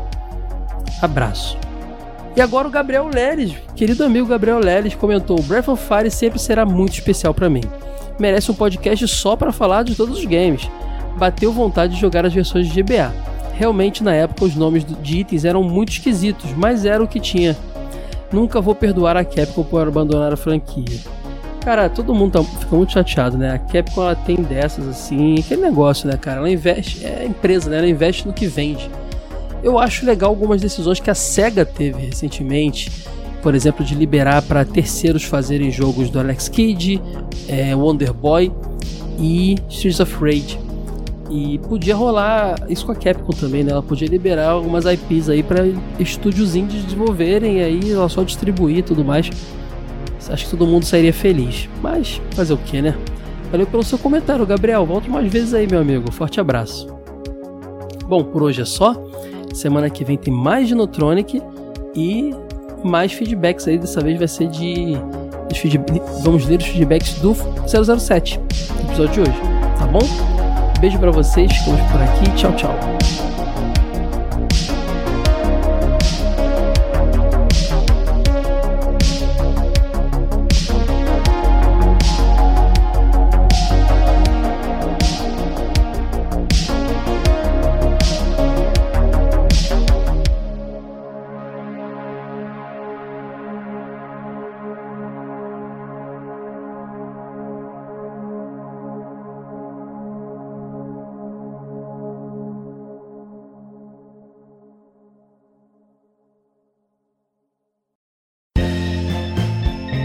Abraço. 1.02 1.58
E 2.36 2.42
agora 2.42 2.68
o 2.68 2.72
Gabriel 2.72 3.10
Leles, 3.14 3.54
querido 3.76 4.04
amigo 4.04 4.28
Gabriel 4.28 4.60
Leles, 4.60 4.96
comentou: 4.96 5.42
Breath 5.44 5.68
of 5.68 5.84
Fire 5.84 6.10
sempre 6.10 6.40
será 6.40 6.66
muito 6.66 6.94
especial 6.94 7.34
para 7.34 7.50
mim. 7.50 7.62
Merece 8.18 8.50
um 8.50 8.56
podcast 8.56 9.06
só 9.10 9.36
para 9.36 9.52
falar 9.52 9.84
de 9.84 9.96
todos 9.96 10.20
os 10.20 10.26
games. 10.26 10.70
Bateu 11.18 11.52
vontade 11.52 11.96
de 11.96 12.02
jogar 12.02 12.26
as 12.26 12.34
versões 12.34 12.68
de 12.68 12.82
GBA. 12.82 13.14
Realmente, 13.54 14.04
na 14.04 14.14
época, 14.14 14.46
os 14.46 14.56
nomes 14.56 14.86
de 14.86 15.20
itens 15.20 15.46
eram 15.46 15.64
muito 15.64 15.92
esquisitos, 15.92 16.52
mas 16.54 16.86
era 16.86 17.04
o 17.04 17.08
que 17.08 17.20
tinha. 17.20 17.58
Nunca 18.32 18.60
vou 18.60 18.76
perdoar 18.76 19.16
a 19.18 19.24
Capcom 19.24 19.64
por 19.64 19.88
abandonar 19.88 20.34
a 20.34 20.38
franquia. 20.38 21.00
Cara, 21.62 21.90
todo 21.90 22.14
mundo 22.14 22.34
tá, 22.34 22.44
fica 22.44 22.76
muito 22.76 22.94
chateado, 22.94 23.38
né? 23.38 23.54
A 23.54 23.60
Capcom 23.60 24.04
ela 24.04 24.16
tem 24.16 24.36
dessas 24.36 24.88
assim, 24.88 25.40
aquele 25.40 25.62
negócio, 25.62 26.08
né, 26.08 26.16
cara? 26.16 26.38
Ela 26.38 26.50
investe, 26.50 27.04
é 27.06 27.26
empresa, 27.26 27.70
né? 27.70 27.78
Ela 27.80 27.90
investe 27.90 28.28
no 28.28 28.34
que 28.34 28.46
vende. 28.46 28.90
Eu 29.64 29.80
acho 29.80 30.06
legal 30.06 30.30
algumas 30.30 30.62
decisões 30.62 31.00
que 31.00 31.10
a 31.10 31.16
SEGA 31.16 31.66
teve 31.66 32.06
recentemente, 32.06 32.92
por 33.42 33.56
exemplo, 33.56 33.84
de 33.84 33.96
liberar 33.96 34.44
para 34.44 34.64
terceiros 34.64 35.24
fazerem 35.24 35.72
jogos 35.72 36.10
do 36.10 36.20
Alex 36.20 36.48
Kidd, 36.50 37.02
é, 37.48 37.76
Wonder 37.76 38.14
Boy 38.14 38.52
e 39.20 39.56
Streets 39.68 40.00
of 40.00 40.16
Rage. 40.24 40.65
E 41.30 41.58
podia 41.60 41.96
rolar 41.96 42.56
isso 42.70 42.86
com 42.86 42.92
a 42.92 42.96
Capcom 42.96 43.32
também, 43.32 43.64
né? 43.64 43.72
Ela 43.72 43.82
podia 43.82 44.08
liberar 44.08 44.50
algumas 44.50 44.86
IPs 44.86 45.30
aí 45.30 45.42
para 45.42 45.66
estúdios 46.00 46.56
indies 46.56 46.84
desenvolverem 46.84 47.64
aí 47.64 47.92
ela 47.92 48.08
só 48.08 48.24
distribuir 48.24 48.78
e 48.78 48.82
tudo 48.84 49.04
mais. 49.04 49.30
Acho 50.30 50.46
que 50.46 50.52
todo 50.52 50.68
mundo 50.68 50.86
sairia 50.86 51.14
feliz. 51.14 51.70
Mas 51.82 52.22
fazer 52.32 52.54
o 52.54 52.58
que, 52.58 52.82
né? 52.82 52.96
Valeu 53.52 53.68
pelo 53.68 53.84
seu 53.84 53.98
comentário, 53.98 54.46
Gabriel. 54.46 54.86
Volte 54.86 55.10
mais 55.10 55.32
vezes 55.32 55.54
aí, 55.54 55.68
meu 55.68 55.80
amigo. 55.80 56.12
Forte 56.12 56.40
abraço. 56.40 56.88
Bom, 58.08 58.24
por 58.24 58.44
hoje 58.44 58.62
é 58.62 58.66
só. 58.66 58.96
Semana 59.54 59.90
que 59.90 60.04
vem 60.04 60.18
tem 60.18 60.34
mais 60.34 60.68
de 60.68 60.76
Notronic 60.76 61.42
e 61.96 62.34
mais 62.84 63.14
feedbacks 63.14 63.68
aí. 63.68 63.78
Dessa 63.78 64.02
vez 64.02 64.18
vai 64.18 64.28
ser 64.28 64.48
de. 64.48 64.94
Vamos 66.24 66.46
ler 66.48 66.60
os 66.60 66.66
feedbacks 66.66 67.20
do 67.20 67.34
007, 67.66 68.40
episódio 68.84 69.14
de 69.14 69.22
hoje. 69.22 69.40
Tá 69.78 69.88
bom? 69.88 70.35
Beijo 70.86 71.00
para 71.00 71.10
vocês, 71.10 71.52
ficamos 71.52 71.82
por 71.90 72.00
aqui. 72.00 72.32
Tchau, 72.36 72.56
tchau. 72.56 73.45